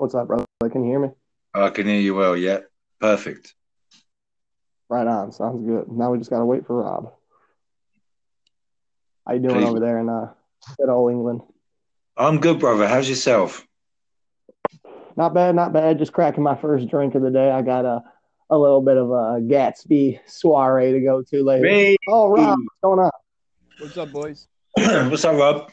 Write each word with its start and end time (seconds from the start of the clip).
What's 0.00 0.14
up, 0.14 0.28
brother? 0.28 0.46
Can 0.72 0.82
you 0.82 0.92
hear 0.92 0.98
me? 0.98 1.08
I 1.52 1.68
can 1.68 1.86
hear 1.86 2.00
you 2.00 2.14
well. 2.14 2.34
Yeah, 2.34 2.60
perfect. 3.00 3.54
Right 4.88 5.06
on. 5.06 5.30
Sounds 5.30 5.62
good. 5.62 5.92
Now 5.92 6.10
we 6.10 6.16
just 6.16 6.30
gotta 6.30 6.46
wait 6.46 6.66
for 6.66 6.82
Rob. 6.82 7.12
How 9.26 9.34
you 9.34 9.40
doing 9.40 9.56
Please. 9.56 9.68
over 9.68 9.78
there 9.78 9.98
in 9.98 10.08
uh, 10.08 10.32
good 10.78 10.88
old 10.88 11.12
England? 11.12 11.42
I'm 12.16 12.40
good, 12.40 12.60
brother. 12.60 12.88
How's 12.88 13.10
yourself? 13.10 13.66
Not 15.16 15.34
bad, 15.34 15.54
not 15.54 15.74
bad. 15.74 15.98
Just 15.98 16.14
cracking 16.14 16.44
my 16.44 16.56
first 16.56 16.88
drink 16.88 17.14
of 17.14 17.20
the 17.20 17.30
day. 17.30 17.50
I 17.50 17.60
got 17.60 17.84
a 17.84 18.02
a 18.48 18.56
little 18.56 18.80
bit 18.80 18.96
of 18.96 19.10
a 19.10 19.42
Gatsby 19.42 20.20
soiree 20.26 20.92
to 20.92 21.00
go 21.00 21.22
to 21.24 21.44
later. 21.44 21.64
Me. 21.64 21.98
Oh, 22.08 22.30
Rob, 22.30 22.58
what's 22.58 22.80
going 22.82 23.00
on? 23.00 23.10
What's 23.78 23.98
up, 23.98 24.10
boys? 24.12 24.48
What's 24.76 25.26
up, 25.26 25.36
Rob? 25.36 25.70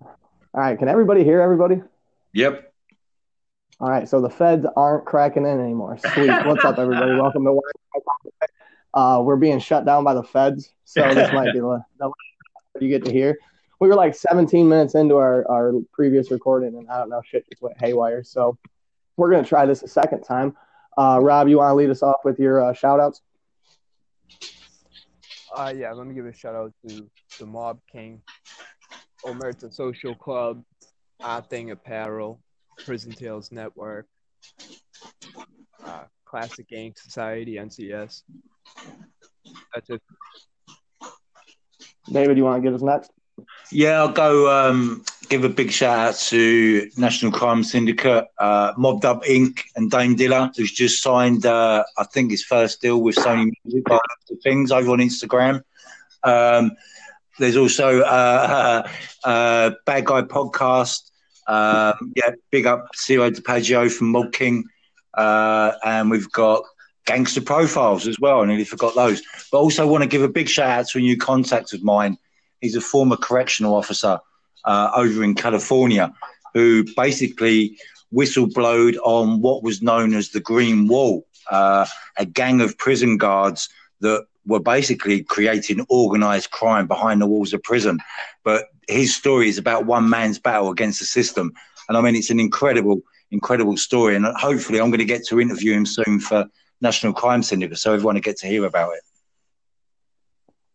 All 0.00 0.16
right, 0.54 0.78
can 0.78 0.88
everybody 0.88 1.24
hear 1.24 1.42
everybody? 1.42 1.82
Yep. 2.32 2.73
All 3.80 3.90
right, 3.90 4.08
so 4.08 4.20
the 4.20 4.30
feds 4.30 4.64
aren't 4.76 5.04
cracking 5.04 5.44
in 5.44 5.60
anymore. 5.60 5.98
Sweet. 5.98 6.30
What's 6.46 6.64
up, 6.64 6.78
everybody? 6.78 7.12
Welcome 7.20 7.44
to 7.44 7.52
Wine 7.52 7.62
uh, 8.94 9.20
We're 9.20 9.34
being 9.34 9.58
shut 9.58 9.84
down 9.84 10.04
by 10.04 10.14
the 10.14 10.22
feds, 10.22 10.72
so 10.84 11.02
this 11.12 11.32
might 11.34 11.52
be 11.52 11.58
the, 11.58 11.84
the 11.98 12.06
last 12.06 12.14
you 12.80 12.88
get 12.88 13.04
to 13.04 13.12
hear. 13.12 13.36
We 13.80 13.88
were 13.88 13.96
like 13.96 14.14
17 14.14 14.68
minutes 14.68 14.94
into 14.94 15.16
our, 15.16 15.44
our 15.50 15.72
previous 15.92 16.30
recording, 16.30 16.76
and 16.76 16.88
I 16.88 16.98
don't 16.98 17.08
know, 17.08 17.20
shit 17.24 17.48
just 17.50 17.62
went 17.62 17.76
haywire. 17.80 18.22
So 18.22 18.56
we're 19.16 19.30
gonna 19.32 19.44
try 19.44 19.66
this 19.66 19.82
a 19.82 19.88
second 19.88 20.22
time. 20.22 20.56
Uh, 20.96 21.18
Rob, 21.20 21.48
you 21.48 21.58
want 21.58 21.72
to 21.72 21.74
lead 21.74 21.90
us 21.90 22.02
off 22.02 22.20
with 22.24 22.38
your 22.38 22.64
uh, 22.64 22.72
shout 22.74 23.00
outs? 23.00 23.22
Uh, 25.54 25.72
yeah, 25.76 25.92
let 25.92 26.06
me 26.06 26.14
give 26.14 26.26
a 26.26 26.32
shout 26.32 26.54
out 26.54 26.72
to 26.86 27.10
the 27.40 27.46
Mob 27.46 27.80
King, 27.90 28.22
Omerta 29.24 29.72
Social 29.72 30.14
Club, 30.14 30.62
I 31.20 31.40
Thing 31.40 31.72
Apparel, 31.72 32.40
Prison 32.84 33.12
Tales 33.12 33.52
Network, 33.52 34.06
uh, 35.84 36.04
Classic 36.24 36.68
Gang 36.68 36.94
Society, 36.96 37.54
NCS. 37.56 38.22
That's 39.74 39.90
it. 39.90 40.02
David, 42.10 42.36
you 42.36 42.44
want 42.44 42.62
to 42.62 42.70
get 42.70 42.74
us 42.74 42.82
next? 42.82 43.10
Yeah, 43.70 44.00
I'll 44.00 44.12
go 44.12 44.50
um, 44.50 45.04
give 45.28 45.44
a 45.44 45.48
big 45.48 45.70
shout 45.70 45.98
out 45.98 46.14
to 46.16 46.88
National 46.96 47.32
Crime 47.32 47.64
Syndicate, 47.64 48.26
uh, 48.38 48.72
Mobbed 48.76 49.04
Up 49.04 49.24
Inc. 49.24 49.60
and 49.74 49.90
Dame 49.90 50.16
Dilla, 50.16 50.52
who's 50.56 50.72
just 50.72 51.02
signed, 51.02 51.46
uh, 51.46 51.84
I 51.98 52.04
think, 52.04 52.30
his 52.30 52.44
first 52.44 52.80
deal 52.80 53.00
with 53.00 53.16
Sony 53.16 53.50
Music 53.64 53.84
by 53.84 53.98
the 54.28 54.34
of 54.34 54.42
things 54.42 54.70
over 54.70 54.90
on 54.90 54.98
Instagram. 54.98 55.62
Um, 56.22 56.72
there's 57.38 57.56
also 57.56 58.00
uh, 58.00 58.88
uh, 59.24 59.70
Bad 59.86 60.04
Guy 60.04 60.22
Podcast. 60.22 61.10
Um, 61.46 62.12
yeah, 62.16 62.30
big 62.50 62.66
up 62.66 62.88
Ciro 62.94 63.30
DiPaggio 63.30 63.90
from 63.90 64.08
Mob 64.08 64.32
King. 64.32 64.64
Uh, 65.14 65.72
and 65.84 66.10
we've 66.10 66.30
got 66.32 66.64
Gangster 67.06 67.40
Profiles 67.40 68.06
as 68.06 68.18
well. 68.18 68.40
I 68.40 68.46
nearly 68.46 68.64
forgot 68.64 68.94
those. 68.94 69.22
But 69.52 69.58
also 69.58 69.86
want 69.86 70.02
to 70.02 70.08
give 70.08 70.22
a 70.22 70.28
big 70.28 70.48
shout 70.48 70.70
out 70.70 70.88
to 70.88 70.98
a 70.98 71.02
new 71.02 71.16
contact 71.16 71.72
of 71.72 71.82
mine. 71.82 72.18
He's 72.60 72.76
a 72.76 72.80
former 72.80 73.16
correctional 73.16 73.74
officer 73.74 74.18
uh, 74.64 74.90
over 74.96 75.22
in 75.22 75.34
California 75.34 76.12
who 76.54 76.84
basically 76.96 77.76
whistleblowed 78.12 78.96
on 79.04 79.40
what 79.40 79.62
was 79.62 79.82
known 79.82 80.14
as 80.14 80.30
the 80.30 80.40
Green 80.40 80.86
Wall, 80.86 81.26
uh, 81.50 81.84
a 82.16 82.24
gang 82.24 82.60
of 82.60 82.78
prison 82.78 83.18
guards 83.18 83.68
that 84.00 84.24
were 84.46 84.60
basically 84.60 85.22
creating 85.22 85.84
organized 85.88 86.50
crime 86.50 86.86
behind 86.86 87.20
the 87.20 87.26
walls 87.26 87.52
of 87.52 87.62
prison. 87.62 87.98
But 88.42 88.66
his 88.88 89.14
story 89.14 89.48
is 89.48 89.58
about 89.58 89.86
one 89.86 90.08
man's 90.08 90.38
battle 90.38 90.70
against 90.70 91.00
the 91.00 91.06
system. 91.06 91.52
And 91.88 91.96
I 91.96 92.00
mean, 92.00 92.14
it's 92.14 92.30
an 92.30 92.40
incredible, 92.40 93.00
incredible 93.30 93.76
story. 93.76 94.16
And 94.16 94.26
hopefully, 94.26 94.80
I'm 94.80 94.90
going 94.90 94.98
to 94.98 95.04
get 95.04 95.26
to 95.28 95.40
interview 95.40 95.72
him 95.72 95.86
soon 95.86 96.20
for 96.20 96.46
National 96.80 97.12
Crime 97.12 97.42
Syndicate 97.42 97.78
so 97.78 97.92
everyone 97.92 98.14
will 98.14 98.22
get 98.22 98.36
to 98.38 98.46
hear 98.46 98.64
about 98.64 98.92
it. 98.94 99.00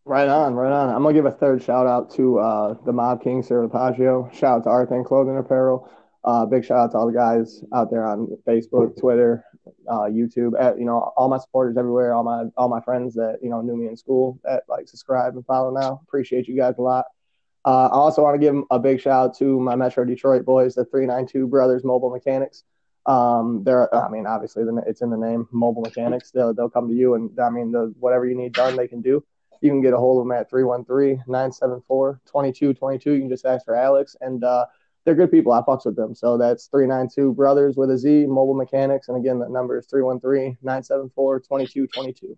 Right 0.04 0.28
on, 0.28 0.54
right 0.54 0.72
on. 0.72 0.88
I'm 0.88 1.02
gonna 1.02 1.14
give 1.14 1.26
a 1.26 1.30
third 1.30 1.62
shout 1.62 1.86
out 1.86 2.12
to 2.16 2.38
uh, 2.38 2.74
the 2.84 2.92
Mob 2.92 3.22
King, 3.22 3.42
Sarah 3.42 3.68
Paggio. 3.68 4.32
Shout 4.34 4.58
out 4.58 4.64
to 4.64 4.70
Arthur 4.70 5.04
Clothing 5.04 5.38
Apparel. 5.38 5.88
Uh, 6.24 6.46
big 6.46 6.64
shout 6.64 6.78
out 6.78 6.92
to 6.92 6.98
all 6.98 7.06
the 7.06 7.12
guys 7.12 7.62
out 7.72 7.90
there 7.90 8.04
on 8.04 8.26
Facebook, 8.46 8.98
Twitter, 8.98 9.44
uh, 9.88 10.02
YouTube. 10.02 10.60
At, 10.60 10.78
you 10.78 10.84
know, 10.84 11.12
all 11.16 11.28
my 11.28 11.38
supporters 11.38 11.76
everywhere, 11.76 12.14
all 12.14 12.24
my 12.24 12.44
all 12.56 12.68
my 12.68 12.80
friends 12.80 13.14
that 13.14 13.38
you 13.42 13.50
know 13.50 13.60
knew 13.60 13.76
me 13.76 13.88
in 13.88 13.96
school 13.96 14.40
that 14.44 14.64
like 14.68 14.88
subscribe 14.88 15.34
and 15.34 15.44
follow 15.46 15.70
now. 15.70 16.00
Appreciate 16.06 16.48
you 16.48 16.56
guys 16.56 16.74
a 16.78 16.82
lot. 16.82 17.06
Uh, 17.64 17.86
I 17.86 17.94
also 17.94 18.22
want 18.22 18.34
to 18.34 18.38
give 18.38 18.54
a 18.70 18.78
big 18.78 19.00
shout 19.00 19.30
out 19.30 19.38
to 19.38 19.58
my 19.60 19.76
Metro 19.76 20.04
Detroit 20.04 20.44
boys, 20.46 20.74
the 20.74 20.84
392 20.86 21.46
Brothers 21.46 21.84
Mobile 21.84 22.10
Mechanics. 22.10 22.64
Um, 23.06 23.62
they're, 23.64 23.94
I 23.94 24.08
mean, 24.08 24.26
obviously 24.26 24.64
it's 24.86 25.02
in 25.02 25.10
the 25.10 25.16
name, 25.16 25.46
Mobile 25.50 25.82
Mechanics. 25.82 26.30
They'll, 26.30 26.54
they'll 26.54 26.70
come 26.70 26.88
to 26.88 26.94
you 26.94 27.14
and 27.14 27.38
I 27.38 27.50
mean, 27.50 27.72
the, 27.72 27.94
whatever 27.98 28.26
you 28.26 28.36
need 28.36 28.54
done, 28.54 28.76
they 28.76 28.88
can 28.88 29.02
do. 29.02 29.22
You 29.60 29.70
can 29.70 29.82
get 29.82 29.92
a 29.92 29.98
hold 29.98 30.20
of 30.20 30.26
them 30.26 30.32
at 30.32 30.50
313-974-2222. 30.50 33.06
You 33.06 33.18
can 33.18 33.28
just 33.28 33.44
ask 33.44 33.64
for 33.64 33.74
Alex 33.74 34.16
and, 34.20 34.42
uh, 34.42 34.66
they're 35.04 35.14
good 35.14 35.30
people. 35.30 35.52
I 35.52 35.60
fucks 35.62 35.86
with 35.86 35.94
them. 35.96 36.14
So 36.14 36.36
that's 36.36 36.66
392 36.66 37.32
Brothers 37.34 37.76
with 37.76 37.90
a 37.90 37.98
Z, 37.98 38.26
Mobile 38.26 38.54
Mechanics. 38.54 39.08
And 39.08 39.16
again, 39.16 39.38
the 39.38 39.48
number 39.48 39.78
is 39.78 39.86
313-974-2222. 39.86 42.36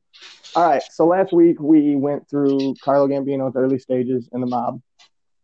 All 0.55 0.69
right. 0.69 0.83
So 0.91 1.07
last 1.07 1.33
week 1.33 1.59
we 1.61 1.97
went 1.97 2.29
through 2.29 2.75
Carlo 2.83 3.09
Gambino's 3.09 3.57
early 3.57 3.79
stages 3.79 4.29
in 4.33 4.41
the 4.41 4.47
mob. 4.47 4.81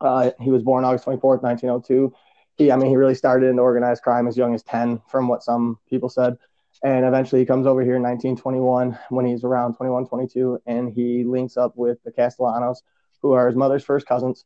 Uh, 0.01 0.31
he 0.41 0.51
was 0.51 0.63
born 0.63 0.85
August 0.85 1.07
24th, 1.07 1.43
1902. 1.43 2.15
He, 2.57 2.71
I 2.71 2.77
mean, 2.77 2.91
he 2.91 2.97
really 2.97 3.15
started 3.15 3.49
into 3.49 3.63
organized 3.63 4.03
crime 4.03 4.29
as 4.29 4.37
young 4.37 4.55
as 4.55 4.63
10, 4.63 5.03
from 5.09 5.29
what 5.29 5.43
some 5.43 5.79
people 5.89 6.09
said. 6.09 6.37
And 6.85 7.05
eventually 7.05 7.41
he 7.41 7.47
comes 7.47 7.67
over 7.67 7.83
here 7.83 7.97
in 7.97 8.03
1921 8.03 8.97
when 9.11 9.27
he's 9.27 9.43
around 9.43 9.75
21, 9.75 10.07
22, 10.07 10.61
and 10.67 10.93
he 10.93 11.25
links 11.25 11.57
up 11.57 11.77
with 11.77 11.99
the 12.05 12.13
Castellanos, 12.13 12.83
who 13.21 13.33
are 13.33 13.49
his 13.49 13.57
mother's 13.57 13.83
first 13.83 14.07
cousins. 14.07 14.45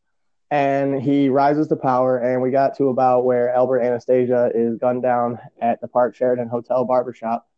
And 0.52 1.00
he 1.00 1.30
rises 1.30 1.68
to 1.68 1.76
power, 1.76 2.18
and 2.18 2.42
we 2.42 2.50
got 2.50 2.76
to 2.76 2.88
about 2.88 3.24
where 3.24 3.48
Albert 3.54 3.80
Anastasia 3.80 4.50
is 4.54 4.76
gunned 4.76 5.02
down 5.02 5.38
at 5.62 5.80
the 5.80 5.88
Park 5.88 6.14
Sheraton 6.14 6.46
Hotel 6.46 6.84
barbershop 6.84 7.48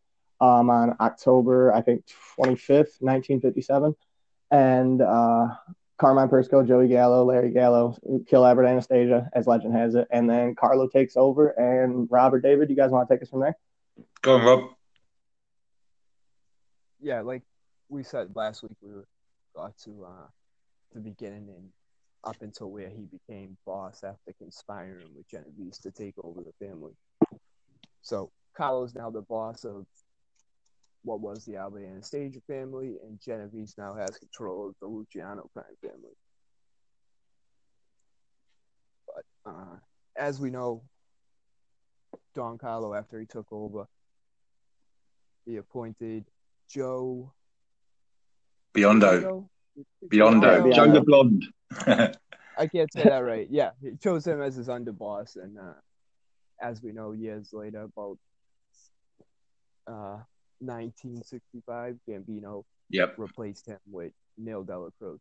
um, 0.41 0.71
on 0.71 0.94
October, 1.00 1.75
I 1.75 1.82
think, 1.82 2.06
25th, 2.38 3.00
1957. 3.00 3.97
And 4.53 5.03
uh, 5.03 5.49
Carmine 5.99 6.28
Persico, 6.28 6.62
Joey 6.62 6.87
Gallo, 6.87 7.25
Larry 7.25 7.50
Gallo 7.50 7.97
kill 8.28 8.47
Albert 8.47 8.66
Anastasia, 8.66 9.28
as 9.32 9.49
legend 9.49 9.75
has 9.75 9.97
it. 9.97 10.06
And 10.12 10.31
then 10.31 10.55
Carlo 10.55 10.87
takes 10.87 11.16
over, 11.16 11.49
and 11.49 12.06
Robert 12.12 12.44
David, 12.44 12.71
you 12.71 12.76
guys 12.76 12.93
want 12.93 13.09
to 13.09 13.12
take 13.12 13.25
us 13.25 13.28
from 13.28 13.41
there? 13.41 13.56
Go 14.22 14.37
on, 14.37 14.44
Rob. 14.44 14.71
Yeah, 17.00 17.22
like 17.22 17.43
we 17.88 18.05
said 18.05 18.37
last 18.37 18.62
week, 18.62 18.76
we 18.81 18.93
were 18.93 19.09
got 19.56 19.76
to 19.78 20.05
uh, 20.05 20.26
the 20.93 21.00
beginning 21.00 21.49
and 21.49 21.71
up 22.25 22.37
until 22.41 22.71
where 22.71 22.89
he 22.89 23.07
became 23.07 23.57
boss 23.67 24.03
after 24.03 24.33
conspiring 24.39 25.09
with 25.15 25.29
Genovese 25.29 25.79
to 25.79 25.91
take 25.91 26.15
over 26.23 26.41
the 26.43 26.67
family. 26.67 26.93
So 28.03 28.31
Carlo's 28.57 28.95
now 28.95 29.11
the 29.11 29.23
boss 29.23 29.65
of 29.65 29.87
what 31.03 31.21
was 31.21 31.45
the 31.45 31.57
Albert 31.57 31.85
Anastasia 31.85 32.41
family, 32.47 32.97
and 33.05 33.21
Genovese 33.21 33.75
now 33.77 33.95
has 33.95 34.19
control 34.19 34.69
of 34.69 34.75
the 34.81 34.87
Luciano 34.87 35.51
crime 35.53 35.67
family. 35.83 36.17
But 39.06 39.51
uh, 39.51 39.77
as 40.17 40.41
we 40.41 40.51
know, 40.51 40.83
Don 42.35 42.59
Carlo, 42.59 42.95
after 42.95 43.21
he 43.21 43.27
took 43.27 43.47
over, 43.53 43.87
he 45.45 45.56
appointed 45.56 46.25
Joe. 46.71 47.33
Biondo. 48.75 49.21
Joe? 49.21 49.51
Biondo. 50.09 50.67
Yeah, 50.67 50.77
Joe 50.77 50.93
the 50.93 51.03
Blonde. 51.03 51.45
I 52.57 52.67
can't 52.69 52.93
say 52.93 53.05
that 53.05 53.19
right. 53.19 53.49
Yeah, 53.51 53.71
he 53.83 53.97
chose 53.97 54.27
him 54.27 54.41
as 54.41 54.55
his 54.57 54.69
underboss, 54.69 55.37
and 55.37 55.59
uh, 55.59 55.75
as 56.61 56.83
we 56.83 56.93
know, 56.93 57.12
years 57.12 57.51
later, 57.53 57.83
about 57.83 58.19
uh, 59.87 60.19
1965, 60.61 61.97
Gambino 62.09 62.65
yep. 62.91 63.15
replaced 63.19 63.67
him 63.67 63.79
with 63.91 64.12
Neil 64.38 64.65
Dellacroce. 64.65 65.19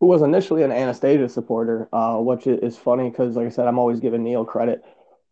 who 0.00 0.06
was 0.06 0.22
initially 0.22 0.62
an 0.62 0.72
Anastasia 0.72 1.28
supporter, 1.28 1.88
uh, 1.92 2.16
which 2.18 2.46
is 2.46 2.76
funny 2.76 3.08
because, 3.10 3.36
like 3.36 3.46
I 3.46 3.50
said, 3.50 3.66
I'm 3.66 3.78
always 3.78 4.00
giving 4.00 4.24
Neil 4.24 4.44
credit 4.44 4.82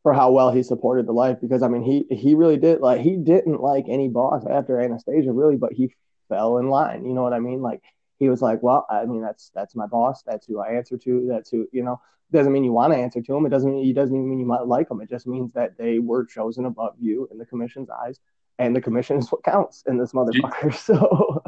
for 0.05 0.13
how 0.13 0.31
well 0.31 0.53
he 0.53 0.63
supported 0.63 1.07
the 1.07 1.13
life 1.13 1.39
because 1.41 1.63
I 1.63 1.69
mean 1.69 1.83
he 1.83 2.05
he 2.15 2.35
really 2.35 2.59
did 2.59 2.81
like 2.81 3.01
he 3.01 3.17
didn't 3.17 3.63
like 3.63 3.87
any 3.89 4.09
boss 4.09 4.45
after 4.49 4.81
Anastasia 4.81 5.33
really, 5.33 5.57
but 5.57 5.73
he 5.73 5.93
fell 6.29 6.59
in 6.59 6.69
line. 6.69 7.07
You 7.07 7.15
know 7.15 7.23
what 7.23 7.33
I 7.33 7.41
mean? 7.41 7.63
Like 7.63 7.83
he 8.19 8.29
was 8.29 8.43
like, 8.43 8.63
well, 8.63 8.87
I 8.89 9.05
mean 9.05 9.23
that's 9.23 9.51
that's 9.55 9.75
my 9.75 9.87
boss. 9.87 10.23
That's 10.23 10.47
who 10.47 10.61
I 10.61 10.73
answer 10.73 10.97
to. 10.99 11.27
That's 11.29 11.51
who 11.51 11.69
you 11.73 11.83
know. 11.83 12.01
Doesn't 12.33 12.53
mean 12.53 12.65
you 12.65 12.73
want 12.73 12.93
to 12.93 12.99
answer 12.99 13.21
to 13.21 13.37
him. 13.37 13.47
It 13.47 13.51
doesn't 13.51 13.71
mean 13.71 13.89
it 13.89 13.93
doesn't 13.95 14.15
even 14.15 14.29
mean 14.29 14.41
you 14.41 14.47
might 14.47 14.67
like 14.67 14.91
him. 14.91 15.01
It 15.01 15.11
just 15.11 15.27
means 15.27 15.53
that 15.53 15.77
they 15.79 15.99
were 15.99 16.25
chosen 16.25 16.65
above 16.65 16.95
you 16.99 17.29
in 17.31 17.39
the 17.39 17.47
commission's 17.47 17.89
eyes, 17.91 18.19
and 18.59 18.75
the 18.75 18.81
commission 18.81 19.19
is 19.19 19.31
what 19.31 19.45
counts 19.45 19.85
in 19.87 19.99
this 19.99 20.13
motherfucker. 20.13 20.75
So 20.79 21.43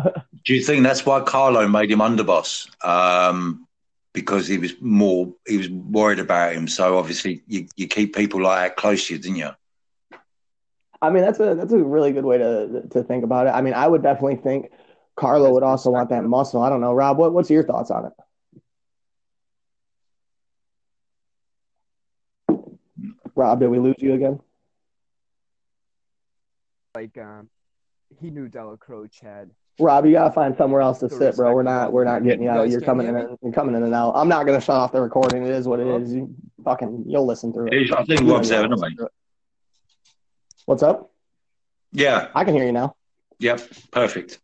Do 0.44 0.54
you 0.54 0.62
think 0.62 0.84
that's 0.84 1.04
why 1.04 1.20
Carlo 1.22 1.66
made 1.66 1.90
him 1.90 2.00
underboss? 2.00 2.68
Um, 2.84 3.66
because 4.16 4.48
he 4.48 4.58
was 4.58 4.74
more 4.80 5.32
he 5.46 5.58
was 5.58 5.68
worried 5.70 6.18
about 6.18 6.54
him. 6.54 6.66
So 6.68 6.98
obviously 6.98 7.42
you, 7.46 7.68
you 7.76 7.86
keep 7.86 8.14
people 8.14 8.42
like 8.42 8.70
that 8.70 8.76
close 8.76 9.06
to 9.06 9.14
you, 9.14 9.20
didn't 9.20 9.36
you? 9.36 9.50
I 11.02 11.10
mean, 11.10 11.22
that's 11.22 11.38
a 11.38 11.54
that's 11.54 11.72
a 11.72 11.78
really 11.78 12.12
good 12.12 12.24
way 12.24 12.38
to 12.38 12.82
to 12.90 13.02
think 13.02 13.24
about 13.24 13.46
it. 13.46 13.50
I 13.50 13.60
mean, 13.60 13.74
I 13.74 13.86
would 13.86 14.02
definitely 14.02 14.36
think 14.36 14.70
Carlo 15.16 15.52
would 15.52 15.62
also 15.62 15.90
want 15.90 16.10
that 16.10 16.24
muscle. 16.24 16.62
I 16.62 16.68
don't 16.68 16.80
know, 16.80 16.92
Rob. 16.92 17.18
What 17.18 17.32
what's 17.32 17.50
your 17.50 17.64
thoughts 17.64 17.90
on 17.90 18.06
it? 18.06 18.12
Rob, 23.34 23.60
did 23.60 23.68
we 23.68 23.78
lose 23.78 23.96
you 23.98 24.14
again? 24.14 24.40
Like, 26.94 27.16
um, 27.18 27.48
he 28.20 28.30
knew 28.30 28.48
Dellacroce 28.48 29.20
had. 29.22 29.50
Rob, 29.78 30.06
you 30.06 30.12
gotta 30.12 30.32
find 30.32 30.56
somewhere 30.56 30.80
else 30.80 31.00
to 31.00 31.10
sit, 31.10 31.36
bro. 31.36 31.52
We're 31.52 31.62
not 31.62 31.92
we're 31.92 32.04
not 32.04 32.24
getting 32.24 32.40
you 32.44 32.50
You 32.50 32.58
out. 32.58 32.70
You're 32.70 32.80
coming 32.80 33.06
in 33.06 33.14
and 33.14 33.36
you're 33.42 33.52
coming 33.52 33.74
in 33.74 33.82
and 33.82 33.94
out. 33.94 34.12
I'm 34.16 34.28
not 34.28 34.46
gonna 34.46 34.60
shut 34.60 34.74
off 34.76 34.92
the 34.92 35.02
recording. 35.02 35.42
It 35.44 35.50
is 35.50 35.68
what 35.68 35.80
it 35.80 35.86
Oh. 35.86 35.98
You 35.98 36.34
fucking 36.64 37.04
you'll 37.06 37.26
listen 37.26 37.52
through 37.52 37.66
it. 37.68 37.92
I 37.92 38.04
think 38.04 38.22
You 38.22 38.32
Rob's 38.32 38.48
know 38.50 38.56
there 38.56 38.62
you'll 38.62 38.70
listen 38.70 38.84
anyway. 38.86 38.94
through 38.96 39.06
it. 39.06 39.12
What's 40.64 40.82
up? 40.82 41.10
Yeah, 41.92 42.28
I 42.34 42.44
can 42.44 42.54
hear 42.54 42.64
you 42.64 42.72
now. 42.72 42.96
yep, 43.38 43.60
perfect. 43.90 44.38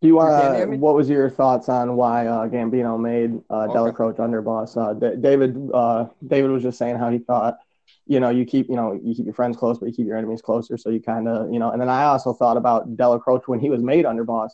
Do 0.00 0.06
you 0.06 0.14
You 0.14 0.16
want 0.16 0.54
hear 0.56 0.66
to? 0.66 0.76
What 0.76 0.94
was 0.94 1.08
your 1.10 1.28
thoughts 1.28 1.68
on 1.68 1.96
why 1.96 2.26
uh, 2.26 2.46
Gambino 2.48 2.98
made 3.00 3.40
uh, 3.50 3.64
Okay. 3.64 3.74
Dellacroce 3.74 4.16
underboss? 4.18 4.76
Uh, 4.76 4.94
D- 4.94 5.20
David, 5.20 5.56
uh, 5.74 6.06
David 6.26 6.50
was 6.52 6.62
just 6.62 6.78
saying 6.78 6.96
how 6.96 7.10
he 7.10 7.18
thought, 7.18 7.58
you 8.06 8.20
know, 8.20 8.28
you 8.30 8.44
keep, 8.44 8.68
you 8.68 8.76
know, 8.76 8.92
you 9.02 9.12
keep 9.14 9.24
your 9.24 9.34
friends 9.34 9.56
close, 9.56 9.78
but 9.78 9.86
you 9.86 9.92
keep 9.92 10.06
your 10.06 10.16
enemies 10.16 10.40
closer. 10.40 10.76
So 10.76 10.90
you 10.90 11.00
kind 11.02 11.26
of, 11.26 11.52
you 11.52 11.58
know. 11.58 11.70
And 11.72 11.80
then 11.80 11.88
I 11.88 12.04
also 12.04 12.32
thought 12.32 12.56
about 12.56 12.96
Dellacroce 12.96 13.48
when 13.48 13.58
he 13.58 13.70
was 13.70 13.82
made 13.82 14.04
underboss 14.04 14.50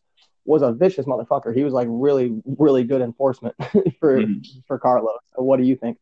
was 0.46 0.62
a 0.62 0.72
vicious 0.72 1.04
motherfucker. 1.06 1.54
He 1.54 1.62
was 1.62 1.74
like 1.74 1.88
really, 1.90 2.40
really 2.58 2.84
good 2.84 3.02
enforcement 3.02 3.54
for 4.00 4.20
Mhm. 4.22 4.44
for 4.66 4.78
Carlos. 4.78 5.18
So 5.36 5.42
what 5.42 5.58
do 5.58 5.64
you 5.64 5.76
think? 5.76 5.98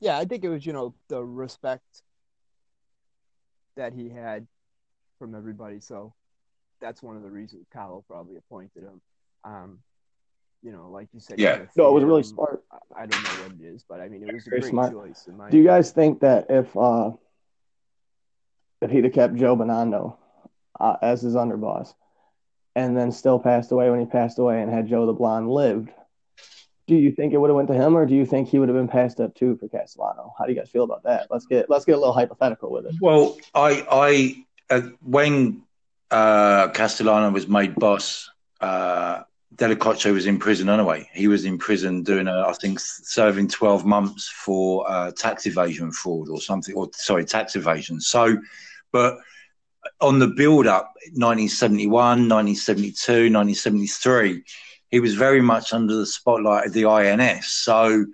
Yeah, 0.00 0.18
I 0.18 0.24
think 0.24 0.44
it 0.44 0.48
was, 0.50 0.66
you 0.66 0.72
know, 0.72 0.94
the 1.08 1.24
respect 1.24 2.02
that 3.76 3.92
he 3.92 4.08
had 4.08 4.46
from 5.18 5.34
everybody. 5.34 5.80
So 5.80 6.14
that's 6.80 7.02
one 7.02 7.16
of 7.16 7.22
the 7.22 7.30
reasons 7.30 7.66
Kyle 7.72 8.04
probably 8.08 8.36
appointed 8.36 8.82
him. 8.82 9.00
Um, 9.44 9.78
you 10.62 10.72
know, 10.72 10.90
like 10.90 11.08
you 11.12 11.20
said, 11.20 11.38
Yeah. 11.38 11.66
No, 11.76 11.88
it 11.88 11.92
was 11.92 12.04
really 12.04 12.22
smart. 12.22 12.64
I- 12.70 13.02
I 13.02 13.06
don't 13.06 13.22
know 13.22 13.44
what 13.44 13.52
it 13.60 13.64
is, 13.64 13.84
but 13.88 14.00
I 14.00 14.08
mean, 14.08 14.22
it 14.22 14.32
was 14.32 14.46
a 14.46 14.50
Very 14.50 14.60
great 14.62 14.70
smart. 14.70 14.92
choice. 14.92 15.26
In 15.26 15.36
my 15.36 15.50
Do 15.50 15.58
you 15.58 15.64
guys 15.64 15.92
think 15.92 16.20
that 16.20 16.46
if 16.48 16.74
uh, 16.76 17.12
if 18.80 18.90
he'd 18.90 19.04
have 19.04 19.12
kept 19.12 19.34
Joe 19.34 19.56
Bonanno 19.56 20.16
uh, 20.80 20.96
as 21.02 21.22
his 21.22 21.34
underboss, 21.34 21.94
and 22.74 22.96
then 22.96 23.12
still 23.12 23.38
passed 23.38 23.72
away 23.72 23.90
when 23.90 24.00
he 24.00 24.06
passed 24.06 24.38
away, 24.38 24.62
and 24.62 24.70
had 24.70 24.86
Joe 24.86 25.06
the 25.06 25.12
Blonde 25.12 25.50
lived, 25.50 25.90
do 26.86 26.94
you 26.94 27.12
think 27.12 27.32
it 27.32 27.38
would 27.38 27.48
have 27.48 27.56
went 27.56 27.68
to 27.68 27.74
him, 27.74 27.96
or 27.96 28.04
do 28.06 28.14
you 28.14 28.26
think 28.26 28.48
he 28.48 28.58
would 28.58 28.68
have 28.68 28.76
been 28.76 28.88
passed 28.88 29.20
up 29.20 29.34
too 29.34 29.56
for 29.56 29.68
Castellano? 29.68 30.34
How 30.38 30.44
do 30.44 30.52
you 30.52 30.58
guys 30.58 30.68
feel 30.68 30.84
about 30.84 31.02
that? 31.04 31.28
Let's 31.30 31.46
get 31.46 31.70
let's 31.70 31.84
get 31.84 31.96
a 31.96 31.98
little 31.98 32.12
hypothetical 32.12 32.70
with 32.70 32.86
it. 32.86 32.94
Well, 33.00 33.38
I, 33.54 33.86
I, 33.90 34.74
uh, 34.74 34.88
when 35.00 35.62
uh, 36.10 36.68
Castellano 36.68 37.30
was 37.30 37.48
made 37.48 37.74
boss, 37.76 38.30
uh, 38.60 39.22
Dellacroce 39.56 40.12
was 40.12 40.26
in 40.26 40.38
prison 40.38 40.68
anyway. 40.68 41.08
He 41.14 41.28
was 41.28 41.44
in 41.44 41.58
prison 41.58 42.02
doing, 42.02 42.28
a, 42.28 42.44
I 42.46 42.52
think, 42.52 42.80
serving 42.80 43.48
twelve 43.48 43.86
months 43.86 44.28
for 44.28 44.90
uh, 44.90 45.10
tax 45.12 45.46
evasion 45.46 45.90
fraud 45.90 46.28
or 46.28 46.40
something, 46.40 46.74
or 46.74 46.90
sorry, 46.92 47.24
tax 47.24 47.56
evasion. 47.56 48.00
So, 48.00 48.36
but 48.92 49.18
on 50.00 50.18
the 50.18 50.28
build-up, 50.28 50.92
1971, 51.12 52.28
1972, 52.28 53.12
1973, 53.32 54.42
he 54.94 55.00
was 55.00 55.16
very 55.16 55.40
much 55.42 55.72
under 55.72 55.96
the 55.96 56.06
spotlight 56.06 56.66
of 56.66 56.72
the 56.72 56.84
INS. 56.84 57.48
So, 57.48 58.06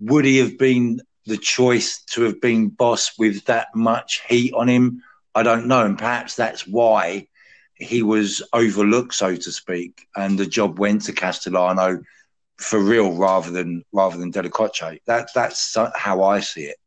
would 0.00 0.24
he 0.24 0.38
have 0.38 0.58
been 0.58 1.00
the 1.26 1.36
choice 1.36 2.02
to 2.10 2.22
have 2.22 2.40
been 2.40 2.70
boss 2.70 3.16
with 3.20 3.44
that 3.44 3.68
much 3.72 4.22
heat 4.28 4.52
on 4.52 4.68
him, 4.68 5.00
I 5.36 5.44
don't 5.44 5.68
know. 5.68 5.84
And 5.84 5.96
perhaps 5.96 6.34
that's 6.34 6.66
why 6.66 7.28
he 7.76 8.02
was 8.02 8.42
overlooked, 8.52 9.14
so 9.14 9.36
to 9.36 9.52
speak, 9.52 10.08
and 10.16 10.36
the 10.36 10.46
job 10.46 10.80
went 10.80 11.02
to 11.02 11.12
Castellano 11.12 12.02
for 12.56 12.80
real 12.80 13.12
rather 13.12 13.52
than 13.52 13.84
rather 13.92 14.16
than 14.16 14.32
Dellacroce. 14.32 14.98
That 15.06 15.28
that's 15.32 15.76
how 15.94 16.24
I 16.24 16.40
see 16.40 16.62
it. 16.62 16.78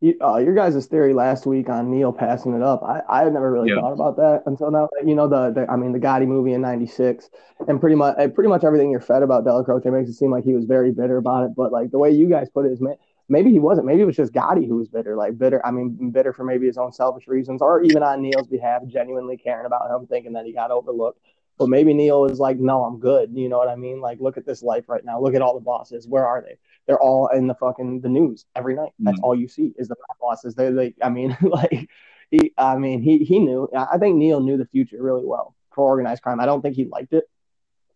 You, 0.00 0.14
uh, 0.22 0.36
your 0.36 0.54
guys' 0.54 0.86
theory 0.86 1.12
last 1.12 1.44
week 1.44 1.68
on 1.68 1.90
Neil 1.90 2.12
passing 2.12 2.54
it 2.54 2.62
up, 2.62 2.84
I, 2.84 3.02
I 3.08 3.24
had 3.24 3.32
never 3.32 3.50
really 3.50 3.68
Yeah. 3.70 3.80
thought 3.80 3.92
about 3.94 4.16
that 4.18 4.44
until 4.46 4.70
now. 4.70 4.88
You 5.04 5.16
know, 5.16 5.26
the, 5.26 5.50
the 5.50 5.66
I 5.68 5.74
mean, 5.74 5.90
the 5.92 5.98
Gotti 5.98 6.26
movie 6.26 6.52
in 6.52 6.60
'96, 6.60 7.28
and 7.66 7.80
pretty 7.80 7.96
much 7.96 8.16
pretty 8.34 8.48
much 8.48 8.62
everything 8.62 8.92
you're 8.92 9.00
fed 9.00 9.24
about 9.24 9.44
Dellacroce 9.44 9.84
makes 9.92 10.08
it 10.08 10.14
seem 10.14 10.30
like 10.30 10.44
he 10.44 10.54
was 10.54 10.66
very 10.66 10.92
bitter 10.92 11.16
about 11.16 11.46
it. 11.46 11.56
But 11.56 11.72
like 11.72 11.90
the 11.90 11.98
way 11.98 12.12
you 12.12 12.28
guys 12.28 12.48
put 12.48 12.64
it 12.64 12.70
is, 12.70 12.80
ma- 12.80 12.94
maybe 13.28 13.50
he 13.50 13.58
wasn't. 13.58 13.88
Maybe 13.88 14.02
it 14.02 14.04
was 14.04 14.14
just 14.16 14.32
Gotti 14.32 14.68
who 14.68 14.76
was 14.76 14.88
bitter, 14.88 15.16
like 15.16 15.36
bitter. 15.36 15.64
I 15.66 15.72
mean, 15.72 16.12
bitter 16.12 16.32
for 16.32 16.44
maybe 16.44 16.66
his 16.68 16.78
own 16.78 16.92
selfish 16.92 17.26
reasons, 17.26 17.60
or 17.60 17.82
even 17.82 18.04
on 18.04 18.22
Neil's 18.22 18.46
behalf, 18.46 18.82
genuinely 18.86 19.36
caring 19.36 19.66
about 19.66 19.90
him, 19.90 20.06
thinking 20.06 20.34
that 20.34 20.46
he 20.46 20.52
got 20.52 20.70
overlooked. 20.70 21.18
But 21.58 21.70
maybe 21.70 21.92
Neil 21.92 22.26
is 22.26 22.38
like, 22.38 22.58
no, 22.60 22.84
I'm 22.84 23.00
good. 23.00 23.30
You 23.34 23.48
know 23.48 23.58
what 23.58 23.66
I 23.66 23.74
mean? 23.74 24.00
Like, 24.00 24.20
look 24.20 24.36
at 24.36 24.46
this 24.46 24.62
life 24.62 24.88
right 24.88 25.04
now. 25.04 25.20
Look 25.20 25.34
at 25.34 25.42
all 25.42 25.54
the 25.54 25.60
bosses. 25.60 26.06
Where 26.06 26.24
are 26.24 26.40
they? 26.40 26.56
They're 26.88 26.98
all 27.00 27.28
in 27.28 27.46
the 27.46 27.54
fucking 27.54 28.00
the 28.00 28.08
news 28.08 28.46
every 28.56 28.74
night. 28.74 28.92
That's 28.98 29.20
Mm. 29.20 29.22
all 29.24 29.34
you 29.36 29.46
see 29.46 29.72
is 29.78 29.86
the 29.88 29.96
bosses. 30.20 30.54
They 30.56 30.70
they. 30.72 30.94
I 31.02 31.10
mean, 31.10 31.36
like 31.42 31.88
he. 32.30 32.52
I 32.58 32.76
mean, 32.76 33.00
he 33.02 33.18
he 33.18 33.38
knew. 33.38 33.68
I 33.76 33.98
think 33.98 34.16
Neil 34.16 34.40
knew 34.40 34.56
the 34.56 34.66
future 34.66 35.00
really 35.00 35.24
well 35.24 35.54
for 35.72 35.84
organized 35.84 36.22
crime. 36.22 36.40
I 36.40 36.46
don't 36.46 36.62
think 36.62 36.74
he 36.74 36.86
liked 36.86 37.12
it, 37.12 37.24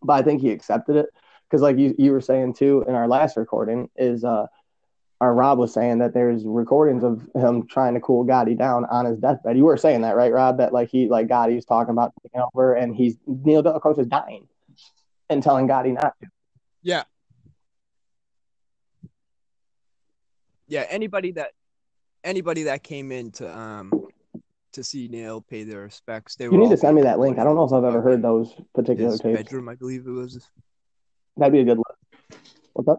but 0.01 0.13
I 0.13 0.21
think 0.21 0.41
he 0.41 0.51
accepted 0.51 0.95
it 0.95 1.07
because, 1.49 1.61
like 1.61 1.77
you 1.77 1.93
you 1.97 2.11
were 2.11 2.21
saying 2.21 2.53
too 2.53 2.85
in 2.87 2.93
our 2.95 3.07
last 3.07 3.35
recording, 3.35 3.89
is 3.97 4.23
uh, 4.23 4.45
our 5.19 5.33
Rob 5.33 5.57
was 5.57 5.73
saying 5.73 5.97
that 5.99 6.13
there's 6.13 6.45
recordings 6.45 7.03
of 7.03 7.27
him 7.33 7.65
trying 7.65 7.95
to 7.95 7.99
cool 7.99 8.25
Gotti 8.25 8.57
down 8.57 8.85
on 8.85 9.05
his 9.05 9.17
deathbed. 9.17 9.57
You 9.57 9.65
were 9.65 9.77
saying 9.77 10.01
that, 10.01 10.15
right, 10.15 10.31
Rob? 10.31 10.57
That 10.59 10.71
like 10.71 10.89
he 10.89 11.07
like 11.09 11.27
Gotti 11.27 11.55
was 11.55 11.65
talking 11.65 11.91
about 11.91 12.13
taking 12.21 12.41
over, 12.53 12.75
and 12.75 12.95
he's 12.95 13.17
Neil 13.25 13.63
Dellacroce 13.63 13.99
is 13.99 14.07
dying 14.07 14.47
and 15.29 15.41
telling 15.41 15.67
Gotti 15.67 15.93
not 15.93 16.13
to. 16.21 16.27
Yeah. 16.83 17.03
Yeah, 20.73 20.87
anybody 20.89 21.33
that 21.33 21.51
anybody 22.23 22.63
that 22.63 22.81
came 22.81 23.11
in 23.11 23.29
to 23.33 23.55
um 23.55 23.91
to 24.71 24.83
see 24.83 25.07
Neil 25.07 25.39
pay 25.39 25.63
their 25.63 25.81
respects, 25.81 26.35
they 26.35 26.45
You 26.45 26.53
were 26.53 26.57
need 26.57 26.71
to 26.71 26.77
send 26.77 26.95
me 26.95 27.03
that 27.03 27.19
link. 27.19 27.37
I 27.37 27.43
don't 27.43 27.55
know 27.55 27.63
if 27.63 27.71
I've 27.71 27.83
ever 27.83 28.01
heard 28.01 28.23
those 28.23 28.55
particular 28.73 29.11
his 29.11 29.21
tapes. 29.21 29.43
bedroom, 29.43 29.69
I 29.69 29.75
believe 29.75 30.07
it 30.07 30.09
was. 30.09 30.49
That'd 31.37 31.53
be 31.53 31.59
a 31.59 31.63
good 31.63 31.77
look. 31.77 31.95
What's 32.73 32.89
up? 32.89 32.97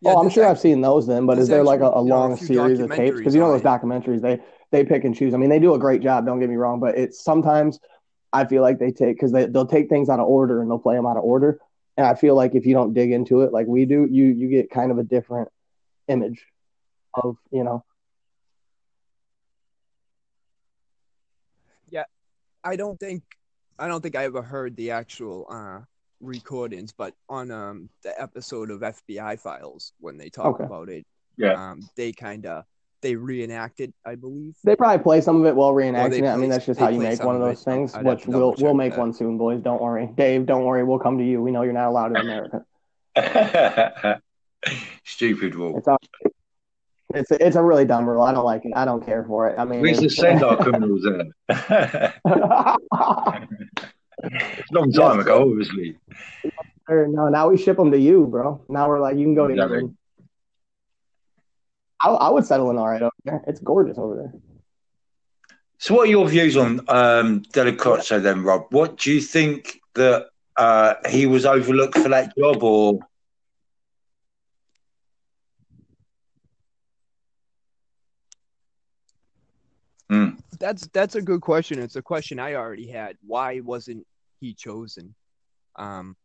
Yeah, 0.00 0.12
oh, 0.12 0.18
I'm 0.18 0.30
sure 0.30 0.44
act- 0.44 0.52
I've 0.52 0.60
seen 0.60 0.82
those 0.82 1.08
then, 1.08 1.26
but 1.26 1.40
is 1.40 1.48
there 1.48 1.64
like 1.64 1.80
a, 1.80 1.86
a 1.86 1.88
know, 1.88 1.98
a 1.98 2.02
long 2.02 2.36
series 2.36 2.78
of 2.78 2.88
tapes? 2.92 3.16
Because 3.18 3.34
you 3.34 3.40
know 3.40 3.50
those 3.50 3.62
documentaries 3.62 4.20
documentaries, 4.20 4.22
they 4.22 4.38
they 4.70 4.84
pick 4.84 5.02
and 5.02 5.16
choose. 5.16 5.34
I 5.34 5.36
mean, 5.36 5.50
they 5.50 5.58
do 5.58 5.74
a 5.74 5.80
great 5.80 6.00
job. 6.00 6.26
Don't 6.26 6.38
get 6.38 6.48
me 6.48 6.54
wrong, 6.54 6.78
but 6.78 6.96
it's 6.96 7.24
sometimes 7.24 7.80
I 8.32 8.44
feel 8.44 8.62
like 8.62 8.78
they 8.78 8.92
take 8.92 9.16
because 9.16 9.32
they 9.32 9.46
they'll 9.46 9.66
take 9.66 9.88
things 9.88 10.08
out 10.08 10.20
of 10.20 10.28
order 10.28 10.62
and 10.62 10.70
they'll 10.70 10.78
play 10.78 10.94
them 10.94 11.06
out 11.06 11.16
of 11.16 11.24
order. 11.24 11.58
And 11.96 12.06
I 12.06 12.14
feel 12.14 12.34
like 12.34 12.54
if 12.54 12.66
you 12.66 12.74
don't 12.74 12.92
dig 12.92 13.10
into 13.10 13.40
it 13.42 13.52
like 13.52 13.66
we 13.66 13.86
do, 13.86 14.06
you 14.10 14.26
you 14.26 14.48
get 14.48 14.70
kind 14.70 14.90
of 14.90 14.98
a 14.98 15.02
different 15.02 15.48
image 16.08 16.44
of 17.14 17.36
you 17.50 17.64
know. 17.64 17.84
Yeah. 21.88 22.04
I 22.64 22.76
don't 22.76 22.98
think 22.98 23.22
I 23.78 23.88
don't 23.88 24.00
think 24.02 24.16
I 24.16 24.24
ever 24.24 24.42
heard 24.42 24.76
the 24.76 24.90
actual 24.90 25.46
uh 25.50 25.80
recordings, 26.20 26.92
but 26.92 27.14
on 27.28 27.50
um 27.50 27.88
the 28.02 28.20
episode 28.20 28.70
of 28.70 28.80
FBI 28.80 29.38
Files 29.38 29.92
when 30.00 30.16
they 30.18 30.28
talk 30.28 30.54
Okay. 30.56 30.64
about 30.64 30.88
it, 30.88 31.06
Yeah. 31.36 31.54
um 31.54 31.88
they 31.96 32.12
kind 32.12 32.46
of 33.06 33.10
they 33.10 33.16
reenacted, 33.16 33.92
I 34.04 34.14
believe. 34.16 34.54
They 34.64 34.76
probably 34.76 35.02
play 35.02 35.20
some 35.20 35.40
of 35.40 35.46
it 35.46 35.54
while 35.56 35.72
reenacting 35.72 36.22
it. 36.24 36.26
I 36.28 36.36
mean, 36.36 36.50
that's 36.50 36.66
just 36.66 36.78
how 36.80 36.88
you 36.88 37.00
make 37.00 37.22
one 37.22 37.36
of 37.36 37.42
of 37.42 37.48
those 37.48 37.60
it. 37.62 37.64
things, 37.64 37.94
I'd 37.94 38.04
which 38.04 38.26
we'll 38.26 38.54
we'll 38.58 38.74
make 38.74 38.92
that. 38.94 38.98
one 39.00 39.12
soon, 39.12 39.38
boys. 39.38 39.60
Don't 39.62 39.80
worry, 39.80 40.08
Dave. 40.16 40.46
Don't 40.46 40.64
worry, 40.64 40.84
we'll 40.84 40.98
come 40.98 41.18
to 41.18 41.24
you. 41.24 41.40
We 41.42 41.50
know 41.52 41.62
you're 41.62 41.72
not 41.72 41.88
allowed 41.88 42.10
in 42.16 42.16
America. 42.16 42.64
Stupid 45.04 45.54
rule. 45.54 45.78
It's 45.78 45.86
all, 45.88 45.98
it's 47.14 47.30
a, 47.30 47.46
it's 47.46 47.56
a 47.56 47.62
really 47.62 47.84
dumb 47.84 48.08
rule. 48.08 48.22
I 48.22 48.32
don't 48.32 48.44
like 48.44 48.64
it. 48.64 48.72
I 48.74 48.84
don't 48.84 49.04
care 49.04 49.24
for 49.24 49.48
it. 49.48 49.58
I 49.58 49.64
mean, 49.64 49.80
We 49.80 49.90
used 49.90 50.00
to 50.00 50.06
it's- 50.06 50.18
send 50.18 50.42
our 50.44 50.56
criminals 50.56 51.02
there. 51.04 52.14
Long 54.72 54.90
time 54.92 55.16
Yes. 55.18 55.22
ago, 55.26 55.50
obviously. 55.50 55.96
No, 56.88 57.28
now 57.28 57.48
we 57.48 57.58
ship 57.58 57.76
them 57.76 57.90
to 57.90 57.98
you, 57.98 58.26
bro. 58.26 58.64
Now 58.68 58.88
we're 58.88 59.00
like, 59.00 59.16
you 59.16 59.24
can 59.24 59.34
go 59.34 59.46
to 59.46 59.52
Exactly. 59.54 59.78
England. 59.78 59.96
I, 62.00 62.10
I 62.10 62.30
would 62.30 62.44
settle 62.44 62.70
in 62.70 62.78
all 62.78 62.88
right 62.88 63.02
over 63.02 63.12
there. 63.24 63.42
It's 63.46 63.60
gorgeous 63.60 63.98
over 63.98 64.16
there. 64.16 64.32
So, 65.78 65.94
what 65.94 66.08
are 66.08 66.10
your 66.10 66.28
views 66.28 66.56
on 66.56 66.80
um, 66.88 67.42
Dellacroce 67.52 68.22
then, 68.22 68.42
Rob? 68.42 68.66
What 68.70 68.96
do 68.98 69.12
you 69.12 69.20
think 69.20 69.80
that 69.94 70.26
uh, 70.56 70.94
he 71.08 71.26
was 71.26 71.44
overlooked 71.44 71.98
for 71.98 72.08
that 72.08 72.34
job, 72.36 72.62
or 72.62 73.00
Mm. 80.10 80.38
That's 80.60 80.86
that's 80.92 81.16
a 81.16 81.22
good 81.22 81.40
question. 81.40 81.78
It's 81.80 81.96
a 81.96 82.02
question 82.02 82.38
I 82.38 82.54
already 82.54 82.88
had. 82.88 83.16
Why 83.26 83.60
wasn't 83.60 84.06
he 84.40 84.54
chosen? 84.54 85.14
Um, 85.76 86.16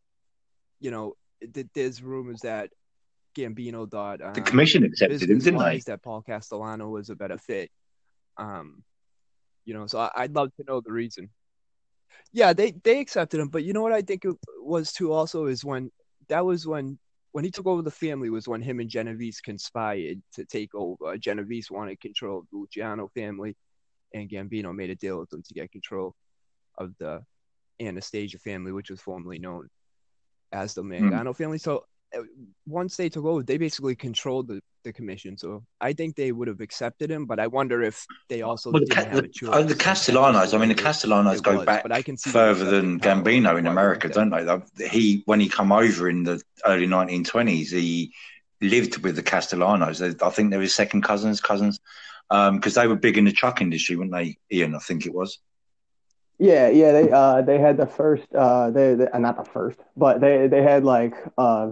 you 0.80 0.90
know, 0.90 1.14
th- 1.52 1.66
there's 1.74 2.02
rumors 2.02 2.40
that 2.42 2.70
Gambino 3.34 3.90
thought 3.90 4.20
um, 4.22 4.34
The 4.34 4.42
commission 4.42 4.84
accepted 4.84 5.22
him, 5.22 5.38
didn't 5.38 5.58
they? 5.58 5.78
that 5.86 6.02
Paul 6.02 6.22
Castellano 6.22 6.88
was 6.88 7.10
a 7.10 7.14
better 7.16 7.38
fit. 7.38 7.70
Um, 8.36 8.82
you 9.64 9.74
know, 9.74 9.86
so 9.86 9.98
I, 9.98 10.10
I'd 10.16 10.34
love 10.34 10.50
to 10.56 10.64
know 10.66 10.80
the 10.80 10.92
reason. 10.92 11.30
Yeah, 12.32 12.52
they 12.52 12.72
they 12.72 13.00
accepted 13.00 13.40
him, 13.40 13.48
but 13.48 13.64
you 13.64 13.72
know 13.72 13.82
what 13.82 13.92
I 13.92 14.02
think 14.02 14.24
it 14.24 14.34
was 14.58 14.92
too. 14.92 15.12
Also, 15.12 15.46
is 15.46 15.64
when 15.64 15.90
that 16.28 16.44
was 16.44 16.66
when 16.66 16.98
when 17.32 17.44
he 17.44 17.50
took 17.50 17.66
over 17.66 17.82
the 17.82 17.90
family 17.90 18.30
was 18.30 18.46
when 18.46 18.60
him 18.62 18.80
and 18.80 18.90
Genovese 18.90 19.40
conspired 19.40 20.22
to 20.34 20.44
take 20.44 20.74
over. 20.74 21.16
Genovese 21.16 21.70
wanted 21.70 22.00
control 22.00 22.40
of 22.40 22.46
the 22.50 22.58
Luciano 22.58 23.08
family, 23.08 23.56
and 24.14 24.28
Gambino 24.28 24.74
made 24.74 24.90
a 24.90 24.94
deal 24.94 25.18
with 25.18 25.30
them 25.30 25.42
to 25.42 25.54
get 25.54 25.72
control 25.72 26.14
of 26.78 26.92
the 26.98 27.22
Anastasia 27.80 28.38
family, 28.38 28.72
which 28.72 28.90
was 28.90 29.00
formerly 29.00 29.38
known 29.38 29.68
as 30.52 30.74
the 30.74 30.82
Mangano 30.82 31.34
family. 31.34 31.58
So 31.58 31.84
once 32.66 32.96
they 32.96 33.08
took 33.08 33.24
over, 33.24 33.42
they 33.42 33.58
basically 33.58 33.94
controlled 33.94 34.48
the, 34.48 34.60
the 34.84 34.92
commission. 34.92 35.36
So 35.36 35.64
I 35.80 35.92
think 35.92 36.16
they 36.16 36.32
would 36.32 36.48
have 36.48 36.60
accepted 36.60 37.10
him, 37.10 37.26
but 37.26 37.40
I 37.40 37.46
wonder 37.46 37.82
if 37.82 38.06
they 38.28 38.42
also 38.42 38.70
Well, 38.70 38.82
the, 38.86 38.94
have 38.94 39.14
a 39.16 39.28
choice. 39.28 39.50
uh, 39.50 39.62
the 39.62 39.74
Castellanos, 39.74 40.54
I 40.54 40.58
mean, 40.58 40.68
the 40.68 40.74
Castellanos 40.74 41.40
go 41.40 41.56
was, 41.56 41.66
back 41.66 41.90
I 41.90 42.02
can 42.02 42.16
see 42.16 42.30
further 42.30 42.64
than 42.64 43.00
Gambino 43.00 43.58
in 43.58 43.66
America, 43.66 44.08
don't 44.08 44.30
they? 44.30 44.88
He, 44.88 45.22
when 45.26 45.40
he 45.40 45.48
come 45.48 45.72
over 45.72 46.08
in 46.08 46.24
the 46.24 46.42
early 46.66 46.86
1920s, 46.86 47.70
he 47.70 48.12
lived 48.60 48.98
with 48.98 49.16
the 49.16 49.22
Castellanos. 49.22 50.02
I 50.02 50.30
think 50.30 50.50
they 50.50 50.58
were 50.58 50.68
second 50.68 51.02
cousins, 51.02 51.40
cousins, 51.40 51.80
because 52.30 52.74
they 52.74 52.86
were 52.86 52.96
big 52.96 53.18
in 53.18 53.24
the 53.24 53.32
truck 53.32 53.60
industry, 53.60 53.96
weren't 53.96 54.12
they? 54.12 54.38
Ian, 54.50 54.74
I 54.74 54.78
think 54.78 55.06
it 55.06 55.14
was. 55.14 55.38
Yeah, 56.42 56.70
yeah, 56.70 56.90
they 56.92 57.10
uh 57.10 57.42
they 57.42 57.58
had 57.58 57.76
the 57.76 57.86
first 57.86 58.26
uh 58.34 58.70
they, 58.70 58.94
they 58.96 59.06
uh, 59.08 59.18
not 59.18 59.36
the 59.36 59.44
first, 59.44 59.78
but 59.96 60.20
they 60.20 60.48
they 60.48 60.62
had 60.62 60.84
like 60.84 61.14
uh 61.38 61.70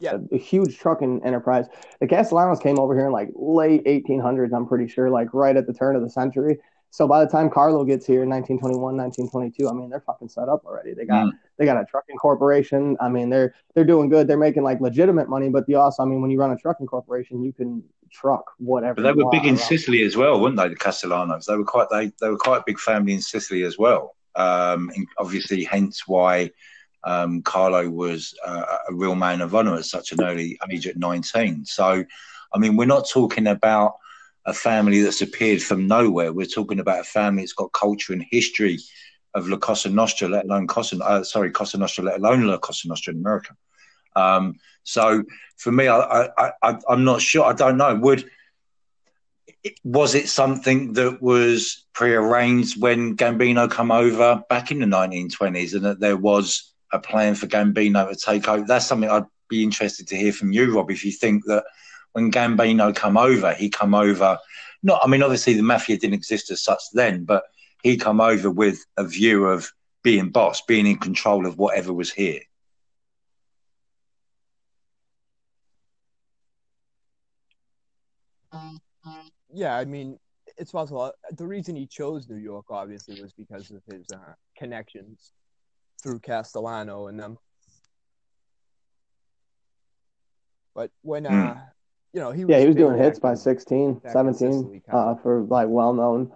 Yeah. 0.00 0.12
a, 0.12 0.20
a 0.32 0.38
huge 0.38 0.78
trucking 0.78 1.22
enterprise. 1.24 1.66
The 2.00 2.06
Castellanos 2.06 2.60
came 2.60 2.78
over 2.78 2.94
here 2.94 3.06
in 3.06 3.12
like 3.12 3.30
late 3.34 3.82
1800s, 3.86 4.52
I'm 4.52 4.68
pretty 4.68 4.86
sure, 4.86 5.10
like 5.10 5.34
right 5.34 5.56
at 5.56 5.66
the 5.66 5.72
turn 5.74 5.96
of 5.96 6.02
the 6.02 6.10
century. 6.10 6.58
So 6.92 7.08
by 7.08 7.24
the 7.24 7.30
time 7.30 7.48
Carlo 7.48 7.84
gets 7.84 8.06
here 8.06 8.22
in 8.22 8.28
1921, 8.28 8.94
1922, 8.94 9.66
I 9.66 9.72
mean 9.72 9.88
they're 9.88 10.02
fucking 10.02 10.28
set 10.28 10.50
up 10.50 10.62
already. 10.66 10.92
They 10.92 11.06
got 11.06 11.26
Mm. 11.26 11.32
they 11.56 11.64
got 11.64 11.80
a 11.80 11.86
trucking 11.86 12.18
corporation. 12.18 12.98
I 13.00 13.08
mean 13.08 13.30
they're 13.30 13.54
they're 13.74 13.86
doing 13.86 14.10
good. 14.10 14.28
They're 14.28 14.36
making 14.36 14.62
like 14.62 14.78
legitimate 14.82 15.26
money, 15.30 15.48
but 15.48 15.66
the 15.66 15.76
also 15.76 16.02
I 16.02 16.06
mean 16.06 16.20
when 16.20 16.30
you 16.30 16.38
run 16.38 16.50
a 16.50 16.56
trucking 16.56 16.86
corporation, 16.86 17.42
you 17.42 17.54
can 17.54 17.82
truck 18.12 18.44
whatever. 18.58 18.96
But 18.96 19.04
they 19.04 19.12
were 19.12 19.30
big 19.30 19.46
in 19.46 19.54
around. 19.54 19.58
Sicily 19.58 20.02
as 20.02 20.18
well, 20.18 20.38
weren't 20.38 20.56
they? 20.56 20.68
The 20.68 20.76
Castellanos. 20.76 21.46
They 21.46 21.56
were 21.56 21.64
quite 21.64 21.88
they 21.90 22.12
they 22.20 22.28
were 22.28 22.36
quite 22.36 22.58
a 22.58 22.64
big 22.66 22.78
family 22.78 23.14
in 23.14 23.22
Sicily 23.22 23.62
as 23.62 23.78
well. 23.78 24.14
Um, 24.34 24.90
and 24.94 25.08
obviously, 25.16 25.64
hence 25.64 26.06
why 26.06 26.50
um, 27.04 27.40
Carlo 27.40 27.88
was 27.88 28.34
uh, 28.44 28.78
a 28.90 28.94
real 28.94 29.14
man 29.14 29.40
of 29.40 29.54
honour 29.54 29.76
at 29.76 29.86
such 29.86 30.12
an 30.12 30.22
early 30.22 30.58
age 30.70 30.86
at 30.86 30.98
nineteen. 30.98 31.64
So, 31.64 32.04
I 32.52 32.58
mean, 32.58 32.76
we're 32.76 32.84
not 32.84 33.08
talking 33.08 33.46
about 33.46 33.94
a 34.44 34.52
family 34.52 35.00
that's 35.02 35.22
appeared 35.22 35.62
from 35.62 35.86
nowhere. 35.86 36.32
We're 36.32 36.46
talking 36.46 36.80
about 36.80 37.00
a 37.00 37.04
family 37.04 37.42
that's 37.42 37.52
got 37.52 37.72
culture 37.72 38.12
and 38.12 38.24
history 38.30 38.78
of 39.34 39.48
La 39.48 39.56
Cosa 39.56 39.88
Nostra, 39.88 40.28
let 40.28 40.44
alone 40.44 40.66
Cosa, 40.66 40.98
uh, 40.98 41.24
sorry, 41.24 41.50
Cosa 41.50 41.78
Nostra, 41.78 42.04
let 42.04 42.18
alone 42.18 42.46
La 42.46 42.58
Cosa 42.58 42.88
Nostra 42.88 43.12
in 43.12 43.20
America. 43.20 43.56
Um, 44.14 44.56
so, 44.84 45.24
for 45.56 45.72
me, 45.72 45.88
I, 45.88 46.28
I, 46.36 46.78
I'm 46.88 47.04
not 47.04 47.22
sure. 47.22 47.44
I 47.44 47.52
don't 47.52 47.76
know. 47.76 47.94
Would 47.94 48.28
was 49.84 50.14
it 50.14 50.28
something 50.28 50.94
that 50.94 51.22
was 51.22 51.84
prearranged 51.92 52.80
when 52.80 53.16
Gambino 53.16 53.70
come 53.70 53.92
over 53.92 54.42
back 54.48 54.70
in 54.70 54.80
the 54.80 54.86
1920s, 54.86 55.74
and 55.74 55.84
that 55.84 56.00
there 56.00 56.16
was 56.16 56.72
a 56.92 56.98
plan 56.98 57.34
for 57.34 57.46
Gambino 57.46 58.08
to 58.08 58.16
take 58.16 58.48
over? 58.48 58.66
That's 58.66 58.86
something 58.86 59.08
I'd 59.08 59.24
be 59.48 59.62
interested 59.62 60.08
to 60.08 60.16
hear 60.16 60.32
from 60.32 60.52
you, 60.52 60.74
Rob. 60.74 60.90
If 60.90 61.04
you 61.04 61.12
think 61.12 61.44
that 61.46 61.64
when 62.12 62.30
Gambino 62.30 62.94
come 62.94 63.16
over, 63.16 63.52
he 63.54 63.68
come 63.68 63.94
over. 63.94 64.38
Not, 64.82 65.00
I 65.02 65.06
mean, 65.08 65.22
obviously 65.22 65.54
the 65.54 65.62
mafia 65.62 65.96
didn't 65.96 66.14
exist 66.14 66.50
as 66.50 66.62
such 66.62 66.82
then, 66.92 67.24
but 67.24 67.44
he 67.82 67.96
come 67.96 68.20
over 68.20 68.50
with 68.50 68.84
a 68.96 69.04
view 69.04 69.46
of 69.46 69.70
being 70.02 70.30
boss, 70.30 70.62
being 70.62 70.86
in 70.86 70.98
control 70.98 71.46
of 71.46 71.58
whatever 71.58 71.92
was 71.92 72.12
here. 72.12 72.40
Yeah, 79.54 79.76
I 79.76 79.84
mean, 79.84 80.18
it's 80.56 80.72
possible. 80.72 81.12
The 81.36 81.46
reason 81.46 81.76
he 81.76 81.86
chose 81.86 82.28
New 82.28 82.36
York, 82.36 82.66
obviously, 82.70 83.20
was 83.20 83.32
because 83.32 83.70
of 83.70 83.82
his 83.86 84.10
uh, 84.10 84.34
connections 84.56 85.32
through 86.02 86.20
Castellano 86.20 87.06
and 87.06 87.18
them. 87.18 87.38
But 90.74 90.90
when, 91.02 91.26
Hmm. 91.26 91.32
uh, 91.32 91.60
you 92.12 92.20
know, 92.20 92.30
he 92.30 92.44
was 92.44 92.52
Yeah, 92.52 92.60
he 92.60 92.66
was 92.66 92.76
doing 92.76 92.98
hits 92.98 93.18
by 93.18 93.30
in- 93.30 93.36
16, 93.36 94.00
17 94.06 94.82
uh, 94.90 95.14
for 95.16 95.42
like 95.42 95.68
well-known, 95.68 96.32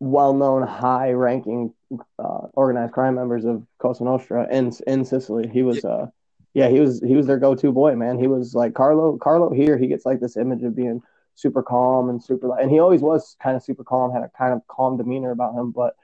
well-known, 0.00 0.62
high-ranking 0.66 1.72
uh, 2.18 2.48
organized 2.54 2.92
crime 2.92 3.14
members 3.14 3.44
of 3.44 3.64
Cosa 3.78 4.04
Nostra 4.04 4.48
in 4.50 4.72
in 4.86 5.04
Sicily. 5.04 5.48
He 5.48 5.62
was, 5.62 5.84
uh, 5.84 6.08
yeah, 6.52 6.68
he 6.68 6.80
was 6.80 7.00
he 7.00 7.14
was 7.14 7.26
their 7.26 7.38
go-to 7.38 7.70
boy, 7.72 7.94
man. 7.94 8.18
He 8.18 8.26
was 8.26 8.54
like 8.54 8.74
Carlo. 8.74 9.16
Carlo 9.18 9.50
here, 9.50 9.78
he 9.78 9.86
gets 9.86 10.04
like 10.04 10.20
this 10.20 10.36
image 10.36 10.62
of 10.64 10.74
being 10.74 11.00
super 11.36 11.62
calm 11.62 12.08
and 12.08 12.22
super, 12.22 12.58
and 12.58 12.70
he 12.70 12.78
always 12.80 13.00
was 13.00 13.36
kind 13.42 13.56
of 13.56 13.62
super 13.62 13.84
calm, 13.84 14.12
had 14.12 14.22
a 14.22 14.30
kind 14.36 14.52
of 14.52 14.66
calm 14.66 14.96
demeanor 14.96 15.30
about 15.30 15.54
him. 15.54 15.70
But 15.70 15.94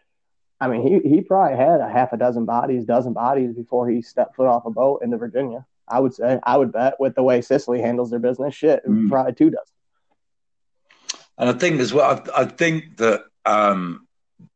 I 0.61 0.69
mean, 0.69 0.83
he 0.87 1.09
he 1.09 1.21
probably 1.23 1.57
had 1.57 1.81
a 1.81 1.89
half 1.89 2.13
a 2.13 2.17
dozen 2.17 2.45
bodies, 2.45 2.85
dozen 2.85 3.13
bodies 3.13 3.55
before 3.55 3.89
he 3.89 4.03
stepped 4.03 4.37
foot 4.37 4.47
off 4.47 4.67
a 4.67 4.71
boat 4.71 5.03
into 5.03 5.17
Virginia. 5.17 5.67
I 5.91 6.01
would 6.01 6.15
say, 6.15 6.39
I 6.43 6.57
would 6.57 6.73
bet, 6.73 6.99
with 7.01 7.15
the 7.15 7.23
way 7.23 7.41
Sicily 7.41 7.81
handles 7.81 8.11
their 8.11 8.21
business, 8.21 8.55
shit, 8.55 8.85
Mm. 8.87 9.09
probably 9.09 9.33
two 9.35 9.51
dozen. 9.51 9.75
And 11.39 11.49
I 11.49 11.53
think 11.55 11.81
as 11.81 11.93
well, 11.93 12.23
I, 12.35 12.43
I 12.43 12.45
think 12.45 12.99
that 12.99 13.23
um, 13.47 14.07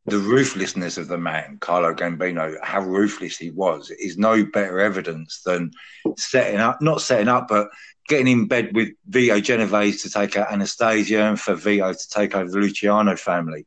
the 0.07 0.19
ruthlessness 0.19 0.99
of 0.99 1.09
the 1.09 1.19
man, 1.19 1.57
Carlo 1.61 1.95
Gambino, 1.95 2.57
how 2.63 2.81
ruthless 2.81 3.39
he 3.39 3.51
was, 3.51 3.91
is 3.91 4.19
no 4.19 4.45
better 4.45 4.81
evidence 4.81 5.41
than 5.43 5.71
setting 6.17 6.61
up, 6.61 6.81
not 6.83 7.01
setting 7.01 7.29
up, 7.29 7.49
but 7.49 7.69
getting 8.09 8.29
in 8.29 8.47
bed 8.47 8.75
with 8.75 8.91
Vito 9.09 9.41
Genovese 9.41 10.03
to 10.03 10.11
take 10.11 10.37
out 10.37 10.53
Anastasia 10.53 11.23
and 11.23 11.41
for 11.41 11.55
Vito 11.55 11.93
to 11.93 12.09
take 12.11 12.37
over 12.37 12.51
the 12.51 12.59
Luciano 12.59 13.17
family. 13.17 13.67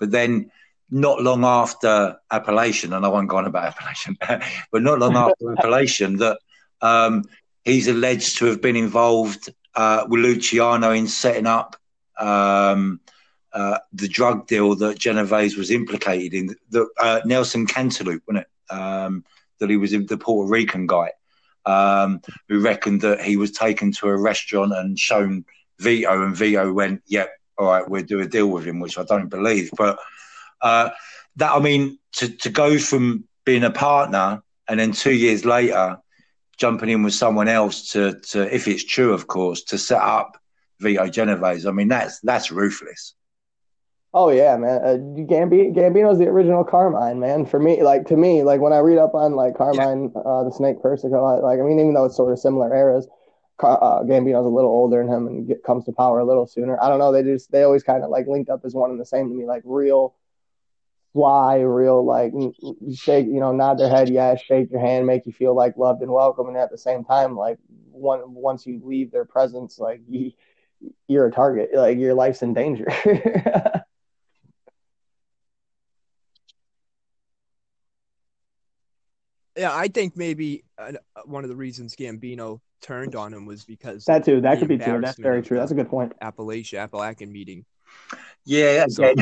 But 0.00 0.10
then 0.10 0.50
not 0.90 1.22
long 1.22 1.44
after 1.44 2.16
Apalachin, 2.32 2.96
and 2.96 3.04
I 3.04 3.08
won't 3.08 3.28
go 3.28 3.36
on 3.36 3.46
about 3.46 3.74
Apalachin, 3.76 4.16
but 4.72 4.82
not 4.82 4.98
long 4.98 5.14
after 5.16 5.44
Apalachin, 5.44 6.18
that 6.18 6.38
um, 6.86 7.24
he's 7.64 7.88
alleged 7.88 8.38
to 8.38 8.46
have 8.46 8.62
been 8.62 8.76
involved 8.76 9.50
uh, 9.74 10.06
with 10.08 10.20
Luciano 10.20 10.92
in 10.92 11.06
setting 11.06 11.46
up 11.46 11.76
um, 12.18 13.00
uh, 13.52 13.78
the 13.92 14.08
drug 14.08 14.46
deal 14.46 14.74
that 14.76 14.98
Genovese 14.98 15.56
was 15.56 15.70
implicated 15.70 16.34
in. 16.34 16.56
The 16.70 16.86
uh, 17.00 17.20
Nelson 17.24 17.66
Cantellops, 17.66 18.20
wasn't 18.26 18.46
it? 18.46 18.74
Um, 18.74 19.24
that 19.58 19.70
he 19.70 19.76
was 19.76 19.92
the 19.92 20.18
Puerto 20.18 20.50
Rican 20.50 20.86
guy 20.86 21.12
um, 21.64 22.20
who 22.48 22.60
reckoned 22.60 23.00
that 23.00 23.22
he 23.22 23.36
was 23.36 23.50
taken 23.52 23.92
to 23.92 24.08
a 24.08 24.16
restaurant 24.16 24.72
and 24.72 24.98
shown 24.98 25.44
Vito, 25.78 26.22
and 26.22 26.36
Vito 26.36 26.72
went, 26.72 27.02
"Yep, 27.06 27.30
all 27.58 27.66
right, 27.66 27.88
we'll 27.88 28.02
do 28.02 28.20
a 28.20 28.26
deal 28.26 28.48
with 28.48 28.64
him," 28.64 28.80
which 28.80 28.98
I 28.98 29.04
don't 29.04 29.28
believe. 29.28 29.70
But 29.76 29.98
uh, 30.60 30.90
that, 31.36 31.52
I 31.52 31.60
mean, 31.60 31.98
to 32.12 32.28
to 32.28 32.50
go 32.50 32.78
from 32.78 33.24
being 33.44 33.64
a 33.64 33.70
partner 33.70 34.42
and 34.68 34.80
then 34.80 34.92
two 34.92 35.14
years 35.14 35.44
later 35.44 35.98
jumping 36.56 36.88
in 36.88 37.02
with 37.02 37.14
someone 37.14 37.48
else 37.48 37.90
to 37.92 38.18
to, 38.30 38.54
if 38.54 38.68
it's 38.68 38.84
true, 38.84 39.12
of 39.12 39.26
course, 39.26 39.62
to 39.64 39.78
set 39.78 40.00
up 40.00 40.36
Vito 40.80 41.06
Genovese. 41.08 41.66
I 41.66 41.72
mean, 41.72 41.88
that's 41.88 42.20
that's 42.20 42.50
ruthless. 42.50 43.14
Oh 44.14 44.30
yeah, 44.30 44.56
man. 44.56 44.80
Uh, 44.82 44.96
Gambi- 45.30 45.74
Gambino's 45.74 46.18
the 46.18 46.26
original 46.26 46.64
Carmine, 46.64 47.20
man. 47.20 47.44
For 47.44 47.60
me, 47.60 47.82
like 47.82 48.06
to 48.06 48.16
me, 48.16 48.42
like 48.42 48.60
when 48.60 48.72
I 48.72 48.78
read 48.78 48.98
up 48.98 49.14
on 49.14 49.34
like 49.34 49.56
Carmine, 49.56 50.12
uh, 50.16 50.44
the 50.44 50.52
Snake 50.52 50.80
Persico, 50.80 51.22
I- 51.22 51.40
like 51.40 51.60
I 51.60 51.62
mean, 51.62 51.78
even 51.78 51.92
though 51.92 52.06
it's 52.06 52.16
sort 52.16 52.32
of 52.32 52.38
similar 52.38 52.74
eras, 52.74 53.06
Car- 53.58 53.78
uh, 53.82 54.02
Gambino's 54.04 54.46
a 54.46 54.48
little 54.48 54.70
older 54.70 54.98
than 54.98 55.12
him 55.12 55.26
and 55.26 55.46
get, 55.48 55.62
comes 55.62 55.84
to 55.84 55.92
power 55.92 56.18
a 56.20 56.24
little 56.24 56.46
sooner. 56.46 56.82
I 56.82 56.88
don't 56.88 56.98
know. 56.98 57.12
They 57.12 57.22
just 57.22 57.50
they 57.50 57.62
always 57.62 57.82
kind 57.82 58.02
of 58.04 58.10
like 58.10 58.26
linked 58.26 58.48
up 58.48 58.64
as 58.64 58.74
one 58.74 58.90
and 58.90 59.00
the 59.00 59.04
same 59.04 59.28
to 59.28 59.34
me, 59.34 59.44
like 59.44 59.62
real 59.66 60.14
fly, 61.16 61.60
real 61.60 62.04
like 62.04 62.32
n- 62.34 62.52
n- 62.62 62.94
shake, 62.94 63.24
you 63.26 63.40
know, 63.40 63.50
nod 63.50 63.78
their 63.78 63.88
head, 63.88 64.10
yes, 64.10 64.38
shake 64.42 64.70
your 64.70 64.80
hand, 64.80 65.06
make 65.06 65.24
you 65.24 65.32
feel 65.32 65.54
like 65.54 65.74
loved 65.78 66.02
and 66.02 66.10
welcome, 66.12 66.46
and 66.48 66.58
at 66.58 66.70
the 66.70 66.76
same 66.76 67.04
time, 67.04 67.34
like 67.34 67.56
one 67.90 68.20
once 68.34 68.66
you 68.66 68.82
leave 68.84 69.10
their 69.10 69.24
presence, 69.24 69.78
like 69.78 70.02
you, 70.06 70.32
you're 71.08 71.26
a 71.26 71.32
target, 71.32 71.70
like 71.74 71.96
your 71.96 72.12
life's 72.12 72.42
in 72.42 72.52
danger. 72.52 72.86
Yeah, 79.58 79.74
I 79.74 79.88
think 79.88 80.18
maybe 80.18 80.64
uh, 80.76 80.92
one 81.24 81.42
of 81.42 81.48
the 81.48 81.56
reasons 81.56 81.96
Gambino 81.96 82.60
turned 82.82 83.14
on 83.14 83.32
him 83.32 83.46
was 83.46 83.64
because 83.64 84.04
That 84.04 84.22
too. 84.22 84.42
That 84.42 84.58
could 84.58 84.68
be 84.68 84.76
true. 84.76 85.00
That's 85.00 85.18
very 85.18 85.40
true. 85.40 85.56
That's 85.56 85.70
a 85.70 85.74
good 85.74 85.88
point. 85.88 86.12
Appalachia 86.22 86.80
Appalachian 86.82 87.32
meeting. 87.32 87.64
Yeah, 88.44 88.84
so, 88.88 89.14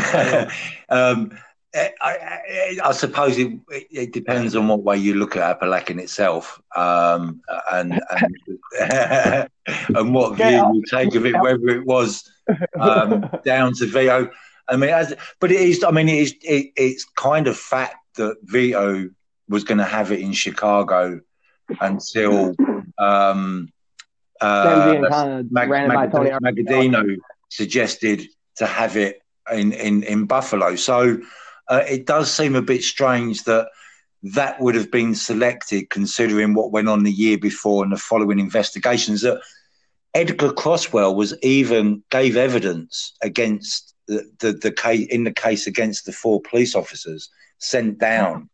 um, 0.88 1.30
I, 1.74 1.90
I, 2.00 2.76
I, 2.84 2.92
suppose 2.92 3.36
it, 3.36 3.52
it, 3.68 4.12
depends 4.12 4.54
on 4.54 4.68
what 4.68 4.82
way 4.82 4.96
you 4.96 5.14
look 5.14 5.36
at 5.36 5.60
Apalachin 5.60 6.00
itself, 6.00 6.60
um, 6.76 7.40
and 7.72 8.00
and, 8.78 9.48
and 9.96 10.14
what 10.14 10.36
view 10.36 10.46
you 10.74 10.82
take 10.88 11.14
of 11.16 11.26
it, 11.26 11.40
whether 11.40 11.68
it 11.68 11.84
was 11.84 12.30
um, 12.78 13.28
down 13.44 13.74
to 13.74 13.86
Vito. 13.86 14.30
I 14.68 14.76
mean, 14.76 14.90
as, 14.90 15.14
but 15.40 15.50
it 15.50 15.60
is. 15.60 15.82
I 15.82 15.90
mean, 15.90 16.08
it 16.08 16.18
is. 16.18 16.34
It, 16.42 16.72
it's 16.76 17.04
kind 17.04 17.48
of 17.48 17.56
fact 17.56 17.96
that 18.16 18.36
Vito 18.44 19.10
was 19.48 19.64
going 19.64 19.78
to 19.78 19.84
have 19.84 20.12
it 20.12 20.20
in 20.20 20.32
Chicago 20.32 21.20
until 21.80 22.54
um, 22.98 23.68
uh, 24.40 24.98
Mag- 25.50 25.68
Mag- 25.68 26.12
Magaddino 26.12 27.16
suggested 27.48 28.28
to 28.56 28.66
have 28.66 28.96
it 28.96 29.22
in, 29.52 29.72
in, 29.72 30.02
in 30.04 30.24
Buffalo. 30.26 30.76
So 30.76 31.20
uh, 31.68 31.82
it 31.88 32.06
does 32.06 32.32
seem 32.32 32.54
a 32.54 32.62
bit 32.62 32.82
strange 32.82 33.44
that 33.44 33.68
that 34.22 34.60
would 34.60 34.74
have 34.74 34.90
been 34.90 35.14
selected 35.14 35.90
considering 35.90 36.54
what 36.54 36.72
went 36.72 36.88
on 36.88 37.02
the 37.02 37.12
year 37.12 37.36
before 37.36 37.82
and 37.82 37.92
the 37.92 37.98
following 37.98 38.38
investigations 38.38 39.20
that 39.20 39.40
Edgar 40.14 40.52
Croswell 40.52 41.14
was 41.14 41.34
even 41.42 42.02
gave 42.10 42.36
evidence 42.36 43.14
against 43.22 43.94
the, 44.06 44.24
the, 44.38 44.52
the 44.52 44.72
case 44.72 45.06
in 45.08 45.24
the 45.24 45.32
case 45.32 45.66
against 45.66 46.06
the 46.06 46.12
four 46.12 46.40
police 46.40 46.74
officers 46.74 47.28
sent 47.58 47.98
down 47.98 48.48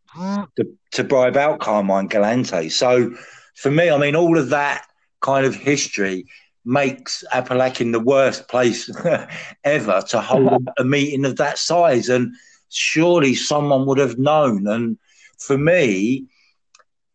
to, 0.57 0.65
to 0.91 1.03
bribe 1.03 1.37
out 1.37 1.59
Carmine 1.59 2.07
Galante. 2.07 2.69
So 2.69 3.13
for 3.55 3.71
me, 3.71 3.89
I 3.89 3.97
mean, 3.97 4.15
all 4.15 4.37
of 4.37 4.49
that 4.49 4.85
kind 5.21 5.45
of 5.45 5.55
history 5.55 6.25
makes 6.65 7.23
Apalachin 7.33 7.91
the 7.91 7.99
worst 7.99 8.47
place 8.47 8.89
ever 9.63 10.03
to 10.09 10.21
hold 10.21 10.67
a 10.77 10.83
meeting 10.83 11.25
of 11.25 11.37
that 11.37 11.57
size. 11.57 12.09
And 12.09 12.35
surely 12.71 13.35
someone 13.35 13.85
would 13.85 13.97
have 13.97 14.17
known. 14.17 14.67
And 14.67 14.97
for 15.37 15.57
me, 15.57 16.25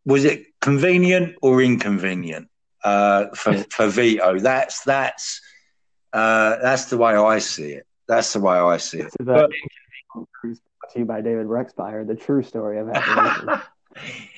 was 0.05 0.25
it 0.25 0.45
convenient 0.61 1.37
or 1.43 1.63
inconvenient 1.63 2.49
uh, 2.85 3.27
for 3.35 3.65
for 3.71 3.89
Vito? 3.89 4.39
That's 4.39 4.83
that's 4.85 5.41
uh, 6.13 6.57
that's 6.63 6.87
the 6.87 6.97
way 6.97 7.15
I 7.15 7.39
see 7.39 7.73
it. 7.73 7.87
That's 8.09 8.33
the 8.33 8.41
way 8.41 8.57
I 8.57 8.77
see 8.77 9.01
it. 9.01 9.13
But, 9.21 9.51
to 10.93 10.99
you 11.01 11.05
by 11.05 11.21
David 11.21 11.47
Rexpire, 11.47 12.07
the 12.07 12.15
true 12.15 12.43
story 12.43 12.79
of 12.79 12.87
Apalachin. 12.87 13.63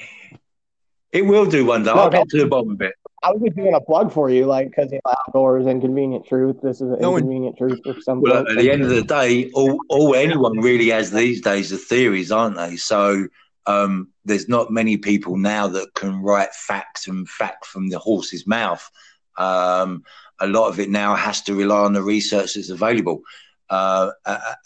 it 1.12 1.22
will 1.22 1.46
do 1.46 1.64
one 1.64 1.84
day. 1.84 1.92
No, 1.92 2.00
I'll 2.00 2.10
get 2.10 2.28
to 2.30 2.38
the 2.38 2.46
bottom 2.46 2.72
of 2.72 2.82
it. 2.82 2.94
I 3.22 3.32
was 3.32 3.42
just 3.42 3.56
doing 3.56 3.74
a 3.74 3.80
plug 3.80 4.12
for 4.12 4.30
you, 4.30 4.46
like 4.46 4.68
because 4.68 4.92
you 4.92 5.00
know, 5.04 5.14
outdoors 5.26 5.66
inconvenient 5.66 6.26
truth. 6.26 6.60
This 6.62 6.76
is 6.76 6.92
an 6.92 7.00
no, 7.00 7.16
inconvenient 7.16 7.56
truth 7.56 7.80
for 7.82 8.00
some. 8.00 8.20
Well, 8.20 8.44
folks. 8.44 8.52
at 8.52 8.58
the 8.58 8.70
end 8.70 8.82
of 8.82 8.90
the 8.90 9.02
day, 9.02 9.50
all 9.52 9.80
all 9.88 10.14
anyone 10.14 10.60
really 10.60 10.88
has 10.90 11.10
these 11.10 11.40
days 11.40 11.72
are 11.72 11.76
theories, 11.78 12.30
aren't 12.30 12.56
they? 12.56 12.76
So 12.76 13.26
um, 13.66 14.08
there's 14.24 14.48
not 14.48 14.70
many 14.70 14.98
people 14.98 15.36
now 15.36 15.66
that 15.68 15.94
can 15.94 16.22
write 16.22 16.54
facts 16.54 17.08
and 17.08 17.28
fact 17.28 17.66
from 17.66 17.88
the 17.88 17.98
horse's 17.98 18.46
mouth. 18.46 18.88
Um, 19.36 20.04
a 20.40 20.46
lot 20.46 20.68
of 20.68 20.78
it 20.78 20.90
now 20.90 21.16
has 21.16 21.42
to 21.42 21.54
rely 21.54 21.80
on 21.80 21.94
the 21.94 22.02
research 22.02 22.54
that's 22.54 22.70
available, 22.70 23.22
uh, 23.68 24.10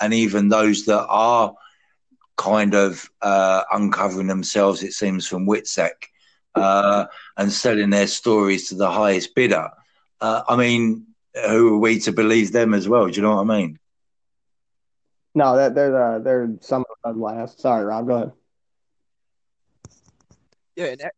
and 0.00 0.12
even 0.12 0.50
those 0.50 0.84
that 0.86 1.06
are 1.06 1.54
kind 2.36 2.74
of 2.74 3.08
uh, 3.22 3.62
uncovering 3.72 4.26
themselves, 4.26 4.82
it 4.82 4.92
seems, 4.92 5.26
from 5.26 5.46
WITSEC 5.46 5.90
uh, 6.54 7.06
and 7.36 7.52
selling 7.52 7.90
their 7.90 8.06
stories 8.06 8.68
to 8.68 8.74
the 8.74 8.90
highest 8.90 9.34
bidder. 9.34 9.70
Uh, 10.20 10.42
I 10.48 10.56
mean, 10.56 11.06
who 11.34 11.74
are 11.74 11.78
we 11.78 11.98
to 12.00 12.12
believe 12.12 12.52
them 12.52 12.74
as 12.74 12.88
well? 12.88 13.06
Do 13.06 13.12
you 13.12 13.22
know 13.22 13.36
what 13.36 13.50
I 13.50 13.58
mean? 13.58 13.78
No, 15.34 15.56
that 15.56 15.74
they're 15.74 16.16
uh, 16.16 16.18
they're 16.18 16.56
some 16.60 16.84
of 17.04 17.14
the 17.14 17.20
last. 17.20 17.60
Sorry, 17.60 17.84
Rob. 17.84 18.06
Go 18.06 18.14
ahead. 18.14 18.32
Yeah, 20.76 21.08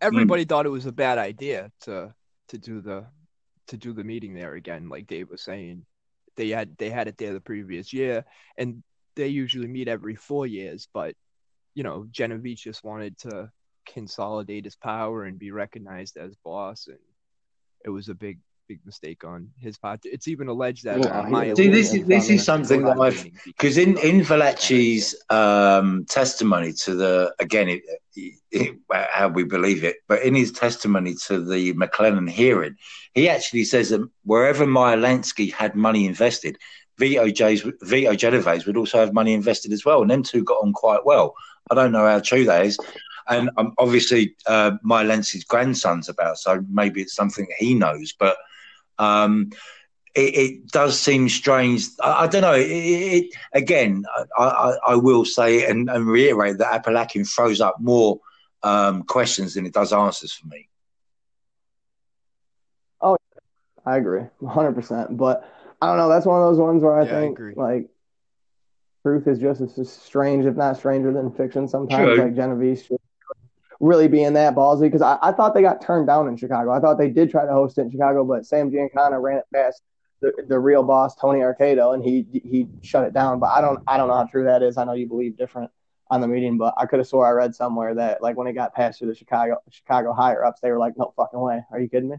everybody 0.00 0.44
mm. 0.44 0.48
thought 0.48 0.66
it 0.66 0.70
was 0.70 0.86
a 0.86 0.92
bad 0.92 1.18
idea 1.18 1.70
to 1.82 2.14
to 2.48 2.58
do 2.58 2.80
the 2.80 3.06
to 3.68 3.76
do 3.76 3.92
the 3.92 4.04
meeting 4.04 4.34
there 4.34 4.54
again. 4.54 4.88
Like 4.88 5.06
Dave 5.06 5.30
was 5.30 5.42
saying, 5.42 5.84
they 6.36 6.48
had 6.48 6.76
they 6.78 6.90
had 6.90 7.08
it 7.08 7.18
there 7.18 7.32
the 7.32 7.40
previous 7.40 7.92
year, 7.92 8.24
and 8.56 8.82
they 9.14 9.28
usually 9.28 9.66
meet 9.66 9.88
every 9.88 10.14
four 10.14 10.46
years. 10.46 10.88
But 10.92 11.14
you 11.76 11.82
know, 11.82 12.06
Genovese 12.10 12.60
just 12.60 12.82
wanted 12.82 13.16
to 13.18 13.50
consolidate 13.86 14.64
his 14.64 14.74
power 14.74 15.24
and 15.24 15.38
be 15.38 15.52
recognized 15.52 16.16
as 16.16 16.34
boss, 16.42 16.88
and 16.88 16.98
it 17.84 17.90
was 17.90 18.08
a 18.08 18.14
big 18.14 18.40
big 18.66 18.80
mistake 18.84 19.22
on 19.24 19.48
his 19.58 19.76
part. 19.76 20.00
It's 20.04 20.26
even 20.26 20.48
alleged 20.48 20.84
that 20.84 20.98
yeah, 20.98 21.20
uh, 21.20 21.54
see 21.54 21.68
this 21.68 21.94
is 21.94 22.06
this 22.06 22.30
is 22.30 22.42
something 22.44 22.82
that 22.82 22.98
I've 22.98 23.24
because 23.44 23.76
in 23.76 23.98
in 23.98 24.22
Valachi's 24.22 25.14
um, 25.30 26.06
testimony 26.08 26.72
to 26.84 26.94
the 26.94 27.34
again 27.38 27.68
it, 27.68 27.82
it, 28.50 28.78
how 28.90 29.28
we 29.28 29.44
believe 29.44 29.84
it, 29.84 29.96
but 30.08 30.22
in 30.22 30.34
his 30.34 30.52
testimony 30.52 31.14
to 31.26 31.44
the 31.44 31.74
McClellan 31.74 32.26
hearing, 32.26 32.76
he 33.12 33.28
actually 33.28 33.64
says 33.64 33.90
that 33.90 34.08
wherever 34.24 34.64
Lansky 34.64 35.52
had 35.52 35.74
money 35.74 36.06
invested, 36.06 36.56
Vito, 36.98 37.28
J's, 37.28 37.64
Vito 37.82 38.14
Genovese 38.14 38.66
would 38.66 38.76
also 38.76 38.98
have 38.98 39.12
money 39.12 39.34
invested 39.34 39.72
as 39.72 39.84
well, 39.84 40.00
and 40.00 40.10
them 40.10 40.22
two 40.22 40.42
got 40.42 40.62
on 40.62 40.72
quite 40.72 41.04
well. 41.04 41.34
I 41.70 41.74
don't 41.74 41.92
know 41.92 42.06
how 42.06 42.20
true 42.20 42.44
that 42.44 42.66
is. 42.66 42.78
And 43.28 43.50
um, 43.56 43.74
obviously, 43.78 44.36
uh, 44.46 44.72
Meyer 44.82 45.06
Lansky's 45.06 45.44
grandson's 45.44 46.08
about, 46.08 46.38
so 46.38 46.64
maybe 46.68 47.02
it's 47.02 47.14
something 47.14 47.46
he 47.58 47.74
knows. 47.74 48.12
But 48.12 48.36
um, 48.98 49.50
it, 50.14 50.36
it, 50.36 50.68
does 50.68 50.98
seem 50.98 51.28
strange. 51.28 51.86
I, 52.02 52.24
I 52.24 52.26
don't 52.28 52.42
know. 52.42 52.54
It, 52.54 52.70
it, 52.70 53.34
again, 53.52 54.04
I, 54.38 54.44
I, 54.44 54.76
I, 54.88 54.96
will 54.96 55.24
say 55.24 55.68
and, 55.68 55.90
and, 55.90 56.06
reiterate 56.06 56.58
that 56.58 56.84
Apalachin 56.84 57.28
throws 57.28 57.60
up 57.60 57.76
more 57.80 58.20
um, 58.62 59.02
questions 59.02 59.54
than 59.54 59.66
it 59.66 59.74
does 59.74 59.92
answers 59.92 60.32
for 60.32 60.46
me. 60.46 60.68
Oh, 63.00 63.16
I 63.84 63.96
agree, 63.96 64.22
100%. 64.40 65.16
But 65.16 65.48
I 65.82 65.88
don't 65.88 65.98
know. 65.98 66.08
That's 66.08 66.26
one 66.26 66.40
of 66.40 66.48
those 66.48 66.58
ones 66.58 66.82
where 66.82 66.98
I 66.98 67.04
yeah, 67.04 67.20
think, 67.20 67.40
I 67.40 67.52
like, 67.60 67.90
truth 69.06 69.28
is 69.28 69.38
just 69.38 69.60
as 69.60 69.92
strange, 69.92 70.46
if 70.46 70.56
not 70.56 70.76
stranger 70.76 71.12
than 71.12 71.30
fiction 71.30 71.68
sometimes. 71.68 72.16
True. 72.16 72.24
Like 72.24 72.34
Genovese 72.34 72.90
really 73.78 74.08
being 74.08 74.32
that 74.32 74.56
ballsy 74.56 74.82
because 74.82 75.02
I, 75.02 75.16
I 75.22 75.30
thought 75.30 75.54
they 75.54 75.62
got 75.62 75.80
turned 75.80 76.08
down 76.08 76.26
in 76.26 76.36
Chicago. 76.36 76.72
I 76.72 76.80
thought 76.80 76.98
they 76.98 77.10
did 77.10 77.30
try 77.30 77.46
to 77.46 77.52
host 77.52 77.78
it 77.78 77.82
in 77.82 77.90
Chicago, 77.92 78.24
but 78.24 78.44
Sam 78.44 78.68
Giancana 78.68 79.22
ran 79.22 79.38
it 79.38 79.44
past 79.54 79.82
the, 80.20 80.32
the 80.48 80.58
real 80.58 80.82
boss 80.82 81.14
Tony 81.14 81.38
Accardo 81.40 81.94
and 81.94 82.02
he 82.02 82.26
he 82.32 82.66
shut 82.82 83.04
it 83.04 83.14
down. 83.14 83.38
But 83.38 83.50
I 83.50 83.60
don't 83.60 83.78
I 83.86 83.96
don't 83.96 84.08
know 84.08 84.14
how 84.14 84.24
true 84.24 84.44
that 84.44 84.64
is. 84.64 84.76
I 84.76 84.82
know 84.82 84.94
you 84.94 85.06
believe 85.06 85.36
different 85.36 85.70
on 86.10 86.20
the 86.20 86.26
meeting, 86.26 86.58
but 86.58 86.74
I 86.76 86.86
could 86.86 86.98
have 86.98 87.06
swore 87.06 87.28
I 87.28 87.30
read 87.30 87.54
somewhere 87.54 87.94
that 87.94 88.22
like 88.22 88.36
when 88.36 88.48
it 88.48 88.54
got 88.54 88.74
passed 88.74 88.98
through 88.98 89.08
the 89.08 89.14
Chicago 89.14 89.58
Chicago 89.70 90.14
higher 90.14 90.44
ups, 90.44 90.60
they 90.60 90.72
were 90.72 90.78
like, 90.78 90.94
no 90.96 91.12
fucking 91.16 91.38
way. 91.38 91.62
Are 91.70 91.78
you 91.78 91.88
kidding 91.88 92.08
me? 92.08 92.16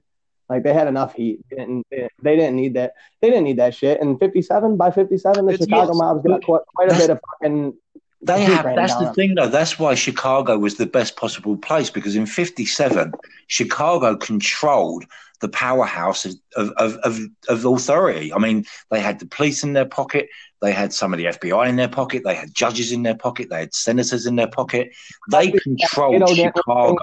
Like 0.49 0.63
they 0.63 0.73
had 0.73 0.87
enough 0.87 1.13
heat. 1.13 1.41
They 1.49 1.57
didn't, 1.57 1.87
they 1.91 2.35
didn't 2.35 2.55
need 2.55 2.75
that. 2.75 2.93
They 3.21 3.29
didn't 3.29 3.43
need 3.43 3.57
that 3.57 3.75
shit. 3.75 4.01
And 4.01 4.17
57 4.19 4.77
by 4.77 4.91
57, 4.91 5.45
the 5.45 5.53
it's 5.53 5.63
Chicago 5.63 5.93
mobs 5.93 6.23
got 6.23 6.43
quite, 6.43 6.61
quite 6.75 6.91
a 6.91 6.95
bit 6.95 7.09
of 7.09 7.19
fucking 7.41 7.73
they 8.21 8.43
have. 8.43 8.63
That's 8.63 8.95
the 8.95 9.13
thing, 9.13 9.35
though. 9.35 9.47
That's 9.47 9.77
why 9.77 9.93
Chicago 9.95 10.57
was 10.57 10.75
the 10.75 10.87
best 10.87 11.15
possible 11.15 11.55
place 11.55 11.89
because 11.89 12.15
in 12.15 12.25
'57, 12.25 13.11
Chicago 13.47 14.15
controlled 14.15 15.05
the 15.39 15.49
powerhouse 15.49 16.25
of, 16.25 16.33
of, 16.55 16.95
of, 17.03 17.19
of, 17.47 17.65
authority. 17.65 18.33
I 18.33 18.39
mean, 18.39 18.65
they 18.89 18.99
had 18.99 19.19
the 19.19 19.27
police 19.27 19.63
in 19.63 19.73
their 19.73 19.85
pocket, 19.85 20.29
they 20.63 20.71
had 20.71 20.93
some 20.93 21.13
of 21.13 21.19
the 21.19 21.25
FBI 21.25 21.69
in 21.69 21.75
their 21.75 21.87
pocket, 21.87 22.23
they 22.25 22.33
had 22.33 22.55
judges 22.55 22.91
in 22.91 23.03
their 23.03 23.15
pocket, 23.15 23.49
they 23.51 23.59
had 23.59 23.75
senators 23.75 24.25
in 24.25 24.35
their 24.35 24.47
pocket. 24.47 24.89
They 25.29 25.51
controlled 25.51 26.27
Chicago. 26.29 26.97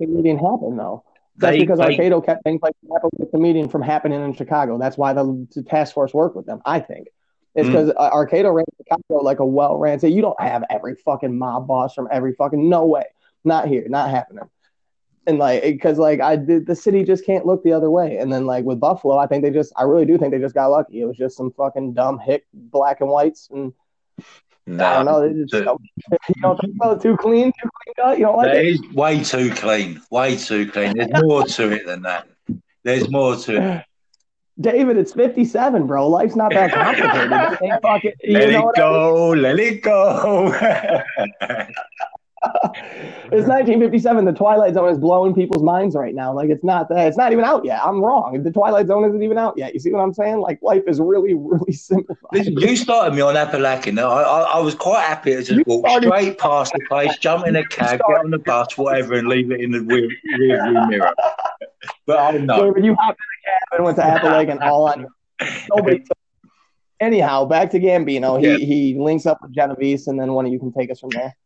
Meeting 0.00 0.38
happened, 0.38 0.78
though. 0.78 1.04
That's 1.38 1.52
they, 1.52 1.60
because 1.60 1.78
they, 1.78 1.96
Accardo 1.96 2.24
kept 2.24 2.44
things 2.44 2.60
like 2.62 2.74
the 3.32 3.38
meeting 3.38 3.68
from 3.68 3.82
happening 3.82 4.24
in 4.24 4.34
Chicago. 4.34 4.78
That's 4.78 4.96
why 4.96 5.12
the, 5.12 5.46
the 5.54 5.62
task 5.62 5.94
force 5.94 6.14
worked 6.14 6.36
with 6.36 6.46
them, 6.46 6.62
I 6.64 6.80
think. 6.80 7.08
It's 7.54 7.68
because 7.68 7.90
mm. 7.90 7.96
Accardo 7.96 8.54
ran 8.54 8.64
Chicago 8.76 9.22
like 9.22 9.40
a 9.40 9.44
well 9.44 9.76
ran. 9.78 9.98
So 9.98 10.06
you 10.06 10.22
don't 10.22 10.40
have 10.40 10.64
every 10.70 10.94
fucking 10.94 11.36
mob 11.36 11.66
boss 11.66 11.94
from 11.94 12.08
every 12.10 12.34
fucking 12.34 12.68
no 12.68 12.86
way, 12.86 13.04
not 13.44 13.68
here, 13.68 13.86
not 13.88 14.10
happening. 14.10 14.44
And 15.26 15.38
like, 15.38 15.62
because 15.62 15.98
like 15.98 16.20
I 16.20 16.36
did, 16.36 16.66
the 16.66 16.76
city 16.76 17.02
just 17.02 17.26
can't 17.26 17.46
look 17.46 17.64
the 17.64 17.72
other 17.72 17.90
way. 17.90 18.18
And 18.18 18.32
then 18.32 18.46
like 18.46 18.64
with 18.64 18.78
Buffalo, 18.78 19.18
I 19.18 19.26
think 19.26 19.42
they 19.42 19.50
just, 19.50 19.72
I 19.76 19.82
really 19.82 20.06
do 20.06 20.16
think 20.18 20.32
they 20.32 20.38
just 20.38 20.54
got 20.54 20.68
lucky. 20.68 21.00
It 21.00 21.06
was 21.06 21.16
just 21.16 21.36
some 21.36 21.50
fucking 21.52 21.94
dumb 21.94 22.18
hick 22.18 22.46
black 22.52 23.00
and 23.00 23.10
whites 23.10 23.48
and. 23.50 23.72
Nah, 24.66 25.00
I 25.00 25.04
don't 25.04 25.06
know. 25.06 25.32
Just, 25.32 25.52
the, 25.52 25.58
you 25.60 26.42
don't 26.42 26.56
think 26.60 26.74
about 26.76 27.00
too 27.00 27.16
clean, 27.16 27.52
too 27.52 27.70
clean 27.84 27.94
cut. 27.96 28.18
You 28.18 28.26
don't 28.26 28.36
like 28.36 28.48
it? 28.48 28.56
it? 28.56 28.66
Is 28.66 28.80
way 28.92 29.22
too 29.22 29.50
clean, 29.50 30.02
way 30.10 30.36
too 30.36 30.70
clean. 30.70 30.94
There's 30.96 31.22
more 31.22 31.44
to 31.44 31.70
it 31.70 31.86
than 31.86 32.02
that. 32.02 32.26
There's 32.82 33.08
more 33.08 33.36
to 33.36 33.56
it. 33.56 33.84
David, 34.60 34.96
it's 34.96 35.12
57, 35.12 35.86
bro. 35.86 36.08
Life's 36.08 36.34
not 36.34 36.50
that 36.52 36.72
complicated. 36.72 37.30
let, 38.32 38.48
it 38.48 38.64
go, 38.74 39.28
let 39.32 39.58
it 39.58 39.82
go, 39.82 40.50
it's 43.32 43.46
1957. 43.48 44.24
The 44.24 44.32
Twilight 44.32 44.74
Zone 44.74 44.88
is 44.90 44.98
blowing 44.98 45.34
people's 45.34 45.62
minds 45.62 45.94
right 45.94 46.14
now. 46.14 46.32
Like 46.32 46.50
it's 46.50 46.62
not 46.64 46.88
that. 46.90 47.06
It's 47.08 47.16
not 47.16 47.32
even 47.32 47.44
out 47.44 47.64
yet. 47.64 47.80
I'm 47.84 48.00
wrong. 48.02 48.42
The 48.42 48.50
Twilight 48.50 48.86
Zone 48.86 49.04
isn't 49.08 49.22
even 49.22 49.38
out 49.38 49.54
yet. 49.56 49.74
You 49.74 49.80
see 49.80 49.90
what 49.92 50.00
I'm 50.00 50.12
saying? 50.14 50.38
Like 50.38 50.60
life 50.62 50.82
is 50.86 51.00
really, 51.00 51.34
really 51.34 51.72
simplified. 51.72 52.30
Listen, 52.32 52.54
you 52.58 52.76
started 52.76 53.14
me 53.14 53.20
on 53.20 53.34
Apalachin. 53.34 53.98
I, 53.98 54.02
I, 54.04 54.40
I 54.56 54.58
was 54.60 54.74
quite 54.74 55.04
happy 55.04 55.32
to 55.32 55.38
just 55.42 55.50
You 55.52 55.64
walk 55.66 55.86
started- 55.86 56.06
straight 56.08 56.38
past 56.38 56.72
the 56.72 56.80
place, 56.88 57.16
jump 57.18 57.46
in 57.46 57.56
a 57.56 57.66
cab, 57.68 57.98
get 57.98 58.18
on 58.20 58.30
the 58.30 58.38
bus, 58.38 58.76
whatever, 58.78 59.14
and 59.14 59.28
leave 59.28 59.50
it 59.50 59.60
in 59.60 59.70
the 59.72 59.80
rear, 59.82 60.08
rear 60.38 60.64
view 60.64 60.86
mirror. 60.88 61.14
But 62.06 62.18
I 62.18 62.32
don't 62.32 62.46
know. 62.46 62.74
You 62.76 62.94
hopped 62.94 63.18
in 63.20 63.50
a 63.50 63.50
cab 63.50 63.78
and 63.78 63.84
went 63.84 63.96
to 63.96 64.02
Apalachin 64.02 64.60
all 64.62 64.88
on. 64.88 65.06
Nobody. 65.74 65.98
took- 65.98 66.16
Anyhow, 66.98 67.44
back 67.44 67.70
to 67.72 67.78
Gambino. 67.78 68.40
He 68.40 68.48
Yeah. 68.52 68.56
he 68.56 68.98
links 68.98 69.26
up 69.26 69.38
with 69.42 69.52
Genovese, 69.54 70.06
and 70.06 70.18
then 70.18 70.32
one 70.32 70.46
of 70.46 70.52
you 70.52 70.58
can 70.58 70.72
take 70.72 70.90
us 70.90 70.98
from 71.00 71.10
there. 71.10 71.36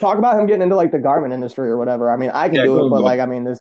Talk 0.00 0.18
about 0.18 0.38
him 0.38 0.46
getting 0.46 0.62
into 0.62 0.76
like 0.76 0.92
the 0.92 0.98
garment 0.98 1.32
industry 1.32 1.68
or 1.68 1.76
whatever. 1.78 2.10
I 2.10 2.16
mean, 2.16 2.30
I 2.30 2.48
can 2.48 2.56
Yeah, 2.58 2.64
do 2.64 2.86
it, 2.86 2.90
but 2.90 2.98
go. 2.98 3.04
like, 3.04 3.20
I 3.20 3.26
mean, 3.26 3.44
this. 3.44 3.58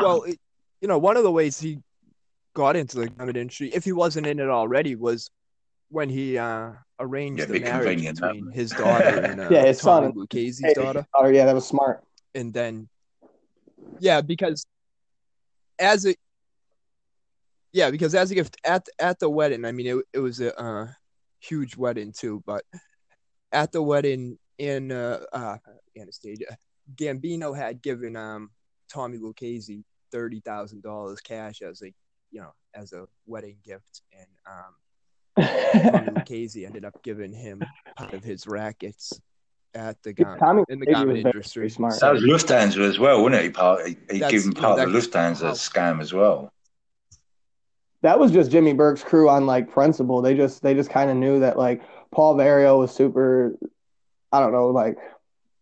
well, 0.00 0.22
it, 0.22 0.38
you 0.80 0.88
know, 0.88 0.98
one 0.98 1.16
of 1.16 1.22
the 1.22 1.30
ways 1.32 1.58
he 1.58 1.78
got 2.54 2.76
into 2.76 2.98
the 2.98 3.08
garment 3.08 3.36
industry, 3.36 3.68
if 3.74 3.84
he 3.84 3.92
wasn't 3.92 4.26
in 4.26 4.38
it 4.38 4.48
already, 4.48 4.94
was 4.94 5.28
when 5.90 6.08
he 6.08 6.38
uh, 6.38 6.72
arranged 7.00 7.40
Yeah, 7.40 7.46
the 7.46 7.60
marriage 7.60 8.02
between 8.04 8.50
his 8.52 8.72
daughter 8.72 9.06
and 9.24 9.40
uh, 9.40 9.48
Yeah, 9.50 9.64
his 9.64 9.80
Tommy 9.80 10.08
son. 10.08 10.14
Lucchese's 10.16 10.74
daughter. 10.74 11.04
Oh 11.14 11.26
yeah, 11.26 11.44
that 11.46 11.54
was 11.54 11.66
smart. 11.66 12.02
and 12.34 12.52
then 12.52 12.88
yeah 14.00 14.22
because 14.22 14.64
as 15.78 16.06
a 16.06 16.14
yeah 17.72 17.90
because 17.90 18.14
as 18.14 18.30
a 18.30 18.34
gift 18.34 18.56
at 18.64 18.86
at 18.98 19.18
the 19.18 19.28
wedding 19.28 19.64
i 19.64 19.72
mean 19.72 19.86
it, 19.86 20.04
it 20.12 20.18
was 20.18 20.40
a 20.40 20.58
uh, 20.60 20.86
huge 21.40 21.76
wedding 21.76 22.12
too 22.12 22.42
but 22.46 22.64
at 23.52 23.72
the 23.72 23.82
wedding 23.82 24.38
in 24.58 24.92
uh, 24.92 25.20
uh 25.32 25.56
anastasia 25.98 26.56
gambino 26.94 27.56
had 27.56 27.82
given 27.82 28.16
um 28.16 28.50
tommy 28.88 29.18
lucchese 29.18 29.84
thirty 30.10 30.40
thousand 30.40 30.82
dollars 30.82 31.20
cash 31.20 31.62
as 31.62 31.82
a 31.82 31.92
you 32.30 32.40
know 32.40 32.52
as 32.74 32.92
a 32.92 33.04
wedding 33.26 33.56
gift 33.64 34.02
and 34.12 34.28
um 34.46 35.90
tommy 35.90 36.10
lucchese 36.14 36.64
ended 36.64 36.84
up 36.84 37.02
giving 37.02 37.32
him 37.32 37.62
part 37.96 38.12
of 38.12 38.22
his 38.22 38.46
rackets 38.46 39.20
at 39.74 40.02
the 40.02 40.10
Yeah, 40.10 40.24
garment 40.24 40.40
Tommy 40.40 40.64
in 40.68 40.80
the 40.80 40.86
Lucchese 40.86 40.94
garment 40.94 41.16
was 41.16 41.22
very, 41.22 41.32
industry 41.32 41.60
very 41.60 41.70
smart. 41.70 42.00
That 42.00 42.12
was 42.12 42.22
Lufthansa 42.22 42.86
as 42.86 42.98
well, 42.98 43.22
wasn't 43.22 43.36
it? 43.36 43.44
He, 43.44 43.50
part, 43.50 43.86
he, 43.86 43.96
he 44.10 44.18
gave 44.18 44.42
him 44.42 44.48
you 44.48 44.50
know, 44.52 44.60
part 44.60 44.80
of 44.80 44.92
the 44.92 44.98
Lufthansa 44.98 45.52
scam 45.52 46.02
as 46.02 46.12
well. 46.12 46.52
That 48.02 48.18
was 48.18 48.30
just 48.30 48.50
Jimmy 48.50 48.72
Burke's 48.72 49.02
crew 49.02 49.28
on 49.28 49.46
like 49.46 49.70
principle. 49.70 50.22
They 50.22 50.34
just 50.34 50.62
they 50.62 50.74
just 50.74 50.90
kind 50.90 51.10
of 51.10 51.16
knew 51.16 51.40
that 51.40 51.56
like 51.56 51.82
Paul 52.10 52.36
Vario 52.36 52.78
was 52.78 52.92
super. 52.92 53.56
I 54.32 54.40
don't 54.40 54.52
know, 54.52 54.68
like, 54.68 54.96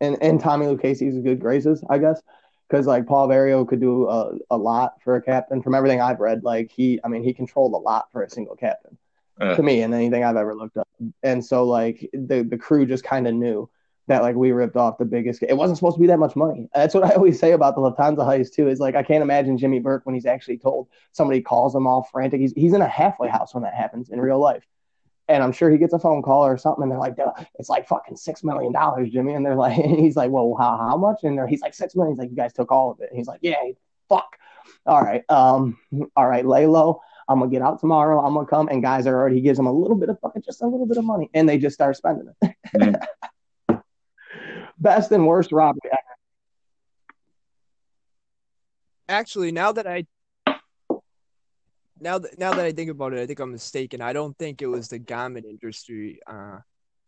and 0.01 0.17
and 0.23 0.41
Tommy 0.41 0.67
Lucchese's 0.67 1.19
good 1.23 1.41
graces, 1.41 1.83
I 1.89 1.99
guess, 1.99 2.23
because 2.69 2.87
like 2.87 3.07
Paul 3.07 3.29
Vario 3.29 3.67
could 3.67 3.81
do 3.81 4.09
a, 4.09 4.35
a 4.51 4.57
lot 4.57 5.03
for 5.03 5.17
a 5.17 5.23
captain. 5.23 5.63
From 5.63 5.75
everything 5.75 6.01
I've 6.01 6.21
read, 6.21 6.45
like 6.45 6.71
he, 6.71 7.01
I 7.03 7.09
mean, 7.09 7.23
he 7.23 7.33
controlled 7.33 7.75
a 7.75 7.79
lot 7.79 8.11
for 8.13 8.23
a 8.23 8.31
single 8.31 8.57
captain 8.57 8.97
Uh, 9.41 9.57
to 9.57 9.63
me 9.63 9.83
and 9.83 9.95
anything 9.95 10.23
I've 10.23 10.37
ever 10.37 10.55
looked 10.55 10.77
up. 10.77 10.89
And 11.23 11.45
so 11.45 11.65
like 11.65 12.09
the 12.13 12.43
the 12.43 12.59
crew 12.59 12.87
just 12.87 13.05
kind 13.05 13.27
of 13.27 13.35
knew 13.35 13.69
that 14.11 14.23
like 14.23 14.35
we 14.35 14.51
ripped 14.51 14.77
off 14.77 14.99
the 14.99 15.05
biggest. 15.05 15.43
It 15.43 15.57
wasn't 15.57 15.79
supposed 15.79 15.97
to 15.97 16.01
be 16.01 16.09
that 16.09 16.19
much 16.19 16.35
money. 16.35 16.69
That's 16.75 16.95
what 16.95 17.05
I 17.05 17.15
always 17.15 17.39
say 17.39 17.53
about 17.53 17.77
the 17.77 17.81
Lufthansa 17.81 18.19
heist 18.19 18.53
too. 18.53 18.69
Is 18.69 18.81
like 18.81 18.97
I 18.97 19.03
can't 19.03 19.23
imagine 19.23 19.57
Jimmy 19.57 19.79
Burke 19.79 20.05
when 20.05 20.15
he's 20.15 20.27
actually 20.27 20.59
told 20.59 20.89
somebody 21.13 21.41
calls 21.41 21.75
him 21.75 21.87
all 21.87 22.03
frantic. 22.03 22.41
He's 22.41 22.53
he's 22.53 22.75
in 22.75 22.83
a 22.83 22.89
halfway 22.89 23.29
house 23.29 23.55
when 23.55 23.63
that 23.63 23.75
happens 23.75 24.11
in 24.11 24.21
real 24.21 24.41
life. 24.41 24.67
And 25.29 25.45
I'm 25.45 25.53
sure 25.53 25.71
he 25.71 25.79
gets 25.79 25.93
a 25.93 25.99
phone 25.99 26.23
call 26.23 26.45
or 26.45 26.59
something, 26.59 26.83
and 26.83 26.91
they're 26.91 26.99
like, 26.99 27.17
"Duh, 27.17 27.33
"It's 27.55 27.69
like 27.69 27.87
fucking 27.87 28.17
six 28.17 28.43
million 28.43 28.73
dollars, 28.73 29.11
Jimmy." 29.11 29.35
And 29.35 29.47
they're 29.47 29.55
like, 29.55 29.79
and 29.85 29.99
"He's 29.99 30.17
like, 30.17 30.33
well, 30.33 30.57
how 30.59 30.77
how 30.77 30.97
much?" 30.97 31.21
And 31.23 31.39
they're, 31.39 31.47
he's 31.47 31.63
like, 31.63 31.75
six 31.75 31.95
million. 31.95 32.15
He's 32.15 32.19
like, 32.19 32.31
"You 32.31 32.37
guys 32.37 32.53
took 32.53 32.73
all 32.73 32.91
of 32.91 33.01
it." 33.01 33.11
And 33.11 33.17
he's 33.17 33.29
like, 33.29 33.41
"Yeah, 33.43 33.63
fuck. 34.09 34.37
All 34.87 35.01
right, 35.01 35.23
um, 35.31 35.79
all 36.17 36.27
right, 36.27 36.45
lay 36.45 36.67
low. 36.67 37.01
I'm 37.29 37.39
gonna 37.39 37.51
get 37.51 37.63
out 37.63 37.79
tomorrow. 37.79 38.21
I'm 38.21 38.35
gonna 38.35 38.47
come." 38.47 38.69
And 38.69 38.83
guys 38.83 39.07
are 39.07 39.15
already. 39.15 39.37
He 39.37 39.43
gives 39.43 39.57
them 39.57 39.69
a 39.69 39.73
little 39.73 39.97
bit 39.97 40.09
of 40.09 40.19
fucking, 40.19 40.43
just 40.43 40.63
a 40.63 40.67
little 40.67 40.87
bit 40.87 40.97
of 40.97 41.05
money, 41.05 41.31
and 41.33 41.49
they 41.49 41.59
just 41.59 41.75
start 41.75 41.97
spending 41.97 42.27
it. 42.43 42.55
Mm. 42.75 43.01
Best 44.81 45.13
and 45.13 45.27
worst 45.27 45.53
robbery. 45.53 45.81
ever. 45.85 46.11
actually 49.11 49.53
now 49.53 49.73
that 49.73 49.87
I 49.87 50.07
now 52.01 52.19
that 52.19 52.39
now 52.39 52.55
that 52.55 52.65
I 52.65 52.73
think 52.73 52.91
about 52.91 53.13
it, 53.13 53.21
I 53.21 53.27
think 53.27 53.41
I'm 53.41 53.53
mistaken. 53.53 54.01
I 54.01 54.13
don't 54.13 54.37
think 54.39 54.63
it 54.63 54.67
was 54.67 54.89
the 54.89 54.99
garment 54.99 55.45
industry 55.45 56.21
uh, 56.27 56.59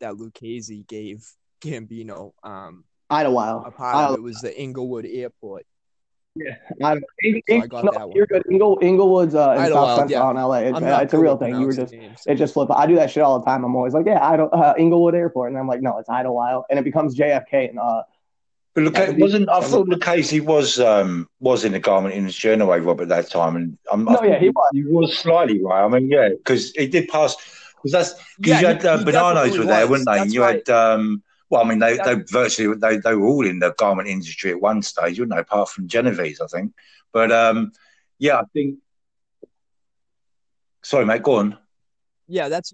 that 0.01 0.19
Lucchese 0.19 0.85
gave 0.87 1.27
Gambino. 1.63 2.33
Um, 2.43 2.85
Idlewild. 3.09 3.67
a 3.67 3.71
part 3.71 4.11
of 4.11 4.19
it 4.19 4.23
was 4.23 4.41
the 4.41 4.59
Inglewood 4.61 5.07
Airport. 5.07 5.65
I, 6.83 6.95
So 6.95 7.01
I 7.51 7.67
got 7.67 7.85
no, 7.85 7.91
that 7.93 8.09
one. 8.09 8.17
You're 8.17 8.27
good. 8.27 8.43
Ingle, 8.51 8.79
Inglewood's 8.81 9.35
uh, 9.35 9.53
in 9.59 9.73
South 9.73 9.99
Central 9.99 10.11
yeah. 10.11 10.23
out 10.23 10.31
in 10.37 10.43
LA. 10.43 10.55
It's, 10.59 10.77
I'm 10.77 10.85
uh, 10.85 10.99
it's 11.01 11.15
a 11.15 11.19
real 11.19 11.37
thing. 11.37 11.61
You 11.61 11.67
were 11.67 11.73
just 11.73 11.93
names. 11.93 12.21
it 12.27 12.37
just 12.37 12.55
flipped. 12.55 12.71
I 12.73 12.87
do 12.87 12.95
that 12.97 13.11
shit 13.11 13.23
all 13.23 13.39
the 13.39 13.45
time. 13.45 13.65
I'm 13.65 13.77
always 13.77 13.93
like, 13.93 14.07
yeah, 14.07 14.27
I 14.27 14.37
don't 14.37 14.53
uh, 14.53 14.75
Inglewood 14.79 15.15
Airport, 15.15 15.51
and 15.51 15.59
I'm 15.59 15.69
like, 15.69 15.83
no, 15.83 15.99
it's 15.99 16.09
Idlewild, 16.09 16.65
and 16.71 16.79
it 16.79 16.85
becomes 16.85 17.15
JFK. 17.17 17.71
And 17.71 17.79
uh, 17.79 18.03
But 18.75 18.85
look, 18.85 18.95
Yeah, 18.97 19.11
it 19.11 19.19
wasn't 19.19 19.51
I 19.51 19.61
thought 19.61 19.89
Lucchese 19.89 20.41
was 20.41 20.81
um 20.81 21.29
was 21.41 21.65
in 21.65 21.73
the 21.73 21.81
garment 21.81 22.15
industry 22.15 22.53
anyway, 22.53 22.81
Rob, 22.81 23.01
at 23.03 23.09
that 23.09 23.31
time, 23.31 23.57
and 23.57 23.77
I'm, 23.91 24.09
I 24.09 24.15
No, 24.15 24.23
yeah, 24.23 24.39
he 24.39 24.49
was. 24.49 24.71
He 24.73 24.85
was 24.85 25.19
slightly 25.19 25.63
right. 25.63 25.85
I 25.85 25.89
mean, 25.89 26.09
yeah, 26.09 26.31
because 26.31 26.73
he 26.73 26.87
did 26.87 27.09
pass. 27.09 27.37
Because 27.77 27.93
that's 27.93 28.11
Yeah, 28.39 28.61
because 28.61 28.61
you 28.61 28.67
had 28.69 28.83
he- 28.83 28.89
uh, 28.89 28.99
he 28.99 29.05
bananas 29.05 29.59
were 29.59 29.65
there, 29.65 29.87
was. 29.87 29.91
weren't 29.91 30.07
they? 30.07 30.21
And 30.23 30.33
you 30.33 30.41
why- 30.41 30.53
had 30.53 30.71
um. 30.71 31.23
Well, 31.53 31.63
I 31.63 31.69
mean, 31.69 31.81
they, 31.81 31.99
they 31.99 32.15
virtually 32.15 32.75
they, 32.79 32.97
they 32.97 33.15
were 33.15 33.27
all 33.27 33.47
in 33.47 33.59
the 33.59 33.75
garment 33.77 34.09
industry 34.09 34.53
at 34.53 34.61
one 34.63 34.81
stage, 34.81 35.19
weren't 35.19 35.33
they? 35.33 35.39
Apart 35.39 35.69
from 35.69 35.87
Genovese, 35.87 36.41
I 36.41 36.47
think. 36.47 36.73
But 37.13 37.31
um, 37.31 37.73
yeah, 38.19 38.39
I 38.39 38.45
think. 38.55 38.79
Sorry, 40.83 41.05
mate. 41.05 41.23
Go 41.23 41.37
on. 41.37 41.59
Yeah, 42.27 42.49
that's. 42.49 42.73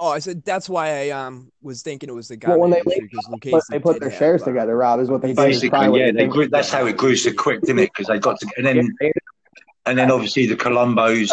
Oh, 0.00 0.08
I 0.08 0.20
said 0.20 0.42
that's 0.46 0.66
why 0.66 1.08
I 1.08 1.10
um 1.10 1.52
was 1.60 1.82
thinking 1.82 2.08
it 2.08 2.14
was 2.14 2.28
the 2.28 2.38
Well, 2.42 2.58
when 2.58 2.70
garment 2.70 2.86
they 2.86 2.94
industry 2.94 3.34
because 3.34 3.66
but 3.68 3.74
they 3.74 3.78
put 3.80 4.00
their 4.00 4.10
shares 4.10 4.42
together. 4.42 4.74
Rob 4.78 5.00
is 5.00 5.10
what 5.10 5.20
they 5.20 5.28
did. 5.28 5.36
Basically, 5.36 6.00
yeah, 6.00 6.10
they 6.10 6.26
grew, 6.26 6.48
that's 6.48 6.72
how 6.72 6.86
it 6.86 6.96
grew 6.96 7.16
so 7.16 7.34
quick, 7.34 7.60
didn't 7.60 7.80
it? 7.80 7.90
Because 7.94 8.06
they 8.06 8.18
got 8.18 8.40
to, 8.40 8.48
and 8.56 8.64
then 8.64 8.96
and 9.84 9.98
then 9.98 10.10
obviously 10.10 10.46
the 10.46 10.56
Colombos, 10.56 11.30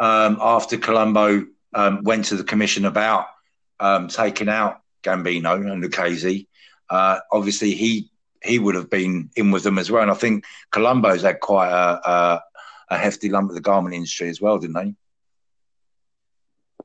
um, 0.00 0.38
after 0.40 0.76
Colombo 0.76 1.46
um, 1.76 2.02
went 2.02 2.24
to 2.26 2.36
the 2.36 2.44
commission 2.44 2.84
about 2.86 3.26
um, 3.78 4.08
taking 4.08 4.48
out 4.48 4.80
Gambino 5.04 5.54
and 5.70 5.82
Lucchese, 5.82 6.48
uh, 6.90 7.18
obviously 7.30 7.72
he 7.72 8.10
he 8.42 8.58
would 8.58 8.74
have 8.74 8.90
been 8.90 9.30
in 9.36 9.50
with 9.50 9.62
them 9.62 9.78
as 9.78 9.90
well. 9.90 10.02
And 10.02 10.10
I 10.10 10.14
think 10.14 10.44
Colombo's 10.72 11.22
had 11.22 11.40
quite 11.40 11.70
a, 11.70 12.10
a, 12.10 12.42
a 12.90 12.98
hefty 12.98 13.28
lump 13.28 13.50
of 13.50 13.54
the 13.56 13.60
garment 13.60 13.94
industry 13.94 14.28
as 14.28 14.40
well, 14.40 14.58
didn't 14.58 14.74
they? 14.74 14.94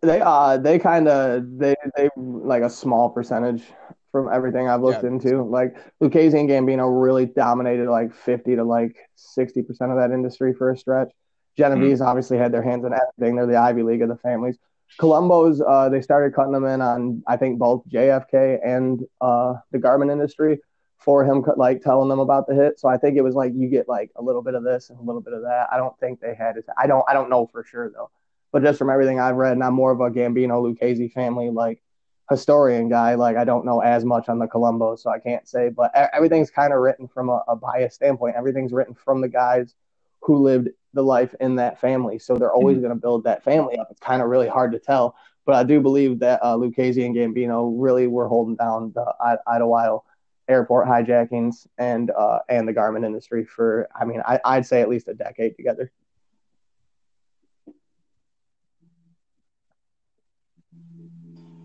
They 0.01 0.19
uh 0.19 0.57
they 0.57 0.79
kind 0.79 1.07
of 1.07 1.57
they 1.57 1.75
they 1.95 2.09
like 2.17 2.63
a 2.63 2.69
small 2.69 3.09
percentage 3.09 3.63
from 4.11 4.29
everything 4.33 4.67
I've 4.67 4.81
looked 4.81 5.03
Yeah. 5.03 5.09
into. 5.09 5.43
Like 5.43 5.77
Lucchese 5.99 6.37
and 6.37 6.49
Gambino 6.49 6.89
really 6.89 7.27
dominated 7.27 7.87
like 7.89 8.13
fifty 8.13 8.55
to 8.55 8.63
like 8.63 8.95
sixty 9.15 9.61
percent 9.61 9.91
of 9.91 9.97
that 9.97 10.11
industry 10.11 10.53
for 10.53 10.71
a 10.71 10.77
stretch. 10.77 11.11
Genovese 11.57 12.01
obviously 12.01 12.37
had 12.37 12.51
their 12.51 12.63
hands 12.63 12.85
in 12.85 12.93
everything. 12.93 13.35
They're 13.35 13.45
the 13.45 13.57
Ivy 13.57 13.83
League 13.83 14.01
of 14.01 14.09
the 14.09 14.17
families. 14.17 14.57
Colombo's 14.97 15.61
uh 15.61 15.89
they 15.89 16.01
started 16.01 16.35
cutting 16.35 16.51
them 16.51 16.65
in 16.65 16.81
on 16.81 17.23
I 17.27 17.37
think 17.37 17.59
both 17.59 17.83
JFK 17.89 18.59
and 18.63 19.01
uh 19.19 19.55
the 19.71 19.79
garment 19.79 20.11
industry 20.11 20.59
for 20.97 21.25
him 21.25 21.43
like 21.57 21.81
telling 21.81 22.09
them 22.09 22.19
about 22.19 22.47
the 22.47 22.53
hit. 22.53 22.79
So 22.79 22.87
I 22.87 22.97
think 22.97 23.17
it 23.17 23.21
was 23.21 23.33
like 23.33 23.53
you 23.55 23.67
get 23.67 23.89
like 23.89 24.11
a 24.15 24.21
little 24.21 24.43
bit 24.43 24.53
of 24.53 24.63
this 24.63 24.89
and 24.89 24.99
a 24.99 25.01
little 25.01 25.21
bit 25.21 25.33
of 25.33 25.41
that. 25.41 25.67
I 25.71 25.77
don't 25.77 25.97
think 25.99 26.19
they 26.19 26.35
had 26.35 26.57
it. 26.57 26.65
I 26.77 26.87
don't 26.87 27.03
I 27.07 27.13
don't 27.13 27.29
know 27.29 27.47
for 27.47 27.63
sure 27.63 27.89
though. 27.89 28.11
But 28.51 28.63
just 28.63 28.77
from 28.77 28.89
everything 28.89 29.19
I've 29.19 29.37
read, 29.37 29.53
and 29.53 29.63
I'm 29.63 29.73
more 29.73 29.91
of 29.91 30.01
a 30.01 30.09
Gambino 30.09 30.61
Lucchese 30.61 31.07
family 31.09 31.49
like 31.49 31.81
historian 32.29 32.89
guy. 32.89 33.15
Like 33.15 33.37
I 33.37 33.43
don't 33.43 33.65
know 33.65 33.81
as 33.81 34.05
much 34.05 34.29
on 34.29 34.39
the 34.39 34.47
Colombo, 34.47 34.95
so 34.95 35.09
I 35.09 35.19
can't 35.19 35.47
say. 35.47 35.69
But 35.69 35.91
everything's 35.95 36.51
kind 36.51 36.73
of 36.73 36.79
written 36.79 37.07
from 37.07 37.29
a, 37.29 37.43
a 37.47 37.55
biased 37.55 37.95
standpoint. 37.95 38.35
Everything's 38.35 38.73
written 38.73 38.93
from 38.93 39.21
the 39.21 39.29
guys 39.29 39.73
who 40.21 40.37
lived 40.37 40.69
the 40.93 41.03
life 41.03 41.33
in 41.39 41.55
that 41.55 41.79
family. 41.79 42.19
So 42.19 42.35
they're 42.35 42.53
always 42.53 42.77
going 42.77 42.89
to 42.89 42.95
build 42.95 43.23
that 43.23 43.43
family 43.43 43.77
up. 43.77 43.87
It's 43.91 43.99
kind 43.99 44.21
of 44.21 44.27
really 44.27 44.47
hard 44.47 44.71
to 44.73 44.79
tell. 44.79 45.15
But 45.45 45.55
I 45.55 45.63
do 45.63 45.79
believe 45.81 46.19
that 46.19 46.43
uh, 46.43 46.55
Lucchese 46.55 47.03
and 47.03 47.15
Gambino 47.15 47.73
really 47.75 48.07
were 48.07 48.27
holding 48.27 48.55
down 48.55 48.91
the 48.93 49.13
I- 49.19 49.55
Idlewild 49.55 50.01
airport 50.47 50.87
hijackings 50.87 51.65
and 51.77 52.11
uh, 52.11 52.39
and 52.49 52.67
the 52.67 52.73
garment 52.73 53.05
industry 53.05 53.45
for, 53.45 53.87
I 53.95 54.05
mean, 54.05 54.21
I, 54.25 54.39
I'd 54.43 54.65
say 54.65 54.81
at 54.81 54.89
least 54.89 55.07
a 55.07 55.13
decade 55.13 55.55
together. 55.55 55.91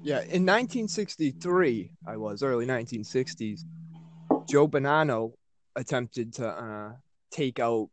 Yeah, 0.02 0.20
in 0.20 0.46
1963, 0.46 1.90
I 2.06 2.16
was 2.16 2.44
early 2.44 2.64
1960s. 2.64 3.64
Joe 4.48 4.68
Bonanno 4.68 5.32
attempted 5.74 6.34
to 6.34 6.48
uh, 6.48 6.92
take 7.32 7.58
out 7.58 7.88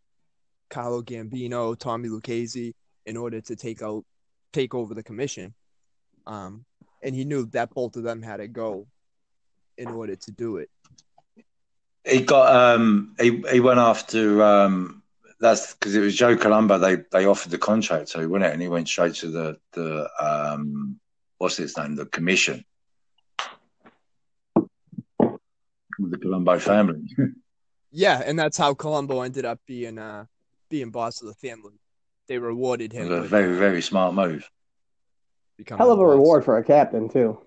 Carlo 0.73 1.03
Gambino, 1.03 1.77
Tommy 1.77 2.09
Lucchese 2.09 2.73
in 3.05 3.15
order 3.15 3.39
to 3.41 3.55
take 3.55 3.83
out 3.83 4.03
take 4.53 4.73
over 4.73 4.95
the 4.95 5.03
commission. 5.03 5.53
Um, 6.25 6.65
and 7.03 7.13
he 7.13 7.25
knew 7.25 7.45
that 7.47 7.69
both 7.69 7.95
of 7.95 8.01
them 8.03 8.23
had 8.23 8.37
to 8.37 8.47
go 8.47 8.87
in 9.77 9.89
order 9.89 10.15
to 10.15 10.31
do 10.31 10.57
it. 10.57 10.69
He 12.03 12.21
got 12.21 12.55
um 12.55 13.15
he 13.19 13.43
he 13.51 13.59
went 13.59 13.79
after 13.79 14.41
um 14.43 15.03
that's 15.39 15.73
because 15.73 15.95
it 15.95 15.99
was 15.99 16.15
Joe 16.15 16.35
Colombo 16.35 16.79
they 16.79 16.97
they 17.11 17.25
offered 17.25 17.51
the 17.51 17.59
contract 17.59 18.11
to, 18.11 18.27
wasn't 18.27 18.45
it? 18.45 18.53
And 18.53 18.61
he 18.61 18.67
went 18.67 18.87
straight 18.87 19.13
to 19.15 19.27
the 19.29 19.59
the 19.73 20.09
um 20.19 20.99
what's 21.37 21.57
his 21.57 21.77
name, 21.77 21.95
the 21.95 22.07
commission. 22.07 22.65
The 25.99 26.17
Colombo 26.19 26.57
family. 26.57 27.07
Yeah, 27.95 28.23
and 28.25 28.39
that's 28.39 28.57
how 28.57 28.73
Colombo 28.73 29.21
ended 29.21 29.45
up 29.45 29.59
being 29.67 29.99
uh 29.99 30.25
being 30.73 30.89
boss 30.89 31.21
of 31.21 31.27
the 31.27 31.35
family. 31.35 31.79
They 32.27 32.39
rewarded 32.39 32.95
It 32.95 32.97
him 32.97 33.09
was 33.09 33.19
a 33.19 33.27
very, 33.27 33.55
very 33.59 33.79
smart 33.79 34.15
move. 34.15 34.49
Hell 35.69 35.91
of 35.91 35.99
a 35.99 36.01
boss. 36.01 36.09
reward 36.13 36.43
for 36.43 36.57
a 36.57 36.63
captain 36.63 37.09
too. 37.09 37.37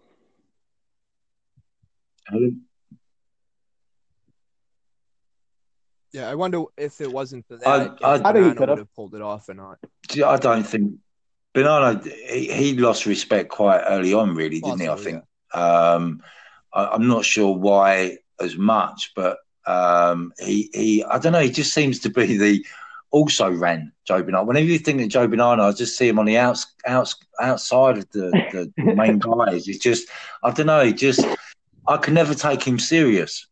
Yeah, 6.12 6.30
I 6.30 6.34
wonder 6.34 6.62
if 6.76 7.00
it 7.00 7.12
wasn't 7.12 7.46
for 7.46 7.56
that, 7.56 7.66
I- 7.66 7.84
if 7.84 8.02
I- 8.02 8.12
I 8.28 8.32
think 8.32 8.46
he 8.46 8.54
could've. 8.54 8.68
would 8.70 8.78
have 8.78 8.94
pulled 8.94 9.14
it 9.14 9.22
off 9.22 9.48
or 9.48 9.54
not. 9.54 9.78
See, 10.10 10.22
I 10.22 10.36
don't 10.36 10.62
think 10.64 10.94
Banana 11.52 12.00
he, 12.04 12.52
he 12.52 12.74
lost 12.78 13.06
respect 13.06 13.50
quite 13.50 13.82
early 13.86 14.14
on, 14.14 14.34
really, 14.34 14.60
didn't 14.60 14.80
he? 14.80 14.86
I 14.86 14.90
Possibly, 14.90 15.12
think. 15.12 15.24
Um, 15.52 16.22
I, 16.72 16.86
I'm 16.86 17.08
not 17.08 17.24
sure 17.24 17.54
why 17.56 18.18
as 18.40 18.56
much, 18.56 19.12
but 19.16 19.38
um, 19.66 20.32
he 20.38 20.70
he 20.72 21.04
I 21.04 21.18
don't 21.18 21.32
know. 21.32 21.40
He 21.40 21.50
just 21.50 21.74
seems 21.74 21.98
to 22.00 22.10
be 22.10 22.36
the 22.36 22.64
also 23.10 23.50
ran 23.50 23.92
Joe 24.06 24.22
Banana. 24.22 24.44
Whenever 24.44 24.66
you 24.66 24.78
think 24.78 25.00
of 25.00 25.08
Joe 25.08 25.28
Banana, 25.28 25.64
I 25.64 25.72
just 25.72 25.96
see 25.96 26.08
him 26.08 26.18
on 26.18 26.26
the 26.26 26.36
outs, 26.38 26.66
outs 26.86 27.16
outside 27.40 27.98
of 27.98 28.10
the, 28.10 28.30
the 28.76 28.94
main 28.94 29.18
guys. 29.20 29.68
It's 29.68 29.78
just 29.78 30.08
I 30.42 30.50
don't 30.50 30.66
know. 30.66 30.90
Just 30.90 31.26
I 31.86 31.96
can 31.96 32.14
never 32.14 32.34
take 32.34 32.62
him 32.62 32.78
serious. 32.78 33.46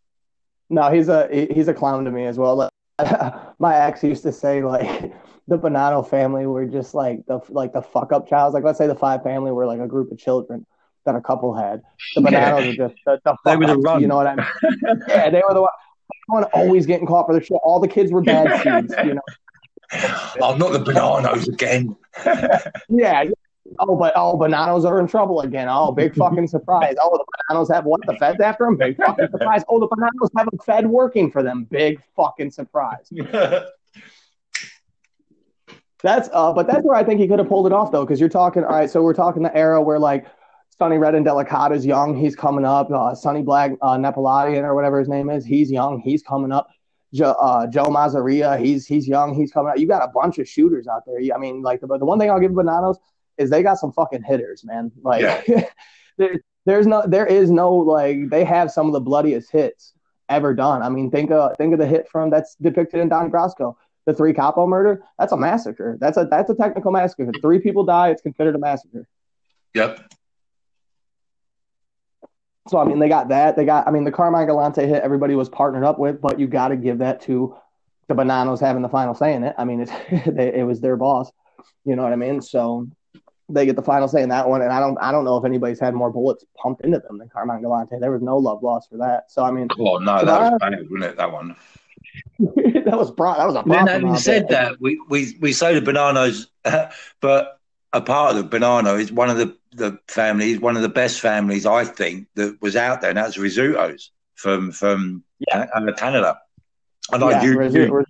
No, 0.71 0.91
he's 0.91 1.09
a 1.09 1.29
he's 1.53 1.69
a 1.69 1.75
clown 1.75 2.05
to 2.05 2.11
me 2.11 2.27
as 2.27 2.39
well. 2.39 2.57
Like, 2.57 2.71
my 3.59 3.77
ex 3.77 4.03
used 4.03 4.23
to 4.23 4.33
say 4.33 4.63
like 4.63 5.13
the 5.49 5.59
Bonanno 5.59 6.09
family 6.09 6.47
were 6.47 6.67
just 6.67 6.95
like 6.95 7.25
the 7.27 7.41
like 7.49 7.73
the 7.73 7.83
fuck 7.83 8.13
up 8.13 8.29
child. 8.29 8.55
Like 8.55 8.65
let's 8.65 8.79
say 8.79 8.87
the 8.87 8.95
five 8.95 9.23
family 9.23 9.53
were 9.53 9.67
like 9.67 9.81
a 9.81 9.87
group 9.87 10.11
of 10.11 10.19
children 10.19 10.67
that 11.05 11.15
a 11.15 11.21
couple 11.21 11.55
had. 11.55 11.83
The 12.15 12.23
Yeah. 12.23 12.53
Bonannos 12.53 12.73
are 12.73 12.89
just 12.89 12.95
the, 13.05 13.21
the 13.25 13.37
They 13.45 13.57
were 13.57 13.67
the 13.67 13.73
ups, 13.75 13.83
run. 13.85 14.01
You 14.01 14.09
know 14.09 14.17
what 14.17 14.27
I 14.27 14.37
mean? 14.37 14.47
yeah, 15.09 15.31
they 15.31 15.43
were 15.47 15.55
the 15.55 15.61
one, 15.61 15.71
one 16.29 16.45
always 16.45 16.87
getting 16.87 17.07
caught 17.07 17.27
for 17.27 17.35
their 17.35 17.43
shit. 17.43 17.59
All 17.63 17.79
the 17.79 17.89
kids 17.89 18.11
were 18.11 18.23
bad 18.23 18.63
seeds. 18.63 18.95
You 19.05 19.15
know? 19.15 19.21
I'm 20.43 20.59
not 20.59 20.73
the 20.73 20.81
bananas 20.81 21.49
again. 21.49 21.97
Yeah. 22.89 23.25
Oh, 23.79 23.97
but 23.97 24.13
oh, 24.15 24.37
Bonannos 24.39 24.85
are 24.85 25.01
in 25.01 25.07
trouble 25.07 25.41
again. 25.41 25.69
Oh, 25.71 25.91
big 25.91 26.15
fucking 26.19 26.47
surprise. 26.49 26.97
Oh, 27.03 27.17
the 27.17 27.25
Bonannos 27.25 27.73
have 27.73 27.85
what? 27.85 28.01
The 28.07 28.15
Feds 28.15 28.41
after 28.41 28.65
them? 28.67 28.77
Big 28.77 28.97
fucking 28.97 29.29
surprise. 29.31 29.65
Oh, 29.69 29.81
the 29.81 29.89
Bonannos 29.89 30.31
have 30.37 30.49
a 30.53 30.63
Fed 30.63 30.87
working 30.87 31.31
for 31.31 31.43
them. 31.43 31.67
Big 31.71 32.01
fucking 32.15 32.51
surprise. 32.51 33.11
That's 36.03 36.29
uh, 36.35 36.53
but 36.53 36.67
that's 36.67 36.83
where 36.83 36.97
I 36.97 37.03
think 37.03 37.19
he 37.19 37.27
could 37.27 37.39
have 37.39 37.49
pulled 37.49 37.67
it 37.67 37.73
off 37.73 37.91
though, 37.91 38.05
because 38.05 38.21
you're 38.21 38.29
talking. 38.29 38.63
All 38.63 38.69
right, 38.69 38.91
so 38.91 39.01
we're 39.01 39.15
talking 39.15 39.43
the 39.43 39.57
era 39.57 39.81
where 39.81 39.99
like 39.99 40.27
Sonny 40.79 40.99
Red 40.99 41.15
Indelicato's 41.15 41.87
young, 41.87 42.15
he's 42.15 42.37
coming 42.37 42.67
up. 42.67 42.91
Uh, 42.91 43.15
Sonny 43.15 43.41
Black, 43.41 43.73
uh, 43.81 43.97
Nepaladian 43.97 44.65
or 44.65 44.75
whatever 44.75 44.99
his 44.99 45.09
name 45.09 45.31
is, 45.31 45.47
he's 45.47 45.71
young, 45.71 46.01
he's 46.01 46.23
coming 46.23 46.53
up. 46.53 46.69
Joe, 47.15 47.33
uh, 47.33 47.67
Joe 47.67 47.85
Mazzaria, 47.85 48.59
he's 48.59 48.87
he's 48.87 49.07
young, 49.07 49.35
he's 49.35 49.53
coming 49.53 49.71
out. 49.71 49.79
You 49.79 49.89
got 49.89 50.03
a 50.03 50.09
bunch 50.09 50.39
of 50.39 50.49
shooters 50.49 50.87
out 50.87 51.03
there. 51.07 51.19
I 51.35 51.39
mean, 51.39 51.63
like 51.63 51.81
the, 51.81 51.87
the 51.87 52.05
one 52.05 52.19
thing 52.19 52.31
I'll 52.31 52.41
give 52.41 52.53
Bonannos 52.53 52.97
is 53.39 53.51
they 53.51 53.63
got 53.63 53.79
some 53.79 53.93
fucking 53.93 54.23
hitters, 54.23 54.65
man. 54.65 54.91
Like 55.03 55.47
there, 56.19 56.41
there's 56.67 56.87
no, 56.87 57.05
there 57.07 57.27
is 57.27 57.51
no 57.51 57.75
like 57.75 58.31
they 58.31 58.45
have 58.45 58.71
some 58.71 58.87
of 58.87 58.93
the 58.93 59.01
bloodiest 59.01 59.51
hits 59.51 59.95
ever 60.29 60.55
done. 60.55 60.83
I 60.83 60.89
mean, 60.89 61.11
think 61.11 61.31
of 61.31 61.57
think 61.57 61.73
of 61.73 61.79
the 61.79 61.87
hit 61.87 62.09
from 62.09 62.31
that's 62.31 62.57
depicted 62.57 63.01
in 63.01 63.09
Donnie 63.09 63.31
Brasco 63.31 63.77
the 64.07 64.13
three 64.13 64.35
capo 64.35 64.67
murder 64.67 65.03
that's 65.19 65.33
a 65.33 65.37
massacre 65.37 65.97
that's 65.99 66.19
a 66.19 66.27
that's 66.31 66.51
a 66.51 66.55
technical 66.55 66.93
massacre 66.93 67.23
if 67.23 67.41
three 67.41 67.59
people 67.59 67.85
die 67.85 68.11
it's 68.11 68.21
considered 68.21 68.55
a 68.55 68.59
massacre 68.59 69.09
Yep. 69.75 70.14
So 72.69 72.79
i 72.79 72.85
mean 72.85 72.99
they 72.99 73.09
got 73.09 73.29
that 73.29 73.57
they 73.57 73.65
got 73.65 73.87
i 73.87 73.91
mean 73.91 74.05
the 74.05 74.13
carmine 74.13 74.47
galante 74.47 74.87
hit 74.87 75.03
everybody 75.03 75.35
was 75.35 75.49
partnered 75.49 75.85
up 75.85 75.99
with 75.99 76.21
but 76.21 76.39
you 76.39 76.47
got 76.47 76.69
to 76.69 76.77
give 76.77 76.99
that 76.99 77.21
to 77.23 77.55
the 78.09 78.15
bananos 78.15 78.61
having 78.61 78.83
the 78.83 78.89
final 78.89 79.15
say 79.15 79.35
in 79.35 79.45
it 79.45 79.55
i 79.59 79.65
mean 79.65 79.81
it, 79.81 79.91
they, 80.35 80.55
it 80.55 80.65
was 80.67 80.81
their 80.81 80.97
boss 80.97 81.31
you 81.85 81.97
know 81.97 82.03
what 82.03 82.13
i 82.13 82.17
mean 82.17 82.41
so 82.41 82.87
they 83.51 83.67
get 83.67 83.77
the 83.77 83.83
final 83.83 84.09
say 84.09 84.23
in 84.23 84.31
that 84.31 84.49
one 84.49 84.63
and 84.63 84.73
i 84.73 84.81
don't 84.81 84.97
i 85.01 85.13
don't 85.13 85.25
know 85.25 85.37
if 85.37 85.45
anybody's 85.45 85.81
had 85.81 85.95
more 85.95 86.11
bullets 86.11 86.45
pumped 86.57 86.85
into 86.85 86.99
them 87.01 87.19
than 87.19 87.29
carmine 87.29 87.63
galante 87.63 87.97
there 88.01 88.11
was 88.13 88.23
no 88.23 88.37
love 88.39 88.63
lost 88.63 88.89
for 88.91 88.97
that 88.99 89.31
so 89.31 89.43
i 89.45 89.51
mean 89.51 89.69
Oh 89.79 89.99
no, 89.99 90.25
that 90.25 90.41
was 90.41 90.51
bad, 90.61 90.73
wasn't 90.91 91.05
it? 91.05 91.17
That 91.17 91.33
one. 91.33 91.57
that 92.39 92.97
was 92.99 93.11
bro 93.11 93.35
that 93.35 93.47
was 93.47 93.57
a 93.57 93.63
Then 93.65 93.87
problem 93.87 93.87
having 93.87 94.17
said 94.17 94.49
there. 94.49 94.49
that, 94.49 94.81
we, 94.81 95.01
we, 95.09 95.37
we 95.41 95.53
say 95.53 95.75
the 95.75 95.81
bananas, 95.81 96.49
but 97.21 97.61
a 97.93 98.01
part 98.01 98.31
of 98.33 98.37
the 98.37 98.43
banana 98.49 98.95
is 98.95 99.13
one 99.13 99.31
of 99.31 99.37
the, 99.39 99.57
the 99.75 99.99
families, 100.09 100.61
one 100.61 100.77
of 100.77 100.83
the 100.83 100.89
best 100.89 101.21
families 101.21 101.67
I 101.67 101.85
think 101.85 102.29
that 102.37 102.61
was 102.63 102.77
out 102.77 103.01
there, 103.01 103.11
and 103.11 103.19
that's 103.19 103.37
Rizzutos 103.37 104.11
from 104.35 104.73
from 104.73 105.25
Yeah. 105.49 105.67
uh, 105.75 105.93
Canada. 105.93 106.39
And 107.13 107.23
I 107.23 107.31
yeah, 107.31 107.43
you, 107.45 107.59
Rizzo- 107.59 107.79
you 107.79 107.93
Rizzo- 107.95 108.07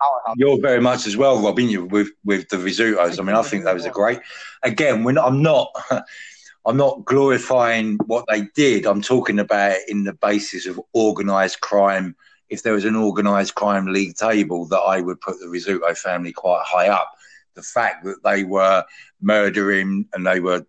powerhouse. 0.00 0.36
you're 0.36 0.60
very 0.60 0.80
much 0.80 1.06
as 1.06 1.16
well, 1.16 1.40
Robin. 1.42 1.68
You 1.68 1.84
with 1.86 2.08
with 2.24 2.48
the 2.48 2.56
Rizzutos. 2.58 3.18
I 3.18 3.22
mean, 3.22 3.34
I 3.36 3.42
think 3.42 3.64
those 3.64 3.86
are 3.86 3.90
great. 3.90 4.20
Again, 4.62 5.04
when 5.04 5.18
I'm 5.18 5.42
not, 5.42 5.68
I'm 6.66 6.76
not 6.76 7.04
glorifying 7.04 7.96
what 8.06 8.24
they 8.28 8.42
did. 8.54 8.86
I'm 8.86 9.02
talking 9.02 9.38
about 9.38 9.76
in 9.88 10.04
the 10.04 10.12
basis 10.12 10.66
of 10.66 10.80
organised 10.94 11.60
crime. 11.60 12.14
If 12.48 12.62
there 12.62 12.74
was 12.74 12.84
an 12.84 12.94
organised 12.94 13.56
crime 13.56 13.86
league 13.86 14.14
table, 14.16 14.66
that 14.66 14.78
I 14.78 15.00
would 15.00 15.20
put 15.20 15.40
the 15.40 15.46
Rizzuto 15.46 15.96
family 15.98 16.32
quite 16.32 16.62
high 16.64 16.88
up. 16.88 17.10
The 17.56 17.62
fact 17.62 18.04
that 18.04 18.22
they 18.22 18.44
were 18.44 18.84
murdering 19.20 20.06
and 20.12 20.26
they 20.26 20.40
were 20.40 20.64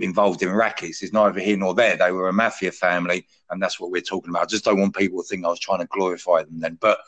involved 0.00 0.42
in 0.42 0.52
rackets 0.52 1.02
is 1.02 1.12
neither 1.12 1.40
here 1.40 1.56
nor 1.56 1.74
there. 1.74 1.96
They 1.96 2.12
were 2.12 2.28
a 2.28 2.32
mafia 2.32 2.72
family, 2.72 3.26
and 3.50 3.60
that's 3.60 3.78
what 3.78 3.90
we're 3.90 4.00
talking 4.00 4.30
about. 4.30 4.44
I 4.44 4.46
just 4.46 4.64
don't 4.64 4.80
want 4.80 4.96
people 4.96 5.20
to 5.20 5.28
think 5.28 5.44
I 5.44 5.48
was 5.48 5.60
trying 5.60 5.80
to 5.80 5.86
glorify 5.86 6.44
them 6.44 6.60
then, 6.60 6.78
but 6.80 6.98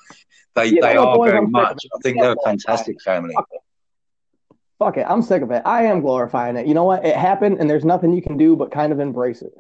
they, 0.54 0.66
Yeah, 0.66 0.80
they 0.82 0.96
are 0.96 1.24
very 1.24 1.38
I'm 1.38 1.50
much. 1.50 1.82
I 1.94 1.98
think 2.02 2.20
they're 2.20 2.32
a 2.32 2.44
fantastic 2.44 3.00
family. 3.02 3.34
Fuck 3.34 3.48
it. 3.52 3.60
Fuck 4.78 4.96
it. 4.96 5.06
I'm 5.08 5.22
sick 5.22 5.42
of 5.42 5.50
it. 5.50 5.62
I 5.64 5.84
am 5.84 6.00
glorifying 6.00 6.56
it. 6.56 6.66
You 6.66 6.74
know 6.74 6.84
what? 6.84 7.04
It 7.04 7.16
happened, 7.16 7.58
and 7.60 7.70
there's 7.70 7.84
nothing 7.84 8.12
you 8.12 8.22
can 8.22 8.36
do 8.36 8.56
but 8.56 8.72
kind 8.72 8.92
of 8.92 9.00
embrace 9.00 9.42
it. 9.42 9.52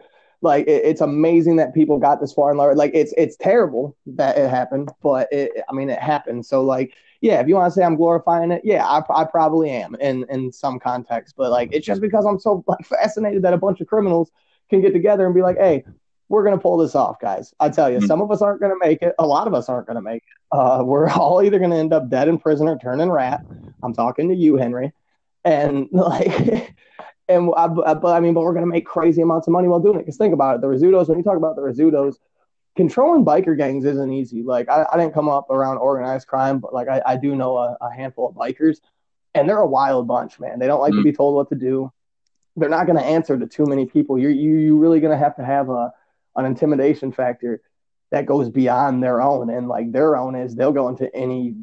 Like 0.42 0.66
it, 0.66 0.84
it's 0.84 1.00
amazing 1.00 1.56
that 1.56 1.74
people 1.74 1.98
got 1.98 2.20
this 2.20 2.32
far 2.32 2.50
in 2.50 2.56
life. 2.56 2.76
Like 2.76 2.92
it's 2.94 3.12
it's 3.16 3.36
terrible 3.36 3.96
that 4.06 4.38
it 4.38 4.48
happened, 4.48 4.90
but 5.02 5.28
it, 5.30 5.52
I 5.68 5.72
mean 5.74 5.90
it 5.90 5.98
happened. 5.98 6.46
So 6.46 6.62
like 6.62 6.94
yeah, 7.20 7.40
if 7.40 7.48
you 7.48 7.54
want 7.54 7.72
to 7.72 7.78
say 7.78 7.84
I'm 7.84 7.96
glorifying 7.96 8.50
it, 8.50 8.62
yeah, 8.64 8.86
I, 8.86 9.02
I 9.14 9.24
probably 9.24 9.70
am 9.70 9.94
in 9.96 10.24
in 10.30 10.52
some 10.52 10.78
context. 10.78 11.34
But 11.36 11.50
like 11.50 11.70
it's 11.72 11.86
just 11.86 12.00
because 12.00 12.24
I'm 12.24 12.38
so 12.38 12.64
like 12.66 12.84
fascinated 12.86 13.42
that 13.42 13.54
a 13.54 13.58
bunch 13.58 13.80
of 13.80 13.86
criminals 13.86 14.30
can 14.70 14.80
get 14.80 14.92
together 14.92 15.26
and 15.26 15.34
be 15.34 15.42
like, 15.42 15.56
hey, 15.58 15.84
we're 16.28 16.44
gonna 16.44 16.58
pull 16.58 16.76
this 16.76 16.94
off, 16.94 17.20
guys. 17.20 17.52
I 17.60 17.68
tell 17.68 17.90
you, 17.90 17.98
Mhm. 17.98 18.06
some 18.06 18.22
of 18.22 18.30
us 18.30 18.40
aren't 18.40 18.60
gonna 18.60 18.78
make 18.80 19.02
it. 19.02 19.14
A 19.18 19.26
lot 19.26 19.46
of 19.46 19.54
us 19.54 19.68
aren't 19.68 19.86
gonna 19.86 20.00
make 20.02 20.22
it. 20.22 20.56
Uh, 20.56 20.82
we're 20.84 21.10
all 21.10 21.42
either 21.42 21.58
gonna 21.58 21.76
end 21.76 21.92
up 21.92 22.08
dead 22.08 22.28
in 22.28 22.38
prison 22.38 22.68
or 22.68 22.78
turning 22.78 23.10
rat. 23.10 23.44
I'm 23.82 23.92
talking 23.92 24.28
to 24.28 24.34
you, 24.34 24.56
Henry. 24.56 24.92
And 25.44 25.88
like, 25.92 26.74
and 27.28 27.50
I, 27.56 27.66
but 27.66 28.04
I 28.16 28.20
mean, 28.20 28.34
but 28.34 28.42
we're 28.42 28.54
gonna 28.54 28.66
make 28.66 28.86
crazy 28.86 29.22
amounts 29.22 29.46
of 29.46 29.52
money 29.52 29.68
while 29.68 29.80
doing 29.80 29.96
it. 29.96 30.02
Because 30.02 30.16
think 30.16 30.32
about 30.34 30.54
it, 30.56 30.60
the 30.60 30.68
Rizzutos. 30.68 31.08
When 31.08 31.18
you 31.18 31.24
talk 31.24 31.36
about 31.36 31.56
the 31.56 31.62
Rizzutos, 31.62 32.16
controlling 32.76 33.24
biker 33.24 33.56
gangs 33.56 33.84
isn't 33.84 34.12
easy. 34.12 34.42
Like, 34.42 34.68
I, 34.68 34.86
I 34.92 34.96
didn't 34.96 35.14
come 35.14 35.28
up 35.28 35.50
around 35.50 35.78
organized 35.78 36.26
crime, 36.28 36.58
but 36.58 36.72
like, 36.72 36.88
I, 36.88 37.02
I 37.06 37.16
do 37.16 37.34
know 37.36 37.56
a, 37.56 37.76
a 37.80 37.92
handful 37.92 38.28
of 38.28 38.34
bikers, 38.34 38.78
and 39.34 39.48
they're 39.48 39.58
a 39.58 39.66
wild 39.66 40.06
bunch, 40.08 40.40
man. 40.40 40.58
They 40.58 40.66
don't 40.66 40.80
like 40.80 40.92
to 40.94 41.00
Mm. 41.00 41.04
be 41.04 41.12
told 41.12 41.34
what 41.34 41.48
to 41.50 41.54
do. 41.54 41.92
They're 42.56 42.68
not 42.68 42.86
gonna 42.86 43.00
answer 43.02 43.38
to 43.38 43.46
too 43.46 43.64
many 43.66 43.86
people. 43.86 44.18
You're 44.18 44.30
you 44.32 44.56
you 44.58 44.76
really 44.76 45.00
gonna 45.00 45.16
have 45.16 45.36
to 45.36 45.44
have 45.44 45.68
a 45.70 45.92
an 46.36 46.44
intimidation 46.46 47.12
factor 47.12 47.62
that 48.10 48.26
goes 48.26 48.48
beyond 48.50 49.02
their 49.02 49.22
own, 49.22 49.50
and 49.50 49.68
like 49.68 49.92
their 49.92 50.16
own 50.16 50.34
is 50.34 50.54
they'll 50.54 50.72
go 50.72 50.88
into 50.88 51.14
any 51.14 51.54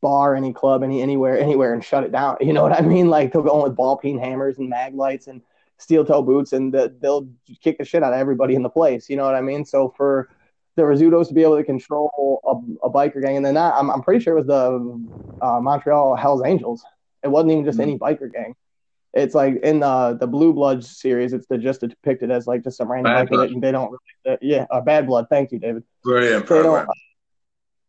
bar, 0.00 0.34
any 0.34 0.52
club, 0.52 0.82
any 0.82 1.02
anywhere, 1.02 1.38
anywhere, 1.38 1.74
and 1.74 1.84
shut 1.84 2.04
it 2.04 2.12
down. 2.12 2.36
You 2.40 2.52
know 2.52 2.62
what 2.62 2.72
I 2.72 2.80
mean? 2.80 3.08
Like 3.08 3.32
they'll 3.32 3.42
go 3.42 3.58
in 3.58 3.64
with 3.64 3.76
ball 3.76 3.96
peen 3.96 4.18
hammers 4.18 4.58
and 4.58 4.68
mag 4.68 4.94
lights 4.94 5.26
and 5.26 5.42
steel 5.78 6.04
toe 6.04 6.22
boots, 6.22 6.52
and 6.52 6.72
the, 6.72 6.94
they'll 7.00 7.28
kick 7.62 7.78
the 7.78 7.84
shit 7.84 8.02
out 8.02 8.12
of 8.12 8.18
everybody 8.18 8.54
in 8.54 8.62
the 8.62 8.70
place. 8.70 9.08
You 9.10 9.16
know 9.16 9.24
what 9.24 9.34
I 9.34 9.40
mean? 9.40 9.64
So 9.64 9.92
for 9.96 10.28
the 10.76 10.82
Rizzutos 10.82 11.28
to 11.28 11.34
be 11.34 11.42
able 11.42 11.56
to 11.56 11.64
control 11.64 12.40
a, 12.82 12.86
a 12.86 12.90
biker 12.90 13.22
gang, 13.22 13.36
and 13.36 13.46
then 13.46 13.54
that, 13.54 13.74
I'm, 13.74 13.90
I'm 13.90 14.02
pretty 14.02 14.22
sure 14.22 14.36
it 14.36 14.46
was 14.46 14.46
the 14.46 15.44
uh, 15.44 15.60
Montreal 15.60 16.16
Hell's 16.16 16.42
Angels. 16.44 16.84
It 17.22 17.28
wasn't 17.28 17.52
even 17.52 17.64
just 17.64 17.78
any 17.80 17.98
biker 17.98 18.32
gang. 18.32 18.54
It's 19.12 19.34
like 19.34 19.60
in 19.62 19.78
the 19.80 20.16
the 20.18 20.26
Blue 20.26 20.52
Bloods 20.52 20.98
series, 20.98 21.32
it's 21.32 21.46
the, 21.46 21.56
just 21.56 21.80
depicted 21.80 22.32
as 22.32 22.46
like 22.48 22.64
just 22.64 22.76
some 22.78 22.90
random 22.90 23.12
Bad 23.12 23.26
biker, 23.26 23.30
Blood. 23.30 23.50
and 23.50 23.62
they 23.62 23.70
don't. 23.70 23.92
really 24.24 24.38
Yeah, 24.42 24.66
uh, 24.70 24.80
Bad 24.80 25.06
Blood. 25.06 25.26
Thank 25.30 25.52
you, 25.52 25.60
David 25.60 25.84
Brilliant 26.02 26.48
they 26.48 26.56
don't 26.56 26.64
program. 26.64 26.86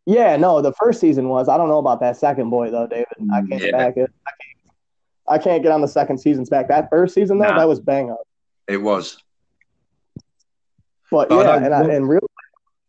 Yeah, 0.06 0.36
no, 0.36 0.62
the 0.62 0.72
first 0.74 1.00
season 1.00 1.28
was. 1.28 1.48
I 1.48 1.56
don't 1.56 1.68
know 1.68 1.78
about 1.78 1.98
that 2.00 2.16
second 2.16 2.48
boy 2.50 2.70
though, 2.70 2.86
David. 2.86 3.06
I 3.32 3.40
can't 3.50 3.60
Yeah. 3.60 3.72
back 3.72 3.96
it. 3.96 4.08
I 4.24 4.30
can't, 4.30 4.55
I 5.28 5.38
can't 5.38 5.62
get 5.62 5.72
on 5.72 5.80
the 5.80 5.88
second 5.88 6.18
season's 6.18 6.48
back. 6.48 6.68
That 6.68 6.88
first 6.90 7.14
season 7.14 7.38
though, 7.38 7.48
Nah. 7.48 7.58
that 7.58 7.68
was 7.68 7.80
bang 7.80 8.10
up. 8.10 8.20
It 8.68 8.78
was 8.78 9.18
But 11.10 11.28
But 11.28 11.36
yeah, 11.38 11.42
don't- 11.44 11.64
and, 11.64 11.74
I, 11.74 11.84
and 11.94 12.08
real. 12.08 12.20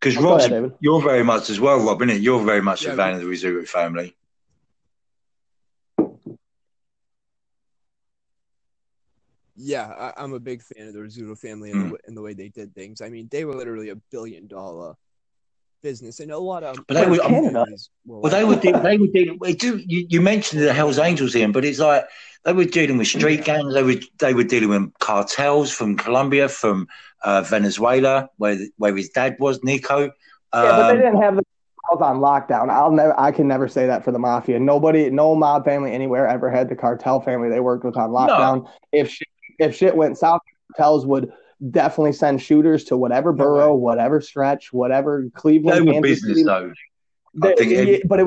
because 0.00 0.16
go 0.16 0.30
Rob's 0.30 0.44
ahead, 0.46 0.72
you're 0.80 1.00
very 1.02 1.22
much 1.24 1.50
as 1.50 1.60
well, 1.60 1.78
Rob, 1.84 2.00
innit? 2.00 2.20
You're 2.22 2.44
very 2.44 2.60
much 2.62 2.84
Yeah, 2.84 2.92
a 2.92 2.96
fan 2.96 3.14
of 3.14 3.20
the 3.20 3.26
Rizzuto 3.26 3.66
family. 3.66 4.14
Yeah, 9.56 9.86
I, 9.88 10.22
I'm 10.22 10.34
a 10.34 10.40
big 10.40 10.62
fan 10.62 10.86
of 10.88 10.94
the 10.94 11.00
Rizzuto 11.00 11.36
family 11.38 11.72
Hmm. 11.72 11.80
and, 11.80 11.92
the, 11.92 11.98
and 12.06 12.16
the 12.16 12.22
way 12.22 12.32
they 12.34 12.48
did 12.48 12.74
things. 12.74 13.00
I 13.00 13.08
mean, 13.08 13.28
they 13.30 13.44
were 13.44 13.54
literally 13.54 13.88
a 13.90 13.96
billion 14.10 14.46
dollar 14.46 14.94
business, 15.82 16.20
and 16.20 16.30
a 16.30 16.38
lot 16.38 16.62
of 16.62 16.78
But 16.86 16.94
they 16.94 17.06
were- 17.06 17.18
Canada. 17.18 17.64
Well, 18.06 18.20
like 18.22 18.32
they 18.32 18.44
were 18.44 18.56
de- 18.56 18.80
they 18.82 18.98
were 18.98 19.06
dealing. 19.06 19.38
we 19.40 19.54
do- 19.54 19.78
You, 19.86 20.06
you 20.08 20.20
mentioned 20.20 20.62
the 20.62 20.72
Hell's 20.72 20.98
Angels, 20.98 21.34
Ian, 21.36 21.52
but 21.52 21.64
it's 21.64 21.78
like 21.78 22.04
they 22.44 22.52
were 22.52 22.64
dealing 22.64 22.98
with 22.98 23.06
street 23.08 23.44
gangs. 23.44 23.74
They 23.74 23.82
were 23.82 23.96
they 24.18 24.34
were 24.34 24.44
dealing 24.44 24.68
with 24.70 24.92
cartels 24.98 25.70
from 25.70 25.96
Colombia, 25.96 26.48
from 26.48 26.88
uh, 27.24 27.42
Venezuela, 27.42 28.28
where 28.36 28.58
where 28.76 28.94
his 28.96 29.08
dad 29.10 29.36
was, 29.38 29.62
Nico. 29.62 30.00
Yeah, 30.04 30.10
but 30.52 30.86
they 30.88 30.92
Um, 30.94 30.98
didn't 30.98 31.22
have 31.22 31.36
the 31.36 31.42
cartels 31.84 32.02
on 32.02 32.20
lockdown. 32.20 32.70
I'll 32.70 32.90
never. 32.92 33.18
I 33.18 33.32
can 33.32 33.48
never 33.48 33.68
say 33.68 33.86
that 33.86 34.04
for 34.04 34.12
the 34.12 34.18
mafia. 34.18 34.58
Nobody, 34.58 35.10
no 35.10 35.34
mob 35.34 35.64
family 35.64 35.92
anywhere 35.92 36.26
ever 36.26 36.50
had 36.50 36.68
the 36.68 36.76
cartel 36.76 37.20
family 37.20 37.48
they 37.48 37.60
worked 37.60 37.84
with 37.84 37.96
on 37.96 38.10
lockdown. 38.10 38.68
If 38.92 39.10
shit, 39.10 39.28
if 39.58 39.76
shit 39.76 39.94
went 39.96 40.16
south, 40.18 40.40
cartels 40.76 41.06
would 41.06 41.32
definitely 41.70 42.12
send 42.12 42.40
shooters 42.40 42.84
to 42.84 42.96
whatever 42.96 43.32
borough, 43.32 43.74
whatever 43.74 44.20
stretch, 44.20 44.72
whatever 44.72 45.22
they 45.24 45.30
Cleveland, 45.30 45.86
were 45.86 45.92
Kansas 45.92 46.10
business 46.22 46.36
City. 46.38 46.42
though. 46.44 46.72
They- 47.34 47.54
think 47.56 47.72
it- 47.72 48.08
but 48.08 48.20
it, 48.20 48.26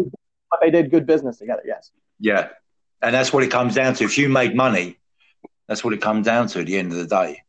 but 0.50 0.60
they 0.62 0.70
did 0.72 0.91
good 0.91 1.06
business 1.06 1.38
together. 1.38 1.62
Yes. 1.65 1.91
Yeah, 2.20 2.50
and 3.02 3.15
that's 3.15 3.32
what 3.34 3.44
it 3.44 3.52
comes 3.52 3.74
down 3.76 3.94
to. 3.96 4.04
If 4.04 4.17
you 4.17 4.30
made 4.30 4.56
money, 4.56 4.98
that's 5.67 5.84
what 5.84 5.94
it 5.94 6.02
comes 6.02 6.26
down 6.26 6.48
to 6.50 6.60
at 6.60 6.65
the 6.67 6.78
end 6.78 6.91
of 6.91 6.98
the 6.98 7.08
day. 7.08 7.41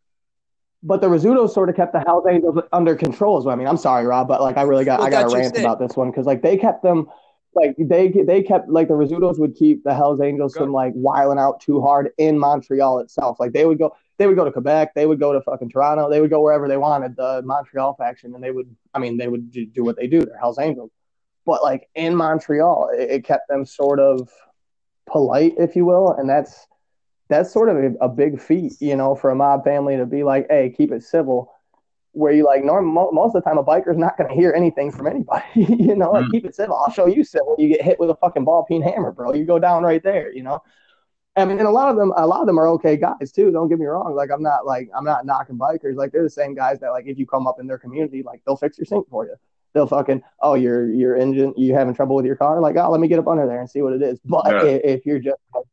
But 0.85 1.01
the 1.01 1.09
Rizzutos 1.09 1.51
sort 1.51 1.69
of 1.69 1.77
kept 1.77 1.93
the 1.93 2.01
Hells 2.01 2.25
Angels 2.29 2.59
under 2.73 2.95
control. 2.97 3.39
as 3.39 3.45
well. 3.45 3.55
I 3.55 3.59
mean, 3.59 3.69
I'm 3.69 3.77
sorry, 3.77 4.05
Rob, 4.07 4.27
but 4.29 4.41
like 4.41 4.57
I 4.57 4.63
really 4.63 4.85
got 4.85 4.99
Well, 5.01 5.09
I 5.09 5.11
got 5.11 5.31
a 5.31 5.35
rant 5.35 5.57
about 5.59 5.79
this 5.79 5.97
one 5.97 6.11
because 6.11 6.27
like 6.27 6.43
they 6.43 6.57
kept 6.57 6.83
them 6.83 7.09
like 7.55 7.75
they 7.79 8.09
they 8.09 8.43
kept 8.43 8.69
like 8.69 8.89
the 8.89 8.95
Rizzutos 8.95 9.39
would 9.39 9.55
keep 9.55 9.85
the 9.85 9.95
Hells 9.95 10.21
Angels 10.21 10.55
Good. 10.55 10.61
from 10.61 10.73
like 10.73 10.93
wiling 10.97 11.39
out 11.39 11.61
too 11.61 11.81
hard 11.83 12.11
in 12.19 12.39
Montreal 12.39 12.99
itself. 13.01 13.39
Like 13.39 13.53
they 13.53 13.65
would 13.67 13.79
go 13.79 13.95
they 14.19 14.27
would 14.27 14.37
go 14.37 14.45
to 14.45 14.53
Quebec, 14.53 14.95
they 14.95 15.07
would 15.07 15.19
go 15.19 15.33
to 15.33 15.41
fucking 15.41 15.71
Toronto, 15.71 16.09
they 16.11 16.21
would 16.21 16.31
go 16.31 16.41
wherever 16.43 16.69
they 16.69 16.77
wanted 16.77 17.17
the 17.17 17.43
Montreal 17.45 17.95
faction, 17.95 18.35
and 18.35 18.43
they 18.43 18.51
would 18.51 18.75
I 18.95 18.99
mean 18.99 19.17
they 19.17 19.29
would 19.29 19.51
do 19.51 19.85
what 19.85 19.97
they 19.97 20.07
do. 20.07 20.25
They're 20.25 20.37
Hells 20.39 20.59
Angels, 20.59 20.91
but 21.47 21.63
like 21.63 21.89
in 21.95 22.15
Montreal, 22.15 22.91
it, 22.97 23.11
it 23.11 23.25
kept 23.25 23.49
them 23.49 23.65
sort 23.65 23.99
of 24.01 24.29
polite, 25.07 25.55
if 25.59 25.75
you 25.77 25.85
will, 25.85 26.13
and 26.13 26.29
that's 26.29 26.67
that's 27.29 27.51
sort 27.53 27.69
of 27.71 27.77
a, 27.77 27.93
a 28.03 28.09
big 28.09 28.41
feat, 28.41 28.75
you 28.81 28.95
know, 28.95 29.15
for 29.15 29.31
a 29.31 29.35
mob 29.35 29.65
family 29.65 29.97
to 29.97 30.05
be 30.05 30.23
like, 30.23 30.47
hey, 30.51 30.73
keep 30.77 30.93
it 30.93 31.03
civil. 31.03 31.51
Where 32.15 32.31
you 32.33 32.45
like, 32.45 32.63
norm, 32.63 32.85
mo- 32.85 33.11
most 33.11 33.35
of 33.35 33.43
the 33.43 33.49
time, 33.49 33.57
a 33.57 33.65
biker's 33.65 33.97
not 33.97 34.19
going 34.19 34.29
to 34.29 34.35
hear 34.37 34.53
anything 34.55 34.93
from 34.93 35.07
anybody, 35.07 35.45
you 35.55 35.97
know, 35.97 36.13
like 36.13 36.27
Mm. 36.27 36.31
keep 36.31 36.45
it 36.45 36.55
civil. 36.55 36.77
I'll 36.77 36.93
show 36.93 37.07
you 37.07 37.25
civil. 37.25 37.55
You 37.59 37.69
get 37.69 37.81
hit 37.81 37.99
with 37.99 38.11
a 38.11 38.17
fucking 38.17 38.45
ball 38.45 38.65
peen 38.65 38.83
hammer, 38.83 39.13
bro. 39.13 39.33
You 39.33 39.47
go 39.47 39.59
down 39.59 39.83
right 39.83 40.03
there, 40.03 40.31
you 40.31 40.43
know. 40.43 40.63
I 41.35 41.47
mean, 41.47 41.59
and 41.59 41.67
a 41.67 41.71
lot 41.71 41.89
of 41.89 41.97
them, 41.97 42.13
a 42.17 42.27
lot 42.27 42.41
of 42.41 42.47
them 42.47 42.59
are 42.59 42.69
okay 42.69 42.97
guys 42.97 43.33
too. 43.33 43.51
Don't 43.51 43.69
get 43.69 43.79
me 43.79 43.87
wrong. 43.87 44.15
Like, 44.15 44.31
I'm 44.31 44.43
not 44.43 44.67
like 44.67 44.91
I'm 44.97 45.05
not 45.05 45.25
knocking 45.25 45.57
bikers. 45.57 45.97
Like, 45.97 46.13
they're 46.13 46.23
the 46.23 46.31
same 46.31 46.55
guys 46.55 46.79
that 46.81 46.91
like 46.91 47.07
if 47.07 47.19
you 47.19 47.27
come 47.27 47.47
up 47.47 47.59
in 47.59 47.67
their 47.67 47.79
community, 47.79 48.23
like 48.23 48.43
they'll 48.45 48.57
fix 48.57 48.77
your 48.79 48.85
sink 48.85 49.09
for 49.09 49.25
you. 49.25 49.35
They'll 49.73 49.87
fucking 49.87 50.23
oh 50.41 50.55
your 50.55 50.91
your 50.93 51.17
engine 51.17 51.55
you 51.57 51.75
having 51.75 51.95
trouble 51.95 52.15
with 52.17 52.27
your 52.27 52.37
car 52.37 52.61
like 52.61 52.77
oh 52.77 52.91
let 52.91 53.01
me 53.01 53.09
get 53.09 53.19
up 53.19 53.27
under 53.27 53.47
there 53.47 53.61
and 53.61 53.71
see 53.71 53.81
what 53.81 53.95
it 53.95 54.03
is. 54.03 54.21
But 54.25 54.45
Yeah. 54.47 54.61
i- 54.63 54.81
if 54.85 55.07
you're 55.07 55.19
just 55.19 55.41
like, 55.55 55.65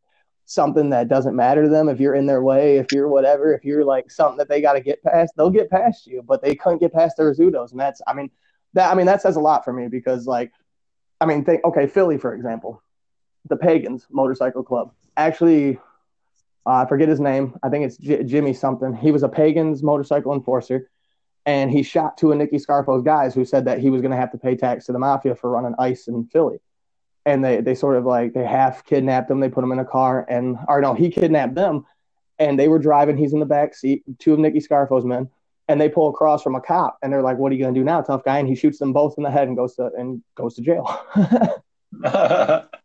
something 0.45 0.89
that 0.91 1.09
doesn't 1.09 1.35
matter 1.35 1.63
to 1.63 1.69
them, 1.69 1.89
if 1.89 1.99
you're 1.99 2.15
in 2.15 2.25
their 2.25 2.41
way, 2.41 2.77
if 2.77 2.87
you're 2.93 3.09
whatever, 3.09 3.53
if 3.53 3.63
you're 3.65 3.83
like 3.83 4.09
something 4.09 4.37
that 4.37 4.47
they 4.47 4.61
got 4.61 4.73
to 4.73 4.81
get 4.81 5.03
past, 5.03 5.33
they'll 5.35 5.49
get 5.49 5.69
past 5.69 6.07
you. 6.07 6.23
But 6.25 6.41
they 6.41 6.55
couldn't 6.55 6.79
get 6.79 6.93
past 6.93 7.17
the 7.17 7.23
Rizzutos, 7.23 7.71
and 7.71 7.79
that's 7.79 8.01
I 8.07 8.13
mean 8.13 8.31
that 8.73 8.89
I 8.89 8.95
mean 8.95 9.05
that 9.07 9.21
says 9.21 9.35
a 9.35 9.41
lot 9.41 9.65
for 9.65 9.73
me 9.73 9.89
because 9.89 10.25
like 10.25 10.53
I 11.19 11.25
mean 11.25 11.43
think 11.43 11.65
okay 11.65 11.85
Philly 11.85 12.17
for 12.17 12.33
example, 12.33 12.81
the 13.49 13.57
Pagans 13.57 14.07
Motorcycle 14.09 14.63
Club 14.63 14.93
actually. 15.17 15.79
Uh, 16.65 16.83
I 16.83 16.85
forget 16.85 17.07
his 17.07 17.19
name. 17.19 17.57
I 17.63 17.69
think 17.69 17.85
it's 17.85 17.97
J- 17.97 18.23
Jimmy 18.23 18.53
something. 18.53 18.93
He 18.93 19.11
was 19.11 19.23
a 19.23 19.29
Pagans 19.29 19.81
motorcycle 19.81 20.33
enforcer, 20.33 20.89
and 21.45 21.71
he 21.71 21.83
shot 21.83 22.17
two 22.17 22.31
of 22.31 22.37
Nicky 22.37 22.59
Scarfo's 22.59 23.01
guys 23.01 23.33
who 23.33 23.45
said 23.45 23.65
that 23.65 23.79
he 23.79 23.89
was 23.89 24.01
going 24.01 24.11
to 24.11 24.17
have 24.17 24.31
to 24.33 24.37
pay 24.37 24.55
tax 24.55 24.85
to 24.85 24.91
the 24.91 24.99
mafia 24.99 25.35
for 25.35 25.49
running 25.49 25.73
ice 25.79 26.07
in 26.07 26.25
Philly. 26.25 26.59
And 27.25 27.43
they, 27.43 27.61
they 27.61 27.75
sort 27.75 27.95
of 27.95 28.05
like 28.05 28.33
they 28.33 28.43
half 28.43 28.85
kidnapped 28.85 29.29
them. 29.29 29.39
They 29.39 29.49
put 29.49 29.63
him 29.63 29.71
in 29.71 29.79
a 29.79 29.85
car, 29.85 30.25
and 30.29 30.57
or 30.67 30.81
no, 30.81 30.93
he 30.93 31.09
kidnapped 31.09 31.55
them, 31.55 31.85
and 32.37 32.59
they 32.59 32.67
were 32.67 32.79
driving. 32.79 33.17
He's 33.17 33.33
in 33.33 33.39
the 33.39 33.45
back 33.45 33.73
seat, 33.73 34.03
two 34.19 34.33
of 34.33 34.39
Nicky 34.39 34.59
Scarfo's 34.59 35.05
men, 35.05 35.29
and 35.67 35.79
they 35.79 35.89
pull 35.89 36.09
across 36.09 36.43
from 36.43 36.55
a 36.55 36.61
cop, 36.61 36.97
and 37.01 37.11
they're 37.11 37.21
like, 37.21 37.37
"What 37.37 37.51
are 37.51 37.55
you 37.55 37.61
going 37.63 37.73
to 37.73 37.79
do 37.79 37.83
now, 37.83 38.01
tough 38.01 38.23
guy?" 38.23 38.39
And 38.39 38.47
he 38.47 38.55
shoots 38.55 38.79
them 38.79 38.93
both 38.93 39.15
in 39.17 39.23
the 39.23 39.31
head 39.31 39.47
and 39.47 39.57
goes 39.57 39.75
to 39.75 39.91
and 39.97 40.21
goes 40.35 40.55
to 40.55 40.61
jail. 40.61 41.05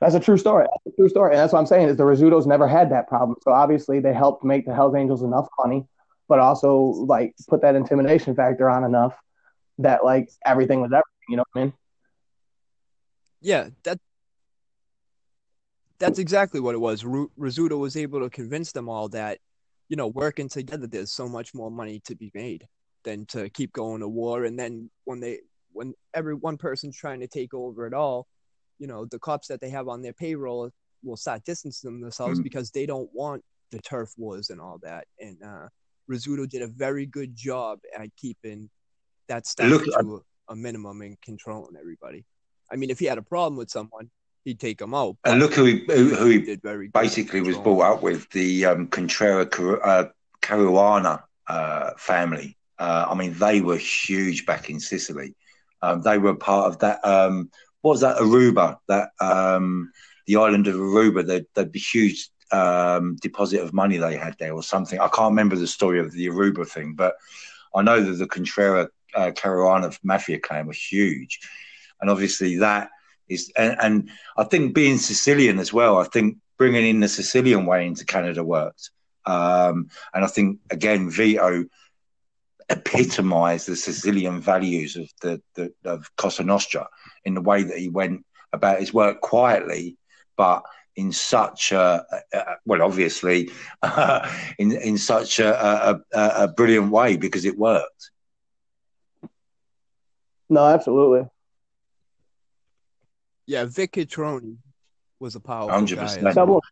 That's 0.00 0.14
a 0.14 0.20
true 0.20 0.36
story. 0.36 0.66
That's 0.70 0.94
a 0.94 0.96
true 0.96 1.08
story. 1.08 1.32
And 1.32 1.38
that's 1.38 1.52
what 1.52 1.60
I'm 1.60 1.66
saying 1.66 1.88
is 1.88 1.96
the 1.96 2.04
Rizzutos 2.04 2.46
never 2.46 2.68
had 2.68 2.90
that 2.90 3.08
problem. 3.08 3.36
So 3.42 3.52
obviously 3.52 4.00
they 4.00 4.12
helped 4.12 4.44
make 4.44 4.66
the 4.66 4.74
Hells 4.74 4.94
Angels 4.94 5.22
enough 5.22 5.48
money, 5.58 5.86
but 6.28 6.38
also 6.38 6.74
like 6.74 7.34
put 7.48 7.62
that 7.62 7.74
intimidation 7.74 8.34
factor 8.34 8.68
on 8.68 8.84
enough 8.84 9.14
that 9.78 10.04
like 10.04 10.30
everything 10.44 10.80
was 10.80 10.92
everything. 10.92 11.04
You 11.28 11.36
know 11.38 11.44
what 11.52 11.60
I 11.60 11.64
mean? 11.64 11.72
Yeah, 13.40 13.68
that 13.84 13.98
that's 15.98 16.18
exactly 16.18 16.60
what 16.60 16.74
it 16.74 16.78
was. 16.78 17.04
Ru- 17.04 17.30
Rizzuto 17.38 17.78
was 17.78 17.96
able 17.96 18.20
to 18.20 18.30
convince 18.30 18.72
them 18.72 18.88
all 18.88 19.08
that, 19.10 19.38
you 19.88 19.96
know, 19.96 20.08
working 20.08 20.48
together, 20.48 20.86
there's 20.86 21.12
so 21.12 21.28
much 21.28 21.54
more 21.54 21.70
money 21.70 22.00
to 22.00 22.14
be 22.14 22.30
made 22.34 22.66
than 23.04 23.24
to 23.26 23.48
keep 23.50 23.72
going 23.72 24.00
to 24.00 24.08
war. 24.08 24.44
And 24.44 24.58
then 24.58 24.90
when 25.04 25.20
they, 25.20 25.40
when 25.72 25.94
every 26.12 26.34
one 26.34 26.56
person's 26.56 26.96
trying 26.96 27.20
to 27.20 27.28
take 27.28 27.54
over 27.54 27.86
it 27.86 27.94
all, 27.94 28.26
you 28.78 28.86
know, 28.86 29.04
the 29.06 29.18
cops 29.18 29.48
that 29.48 29.60
they 29.60 29.70
have 29.70 29.88
on 29.88 30.02
their 30.02 30.12
payroll 30.12 30.70
will 31.02 31.16
start 31.16 31.44
distancing 31.44 32.00
themselves 32.00 32.40
Mhm. 32.40 32.42
because 32.44 32.70
they 32.70 32.86
don't 32.86 33.10
want 33.12 33.44
the 33.70 33.78
turf 33.80 34.12
wars 34.16 34.50
and 34.50 34.60
all 34.60 34.78
that. 34.82 35.06
And 35.20 35.42
uh, 35.42 35.68
Rizzuto 36.10 36.48
did 36.48 36.62
a 36.62 36.68
very 36.68 37.06
good 37.06 37.34
job 37.34 37.80
at 37.96 38.14
keeping 38.16 38.70
that 39.28 39.46
stuff 39.46 39.68
Look, 39.68 39.84
to 39.84 40.22
a, 40.48 40.52
a 40.52 40.56
minimum 40.56 41.02
and 41.02 41.20
controlling 41.20 41.76
everybody. 41.76 42.24
I 42.70 42.76
mean, 42.76 42.90
if 42.90 42.98
he 42.98 43.06
had 43.06 43.18
a 43.18 43.22
problem 43.22 43.56
with 43.56 43.70
someone, 43.70 44.10
he'd 44.44 44.60
take 44.60 44.78
them 44.78 44.94
out. 44.94 45.16
and 45.24 45.40
look 45.40 45.54
who 45.54 45.64
he, 45.64 45.84
who, 45.86 46.14
who 46.14 46.26
he 46.26 46.40
did 46.40 46.62
very 46.62 46.88
basically 46.88 47.40
was 47.40 47.58
brought 47.58 47.96
up 47.96 48.02
with 48.02 48.28
the 48.30 48.64
um, 48.66 48.86
Contreras 48.88 49.48
uh, 49.82 50.04
Caruana 50.40 51.22
uh, 51.48 51.90
family. 51.98 52.56
Uh, 52.78 53.06
I 53.10 53.14
mean, 53.14 53.32
they 53.34 53.60
were 53.60 53.76
huge 53.76 54.46
back 54.46 54.70
in 54.70 54.78
Sicily. 54.78 55.34
Um, 55.82 56.02
they 56.02 56.18
were 56.18 56.34
part 56.34 56.68
of 56.68 56.78
that. 56.80 57.04
Um, 57.04 57.50
what 57.82 57.92
was 57.92 58.00
that? 58.00 58.18
Aruba, 58.18 58.78
that 58.88 59.10
um, 59.20 59.92
the 60.26 60.36
island 60.36 60.66
of 60.66 60.74
Aruba. 60.74 61.26
The, 61.26 61.64
the, 61.64 61.78
huge 61.78 62.28
um, 62.52 63.16
deposit 63.20 63.60
of 63.60 63.72
money 63.72 63.96
they 63.96 64.16
had 64.16 64.36
there, 64.38 64.54
or 64.54 64.62
something. 64.62 64.98
I 64.98 65.08
can't 65.08 65.30
remember 65.30 65.56
the 65.56 65.66
story 65.66 66.00
of 66.00 66.12
the 66.12 66.26
Aruba 66.28 66.66
thing, 66.66 66.94
but 66.94 67.16
I 67.74 67.82
know 67.82 68.00
that 68.00 68.12
the 68.12 68.26
Contreras 68.26 68.88
uh, 69.14 69.30
Caruana 69.30 69.96
mafia 70.02 70.38
clan 70.38 70.66
was 70.66 70.78
huge, 70.78 71.40
and 72.00 72.10
obviously 72.10 72.58
that 72.58 72.90
is. 73.28 73.52
And, 73.56 73.76
and 73.80 74.10
I 74.36 74.44
think 74.44 74.74
being 74.74 74.98
Sicilian 74.98 75.58
as 75.58 75.72
well. 75.72 75.98
I 75.98 76.04
think 76.04 76.38
bringing 76.58 76.86
in 76.86 77.00
the 77.00 77.08
Sicilian 77.08 77.66
way 77.66 77.86
into 77.86 78.04
Canada 78.04 78.42
worked. 78.42 78.90
Um, 79.26 79.88
and 80.14 80.24
I 80.24 80.28
think 80.28 80.60
again, 80.70 81.10
Vito 81.10 81.64
epitomised 82.68 83.68
the 83.68 83.76
Sicilian 83.76 84.40
values 84.40 84.96
of 84.96 85.08
the, 85.22 85.40
the 85.54 85.72
of 85.84 86.14
Cosa 86.16 86.42
Nostra 86.42 86.88
in 87.24 87.34
the 87.34 87.40
way 87.40 87.62
that 87.62 87.78
he 87.78 87.88
went 87.88 88.24
about 88.52 88.80
his 88.80 88.92
work 88.92 89.20
quietly, 89.20 89.96
but 90.36 90.62
in 90.96 91.12
such 91.12 91.72
a, 91.72 92.04
a 92.32 92.44
well, 92.64 92.82
obviously, 92.82 93.50
in 94.58 94.72
in 94.72 94.98
such 94.98 95.38
a, 95.38 95.90
a, 95.90 96.00
a, 96.12 96.30
a 96.44 96.48
brilliant 96.48 96.90
way 96.90 97.16
because 97.16 97.44
it 97.44 97.58
worked. 97.58 98.10
No, 100.48 100.64
absolutely. 100.66 101.28
Yeah, 103.46 103.64
Vic 103.64 103.92
Cotroni 103.92 104.56
was 105.20 105.34
a 105.34 105.40
powerful 105.40 105.80
100%. 105.80 105.96
guy. 105.96 106.02
as 106.02 106.22
well. 106.22 106.34
Double 106.34 106.62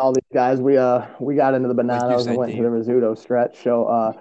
all 0.00 0.12
these 0.12 0.22
guys. 0.32 0.60
We 0.60 0.76
uh 0.76 1.06
we 1.20 1.34
got 1.34 1.54
into 1.54 1.68
the 1.68 1.74
bananas 1.74 2.24
said, 2.24 2.30
and 2.30 2.38
went 2.38 2.52
to 2.52 2.62
the 2.62 2.68
Rizzuto 2.68 3.16
stretch. 3.16 3.62
So 3.62 3.86
uh 3.86 4.12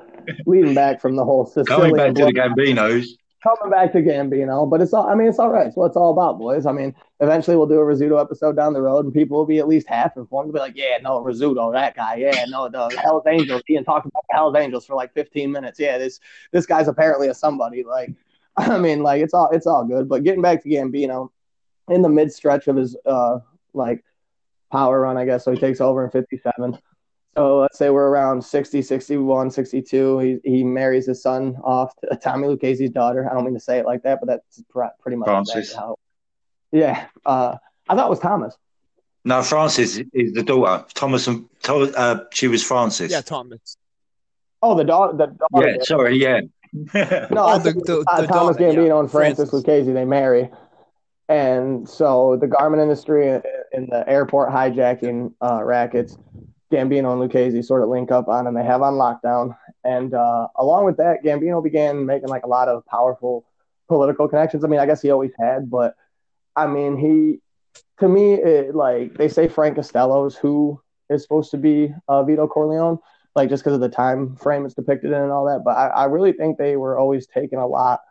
leading 0.46 0.74
back 0.74 1.02
from 1.02 1.16
the 1.16 1.26
whole 1.26 1.46
Coming 1.46 1.66
Sicilian 1.66 1.96
back 1.96 2.16
to 2.16 2.26
the 2.26 2.34
Gambinos, 2.34 3.08
coming 3.44 3.72
back 3.72 3.92
to 3.94 4.02
Gambino, 4.02 4.70
but 4.70 4.82
it's 4.82 4.94
all 4.94 5.08
I 5.08 5.16
mean, 5.16 5.28
it's 5.28 5.40
all 5.40 5.50
right. 5.50 5.68
It's 5.68 5.76
what 5.76 5.88
it's 5.88 5.98
all 5.98 6.12
about, 6.12 6.38
boys. 6.38 6.66
I 6.66 6.72
mean, 6.72 6.96
eventually 7.20 7.58
we'll 7.58 7.68
do 7.68 7.80
a 7.80 7.84
Rizzuto 7.84 8.22
episode 8.22 8.56
down 8.56 8.74
the 8.74 8.82
road 8.82 9.06
and 9.06 9.14
people 9.14 9.38
will 9.38 9.46
be 9.46 9.60
at 9.60 9.68
least 9.68 9.88
half 9.88 10.16
informed. 10.18 10.50
They'll 10.50 10.54
be 10.54 10.60
like, 10.60 10.78
Yeah, 10.78 10.98
no, 11.02 11.24
Rizzuto, 11.24 11.74
that 11.74 11.96
guy, 11.96 12.16
yeah, 12.16 12.46
no, 12.48 12.70
the 12.70 12.90
Hell's 13.02 13.24
Angels. 13.28 13.62
Ian 13.70 13.84
talked 13.84 14.06
about 14.06 14.24
the 14.30 14.36
Hell's 14.36 14.56
Angels 14.56 14.86
for 14.86 14.96
like 14.96 15.14
15 15.14 15.52
minutes. 15.52 15.80
Yeah, 15.80 15.98
this 15.98 16.20
this 16.52 16.66
guy's 16.66 16.88
apparently 16.88 17.28
a 17.28 17.34
somebody. 17.34 17.84
Like 17.84 18.14
I 18.58 18.78
mean, 18.78 19.02
like 19.02 19.22
it's 19.22 19.34
all 19.34 19.50
it's 19.52 19.68
all 19.68 19.86
good. 19.86 20.08
But 20.08 20.24
getting 20.24 20.42
back 20.42 20.64
to 20.64 20.70
Gambino, 20.70 21.30
in 21.90 22.02
the 22.02 22.10
mid 22.10 22.32
stretch 22.32 22.68
of 22.68 22.76
his 22.76 22.96
uh 23.06 23.40
like 23.74 24.04
power 24.72 25.02
run, 25.02 25.18
I 25.18 25.26
guess. 25.26 25.44
So 25.44 25.52
he 25.52 25.60
takes 25.60 25.82
over 25.82 26.04
in 26.04 26.12
57. 26.12 26.78
So 27.36 27.60
let's 27.60 27.78
say 27.78 27.90
we're 27.90 28.10
around 28.10 28.44
60, 28.44 28.82
61, 28.82 29.52
62. 29.52 30.20
He, 30.20 30.38
he 30.44 30.64
marries 30.64 31.06
his 31.06 31.22
son 31.22 31.56
off 31.64 31.94
to 32.02 32.16
Tommy 32.18 32.48
Lucchese's 32.48 32.90
daughter. 32.90 33.30
I 33.30 33.34
don't 33.34 33.46
mean 33.46 33.54
to 33.54 33.60
say 33.60 33.80
it 33.80 33.86
like 33.86 34.04
that, 34.04 34.20
but 34.20 34.28
that's 34.28 34.64
pretty 35.02 35.16
much 35.16 35.28
Francis. 35.28 35.74
how. 35.74 35.98
Yeah. 36.72 37.06
Uh, 37.26 37.56
I 37.88 37.96
thought 37.96 38.08
it 38.08 38.10
was 38.10 38.20
Thomas. 38.20 38.58
No, 39.24 39.44
Francis 39.44 39.98
is 40.14 40.34
the 40.34 40.44
daughter. 40.44 40.86
Thomas 40.94 41.28
and 41.28 41.48
uh, 41.70 42.22
she 42.34 42.48
was 42.48 42.64
Francis. 42.64 43.12
Yeah, 43.12 43.22
Thomas. 43.22 43.78
Oh, 44.62 44.76
the 44.76 44.84
daughter. 44.84 45.16
The 45.16 45.28
daughter 45.28 45.70
yeah, 45.70 45.84
sorry, 45.84 46.18
yeah. 46.18 46.42
no, 46.74 47.46
oh, 47.46 47.60
the, 47.60 47.74
the, 47.74 48.04
uh, 48.08 48.22
the 48.22 48.28
Thomas 48.28 48.58
daughter, 48.58 48.72
Gambino 48.72 48.88
yeah, 48.88 49.00
and 49.00 49.12
Francis, 49.12 49.50
Francis 49.50 49.68
Lucchese 49.68 49.92
they 49.92 50.06
marry, 50.06 50.50
and 51.28 51.88
so 51.88 52.38
the 52.40 52.48
garment 52.48 52.82
industry 52.82 53.28
in 53.74 53.88
the 53.88 54.06
airport 54.08 54.50
hijacking 54.50 55.34
uh, 55.42 55.62
rackets, 55.62 56.18
Gambino 56.72 57.12
and 57.12 57.20
Lucchese 57.20 57.62
sort 57.62 57.84
of 57.84 57.90
link 57.90 58.12
up 58.12 58.28
on, 58.28 58.48
and 58.48 58.56
they 58.56 58.64
have 58.64 58.82
on 58.82 58.94
lockdown. 58.94 59.56
And 59.84 60.14
uh, 60.14 60.48
along 60.56 60.86
with 60.86 60.98
that, 60.98 61.24
Gambino 61.24 61.64
began 61.64 62.06
making 62.06 62.30
like 62.30 62.44
a 62.44 62.48
lot 62.48 62.68
of 62.68 62.86
powerful 62.86 63.46
political 63.88 64.28
connections. 64.28 64.64
I 64.64 64.68
mean, 64.68 64.80
I 64.80 64.86
guess 64.86 65.02
he 65.02 65.12
always 65.12 65.32
had, 65.40 65.70
but 65.70 65.96
I 66.56 66.68
mean, 66.68 66.98
he 66.98 67.40
to 68.00 68.08
me, 68.08 68.34
it, 68.34 68.76
like 68.76 69.14
they 69.16 69.28
say, 69.28 69.48
Frank 69.48 69.78
Costello's 69.78 70.36
who 70.36 70.82
is 71.10 71.22
supposed 71.22 71.52
to 71.52 71.58
be 71.58 71.94
uh, 72.08 72.24
Vito 72.24 72.48
Corleone, 72.48 72.98
like 73.36 73.50
just 73.50 73.64
because 73.64 73.76
of 73.76 73.82
the 73.82 73.90
time 73.90 74.36
frame 74.36 74.66
it's 74.66 74.74
depicted 74.74 75.12
in 75.12 75.18
and 75.18 75.32
all 75.32 75.46
that. 75.46 75.62
But 75.64 75.78
I, 75.78 75.88
I 75.88 76.06
really 76.06 76.34
think 76.34 76.58
they 76.58 76.78
were 76.78 76.98
always 76.98 77.28
taking 77.28 77.60
a 77.60 77.68
lot 77.68 78.02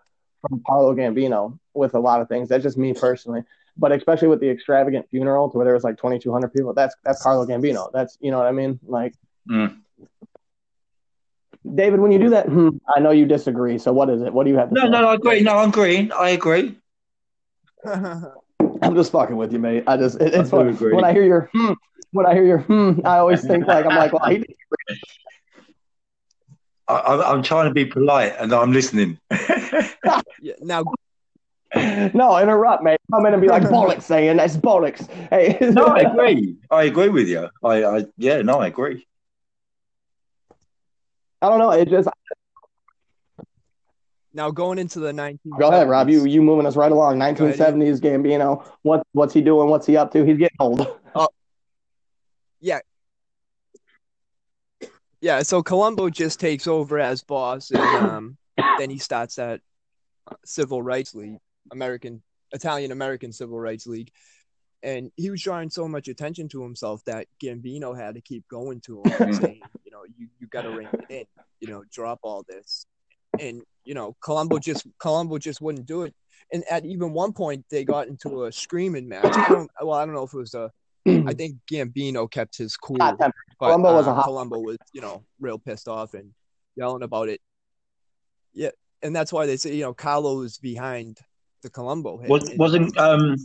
from 0.40 0.62
Carlo 0.66 0.94
Gambino 0.94 1.58
with 1.74 1.94
a 1.94 1.98
lot 2.00 2.20
of 2.20 2.28
things. 2.28 2.48
That's 2.48 2.62
just 2.62 2.78
me 2.78 2.94
personally. 2.94 3.42
But 3.76 3.92
especially 3.92 4.28
with 4.28 4.40
the 4.40 4.50
extravagant 4.50 5.08
funeral 5.10 5.50
to 5.50 5.56
where 5.56 5.64
there 5.64 5.74
was 5.74 5.84
like 5.84 5.96
2,200 5.96 6.52
people, 6.52 6.74
that's 6.74 6.94
that's 7.04 7.22
Carlo 7.22 7.46
Gambino. 7.46 7.90
That's 7.92 8.18
you 8.20 8.30
know 8.30 8.38
what 8.38 8.46
I 8.46 8.52
mean. 8.52 8.78
Like, 8.86 9.14
mm. 9.48 9.76
David, 11.74 12.00
when 12.00 12.10
you 12.10 12.18
do 12.18 12.30
that, 12.30 12.46
hmm, 12.46 12.70
I 12.94 13.00
know 13.00 13.10
you 13.10 13.26
disagree. 13.26 13.78
So 13.78 13.92
what 13.92 14.10
is 14.10 14.22
it? 14.22 14.32
What 14.32 14.44
do 14.44 14.50
you 14.50 14.56
have? 14.56 14.72
no, 14.72 14.82
say? 14.82 14.88
no, 14.88 15.08
I 15.08 15.14
agree. 15.14 15.40
No, 15.42 15.52
I 15.52 15.64
agree. 15.64 16.10
I 16.10 16.30
agree. 16.30 16.76
I'm 17.84 18.94
just 18.94 19.12
fucking 19.12 19.36
with 19.36 19.52
you, 19.52 19.58
mate. 19.58 19.84
I 19.86 19.96
just 19.96 20.20
it, 20.20 20.34
it's 20.34 20.52
I 20.52 20.64
fun. 20.64 20.74
when 20.74 21.04
I 21.04 21.12
hear 21.12 21.24
your 21.24 21.50
hmm, 21.52 21.72
when 22.12 22.26
I 22.26 22.34
hear 22.34 22.44
your 22.44 22.58
hmm, 22.58 23.00
I 23.04 23.18
always 23.18 23.42
think 23.46 23.66
like 23.66 23.86
I'm 23.86 23.96
like, 23.96 24.12
well, 24.12 24.28
he 24.30 24.44
I, 26.90 27.32
am 27.32 27.42
trying 27.42 27.68
to 27.68 27.74
be 27.74 27.84
polite 27.84 28.34
and 28.38 28.52
I'm 28.52 28.72
listening. 28.72 29.18
yeah, 30.40 30.54
now, 30.60 30.84
no, 31.74 32.38
interrupt, 32.38 32.82
mate. 32.82 32.98
Come 33.12 33.26
in 33.26 33.34
and 33.34 33.42
be 33.42 33.48
like 33.48 33.62
bollocks, 33.64 34.02
saying 34.02 34.36
that's 34.36 34.56
bollocks. 34.56 35.08
Hey, 35.30 35.58
no, 35.72 35.84
I 35.86 36.00
agree. 36.00 36.56
I 36.70 36.84
agree 36.84 37.08
with 37.08 37.28
you. 37.28 37.48
I, 37.62 37.84
I, 37.84 38.06
yeah, 38.16 38.42
no, 38.42 38.60
I 38.60 38.68
agree. 38.68 39.06
I 41.42 41.48
don't 41.48 41.58
know. 41.58 41.70
It 41.70 41.88
just 41.88 42.08
now 44.32 44.50
going 44.50 44.78
into 44.78 45.00
the 45.00 45.12
19. 45.12 45.52
Go 45.58 45.68
ahead, 45.68 45.88
Rob. 45.88 46.08
You 46.08 46.24
you 46.24 46.42
moving 46.42 46.66
us 46.66 46.76
right 46.76 46.92
along. 46.92 47.18
1970s 47.18 48.00
Gambino. 48.00 48.64
What 48.82 49.06
what's 49.12 49.34
he 49.34 49.40
doing? 49.40 49.70
What's 49.70 49.86
he 49.86 49.96
up 49.96 50.12
to? 50.12 50.24
He's 50.24 50.38
getting 50.38 50.56
old. 50.60 50.86
Uh, 51.14 51.26
yeah. 52.60 52.80
Yeah, 55.20 55.42
so 55.42 55.62
Colombo 55.62 56.08
just 56.08 56.40
takes 56.40 56.66
over 56.66 56.98
as 56.98 57.22
boss, 57.22 57.70
and 57.70 57.80
um, 58.10 58.38
then 58.78 58.90
he 58.90 58.98
starts 58.98 59.36
that 59.36 59.60
civil 60.44 60.82
rights 60.82 61.14
league, 61.14 61.38
American 61.72 62.22
Italian 62.52 62.92
American 62.92 63.32
Civil 63.32 63.58
Rights 63.58 63.86
League, 63.86 64.10
and 64.82 65.10
he 65.16 65.30
was 65.30 65.42
drawing 65.42 65.70
so 65.70 65.86
much 65.86 66.08
attention 66.08 66.48
to 66.48 66.62
himself 66.62 67.04
that 67.04 67.26
Gambino 67.42 67.96
had 67.96 68.14
to 68.14 68.20
keep 68.20 68.48
going 68.48 68.80
to 68.82 69.02
him, 69.02 69.32
saying, 69.34 69.60
you 69.84 69.92
know, 69.92 70.04
you 70.16 70.28
you 70.38 70.46
got 70.48 70.62
to 70.62 70.70
rein 70.70 70.88
it 70.92 71.04
in, 71.10 71.24
you 71.60 71.68
know, 71.68 71.84
drop 71.92 72.20
all 72.22 72.44
this, 72.48 72.86
and 73.38 73.62
you 73.84 73.94
know, 73.94 74.16
Colombo 74.20 74.58
just 74.58 74.86
Colombo 74.98 75.38
just 75.38 75.60
wouldn't 75.60 75.86
do 75.86 76.02
it. 76.02 76.14
And 76.52 76.64
at 76.70 76.84
even 76.84 77.12
one 77.12 77.32
point, 77.32 77.64
they 77.70 77.84
got 77.84 78.08
into 78.08 78.44
a 78.44 78.52
screaming 78.52 79.08
match. 79.08 79.36
I 79.36 79.48
don't, 79.48 79.70
well, 79.80 79.92
I 79.92 80.04
don't 80.04 80.14
know 80.14 80.24
if 80.24 80.32
it 80.32 80.38
was 80.38 80.54
a. 80.54 80.70
I 81.06 81.32
think 81.32 81.56
Gambino 81.70 82.30
kept 82.30 82.58
his 82.58 82.76
cool. 82.76 82.98
But, 82.98 83.32
Colombo 83.58 83.94
was 83.94 84.06
a 84.06 84.14
hot 84.14 84.24
Colombo 84.24 84.58
was, 84.58 84.78
you 84.92 85.00
know, 85.00 85.24
real 85.38 85.58
pissed 85.58 85.88
off 85.88 86.14
and 86.14 86.32
yelling 86.76 87.02
about 87.02 87.28
it. 87.28 87.40
Yeah, 88.52 88.70
and 89.02 89.14
that's 89.14 89.32
why 89.32 89.46
they 89.46 89.56
say, 89.56 89.74
you 89.74 89.82
know, 89.82 89.94
Carlo 89.94 90.38
was 90.38 90.58
behind 90.58 91.18
the 91.62 91.70
Colombo 91.70 92.18
hit. 92.18 92.30
Was, 92.30 92.50
wasn't 92.56 92.96
um, 92.98 93.36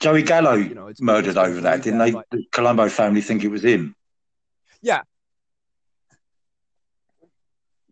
Joey 0.00 0.22
Gallo 0.22 0.54
you 0.54 0.74
know, 0.74 0.88
it's 0.88 1.00
murdered 1.00 1.36
over 1.36 1.60
that? 1.60 1.82
Didn't 1.82 1.98
they? 1.98 2.10
The 2.10 2.44
Colombo 2.50 2.88
family 2.88 3.20
think 3.20 3.44
it 3.44 3.48
was 3.48 3.64
him. 3.64 3.94
Yeah. 4.80 5.02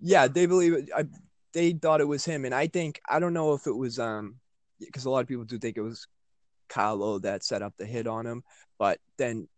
Yeah, 0.01 0.29
they 0.29 0.47
believe 0.47 0.73
it. 0.73 0.91
I, 0.97 1.05
they 1.53 1.73
thought 1.73 2.01
it 2.01 2.09
was 2.09 2.25
him, 2.25 2.45
and 2.45 2.55
I 2.55 2.69
think 2.69 3.01
I 3.09 3.19
don't 3.19 3.35
know 3.35 3.55
if 3.55 3.67
it 3.67 3.77
was 3.77 3.99
um 3.99 4.37
because 4.79 5.05
a 5.05 5.11
lot 5.11 5.21
of 5.21 5.29
people 5.29 5.45
do 5.45 5.59
think 5.59 5.77
it 5.77 5.83
was 5.83 6.07
Carlo 6.71 7.19
that 7.19 7.45
set 7.45 7.63
up 7.63 7.75
the 7.77 7.85
hit 7.85 8.07
on 8.07 8.27
him, 8.27 8.43
but 8.79 8.99
then 9.19 9.49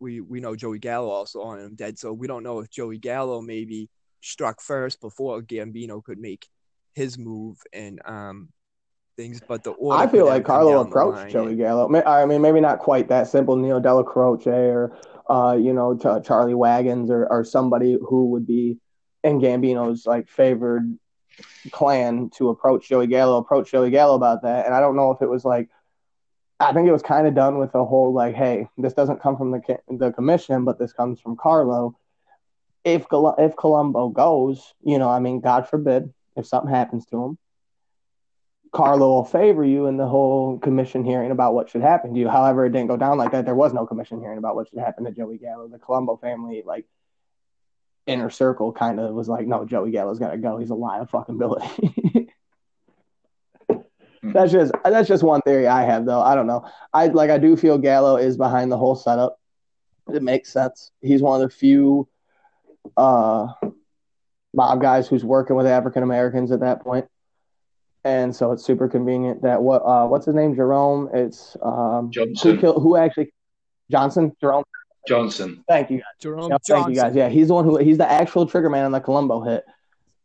we 0.00 0.20
we 0.20 0.40
know 0.40 0.56
Joey 0.56 0.78
Gallo 0.78 1.10
also 1.10 1.42
on 1.42 1.60
him 1.60 1.74
dead, 1.74 1.98
so 1.98 2.12
we 2.12 2.26
don't 2.26 2.42
know 2.42 2.60
if 2.60 2.70
Joey 2.70 2.98
Gallo 2.98 3.40
maybe 3.40 3.90
struck 4.20 4.60
first 4.60 5.00
before 5.00 5.42
Gambino 5.42 6.02
could 6.02 6.18
make 6.18 6.46
his 6.94 7.18
move 7.18 7.58
and 7.72 8.00
um 8.06 8.48
things. 9.16 9.40
But 9.46 9.64
the 9.64 9.74
I 9.90 10.06
feel 10.06 10.26
like 10.26 10.44
Carlo 10.44 10.80
approached 10.80 11.30
Joey 11.30 11.56
Gallo. 11.56 11.92
I 12.04 12.24
mean, 12.26 12.40
maybe 12.40 12.60
not 12.60 12.78
quite 12.78 13.08
that 13.08 13.28
simple. 13.28 13.56
Neil 13.56 13.80
Dellacroce 13.80 14.46
or 14.46 14.98
uh, 15.28 15.54
you 15.54 15.72
know 15.72 15.96
Charlie 16.24 16.54
Wagons 16.54 17.10
or 17.10 17.26
or 17.26 17.44
somebody 17.44 17.98
who 18.00 18.30
would 18.30 18.46
be 18.46 18.78
in 19.24 19.40
Gambino's 19.40 20.06
like 20.06 20.28
favored 20.28 20.98
clan 21.70 22.30
to 22.36 22.48
approach 22.48 22.88
Joey 22.88 23.06
Gallo, 23.06 23.38
approach 23.38 23.70
Joey 23.70 23.90
Gallo 23.90 24.14
about 24.14 24.42
that. 24.42 24.66
And 24.66 24.74
I 24.74 24.80
don't 24.80 24.96
know 24.96 25.10
if 25.12 25.22
it 25.22 25.28
was 25.28 25.44
like, 25.44 25.68
I 26.62 26.72
think 26.72 26.88
it 26.88 26.92
was 26.92 27.02
kind 27.02 27.26
of 27.26 27.34
done 27.34 27.58
with 27.58 27.72
the 27.72 27.84
whole 27.84 28.12
like, 28.12 28.34
hey, 28.34 28.68
this 28.78 28.94
doesn't 28.94 29.20
come 29.20 29.36
from 29.36 29.50
the 29.50 29.78
the 29.88 30.12
commission, 30.12 30.64
but 30.64 30.78
this 30.78 30.92
comes 30.92 31.20
from 31.20 31.36
Carlo. 31.36 31.96
If 32.84 33.06
if 33.10 33.56
Colombo 33.56 34.08
goes, 34.08 34.74
you 34.82 34.98
know, 34.98 35.08
I 35.08 35.18
mean, 35.18 35.40
God 35.40 35.68
forbid 35.68 36.12
if 36.36 36.46
something 36.46 36.72
happens 36.72 37.04
to 37.06 37.22
him, 37.22 37.38
Carlo 38.72 39.08
will 39.08 39.24
favor 39.24 39.64
you 39.64 39.86
in 39.86 39.96
the 39.96 40.06
whole 40.06 40.58
commission 40.58 41.04
hearing 41.04 41.30
about 41.30 41.54
what 41.54 41.68
should 41.68 41.82
happen 41.82 42.14
to 42.14 42.20
you. 42.20 42.28
However, 42.28 42.64
it 42.64 42.70
didn't 42.70 42.88
go 42.88 42.96
down 42.96 43.18
like 43.18 43.32
that. 43.32 43.44
There 43.44 43.54
was 43.54 43.74
no 43.74 43.86
commission 43.86 44.20
hearing 44.20 44.38
about 44.38 44.54
what 44.54 44.68
should 44.68 44.78
happen 44.78 45.04
to 45.04 45.10
Joey 45.10 45.38
Gallo. 45.38 45.68
The 45.68 45.78
Colombo 45.78 46.16
family, 46.16 46.62
like 46.64 46.86
inner 48.06 48.30
circle 48.30 48.72
kind 48.72 48.98
of 48.98 49.14
was 49.14 49.28
like, 49.28 49.46
no, 49.46 49.64
Joey 49.64 49.90
Gallo's 49.90 50.18
got 50.18 50.30
to 50.30 50.38
go. 50.38 50.58
He's 50.58 50.70
a 50.70 50.74
lie 50.74 50.98
of 51.00 51.10
fucking 51.10 51.34
ability. 51.34 51.66
Hmm. 53.68 53.78
That's 54.22 54.52
just 54.52 54.72
that's 54.84 55.08
just 55.08 55.22
one 55.22 55.40
theory 55.42 55.66
I 55.66 55.82
have 55.84 56.06
though. 56.06 56.20
I 56.20 56.34
don't 56.34 56.46
know. 56.46 56.64
I 56.92 57.08
like 57.08 57.30
I 57.30 57.38
do 57.38 57.56
feel 57.56 57.78
Gallo 57.78 58.16
is 58.16 58.36
behind 58.36 58.70
the 58.70 58.78
whole 58.78 58.94
setup. 58.94 59.38
It 60.12 60.22
makes 60.22 60.52
sense. 60.52 60.90
He's 61.00 61.22
one 61.22 61.42
of 61.42 61.48
the 61.48 61.54
few 61.54 62.08
uh 62.96 63.48
mob 64.54 64.80
guys 64.80 65.08
who's 65.08 65.24
working 65.24 65.56
with 65.56 65.66
African 65.66 66.02
Americans 66.02 66.52
at 66.52 66.60
that 66.60 66.82
point. 66.82 67.06
And 68.04 68.34
so 68.34 68.52
it's 68.52 68.64
super 68.64 68.88
convenient 68.88 69.42
that 69.42 69.62
what 69.62 69.78
uh 69.78 70.06
what's 70.06 70.26
his 70.26 70.34
name? 70.34 70.54
Jerome. 70.54 71.10
It's 71.12 71.56
um 71.62 72.10
Johnson. 72.12 72.54
who 72.54 72.60
killed 72.60 72.82
who 72.82 72.96
actually 72.96 73.32
Johnson? 73.90 74.36
Jerome 74.40 74.64
Johnson. 75.08 75.64
Thank 75.68 75.90
you. 75.90 76.02
Jerome 76.20 76.50
yep, 76.50 76.62
Thank 76.66 76.88
you 76.88 76.94
guys. 76.94 77.14
Yeah, 77.14 77.28
he's 77.28 77.48
the 77.48 77.54
one 77.54 77.64
who 77.64 77.76
he's 77.78 77.98
the 77.98 78.10
actual 78.10 78.46
trigger 78.46 78.70
man 78.70 78.84
on 78.84 78.92
the 78.92 79.00
Colombo 79.00 79.40
hit 79.40 79.64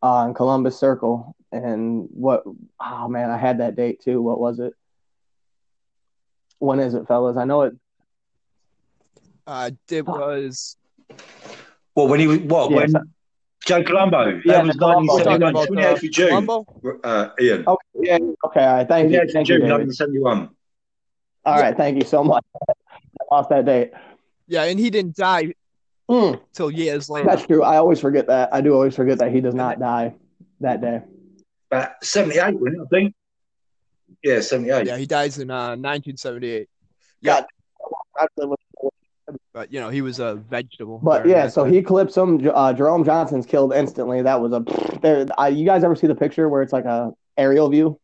on 0.04 0.30
uh, 0.30 0.34
Columbus 0.34 0.78
Circle. 0.78 1.36
And 1.52 2.08
what? 2.12 2.44
Oh 2.80 3.08
man, 3.08 3.30
I 3.30 3.38
had 3.38 3.60
that 3.60 3.76
date 3.76 4.02
too. 4.02 4.22
What 4.22 4.40
was 4.40 4.60
it? 4.60 4.74
When 6.60 6.80
is 6.80 6.94
it, 6.94 7.08
fellas? 7.08 7.38
I 7.38 7.46
know 7.46 7.64
it. 7.64 7.76
Uh, 9.46 9.72
it 9.90 10.06
was. 10.06 10.76
Well, 11.96 12.08
when 12.08 12.20
he 12.20 12.28
was 12.28 12.40
what? 12.40 12.72
Yeah, 12.72 12.78
when 12.78 12.90
so... 12.90 13.02
Joe 13.66 13.84
Colombo. 13.84 14.42
Yeah, 14.46 14.64
that 14.64 14.66
was 14.66 14.78
1971. 14.78 15.68
28th 15.68 16.04
of 16.04 16.12
June. 16.12 17.00
Uh, 17.04 17.30
Ian. 17.40 17.64
Okay. 17.68 17.82
Yeah. 17.96 18.18
Okay. 18.46 18.66
All 18.66 18.76
right. 18.76 18.88
Thank 18.88 19.12
you. 19.12 19.20
Thank 19.32 19.48
June, 19.48 19.62
you, 19.62 19.68
1971. 19.68 20.50
All 21.46 21.60
right. 21.60 21.76
Thank 21.76 21.98
you 21.98 22.08
so 22.08 22.24
much. 22.24 22.46
I 22.68 23.36
lost 23.36 23.50
that 23.50 23.66
date. 23.66 23.92
Yeah, 24.48 24.64
and 24.64 24.80
he 24.80 24.90
didn't 24.90 25.16
die 25.16 25.54
mm. 26.10 26.40
till 26.54 26.72
years 26.72 27.10
later. 27.10 27.28
That's 27.28 27.46
true. 27.46 27.64
I 27.64 27.78
always 27.78 28.00
forget 28.00 28.28
that. 28.28 28.54
I 28.54 28.62
do 28.62 28.74
always 28.74 28.96
forget 28.96 29.20
that 29.20 29.32
he 29.32 29.42
does 29.42 29.56
not 29.56 29.80
die 29.80 30.16
that 30.62 30.82
day. 30.82 31.02
But 31.70 31.96
78, 32.04 32.42
I 32.42 32.54
think. 32.90 33.14
Yeah, 34.24 34.40
78. 34.40 34.88
Yeah, 34.88 34.98
he 34.98 35.06
dies 35.06 35.38
in 35.38 35.52
uh, 35.52 35.76
1978. 35.76 36.70
Yeah. 37.22 37.44
But, 39.54 39.74
you 39.74 39.80
know, 39.80 39.90
he 39.90 40.02
was 40.02 40.20
a 40.20 40.36
vegetable. 40.36 41.00
But, 41.04 41.28
yeah, 41.28 41.48
so 41.50 41.66
he 41.66 41.82
clips 41.82 42.16
him. 42.16 42.50
Uh, 42.54 42.74
Jerome 42.74 43.04
Johnson's 43.04 43.46
killed 43.46 43.74
instantly. 43.74 44.22
That 44.22 44.40
was 44.40 44.54
a. 44.54 44.64
There, 45.02 45.28
I, 45.38 45.50
you 45.50 45.66
guys 45.66 45.84
ever 45.84 45.96
see 45.96 46.08
the 46.08 46.16
picture 46.16 46.48
where 46.48 46.62
it's 46.62 46.74
like 46.74 46.86
a 46.86 47.12
aerial 47.38 47.70
view, 47.70 48.00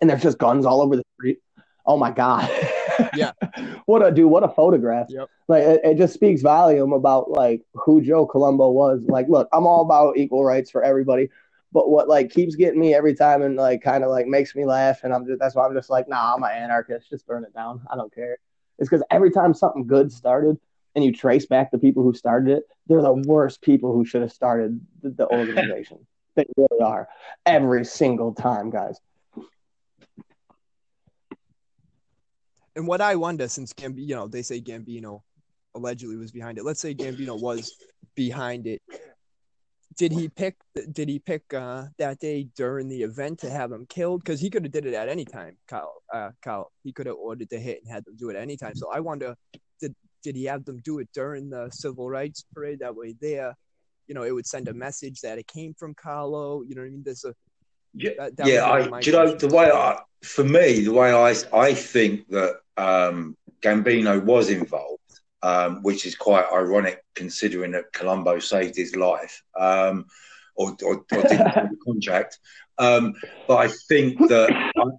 and 0.00 0.10
there's 0.10 0.22
just 0.22 0.38
guns 0.38 0.66
all 0.66 0.82
over 0.82 0.96
the 0.96 1.04
street. 1.14 1.38
Oh 1.86 1.96
my 1.96 2.10
god. 2.10 2.50
Yeah. 3.14 3.32
what 3.86 4.06
a 4.06 4.10
dude, 4.10 4.30
what 4.30 4.44
a 4.44 4.48
photograph. 4.48 5.06
Yep. 5.08 5.28
Like 5.48 5.62
it, 5.62 5.80
it 5.84 5.94
just 5.96 6.12
speaks 6.12 6.42
volume 6.42 6.92
about 6.92 7.30
like 7.30 7.62
who 7.72 8.02
Joe 8.02 8.26
Colombo 8.26 8.68
was. 8.70 9.00
Like, 9.06 9.26
look, 9.26 9.48
I'm 9.54 9.66
all 9.66 9.82
about 9.82 10.18
equal 10.18 10.44
rights 10.44 10.70
for 10.70 10.82
everybody. 10.84 11.30
But 11.72 11.88
what 11.88 12.08
like 12.08 12.30
keeps 12.30 12.56
getting 12.56 12.80
me 12.80 12.94
every 12.94 13.14
time 13.14 13.42
and 13.42 13.56
like 13.56 13.82
kind 13.82 14.02
of 14.02 14.10
like 14.10 14.26
makes 14.26 14.54
me 14.54 14.64
laugh, 14.64 15.00
and 15.04 15.12
I'm 15.12 15.26
just 15.26 15.38
that's 15.38 15.54
why 15.54 15.66
I'm 15.66 15.74
just 15.74 15.90
like, 15.90 16.08
nah, 16.08 16.34
I'm 16.34 16.42
an 16.42 16.50
anarchist. 16.50 17.10
Just 17.10 17.26
burn 17.26 17.44
it 17.44 17.54
down. 17.54 17.82
I 17.90 17.96
don't 17.96 18.12
care. 18.12 18.38
It's 18.78 18.88
because 18.88 19.04
every 19.10 19.30
time 19.30 19.54
something 19.54 19.86
good 19.86 20.10
started, 20.10 20.58
and 20.94 21.04
you 21.04 21.12
trace 21.12 21.46
back 21.46 21.70
the 21.70 21.78
people 21.78 22.02
who 22.02 22.14
started 22.14 22.58
it, 22.58 22.64
they're 22.86 23.02
the 23.02 23.22
worst 23.26 23.62
people 23.62 23.92
who 23.92 24.04
should 24.04 24.22
have 24.22 24.32
started 24.32 24.80
the, 25.02 25.10
the 25.10 25.28
organization. 25.28 25.98
they 26.34 26.44
really 26.56 26.82
are. 26.82 27.08
Every 27.46 27.84
single 27.84 28.34
time, 28.34 28.70
guys. 28.70 28.98
And 32.76 32.86
what 32.86 33.00
I 33.00 33.16
wonder, 33.16 33.48
since 33.48 33.72
Gambino, 33.72 34.06
you 34.06 34.14
know, 34.14 34.28
they 34.28 34.42
say 34.42 34.60
Gambino 34.60 35.22
allegedly 35.74 36.16
was 36.16 36.30
behind 36.30 36.58
it. 36.58 36.64
Let's 36.64 36.80
say 36.80 36.94
Gambino 36.94 37.40
was 37.40 37.72
behind 38.14 38.66
it. 38.66 38.80
Did 39.96 40.12
he 40.12 40.28
pick? 40.28 40.56
Did 40.92 41.08
he 41.08 41.18
pick 41.18 41.52
uh, 41.52 41.86
that 41.98 42.20
day 42.20 42.48
during 42.56 42.88
the 42.88 43.02
event 43.02 43.38
to 43.40 43.50
have 43.50 43.72
him 43.72 43.86
killed? 43.86 44.22
Because 44.24 44.40
he 44.40 44.48
could 44.48 44.64
have 44.64 44.72
did 44.72 44.86
it 44.86 44.94
at 44.94 45.08
any 45.08 45.24
time. 45.24 45.56
Kyle, 45.68 46.02
uh, 46.12 46.30
Kyle, 46.42 46.70
he 46.84 46.92
could 46.92 47.06
have 47.06 47.16
ordered 47.16 47.48
the 47.50 47.58
hit 47.58 47.80
and 47.82 47.92
had 47.92 48.04
them 48.04 48.16
do 48.16 48.30
it 48.30 48.36
at 48.36 48.42
any 48.42 48.56
time. 48.56 48.74
So 48.76 48.90
I 48.92 49.00
wonder, 49.00 49.34
did 49.80 49.94
did 50.22 50.36
he 50.36 50.44
have 50.44 50.64
them 50.64 50.80
do 50.84 51.00
it 51.00 51.08
during 51.12 51.50
the 51.50 51.68
civil 51.70 52.08
rights 52.08 52.44
parade? 52.54 52.78
That 52.80 52.94
way, 52.94 53.14
there, 53.20 53.54
you 54.06 54.14
know, 54.14 54.22
it 54.22 54.32
would 54.34 54.46
send 54.46 54.68
a 54.68 54.74
message 54.74 55.20
that 55.22 55.38
it 55.38 55.46
came 55.48 55.74
from 55.74 55.94
Carlo. 55.94 56.62
You 56.62 56.74
know 56.76 56.82
what 56.82 56.86
I 56.88 56.90
mean? 56.90 57.02
There's 57.04 57.24
a 57.24 57.34
Yeah, 57.92 58.10
that- 58.18 58.36
that 58.36 58.46
yeah. 58.46 58.64
I, 58.64 59.00
do 59.00 59.10
you 59.10 59.16
know 59.16 59.34
the 59.34 59.48
way 59.48 59.70
I, 59.70 60.00
for 60.22 60.44
me, 60.44 60.80
the 60.84 60.92
way 60.92 61.12
I, 61.12 61.34
I 61.52 61.74
think 61.74 62.28
that 62.28 62.60
um, 62.76 63.36
Gambino 63.60 64.22
was 64.22 64.50
involved, 64.50 64.99
um, 65.42 65.82
which 65.82 66.06
is 66.06 66.14
quite 66.14 66.44
ironic 66.52 67.02
considering 67.14 67.72
that 67.72 67.92
Colombo 67.92 68.38
saved 68.38 68.76
his 68.76 68.96
life, 68.96 69.42
um, 69.58 70.06
or, 70.56 70.76
or, 70.82 70.96
or 70.96 71.22
didn't 71.22 71.46
have 71.46 71.70
the 71.70 71.76
contract. 71.84 72.38
Um, 72.78 73.14
but 73.46 73.56
I 73.56 73.68
think 73.88 74.18
that 74.28 74.50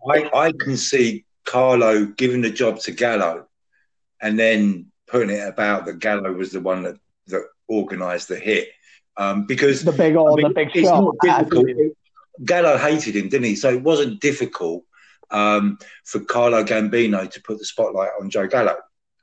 I, 0.08 0.18
I, 0.18 0.48
I 0.48 0.52
can 0.52 0.78
see 0.78 1.26
Carlo 1.46 2.06
giving 2.06 2.42
the 2.42 2.52
job 2.52 2.80
to 2.82 2.92
Gallo, 2.92 3.48
and 4.22 4.38
then 4.38 4.92
putting 5.08 5.36
it 5.36 5.48
about 5.48 5.86
that 5.86 6.00
Gallo 6.00 6.32
was 6.32 6.52
the 6.52 6.62
one 6.62 6.84
that 6.84 6.98
that 7.28 7.46
organised 7.70 8.28
the 8.28 8.38
hit, 8.38 8.70
um, 9.18 9.46
because 9.46 9.84
The 9.84 9.92
big 9.92 10.16
old, 10.16 10.40
I 10.40 10.44
mean, 10.44 10.48
the 10.50 10.56
big 10.56 10.70
it's 10.76 10.88
show. 10.88 11.02
not 11.02 11.16
difficult. 11.50 11.68
Gallo 12.46 12.78
hated 12.78 13.16
him, 13.16 13.30
didn't 13.30 13.46
he? 13.46 13.56
So 13.56 13.70
it 13.70 13.82
wasn't 13.82 14.22
difficult 14.22 14.84
um, 15.30 15.78
for 16.06 16.20
Carlo 16.22 16.64
Gambino 16.64 17.30
to 17.30 17.42
put 17.42 17.60
the 17.60 17.66
spotlight 17.66 18.10
on 18.20 18.30
Joe 18.30 18.48
Gallo. 18.48 18.78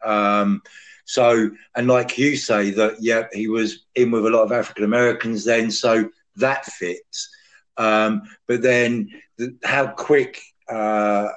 Um, 0.04 0.62
so, 1.08 1.50
and 1.74 1.88
like 1.88 2.18
you 2.18 2.36
say, 2.36 2.68
that 2.72 2.96
yeah, 3.00 3.28
he 3.32 3.48
was 3.48 3.86
in 3.94 4.10
with 4.10 4.26
a 4.26 4.28
lot 4.28 4.42
of 4.42 4.52
African 4.52 4.84
Americans 4.84 5.42
then, 5.42 5.70
so 5.70 6.10
that 6.36 6.66
fits. 6.66 7.30
Um, 7.78 8.24
but 8.46 8.60
then, 8.60 9.08
the, 9.38 9.56
how 9.64 9.86
quick? 9.86 10.38
Uh, 10.70 11.28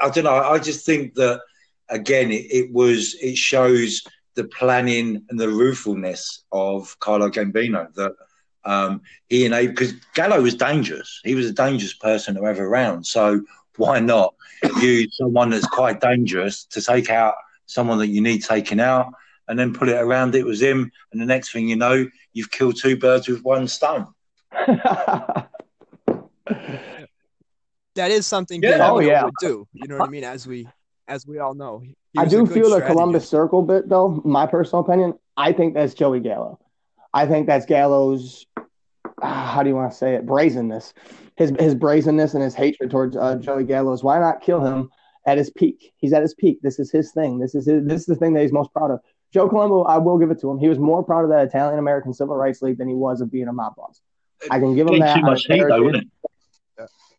I 0.00 0.10
don't 0.10 0.22
know. 0.22 0.36
I 0.36 0.60
just 0.60 0.86
think 0.86 1.14
that 1.14 1.40
again, 1.88 2.30
it, 2.30 2.46
it 2.52 2.72
was. 2.72 3.16
It 3.20 3.36
shows 3.36 4.00
the 4.36 4.44
planning 4.44 5.24
and 5.28 5.40
the 5.40 5.48
ruefulness 5.48 6.44
of 6.52 6.96
Carlo 7.00 7.30
Gambino 7.30 7.92
that 7.94 8.12
um, 8.64 9.00
he 9.28 9.44
enabled 9.44 9.74
because 9.74 9.94
Gallo 10.14 10.40
was 10.40 10.54
dangerous. 10.54 11.20
He 11.24 11.34
was 11.34 11.46
a 11.46 11.52
dangerous 11.52 11.94
person 11.94 12.36
to 12.36 12.44
have 12.44 12.60
around. 12.60 13.04
So 13.08 13.42
why 13.76 13.98
not 13.98 14.36
use 14.80 15.16
someone 15.16 15.50
that's 15.50 15.66
quite 15.66 16.00
dangerous 16.00 16.64
to 16.66 16.80
take 16.80 17.10
out 17.10 17.34
someone 17.70 17.98
that 17.98 18.08
you 18.08 18.20
need 18.20 18.42
taken 18.44 18.80
out, 18.80 19.12
and 19.48 19.58
then 19.58 19.72
put 19.72 19.88
it 19.88 19.96
around 19.96 20.34
it 20.34 20.44
was 20.44 20.60
him, 20.62 20.90
and 21.12 21.20
the 21.20 21.26
next 21.26 21.52
thing 21.52 21.68
you 21.68 21.76
know, 21.76 22.06
you've 22.32 22.50
killed 22.50 22.76
two 22.80 22.96
birds 22.96 23.28
with 23.28 23.42
one 23.42 23.66
stone. 23.68 24.06
that 27.94 28.10
is 28.10 28.26
something 28.26 28.62
Yeah. 28.62 28.78
Gambino 28.78 28.90
Oh, 28.90 29.00
yeah. 29.00 29.24
would 29.24 29.34
do. 29.40 29.66
You 29.72 29.88
know 29.88 29.98
what 29.98 30.08
I 30.08 30.10
mean? 30.10 30.24
As 30.24 30.46
we 30.46 30.68
as 31.08 31.26
we 31.26 31.38
all 31.38 31.54
know, 31.54 31.82
I 32.16 32.24
was 32.24 32.32
a 32.32 32.36
do 32.36 32.44
good 32.46 32.54
feel 32.54 32.64
the 32.64 32.76
strategist. 32.76 32.92
Columbus 32.92 33.28
Circle 33.28 33.62
bit, 33.62 33.88
though. 33.88 34.20
My 34.24 34.46
personal 34.46 34.84
opinion, 34.84 35.14
I 35.36 35.52
think 35.52 35.74
that's 35.74 35.94
Joey 35.94 36.20
Gallo. 36.20 36.60
I 37.12 37.26
think 37.26 37.46
that's 37.48 37.66
Gallo's. 37.66 38.46
ah, 39.20 39.50
How 39.52 39.62
do 39.64 39.68
you 39.68 39.74
want 39.74 39.90
to 39.90 39.96
say 39.98 40.14
it? 40.14 40.24
Brazenness, 40.26 40.94
his 41.36 41.52
his 41.58 41.74
brazenness 41.74 42.34
and 42.34 42.42
his 42.42 42.54
hatred 42.54 42.90
towards 42.90 43.16
uh, 43.16 43.36
Joey 43.36 43.64
Gallo's. 43.64 44.04
Why 44.04 44.18
not 44.20 44.40
kill 44.40 44.64
him 44.64 44.90
at 45.26 45.38
his 45.38 45.50
peak? 45.50 45.92
He's 45.96 46.12
at 46.12 46.22
his 46.22 46.34
peak. 46.34 46.60
This 46.62 46.78
is 46.78 46.90
his 46.90 47.12
thing. 47.12 47.38
This 47.38 47.54
is 47.54 47.66
his, 47.66 47.84
this 47.84 48.00
is 48.00 48.06
the 48.06 48.16
thing 48.16 48.34
that 48.34 48.42
he's 48.42 48.52
most 48.52 48.72
proud 48.72 48.90
of. 48.90 49.00
Joe 49.32 49.48
Colombo, 49.48 49.84
I 49.84 49.98
will 49.98 50.18
give 50.18 50.30
it 50.30 50.40
to 50.40 50.50
him. 50.50 50.58
He 50.58 50.68
was 50.68 50.78
more 50.78 51.04
proud 51.04 51.24
of 51.24 51.30
that 51.30 51.46
Italian 51.46 51.78
American 51.78 52.12
Civil 52.12 52.36
Rights 52.36 52.62
League 52.62 52.78
than 52.78 52.88
he 52.88 52.94
was 52.94 53.20
of 53.20 53.30
being 53.30 53.48
a 53.48 53.52
mob 53.52 53.76
boss. 53.76 54.00
I 54.50 54.58
can 54.58 54.74
give 54.74 54.88
him 54.88 54.98
that. 54.98 55.14
too 55.14 55.22
much 55.22 55.46
heat, 55.46 55.62
though, 55.68 55.88
it? 55.88 56.04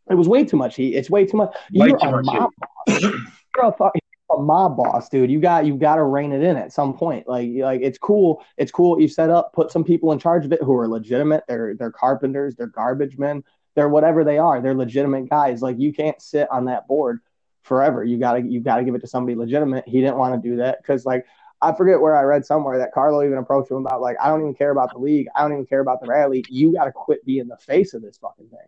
It 0.09 0.15
was 0.15 0.27
way 0.27 0.43
too 0.43 0.57
much 0.57 0.75
heat. 0.75 0.95
It's 0.95 1.09
way 1.09 1.25
too 1.25 1.37
much. 1.37 1.55
Way 1.71 1.89
You're 1.89 1.99
too 1.99 2.07
a 2.07 2.11
much 2.11 2.25
mob 2.25 2.49
boss. 2.57 3.01
You're 3.01 3.65
a, 3.65 3.71
fuck- 3.71 3.93
you're 3.95 4.39
a 4.39 4.41
mob 4.41 4.75
boss, 4.75 5.07
dude. 5.07 5.31
You 5.31 5.39
got 5.39 5.65
you 5.65 5.75
got 5.75 5.95
to 5.95 6.03
rein 6.03 6.33
it 6.33 6.41
in 6.41 6.57
at 6.57 6.73
some 6.73 6.97
point. 6.97 7.27
Like 7.27 7.49
like 7.55 7.81
it's 7.81 7.97
cool. 7.97 8.43
It's 8.57 8.71
cool. 8.71 8.99
You 8.99 9.07
set 9.07 9.29
up, 9.29 9.53
put 9.53 9.71
some 9.71 9.83
people 9.83 10.11
in 10.11 10.19
charge 10.19 10.43
of 10.43 10.51
it 10.51 10.61
who 10.61 10.75
are 10.77 10.87
legitimate. 10.87 11.43
They're 11.47 11.75
they're 11.75 11.91
carpenters. 11.91 12.55
They're 12.55 12.67
garbage 12.67 13.17
men. 13.17 13.43
They're 13.75 13.89
whatever 13.89 14.23
they 14.23 14.37
are. 14.37 14.59
They're 14.61 14.75
legitimate 14.75 15.29
guys. 15.29 15.61
Like 15.61 15.79
you 15.79 15.93
can't 15.93 16.21
sit 16.21 16.49
on 16.51 16.65
that 16.65 16.87
board 16.87 17.21
forever. 17.61 18.03
You 18.03 18.17
gotta 18.17 18.41
you 18.41 18.59
gotta 18.59 18.83
give 18.83 18.95
it 18.95 19.01
to 19.01 19.07
somebody 19.07 19.35
legitimate. 19.35 19.87
He 19.87 20.01
didn't 20.01 20.17
want 20.17 20.41
to 20.41 20.49
do 20.49 20.57
that 20.57 20.81
because 20.81 21.05
like 21.05 21.25
I 21.61 21.73
forget 21.73 22.01
where 22.01 22.15
I 22.15 22.23
read 22.23 22.45
somewhere 22.45 22.79
that 22.79 22.91
Carlo 22.91 23.23
even 23.23 23.37
approached 23.37 23.69
him 23.69 23.77
about 23.77 24.01
like 24.01 24.17
I 24.21 24.29
don't 24.29 24.41
even 24.41 24.55
care 24.55 24.71
about 24.71 24.91
the 24.91 24.99
league. 24.99 25.27
I 25.35 25.41
don't 25.41 25.53
even 25.53 25.65
care 25.65 25.81
about 25.81 26.01
the 26.01 26.07
rally. 26.07 26.43
You 26.49 26.73
got 26.73 26.85
to 26.85 26.91
quit 26.91 27.23
being 27.25 27.47
the 27.47 27.57
face 27.57 27.93
of 27.93 28.01
this 28.01 28.17
fucking 28.17 28.49
thing. 28.49 28.59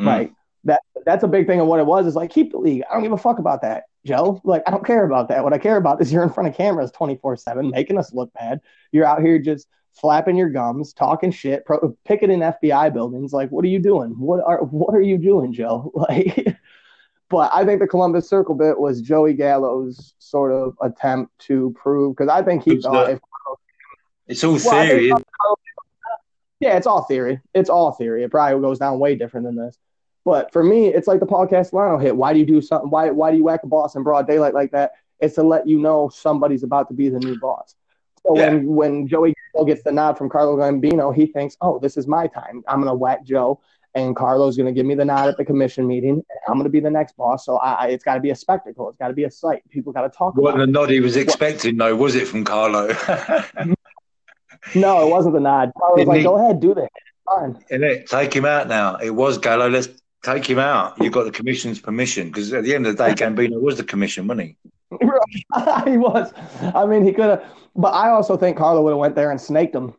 Mm. 0.00 0.06
Like 0.06 0.32
that 0.64 0.82
that's 1.04 1.24
a 1.24 1.28
big 1.28 1.46
thing 1.46 1.60
of 1.60 1.66
what 1.66 1.80
it 1.80 1.86
was 1.86 2.06
is 2.06 2.14
like 2.14 2.30
keep 2.30 2.52
the 2.52 2.58
league. 2.58 2.82
I 2.88 2.94
don't 2.94 3.02
give 3.02 3.12
a 3.12 3.18
fuck 3.18 3.38
about 3.38 3.62
that, 3.62 3.84
Joe. 4.04 4.40
Like 4.44 4.62
I 4.66 4.70
don't 4.70 4.86
care 4.86 5.04
about 5.04 5.28
that. 5.28 5.42
What 5.42 5.52
I 5.52 5.58
care 5.58 5.76
about 5.76 6.00
is 6.00 6.12
you're 6.12 6.22
in 6.22 6.30
front 6.30 6.48
of 6.48 6.56
cameras 6.56 6.92
24/7 6.92 7.70
making 7.72 7.98
us 7.98 8.12
look 8.12 8.32
bad. 8.34 8.60
You're 8.92 9.06
out 9.06 9.22
here 9.22 9.38
just 9.38 9.66
flapping 9.92 10.36
your 10.36 10.48
gums, 10.48 10.92
talking 10.92 11.32
shit, 11.32 11.64
pro- 11.64 11.96
picketing 12.04 12.40
FBI 12.40 12.92
buildings. 12.92 13.32
Like 13.32 13.50
what 13.50 13.64
are 13.64 13.68
you 13.68 13.80
doing? 13.80 14.10
What 14.10 14.44
are 14.44 14.62
what 14.62 14.94
are 14.94 15.02
you 15.02 15.18
doing, 15.18 15.52
Joe? 15.52 15.92
Like 15.98 16.56
but 17.30 17.50
I 17.52 17.64
think 17.64 17.80
the 17.80 17.86
Columbus 17.86 18.28
Circle 18.28 18.54
bit 18.54 18.78
was 18.78 19.00
Joey 19.02 19.34
Gallo's 19.34 20.14
sort 20.18 20.52
of 20.52 20.76
attempt 20.82 21.38
to 21.40 21.74
prove 21.78 22.16
because 22.16 22.28
I 22.30 22.42
think 22.42 22.62
he 22.64 22.74
Who's 22.74 22.84
thought 22.84 23.06
that? 23.06 23.12
if 23.14 23.20
It's 24.26 24.44
all 24.44 24.52
Well, 24.52 24.86
theory. 24.86 25.12
yeah, 26.60 26.76
it's 26.76 26.86
all 26.86 27.02
theory. 27.02 27.40
It's 27.54 27.70
all 27.70 27.92
theory. 27.92 28.24
It 28.24 28.30
probably 28.30 28.60
goes 28.60 28.78
down 28.78 28.98
way 28.98 29.14
different 29.14 29.46
than 29.46 29.56
this. 29.56 29.78
But 30.24 30.52
for 30.52 30.62
me, 30.62 30.88
it's 30.88 31.08
like 31.08 31.20
the 31.20 31.26
Paul 31.26 31.46
Castellano 31.46 31.98
hit. 31.98 32.16
Why 32.16 32.32
do 32.32 32.38
you 32.38 32.44
do 32.46 32.60
something? 32.60 32.90
Why 32.90 33.10
why 33.10 33.30
do 33.30 33.36
you 33.38 33.44
whack 33.44 33.60
a 33.62 33.66
boss 33.66 33.94
in 33.94 34.02
broad 34.02 34.26
daylight 34.26 34.54
like 34.54 34.72
that? 34.72 34.92
It's 35.20 35.36
to 35.36 35.42
let 35.42 35.66
you 35.66 35.78
know 35.78 36.08
somebody's 36.10 36.62
about 36.62 36.88
to 36.88 36.94
be 36.94 37.08
the 37.08 37.18
new 37.18 37.38
boss. 37.38 37.74
So 38.26 38.36
Yeah. 38.36 38.50
when 38.50 38.66
when 38.66 39.06
Joey 39.06 39.34
Gallo 39.54 39.64
gets 39.64 39.82
the 39.84 39.92
nod 39.92 40.18
from 40.18 40.28
Carlo 40.28 40.56
Gambino, 40.56 41.14
he 41.14 41.26
thinks, 41.26 41.56
"Oh, 41.60 41.78
this 41.78 41.96
is 41.96 42.06
my 42.06 42.26
time. 42.26 42.62
I'm 42.68 42.80
gonna 42.80 42.94
whack 42.94 43.24
Joe, 43.24 43.60
and 44.06 44.16
Carlo's 44.16 44.56
gonna 44.56 44.72
give 44.72 44.86
me 44.86 44.94
the 44.94 45.04
nod 45.04 45.28
at 45.28 45.36
the 45.36 45.44
commission 45.44 45.86
meeting. 45.86 46.22
I'm 46.48 46.56
gonna 46.58 46.68
be 46.68 46.80
the 46.80 46.90
next 46.90 47.16
boss. 47.16 47.44
So 47.44 47.56
I, 47.56 47.72
I- 47.72 47.86
it's 47.88 48.04
got 48.04 48.14
to 48.14 48.20
be 48.20 48.30
a 48.30 48.34
spectacle. 48.36 48.88
It's 48.88 48.98
got 48.98 49.08
to 49.08 49.14
be 49.14 49.24
a 49.24 49.30
sight. 49.30 49.62
People 49.70 49.92
got 49.92 50.02
to 50.02 50.08
talk 50.10 50.36
What 50.36 50.54
about 50.54 50.60
the 50.66 50.72
nod 50.72 50.90
he 50.90 51.00
was 51.00 51.16
expecting, 51.16 51.76
though, 51.76 51.94
was 51.96 52.14
it 52.14 52.26
from 52.28 52.44
Carlo? 52.44 52.88
No, 54.74 55.06
it 55.06 55.10
wasn't 55.10 55.34
the 55.34 55.40
nod. 55.40 55.72
Carlo 55.78 55.94
was 55.94 56.00
Didn't 56.00 56.08
like, 56.08 56.18
he- 56.18 56.24
"Go 56.24 56.36
ahead, 56.36 56.60
do 56.60 56.74
that. 56.74 56.84
It's 56.84 57.24
fine." 57.26 57.64
Innit? 57.70 58.06
Take 58.06 58.34
him 58.34 58.44
out 58.44 58.68
now. 58.68 58.96
It 58.96 59.10
was 59.10 59.38
Gallo. 59.38 59.68
Let's 59.68 59.88
take 60.22 60.44
him 60.46 60.58
out. 60.58 61.00
You 61.00 61.10
got 61.10 61.24
the 61.24 61.30
commission's 61.30 61.78
permission 61.80 62.28
because 62.28 62.52
at 62.52 62.64
the 62.64 62.74
end 62.74 62.86
of 62.86 62.96
the 62.96 63.04
day, 63.04 63.14
Gambino 63.24 63.60
was 63.60 63.76
the 63.76 63.84
commission, 63.84 64.26
wasn't 64.26 64.48
he? 64.48 64.56
he 65.90 65.96
was. 65.96 66.32
I 66.74 66.86
mean, 66.86 67.04
he 67.04 67.12
could 67.12 67.26
have, 67.26 67.44
but 67.76 67.92
I 67.94 68.10
also 68.10 68.36
think 68.36 68.56
Carlo 68.56 68.82
would 68.82 68.90
have 68.90 68.98
went 68.98 69.14
there 69.14 69.30
and 69.30 69.40
snaked 69.40 69.74
him. 69.74 69.94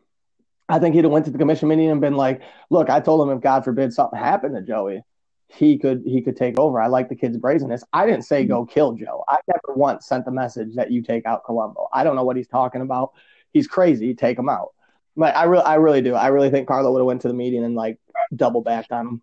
I 0.70 0.78
think 0.78 0.94
he'd 0.94 1.04
have 1.04 1.12
went 1.12 1.24
to 1.26 1.30
the 1.30 1.38
commission 1.38 1.68
meeting 1.68 1.90
and 1.90 2.00
been 2.00 2.16
like, 2.16 2.42
"Look, 2.70 2.88
I 2.88 3.00
told 3.00 3.26
him 3.26 3.36
if 3.36 3.42
God 3.42 3.64
forbid 3.64 3.92
something 3.92 4.18
happened 4.18 4.54
to 4.54 4.62
Joey, 4.62 5.02
he 5.48 5.78
could 5.78 6.02
he 6.06 6.22
could 6.22 6.36
take 6.36 6.58
over. 6.58 6.80
I 6.80 6.86
like 6.86 7.08
the 7.08 7.16
kid's 7.16 7.36
brazenness. 7.36 7.82
I 7.92 8.06
didn't 8.06 8.22
say 8.22 8.44
go 8.44 8.62
mm-hmm. 8.62 8.72
kill 8.72 8.92
Joe. 8.92 9.24
I 9.28 9.38
never 9.48 9.76
once 9.76 10.06
sent 10.06 10.24
the 10.24 10.30
message 10.30 10.76
that 10.76 10.90
you 10.90 11.02
take 11.02 11.26
out 11.26 11.44
Colombo. 11.44 11.88
I 11.92 12.04
don't 12.04 12.16
know 12.16 12.24
what 12.24 12.36
he's 12.36 12.48
talking 12.48 12.82
about. 12.82 13.12
He's 13.52 13.66
crazy. 13.66 14.14
Take 14.14 14.38
him 14.38 14.48
out. 14.48 14.68
Like 15.16 15.34
I 15.34 15.44
really, 15.44 15.64
I 15.64 15.74
really 15.74 16.02
do. 16.02 16.14
I 16.14 16.28
really 16.28 16.50
think 16.50 16.68
Carlo 16.68 16.92
would 16.92 17.00
have 17.00 17.06
went 17.06 17.22
to 17.22 17.28
the 17.28 17.34
meeting 17.34 17.64
and 17.64 17.74
like 17.74 17.98
double 18.34 18.62
backed 18.62 18.92
on 18.92 19.06
him. 19.06 19.22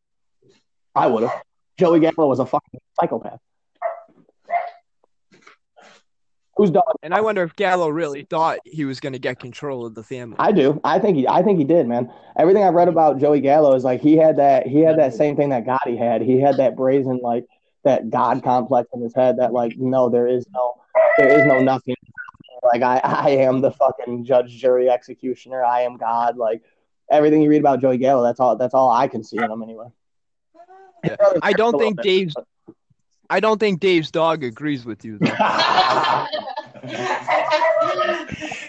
I 0.93 1.07
would 1.07 1.23
have. 1.23 1.41
Joey 1.77 1.99
Gallo 1.99 2.27
was 2.27 2.39
a 2.39 2.45
fucking 2.45 2.79
psychopath. 2.99 3.39
Whose 6.57 6.71
dog? 6.71 6.83
And 7.03 7.13
I 7.13 7.21
wonder 7.21 7.43
if 7.43 7.55
Gallo 7.55 7.87
really 7.87 8.23
thought 8.23 8.57
he 8.65 8.83
was 8.83 8.99
going 8.99 9.13
to 9.13 9.19
get 9.19 9.39
control 9.39 9.85
of 9.85 9.93
the 9.93 10.03
family. 10.03 10.37
I 10.39 10.51
do. 10.51 10.81
I 10.83 10.97
think 10.97 11.15
he. 11.17 11.27
I 11.27 11.43
think 11.43 11.59
he 11.59 11.63
did, 11.63 11.87
man. 11.87 12.11
Everything 12.35 12.63
I've 12.63 12.73
read 12.73 12.87
about 12.87 13.19
Joey 13.19 13.41
Gallo 13.41 13.75
is 13.75 13.83
like 13.83 14.01
he 14.01 14.17
had 14.17 14.37
that. 14.37 14.65
He 14.65 14.79
had 14.79 14.97
that 14.97 15.13
same 15.13 15.35
thing 15.35 15.49
that 15.49 15.65
Gotti 15.65 15.97
had. 15.97 16.23
He 16.23 16.41
had 16.41 16.57
that 16.57 16.75
brazen 16.75 17.19
like 17.21 17.45
that 17.83 18.09
God 18.09 18.43
complex 18.43 18.89
in 18.93 19.01
his 19.01 19.13
head. 19.13 19.37
That 19.37 19.53
like 19.53 19.77
no, 19.77 20.09
there 20.09 20.27
is 20.27 20.47
no, 20.51 20.81
there 21.19 21.39
is 21.39 21.45
no 21.45 21.59
nothing. 21.61 21.95
Like 22.63 22.81
I, 22.81 23.01
I 23.03 23.29
am 23.29 23.61
the 23.61 23.71
fucking 23.71 24.25
judge, 24.25 24.49
jury, 24.57 24.89
executioner. 24.89 25.63
I 25.63 25.81
am 25.81 25.97
God. 25.97 26.37
Like 26.37 26.63
everything 27.11 27.43
you 27.43 27.49
read 27.49 27.59
about 27.59 27.81
Joey 27.81 27.99
Gallo, 27.99 28.23
that's 28.23 28.39
all. 28.39 28.55
That's 28.55 28.73
all 28.73 28.89
I 28.89 29.07
can 29.07 29.23
see 29.23 29.37
in 29.37 29.51
him 29.51 29.61
anyway. 29.61 29.87
Yeah. 31.03 31.15
I 31.43 31.53
don't 31.53 31.77
think 31.77 32.01
Dave's. 32.01 32.35
I 33.29 33.39
don't 33.39 33.59
think 33.59 33.79
Dave's 33.79 34.11
dog 34.11 34.43
agrees 34.43 34.85
with 34.85 35.03
you 35.05 35.17
though. 35.19 35.27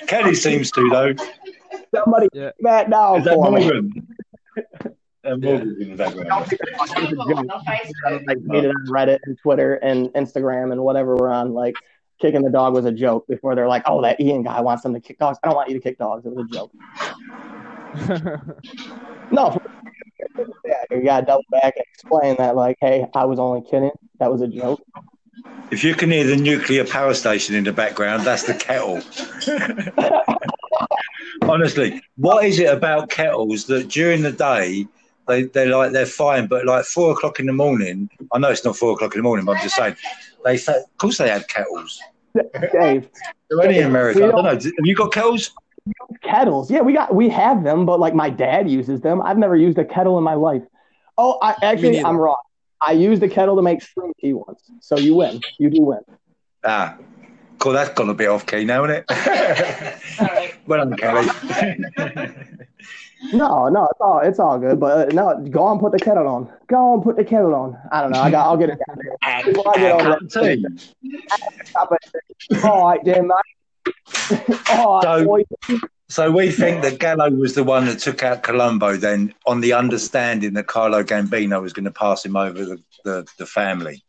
Kenny 0.06 0.34
seems 0.34 0.70
to 0.72 0.88
though. 0.90 1.14
Somebody 1.94 2.28
Yeah. 2.32 2.50
that 2.60 2.90
down 2.90 3.18
Is 3.18 3.24
that 3.24 3.34
for 3.34 3.50
me. 3.52 3.60
Morgan? 3.62 4.06
Uh, 5.24 5.36
Morgan's 5.36 5.78
in 5.80 5.90
the 5.90 5.96
background. 5.96 6.28
like 8.26 8.38
made 8.40 8.64
it 8.64 8.68
on 8.70 8.86
Reddit 8.88 9.18
and 9.24 9.38
Twitter 9.42 9.74
and 9.74 10.08
Instagram 10.10 10.72
and 10.72 10.82
whatever 10.82 11.16
we're 11.16 11.30
on. 11.30 11.52
Like 11.54 11.74
kicking 12.20 12.42
the 12.42 12.50
dog 12.50 12.74
was 12.74 12.84
a 12.84 12.92
joke 12.92 13.26
before 13.28 13.54
they're 13.54 13.68
like, 13.68 13.82
"Oh, 13.86 14.02
that 14.02 14.20
Ian 14.20 14.42
guy 14.42 14.60
wants 14.60 14.82
them 14.82 14.92
to 14.94 15.00
kick 15.00 15.18
dogs." 15.18 15.38
I 15.42 15.48
don't 15.48 15.56
want 15.56 15.68
you 15.68 15.74
to 15.76 15.80
kick 15.82 15.98
dogs. 15.98 16.26
It 16.26 16.32
was 16.34 16.46
a 16.50 16.54
joke. 16.54 16.72
No, 19.30 19.50
for- 19.50 19.60
yeah, 19.62 19.77
you 20.90 21.04
got 21.04 21.20
to 21.20 21.26
double 21.26 21.44
back 21.50 21.74
and 21.76 21.84
explain 21.94 22.36
that. 22.38 22.56
Like, 22.56 22.76
hey, 22.80 23.06
I 23.14 23.24
was 23.24 23.38
only 23.38 23.62
kidding. 23.68 23.90
That 24.18 24.30
was 24.30 24.40
a 24.42 24.48
joke. 24.48 24.80
If 25.70 25.84
you 25.84 25.94
can 25.94 26.10
hear 26.10 26.24
the 26.24 26.36
nuclear 26.36 26.84
power 26.84 27.14
station 27.14 27.54
in 27.54 27.64
the 27.64 27.72
background, 27.72 28.24
that's 28.24 28.44
the 28.44 28.54
kettle. 28.54 29.00
Honestly, 31.42 32.00
what 32.16 32.44
is 32.44 32.58
it 32.58 32.72
about 32.72 33.10
kettles 33.10 33.66
that 33.66 33.88
during 33.88 34.22
the 34.22 34.32
day 34.32 34.86
they 35.26 35.42
they're 35.42 35.68
like 35.68 35.92
they're 35.92 36.06
fine, 36.06 36.46
but 36.46 36.66
like 36.66 36.84
four 36.84 37.12
o'clock 37.12 37.38
in 37.38 37.46
the 37.46 37.52
morning? 37.52 38.08
I 38.32 38.38
know 38.38 38.48
it's 38.50 38.64
not 38.64 38.76
four 38.76 38.92
o'clock 38.92 39.14
in 39.14 39.20
the 39.20 39.22
morning, 39.22 39.44
but 39.44 39.56
I'm 39.56 39.62
just 39.62 39.76
saying 39.76 39.96
they 40.44 40.56
say, 40.56 40.76
of 40.76 40.96
course 40.98 41.18
they 41.18 41.28
have 41.28 41.46
kettles. 41.48 42.00
Dave, 42.72 43.08
only 43.52 43.78
in 43.78 43.84
America. 43.86 44.24
I 44.24 44.30
don't- 44.30 44.44
know. 44.44 44.50
Have 44.50 44.64
you 44.84 44.94
got 44.94 45.12
kettles? 45.12 45.52
Kettles. 46.22 46.70
Yeah, 46.70 46.80
we 46.80 46.92
got 46.92 47.14
we 47.14 47.28
have 47.28 47.64
them, 47.64 47.86
but 47.86 48.00
like 48.00 48.14
my 48.14 48.30
dad 48.30 48.70
uses 48.70 49.00
them. 49.00 49.22
I've 49.22 49.38
never 49.38 49.56
used 49.56 49.78
a 49.78 49.84
kettle 49.84 50.18
in 50.18 50.24
my 50.24 50.34
life. 50.34 50.62
Oh, 51.16 51.38
I 51.42 51.54
actually. 51.62 52.02
I'm 52.02 52.16
wrong. 52.16 52.40
I 52.80 52.92
used 52.92 53.22
a 53.22 53.28
kettle 53.28 53.56
to 53.56 53.62
make 53.62 53.82
string 53.82 54.12
tea 54.20 54.34
once. 54.34 54.70
So 54.80 54.98
you 54.98 55.14
win. 55.14 55.40
You 55.58 55.70
do 55.70 55.82
win. 55.82 56.00
Ah, 56.64 56.96
cool. 57.58 57.72
that's 57.72 57.90
gonna 57.90 58.14
be 58.14 58.26
off 58.26 58.46
key 58.46 58.64
now, 58.64 58.84
isn't 58.84 59.04
it? 59.08 60.52
well 60.66 60.88
done, 60.88 60.96
Kelly. 60.96 61.28
No, 63.32 63.68
no, 63.68 63.84
it's 63.86 64.00
all 64.00 64.20
it's 64.20 64.38
all 64.38 64.58
good. 64.58 64.78
But 64.78 65.08
uh, 65.08 65.12
no, 65.12 65.44
go 65.50 65.64
on, 65.64 65.80
put 65.80 65.92
the 65.92 65.98
kettle 65.98 66.28
on. 66.28 66.52
Go 66.68 66.76
on, 66.76 67.02
put 67.02 67.16
the 67.16 67.24
kettle 67.24 67.54
on. 67.54 67.76
I 67.90 68.00
don't 68.00 68.12
know. 68.12 68.20
I 68.20 68.30
got. 68.30 68.46
I'll 68.46 68.56
get 68.56 68.70
it 68.70 68.78
down 68.86 68.98
there. 69.02 69.44
Before 69.52 69.76
I 69.76 69.80
get 69.80 69.92
over 69.92 70.04
Cup 70.04 70.22
of 70.22 70.32
tea. 70.32 70.64
Stop 71.64 71.92
it. 71.92 72.64
All 72.64 72.86
right, 72.86 73.00
then, 73.04 73.26
mate. 73.26 73.57
All 74.70 75.00
right, 75.00 75.02
So- 75.02 75.24
boy. 75.24 75.44
So 76.10 76.30
we 76.30 76.50
think 76.50 76.80
that 76.84 76.98
Gallo 76.98 77.28
was 77.30 77.54
the 77.54 77.62
one 77.62 77.84
that 77.84 77.98
took 77.98 78.22
out 78.22 78.42
Colombo 78.42 78.96
then 78.96 79.34
on 79.46 79.60
the 79.60 79.74
understanding 79.74 80.54
that 80.54 80.66
Carlo 80.66 81.02
Gambino 81.02 81.60
was 81.60 81.74
going 81.74 81.84
to 81.84 81.90
pass 81.90 82.24
him 82.24 82.34
over 82.34 82.64
the, 82.64 82.82
the, 83.04 83.26
the 83.36 83.44
family. 83.44 84.02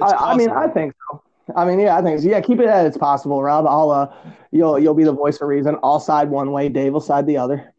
I, 0.00 0.12
I 0.12 0.36
mean, 0.36 0.50
I 0.50 0.68
think 0.68 0.94
so. 1.10 1.20
I 1.56 1.64
mean, 1.64 1.80
yeah, 1.80 1.96
I 1.96 2.02
think 2.02 2.20
so. 2.20 2.28
Yeah, 2.28 2.40
keep 2.40 2.60
it 2.60 2.66
as 2.66 2.86
it's 2.86 2.96
possible, 2.96 3.42
Rob. 3.42 3.66
I'll 3.66 3.90
uh, 3.90 4.14
you'll 4.52 4.78
you'll 4.78 4.94
be 4.94 5.02
the 5.02 5.12
voice 5.12 5.38
for 5.38 5.48
reason. 5.48 5.76
I'll 5.82 5.98
side 5.98 6.30
one 6.30 6.52
way. 6.52 6.68
Dave 6.68 6.92
will 6.92 7.00
side 7.00 7.26
the 7.26 7.38
other. 7.38 7.74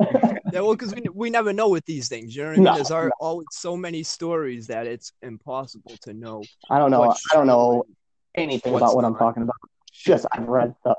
Yeah, 0.50 0.60
well, 0.60 0.72
because 0.72 0.94
we, 0.94 1.02
we 1.12 1.28
never 1.28 1.52
know 1.52 1.68
with 1.68 1.84
these 1.84 2.08
things. 2.08 2.34
You 2.34 2.42
know 2.44 2.48
what 2.48 2.52
I 2.52 2.56
mean? 2.56 2.64
No, 2.64 2.74
There's 2.76 2.90
are 2.90 3.12
always 3.20 3.48
so 3.50 3.76
many 3.76 4.02
stories 4.02 4.68
that 4.68 4.86
it's 4.86 5.12
impossible 5.20 5.94
to 6.02 6.14
know. 6.14 6.42
I 6.70 6.78
don't 6.78 6.90
know. 6.90 7.02
I 7.02 7.34
don't 7.34 7.46
know 7.46 7.84
anything 8.34 8.74
about 8.74 8.96
what 8.96 9.04
I'm 9.04 9.14
talking 9.14 9.42
about. 9.42 9.56
Just 9.98 10.26
I've 10.32 10.48
read 10.48 10.74
stuff. 10.80 10.96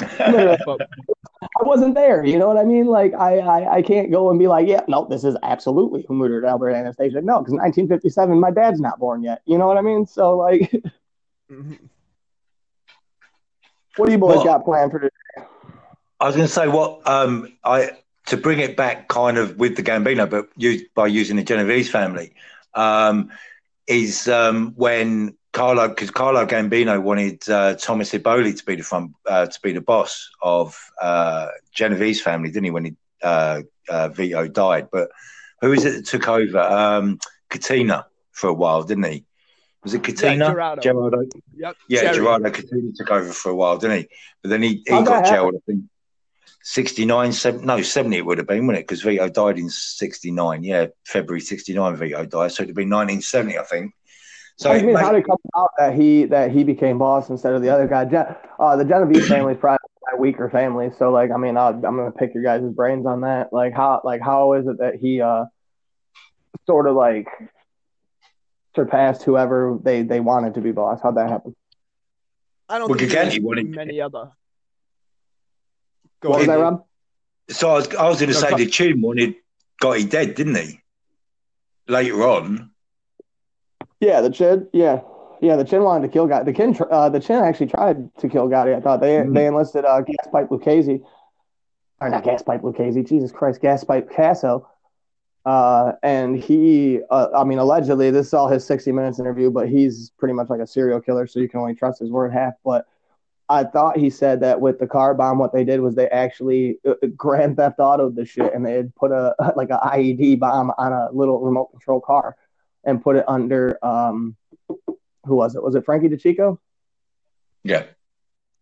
I 0.00 1.62
wasn't 1.62 1.94
there. 1.94 2.24
You 2.24 2.38
know 2.38 2.48
what 2.48 2.56
I 2.56 2.64
mean? 2.64 2.86
Like 2.86 3.14
I, 3.14 3.38
I, 3.38 3.76
I 3.76 3.82
can't 3.82 4.10
go 4.10 4.30
and 4.30 4.38
be 4.38 4.48
like, 4.48 4.66
yeah, 4.66 4.82
no, 4.88 5.06
this 5.08 5.24
is 5.24 5.36
absolutely 5.42 6.04
who 6.08 6.14
murdered 6.14 6.44
Albert 6.44 6.70
Anastasia. 6.70 7.20
No, 7.20 7.38
because 7.40 7.52
1957, 7.52 8.38
my 8.38 8.50
dad's 8.50 8.80
not 8.80 8.98
born 8.98 9.22
yet. 9.22 9.42
You 9.46 9.58
know 9.58 9.66
what 9.66 9.76
I 9.76 9.82
mean? 9.82 10.06
So 10.06 10.36
like, 10.36 10.72
mhm. 11.50 11.78
what 13.96 14.06
do 14.06 14.12
you 14.12 14.18
boys 14.18 14.36
Well- 14.36 14.44
got 14.44 14.64
planned 14.64 14.90
for 14.90 15.00
today? 15.00 15.10
I 16.20 16.26
was 16.26 16.36
going 16.36 16.46
to 16.48 16.52
say 16.52 16.68
what 16.68 17.06
um, 17.06 17.52
I 17.64 17.90
to 18.26 18.36
bring 18.36 18.60
it 18.60 18.76
back 18.76 19.08
kind 19.08 19.36
of 19.36 19.56
with 19.56 19.76
the 19.76 19.82
Gambino, 19.82 20.30
but 20.30 20.48
used 20.56 20.86
by 20.94 21.06
using 21.06 21.36
the 21.36 21.42
Genovese 21.42 21.90
family, 21.90 22.34
um, 22.74 23.30
is 23.86 24.28
um, 24.28 24.72
when 24.76 25.36
Carlo 25.54 25.88
because 25.88 26.10
Carlo 26.10 26.44
Gambino 26.44 27.00
wanted 27.00 27.48
uh, 27.48 27.74
Thomas 27.76 28.12
Eboli 28.12 28.58
to 28.58 28.64
be 28.66 28.74
the 28.74 28.82
front 28.82 29.12
uh, 29.26 29.46
to 29.46 29.60
be 29.62 29.72
the 29.72 29.80
boss 29.80 30.30
of 30.42 30.78
uh, 31.00 31.46
Genovese 31.72 32.20
family, 32.20 32.50
didn't 32.50 32.64
he? 32.64 32.70
When 32.70 32.84
he 32.84 32.96
uh, 33.22 33.62
uh, 33.88 34.08
Vito 34.08 34.48
died, 34.48 34.88
but 34.92 35.10
who 35.60 35.72
is 35.72 35.84
it 35.84 35.92
that 35.92 36.06
took 36.06 36.28
over? 36.28 36.58
Um, 36.58 37.18
Catena 37.48 38.06
for 38.32 38.48
a 38.48 38.52
while, 38.52 38.82
didn't 38.82 39.04
he? 39.04 39.24
Was 39.84 39.94
it 39.94 40.02
Catena? 40.02 40.46
Gerardo. 40.50 40.82
Gerardo. 40.82 41.24
Yep. 41.56 41.76
Yeah, 41.88 42.00
Jerry. 42.00 42.16
Gerardo 42.16 42.50
Catena 42.50 42.92
took 42.96 43.10
over 43.10 43.32
for 43.32 43.50
a 43.50 43.54
while, 43.54 43.78
didn't 43.78 43.98
he? 43.98 44.08
But 44.42 44.48
then 44.48 44.62
he, 44.62 44.82
he 44.84 44.92
How'd 44.92 45.06
got 45.06 45.24
jailed, 45.26 45.54
I 45.54 45.58
think. 45.66 45.84
69, 46.64 47.32
70, 47.32 47.66
no, 47.66 47.82
70 47.82 48.16
it 48.16 48.26
would 48.26 48.38
have 48.38 48.46
been, 48.46 48.66
wouldn't 48.66 48.80
it? 48.80 48.88
Because 48.88 49.02
Vito 49.02 49.28
died 49.28 49.58
in 49.58 49.68
69. 49.68 50.64
Yeah, 50.64 50.86
February 51.04 51.42
69, 51.42 51.96
Vito 51.96 52.24
died. 52.24 52.52
So 52.52 52.62
it'd 52.62 52.74
be 52.74 52.82
1970, 52.82 53.58
I 53.58 53.62
think. 53.62 53.94
So 54.56 54.70
I 54.70 54.76
mean, 54.82 54.94
made- 54.94 54.96
how 55.00 55.12
did 55.12 55.18
it 55.22 55.26
come 55.26 55.38
out 55.56 55.70
that 55.78 55.94
he 55.94 56.24
that 56.26 56.50
he 56.52 56.62
became 56.64 56.98
boss 56.98 57.28
instead 57.30 57.54
of 57.54 57.62
the 57.62 57.70
other 57.70 57.88
guy? 57.88 58.04
Gen- 58.04 58.36
uh, 58.58 58.76
the 58.76 58.84
Genovese 58.84 59.26
family 59.28 59.54
is 59.54 59.60
probably 59.60 59.78
a 60.12 60.16
weaker 60.20 60.48
family, 60.48 60.90
so 60.96 61.10
like, 61.10 61.30
I 61.32 61.36
mean, 61.38 61.56
I'll, 61.56 61.68
I'm 61.74 61.80
gonna 61.96 62.12
pick 62.12 62.34
your 62.34 62.42
guys' 62.44 62.62
brains 62.72 63.04
on 63.06 63.22
that. 63.22 63.52
Like, 63.52 63.74
how 63.74 64.00
like 64.04 64.20
how 64.22 64.52
is 64.54 64.66
it 64.66 64.78
that 64.78 64.96
he 64.96 65.20
uh 65.20 65.46
sort 66.66 66.86
of 66.86 66.94
like 66.94 67.26
surpassed 68.76 69.22
whoever 69.24 69.78
they 69.82 70.02
they 70.02 70.20
wanted 70.20 70.54
to 70.54 70.60
be 70.60 70.72
boss? 70.72 71.00
How'd 71.02 71.16
that 71.16 71.28
happen? 71.30 71.56
I 72.68 72.78
don't 72.78 72.88
Well, 72.88 72.98
think 72.98 73.10
Gigante 73.10 73.14
there's 73.30 73.40
wanted- 73.40 73.68
many 73.74 74.00
other. 74.00 74.30
Go 76.20 76.30
What 76.30 76.38
was 76.38 76.46
that, 76.46 76.54
Rob? 76.58 76.84
so 77.50 77.70
I 77.70 77.74
was, 77.74 77.94
I 77.94 78.08
was 78.08 78.20
going 78.20 78.28
to 78.30 78.34
No, 78.34 78.40
say 78.40 78.48
cut- 78.50 78.58
the 78.58 78.66
tune 78.66 79.02
wanted 79.02 79.34
Gotti 79.82 80.08
dead, 80.08 80.34
didn't 80.34 80.54
he? 80.56 80.80
Later 81.88 82.22
on. 82.26 82.70
Yeah, 84.04 84.20
the 84.20 84.30
Chin. 84.30 84.68
Yeah, 84.72 85.00
yeah, 85.40 85.56
the 85.56 85.64
Chin 85.64 85.82
wanted 85.82 86.06
to 86.06 86.12
kill 86.12 86.28
Gotti. 86.28 86.44
The 86.44 86.52
Chin, 86.52 86.76
uh, 86.90 87.08
the 87.08 87.20
Chin 87.20 87.36
actually 87.42 87.66
tried 87.68 88.14
to 88.18 88.28
kill 88.28 88.48
Gotti. 88.48 88.76
I 88.76 88.80
thought 88.80 89.00
they 89.00 89.16
Mhm. 89.16 89.34
they 89.34 89.46
enlisted 89.46 89.84
uh, 89.84 90.02
Gas 90.02 90.26
Pipe 90.30 90.50
Lucchese, 90.50 91.02
or 92.00 92.08
not 92.10 92.22
Gaspipe 92.24 92.62
Lucchese. 92.62 93.02
Jesus 93.02 93.32
Christ, 93.32 93.62
Gaspipe 93.62 94.10
Casso. 94.12 94.66
Uh, 95.46 95.92
and 96.02 96.36
he, 96.36 97.00
uh, 97.10 97.28
I 97.36 97.44
mean, 97.44 97.58
allegedly, 97.58 98.10
this 98.10 98.28
is 98.28 98.34
all 98.34 98.48
his 98.48 98.64
60 98.64 98.92
Minutes 98.92 99.18
interview, 99.18 99.50
but 99.50 99.68
he's 99.68 100.10
pretty 100.18 100.32
much 100.32 100.48
like 100.48 100.60
a 100.60 100.66
serial 100.66 101.00
killer, 101.02 101.26
so 101.26 101.38
you 101.38 101.48
can 101.50 101.60
only 101.60 101.74
trust 101.74 101.98
his 101.98 102.10
word 102.10 102.32
half. 102.32 102.54
But 102.64 102.86
I 103.50 103.64
thought 103.64 103.98
he 103.98 104.08
said 104.08 104.40
that 104.40 104.62
with 104.62 104.78
the 104.78 104.86
car 104.86 105.12
bomb, 105.12 105.38
what 105.38 105.52
they 105.52 105.64
did 105.64 105.80
was 105.80 105.94
they 105.94 106.08
actually 106.08 106.78
uh, 106.88 106.94
Grand 107.14 107.56
Theft 107.58 107.78
Auto 107.78 108.08
the 108.08 108.24
shit, 108.24 108.54
and 108.54 108.64
they 108.64 108.72
had 108.72 108.94
put 108.94 109.12
a 109.12 109.34
like 109.56 109.68
a 109.70 109.78
IED 109.94 110.38
bomb 110.40 110.72
on 110.78 110.92
a 110.92 111.08
little 111.12 111.40
remote 111.40 111.70
control 111.72 112.00
car, 112.00 112.36
and 112.84 113.02
put 113.02 113.16
it 113.16 113.24
under 113.28 113.78
um, 113.84 114.36
who 114.68 115.36
was 115.36 115.54
it? 115.54 115.62
Was 115.62 115.74
it 115.74 115.84
Frankie 115.84 116.08
DeCicco? 116.08 116.58
Yeah. 117.62 117.84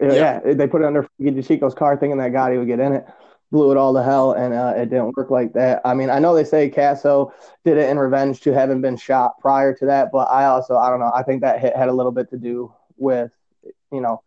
Yeah, 0.00 0.40
they 0.40 0.66
put 0.66 0.82
it 0.82 0.86
under 0.86 1.06
Frankie 1.16 1.40
DeCicco's 1.40 1.74
car, 1.74 1.96
thinking 1.96 2.18
that 2.18 2.32
Gotti 2.32 2.58
would 2.58 2.66
get 2.66 2.80
in 2.80 2.92
it. 2.92 3.06
Blew 3.52 3.70
it 3.70 3.76
all 3.76 3.92
to 3.94 4.02
hell, 4.02 4.32
and 4.32 4.54
uh, 4.54 4.72
it 4.76 4.86
didn't 4.88 5.14
work 5.16 5.30
like 5.30 5.52
that. 5.52 5.82
I 5.84 5.92
mean, 5.94 6.08
I 6.08 6.18
know 6.18 6.34
they 6.34 6.42
say 6.42 6.70
Casso 6.70 7.32
did 7.64 7.76
it 7.76 7.88
in 7.90 7.98
revenge 7.98 8.40
to 8.40 8.52
having 8.54 8.80
been 8.80 8.96
shot 8.96 9.38
prior 9.40 9.74
to 9.74 9.86
that, 9.86 10.10
but 10.10 10.30
I 10.30 10.46
also, 10.46 10.76
I 10.76 10.88
don't 10.88 11.00
know. 11.00 11.12
I 11.14 11.22
think 11.22 11.42
that 11.42 11.60
hit 11.60 11.76
had 11.76 11.88
a 11.90 11.92
little 11.92 12.12
bit 12.12 12.30
to 12.30 12.38
do 12.38 12.72
with, 12.96 13.30
you 13.92 14.00
know, 14.00 14.22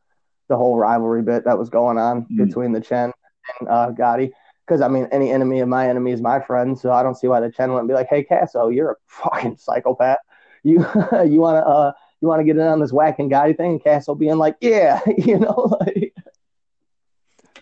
the 0.47 0.55
whole 0.55 0.77
rivalry 0.77 1.23
bit 1.23 1.45
that 1.45 1.57
was 1.57 1.69
going 1.69 1.97
on 1.97 2.25
Mm. 2.25 2.45
between 2.45 2.71
the 2.71 2.81
Chin 2.81 3.11
and 3.59 3.67
uh, 3.67 3.91
Gotti. 3.91 4.31
Because 4.65 4.81
I 4.81 4.87
mean, 4.87 5.07
any 5.11 5.31
enemy 5.31 5.59
of 5.59 5.67
my 5.67 5.87
enemy 5.87 6.11
is 6.11 6.21
my 6.21 6.39
friend, 6.39 6.77
so 6.77 6.91
I 6.91 7.03
don't 7.03 7.15
see 7.15 7.27
why 7.27 7.39
the 7.39 7.51
Chin 7.51 7.71
wouldn't 7.71 7.87
be 7.87 7.93
like, 7.93 8.07
"Hey, 8.09 8.23
Casso, 8.23 8.73
you're 8.73 8.91
a 8.91 8.95
fucking 9.07 9.57
psychopath. 9.57 10.17
You 10.63 10.79
you 11.25 11.39
want 11.39 11.57
to 11.57 11.65
uh 11.65 11.91
you 12.21 12.27
want 12.27 12.39
to 12.39 12.43
get 12.43 12.55
in 12.55 12.61
on 12.63 12.79
this 12.79 12.91
whacking 12.93 13.29
Gotti 13.29 13.55
thing?" 13.55 13.71
And 13.71 13.83
Casso 13.83 14.17
being 14.17 14.37
like, 14.37 14.57
"Yeah, 14.61 15.01
you 15.17 15.39
know." 15.39 15.77
Like, 15.79 16.13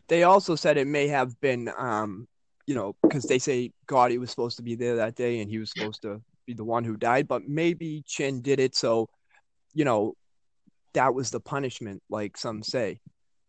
They 0.08 0.24
also 0.24 0.56
said 0.56 0.78
it 0.78 0.88
may 0.88 1.08
have 1.08 1.40
been, 1.40 1.72
um, 1.78 2.28
you 2.68 2.76
know, 2.76 2.96
because 3.02 3.26
they 3.26 3.40
say 3.40 3.72
Gotti 3.88 4.20
was 4.20 4.30
supposed 4.30 4.58
to 4.58 4.64
be 4.64 4.76
there 4.76 4.98
that 4.98 5.16
day 5.16 5.42
and 5.42 5.50
he 5.50 5.58
was 5.58 5.72
supposed 5.72 6.02
to 6.04 6.22
be 6.46 6.54
the 6.54 6.64
one 6.64 6.84
who 6.84 6.98
died, 6.98 7.28
but 7.28 7.48
maybe 7.48 8.04
Chin 8.06 8.42
did 8.42 8.60
it 8.60 8.76
so, 8.76 9.10
you 9.74 9.86
know, 9.86 10.14
that 10.94 11.14
was 11.14 11.32
the 11.32 11.40
punishment, 11.40 12.02
like 12.10 12.38
some 12.38 12.64
say, 12.64 13.00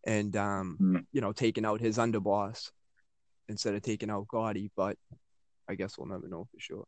and 0.05 0.35
um, 0.35 0.77
Mm. 0.81 1.05
you 1.11 1.21
know, 1.21 1.31
taking 1.31 1.65
out 1.65 1.81
his 1.81 1.97
underboss 1.97 2.71
instead 3.49 3.75
of 3.75 3.81
taking 3.81 4.09
out 4.09 4.27
Gotti. 4.27 4.69
But 4.75 4.97
I 5.69 5.75
guess 5.75 5.97
we'll 5.97 6.07
never 6.07 6.27
know 6.27 6.47
for 6.53 6.59
sure. 6.59 6.85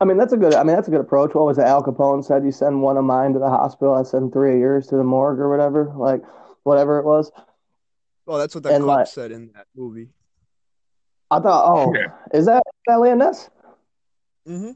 I 0.00 0.06
mean, 0.06 0.16
that's 0.16 0.32
a 0.32 0.36
good. 0.36 0.54
I 0.54 0.62
mean, 0.64 0.74
that's 0.76 0.88
a 0.88 0.90
good 0.90 1.00
approach. 1.00 1.34
What 1.34 1.44
was 1.44 1.58
it? 1.58 1.62
Al 1.64 1.82
Capone 1.82 2.24
said 2.24 2.44
you 2.44 2.52
send 2.52 2.80
one 2.82 2.96
of 2.96 3.04
mine 3.04 3.34
to 3.34 3.38
the 3.38 3.50
hospital. 3.50 3.94
I 3.94 4.02
send 4.02 4.32
three 4.32 4.54
of 4.54 4.58
yours 4.58 4.86
to 4.88 4.96
the 4.96 5.04
morgue 5.04 5.38
or 5.40 5.50
whatever. 5.50 5.92
Like, 5.96 6.22
whatever 6.62 6.98
it 6.98 7.04
was. 7.04 7.30
Well, 8.26 8.38
that's 8.38 8.54
what 8.54 8.64
that 8.64 8.72
And, 8.74 8.84
cop 8.84 8.88
like- 8.96 9.06
said 9.08 9.30
in 9.32 9.50
that 9.54 9.66
movie. 9.76 10.08
I 11.32 11.38
thought, 11.40 11.64
oh, 11.72 11.94
Yeah. 11.94 12.12
is 12.32 12.46
that 12.46 12.62
is 12.66 12.72
that 12.86 12.92
Eliot 12.94 13.18
Ness? 13.18 13.50
Mm-hmm. 14.48 14.70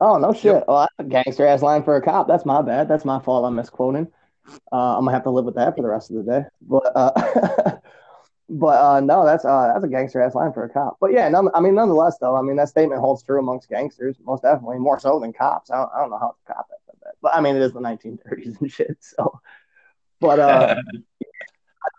Oh 0.00 0.18
no 0.18 0.32
shit! 0.32 0.62
Oh, 0.68 0.80
that's 0.80 0.94
a 0.98 1.04
gangster 1.04 1.46
ass 1.46 1.62
line 1.62 1.82
for 1.82 1.96
a 1.96 2.02
cop. 2.02 2.28
That's 2.28 2.44
my 2.46 2.62
bad. 2.62 2.86
That's 2.88 3.04
my 3.04 3.18
fault. 3.18 3.44
I'm 3.46 3.56
misquoting. 3.56 4.06
Uh, 4.72 4.96
I'm 4.96 5.00
gonna 5.04 5.12
have 5.12 5.24
to 5.24 5.30
live 5.30 5.44
with 5.44 5.54
that 5.56 5.74
for 5.74 5.82
the 5.82 5.88
rest 5.88 6.10
of 6.10 6.16
the 6.16 6.22
day. 6.30 6.44
But 6.62 6.92
uh, 6.94 7.72
but 8.48 8.80
uh, 8.80 9.00
no, 9.00 9.24
that's 9.24 9.44
uh, 9.44 9.72
that's 9.72 9.84
a 9.84 9.88
gangster 9.88 10.20
ass 10.20 10.34
line 10.34 10.52
for 10.52 10.64
a 10.64 10.68
cop. 10.68 10.98
But 11.00 11.12
yeah, 11.12 11.28
none, 11.28 11.48
I 11.54 11.60
mean, 11.60 11.74
nonetheless, 11.74 12.18
though, 12.20 12.36
I 12.36 12.42
mean 12.42 12.56
that 12.56 12.68
statement 12.68 13.00
holds 13.00 13.22
true 13.22 13.38
amongst 13.38 13.68
gangsters, 13.68 14.16
most 14.24 14.42
definitely, 14.42 14.78
more 14.78 15.00
so 15.00 15.18
than 15.18 15.32
cops. 15.32 15.70
I 15.70 15.76
don't, 15.78 15.90
I 15.94 16.00
don't 16.00 16.10
know 16.10 16.18
how 16.18 16.36
a 16.48 16.52
cop 16.52 16.66
said 16.68 16.96
that, 17.02 17.14
but 17.20 17.34
I 17.34 17.40
mean, 17.40 17.56
it 17.56 17.62
is 17.62 17.72
the 17.72 17.80
1930s 17.80 18.60
and 18.60 18.70
shit. 18.70 18.96
So, 19.00 19.40
but 20.20 20.38
uh, 20.38 20.76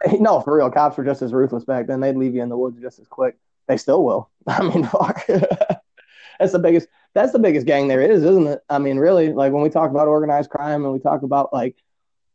no, 0.20 0.39
for 0.41 0.56
real, 0.56 0.72
cops 0.72 0.98
were 0.98 1.04
just 1.04 1.22
as 1.22 1.34
ruthless 1.34 1.66
back 1.66 1.88
then. 1.88 2.00
They'd 2.00 2.16
leave 2.16 2.36
you 2.36 2.43
in 2.43 2.50
the 2.50 2.58
woods 2.58 2.80
just 2.80 3.00
as 3.00 3.08
quick. 3.08 3.38
They 3.68 3.78
still 3.78 4.04
will. 4.04 4.30
I 4.48 4.64
mean, 4.64 4.86
fuck. 4.86 5.26
that's 6.39 6.54
the 6.54 6.60
biggest. 6.60 6.88
That's 7.14 7.32
the 7.34 7.39
biggest 7.39 7.66
gang 7.66 7.88
there 7.88 8.02
is, 8.02 8.24
isn't 8.24 8.48
it? 8.48 8.62
I 8.70 8.78
mean, 8.78 8.98
really, 8.98 9.34
like 9.34 9.52
when 9.52 9.64
we 9.64 9.70
talk 9.70 9.89
about 9.89 10.08
organized 10.08 10.50
crime 10.50 10.86
and 10.86 10.93
we 10.93 11.00
talk 11.00 11.24
about 11.24 11.52
like, 11.52 11.76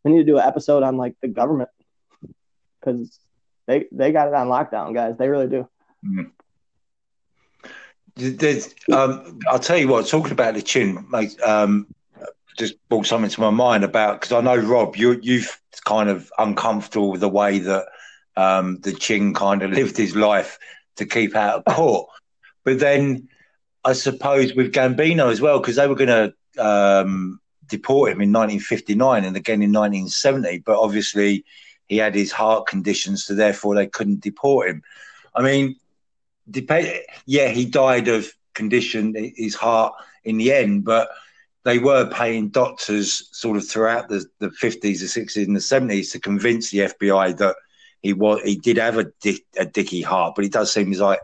we 0.04 0.12
need 0.12 0.18
to 0.18 0.24
do 0.24 0.38
an 0.38 0.46
episode 0.46 0.82
on 0.82 0.96
like 0.96 1.14
the 1.22 1.28
government 1.28 1.70
because 2.80 3.18
they 3.66 3.86
they 3.92 4.12
got 4.12 4.28
it 4.28 4.34
on 4.34 4.48
lockdown, 4.48 4.94
guys. 4.94 5.16
They 5.18 5.28
really 5.28 5.48
do. 5.48 5.68
There's, 8.14 8.74
um, 8.92 9.38
I'll 9.48 9.58
tell 9.58 9.78
you 9.78 9.88
what. 9.88 10.06
Talking 10.06 10.32
about 10.32 10.54
the 10.54 10.62
chin, 10.62 11.06
mate, 11.10 11.40
um, 11.40 11.86
just 12.58 12.76
brought 12.88 13.06
something 13.06 13.30
to 13.30 13.40
my 13.40 13.50
mind 13.50 13.84
about 13.84 14.20
because 14.20 14.32
I 14.32 14.40
know 14.40 14.56
Rob, 14.56 14.96
you 14.96 15.18
you've 15.22 15.60
kind 15.84 16.08
of 16.08 16.30
uncomfortable 16.38 17.10
with 17.10 17.20
the 17.20 17.28
way 17.28 17.58
that 17.60 17.86
um, 18.36 18.78
the 18.80 18.92
chin 18.92 19.34
kind 19.34 19.62
of 19.62 19.70
lived 19.72 19.96
his 19.96 20.14
life 20.14 20.58
to 20.96 21.06
keep 21.06 21.34
out 21.34 21.64
of 21.64 21.74
court, 21.74 22.08
but 22.64 22.78
then 22.78 23.28
I 23.84 23.94
suppose 23.94 24.54
with 24.54 24.72
Gambino 24.72 25.30
as 25.30 25.40
well 25.40 25.58
because 25.58 25.76
they 25.76 25.88
were 25.88 25.94
going 25.94 26.32
to 26.56 26.62
um, 26.62 27.40
deport 27.66 28.12
him 28.12 28.20
in 28.20 28.32
1959 28.32 29.24
and 29.24 29.36
again 29.36 29.62
in 29.62 29.72
1970, 29.72 30.58
but 30.58 30.78
obviously 30.78 31.44
he 31.92 31.98
had 31.98 32.14
his 32.14 32.32
heart 32.32 32.66
conditions, 32.66 33.24
so 33.24 33.34
therefore 33.34 33.74
they 33.74 33.86
couldn't 33.86 34.20
deport 34.20 34.68
him. 34.68 34.82
I 35.34 35.42
mean. 35.42 35.76
Yeah, 37.24 37.48
he 37.48 37.64
died 37.64 38.08
of 38.08 38.32
condition, 38.54 39.14
his 39.36 39.54
heart 39.54 39.94
in 40.24 40.38
the 40.38 40.52
end, 40.52 40.84
but 40.84 41.08
they 41.64 41.78
were 41.78 42.10
paying 42.10 42.48
doctors 42.48 43.28
sort 43.32 43.56
of 43.56 43.66
throughout 43.66 44.08
the, 44.08 44.24
the 44.40 44.48
50s, 44.48 44.80
the 44.80 44.90
60s, 44.90 45.46
and 45.46 45.56
the 45.56 45.60
70s 45.60 46.12
to 46.12 46.20
convince 46.20 46.70
the 46.70 46.78
FBI 46.78 47.36
that 47.38 47.56
he 48.02 48.12
was 48.12 48.42
he 48.42 48.56
did 48.56 48.78
have 48.78 48.98
a 48.98 49.04
dick, 49.20 49.44
a 49.56 49.64
dicky 49.64 50.02
heart, 50.02 50.34
but 50.34 50.44
it 50.44 50.52
does 50.52 50.72
seem 50.72 50.92
as 50.92 51.00
like 51.00 51.20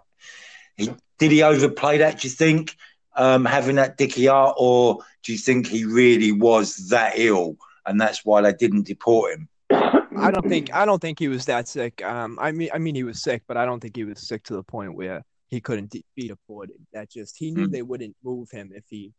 he 0.76 0.92
did 1.18 1.32
he 1.32 1.42
overplay 1.42 1.98
that. 1.98 2.20
Do 2.20 2.28
you 2.28 2.32
think 2.32 2.76
um, 3.16 3.44
having 3.44 3.76
that 3.76 3.96
dicky 3.96 4.26
heart, 4.26 4.54
or 4.58 5.00
do 5.24 5.32
you 5.32 5.38
think 5.38 5.66
he 5.66 5.84
really 5.84 6.30
was 6.30 6.88
that 6.90 7.14
ill 7.16 7.56
and 7.84 8.00
that's 8.00 8.24
why 8.24 8.40
they 8.42 8.52
didn't 8.52 8.86
deport 8.86 9.34
him? 9.34 9.48
I 10.20 10.30
don't 10.30 10.48
think 10.48 10.74
I 10.74 10.84
don't 10.84 11.00
think 11.00 11.18
he 11.18 11.28
was 11.28 11.44
that 11.46 11.68
sick. 11.68 12.04
Um, 12.04 12.38
I 12.40 12.52
mean, 12.52 12.70
I 12.72 12.78
mean 12.78 12.94
he 12.94 13.04
was 13.04 13.22
sick, 13.22 13.42
but 13.46 13.56
I 13.56 13.64
don't 13.64 13.80
think 13.80 13.96
he 13.96 14.04
was 14.04 14.20
sick 14.26 14.42
to 14.44 14.54
the 14.54 14.62
point 14.62 14.94
where 14.94 15.24
he 15.48 15.60
couldn't 15.60 15.90
de- 15.90 16.04
be 16.14 16.28
deported. 16.28 16.76
That 16.92 17.10
just 17.10 17.36
he 17.38 17.50
knew 17.50 17.66
Hmm. 17.66 17.72
they 17.72 17.82
wouldn't 17.82 18.16
move 18.22 18.50
him 18.50 18.70
if 18.74 18.84
he, 18.88 19.12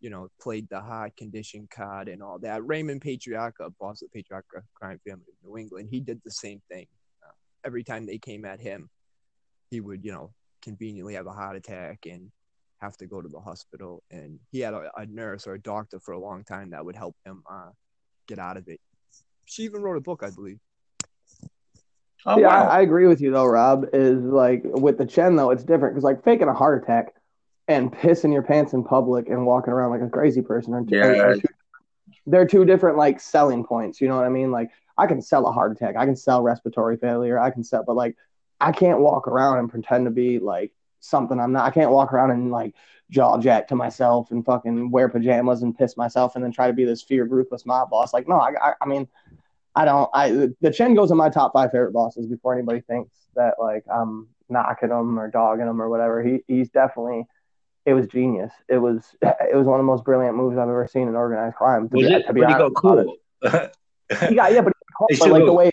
you 0.00 0.10
know, 0.10 0.28
played 0.40 0.68
the 0.68 0.80
high 0.80 1.12
condition 1.16 1.68
card 1.70 2.08
and 2.08 2.22
all 2.22 2.38
that. 2.40 2.66
Raymond 2.66 3.00
Patriarca, 3.00 3.72
boss 3.80 4.02
of 4.02 4.10
the 4.12 4.22
Patriarca 4.22 4.62
crime 4.74 5.00
family 5.06 5.24
of 5.28 5.48
New 5.48 5.56
England, 5.58 5.88
he 5.90 6.00
did 6.00 6.20
the 6.24 6.30
same 6.30 6.60
thing. 6.70 6.86
Uh, 7.26 7.32
every 7.64 7.84
time 7.84 8.04
they 8.06 8.18
came 8.18 8.44
at 8.44 8.60
him, 8.60 8.90
he 9.70 9.80
would, 9.80 10.04
you 10.04 10.12
know, 10.12 10.32
conveniently 10.60 11.14
have 11.14 11.26
a 11.26 11.32
heart 11.32 11.56
attack 11.56 12.00
and 12.06 12.30
have 12.80 12.96
to 12.98 13.06
go 13.06 13.22
to 13.22 13.28
the 13.28 13.40
hospital. 13.40 14.02
And 14.10 14.38
he 14.50 14.60
had 14.60 14.74
a, 14.74 14.90
a 14.96 15.06
nurse 15.06 15.46
or 15.46 15.54
a 15.54 15.60
doctor 15.60 15.98
for 16.00 16.12
a 16.12 16.18
long 16.18 16.44
time 16.44 16.70
that 16.70 16.84
would 16.84 16.96
help 16.96 17.16
him 17.24 17.42
uh, 17.50 17.70
get 18.26 18.38
out 18.38 18.56
of 18.56 18.68
it. 18.68 18.80
She 19.44 19.62
even 19.64 19.82
wrote 19.82 19.96
a 19.96 20.00
book, 20.00 20.22
I 20.22 20.30
believe. 20.30 20.58
Oh, 22.24 22.38
yeah, 22.38 22.46
wow. 22.48 22.68
I, 22.68 22.78
I 22.78 22.80
agree 22.82 23.06
with 23.06 23.20
you 23.20 23.30
though, 23.32 23.46
Rob. 23.46 23.86
Is 23.92 24.22
like 24.22 24.62
with 24.64 24.98
the 24.98 25.06
Chin 25.06 25.36
though, 25.36 25.50
it's 25.50 25.64
different 25.64 25.94
because 25.94 26.04
like 26.04 26.22
faking 26.24 26.48
a 26.48 26.54
heart 26.54 26.82
attack 26.82 27.14
and 27.68 27.92
pissing 27.92 28.32
your 28.32 28.42
pants 28.42 28.72
in 28.72 28.84
public 28.84 29.28
and 29.28 29.44
walking 29.44 29.72
around 29.72 29.90
like 29.90 30.02
a 30.02 30.08
crazy 30.08 30.42
person 30.42 30.74
are, 30.74 30.84
two, 30.84 30.94
Yeah. 30.94 31.22
are 31.22 31.34
two, 31.34 31.48
they're 32.26 32.46
two 32.46 32.64
different 32.64 32.96
like 32.96 33.18
selling 33.20 33.64
points. 33.64 34.00
You 34.00 34.08
know 34.08 34.16
what 34.16 34.24
I 34.24 34.28
mean? 34.28 34.52
Like 34.52 34.70
I 34.96 35.06
can 35.06 35.20
sell 35.20 35.46
a 35.46 35.52
heart 35.52 35.72
attack, 35.72 35.96
I 35.96 36.04
can 36.04 36.14
sell 36.16 36.42
respiratory 36.42 36.96
failure, 36.96 37.38
I 37.38 37.50
can 37.50 37.64
sell, 37.64 37.82
but 37.84 37.96
like 37.96 38.16
I 38.60 38.70
can't 38.70 39.00
walk 39.00 39.26
around 39.26 39.58
and 39.58 39.68
pretend 39.68 40.04
to 40.04 40.12
be 40.12 40.38
like 40.38 40.72
something 41.00 41.40
I'm 41.40 41.50
not. 41.52 41.66
I 41.66 41.70
can't 41.70 41.90
walk 41.90 42.12
around 42.12 42.30
and 42.30 42.52
like 42.52 42.74
jaw 43.10 43.36
jack 43.38 43.66
to 43.68 43.74
myself 43.74 44.30
and 44.30 44.44
fucking 44.44 44.92
wear 44.92 45.08
pajamas 45.08 45.62
and 45.62 45.76
piss 45.76 45.96
myself 45.96 46.36
and 46.36 46.44
then 46.44 46.52
try 46.52 46.68
to 46.68 46.72
be 46.72 46.84
this 46.84 47.02
feared 47.02 47.32
ruthless 47.32 47.66
mob 47.66 47.90
boss. 47.90 48.12
Like 48.14 48.28
no, 48.28 48.36
I, 48.36 48.52
I, 48.62 48.74
I 48.80 48.86
mean. 48.86 49.08
I 49.74 49.84
don't. 49.84 50.10
I 50.12 50.48
the 50.60 50.70
Chin 50.72 50.94
goes 50.94 51.10
in 51.10 51.16
my 51.16 51.30
top 51.30 51.52
five 51.52 51.70
favorite 51.72 51.92
bosses 51.92 52.26
before 52.26 52.54
anybody 52.54 52.80
thinks 52.82 53.10
that 53.36 53.54
like 53.58 53.84
I'm 53.92 54.28
knocking 54.48 54.90
him 54.90 55.18
or 55.18 55.30
dogging 55.30 55.66
him 55.66 55.80
or 55.80 55.88
whatever. 55.88 56.22
He 56.22 56.40
he's 56.46 56.68
definitely. 56.70 57.26
It 57.84 57.94
was 57.94 58.06
genius. 58.06 58.52
It 58.68 58.78
was 58.78 59.02
it 59.22 59.56
was 59.56 59.66
one 59.66 59.80
of 59.80 59.84
the 59.84 59.90
most 59.90 60.04
brilliant 60.04 60.36
moves 60.36 60.56
I've 60.58 60.68
ever 60.68 60.86
seen 60.86 61.08
in 61.08 61.16
organized 61.16 61.56
crime. 61.56 61.88
To 61.88 61.96
Was 61.96 62.06
be, 62.06 62.12
it? 62.12 62.26
to 62.26 62.32
be 62.32 62.40
But 62.42 62.48
he 62.48 62.54
honest 62.54 62.82
got 62.82 62.98
it. 62.98 63.72
He 64.28 64.34
got 64.34 64.52
yeah, 64.52 64.60
but, 64.60 64.74
but 65.18 65.30
like 65.30 65.44
the 65.46 65.52
way 65.54 65.70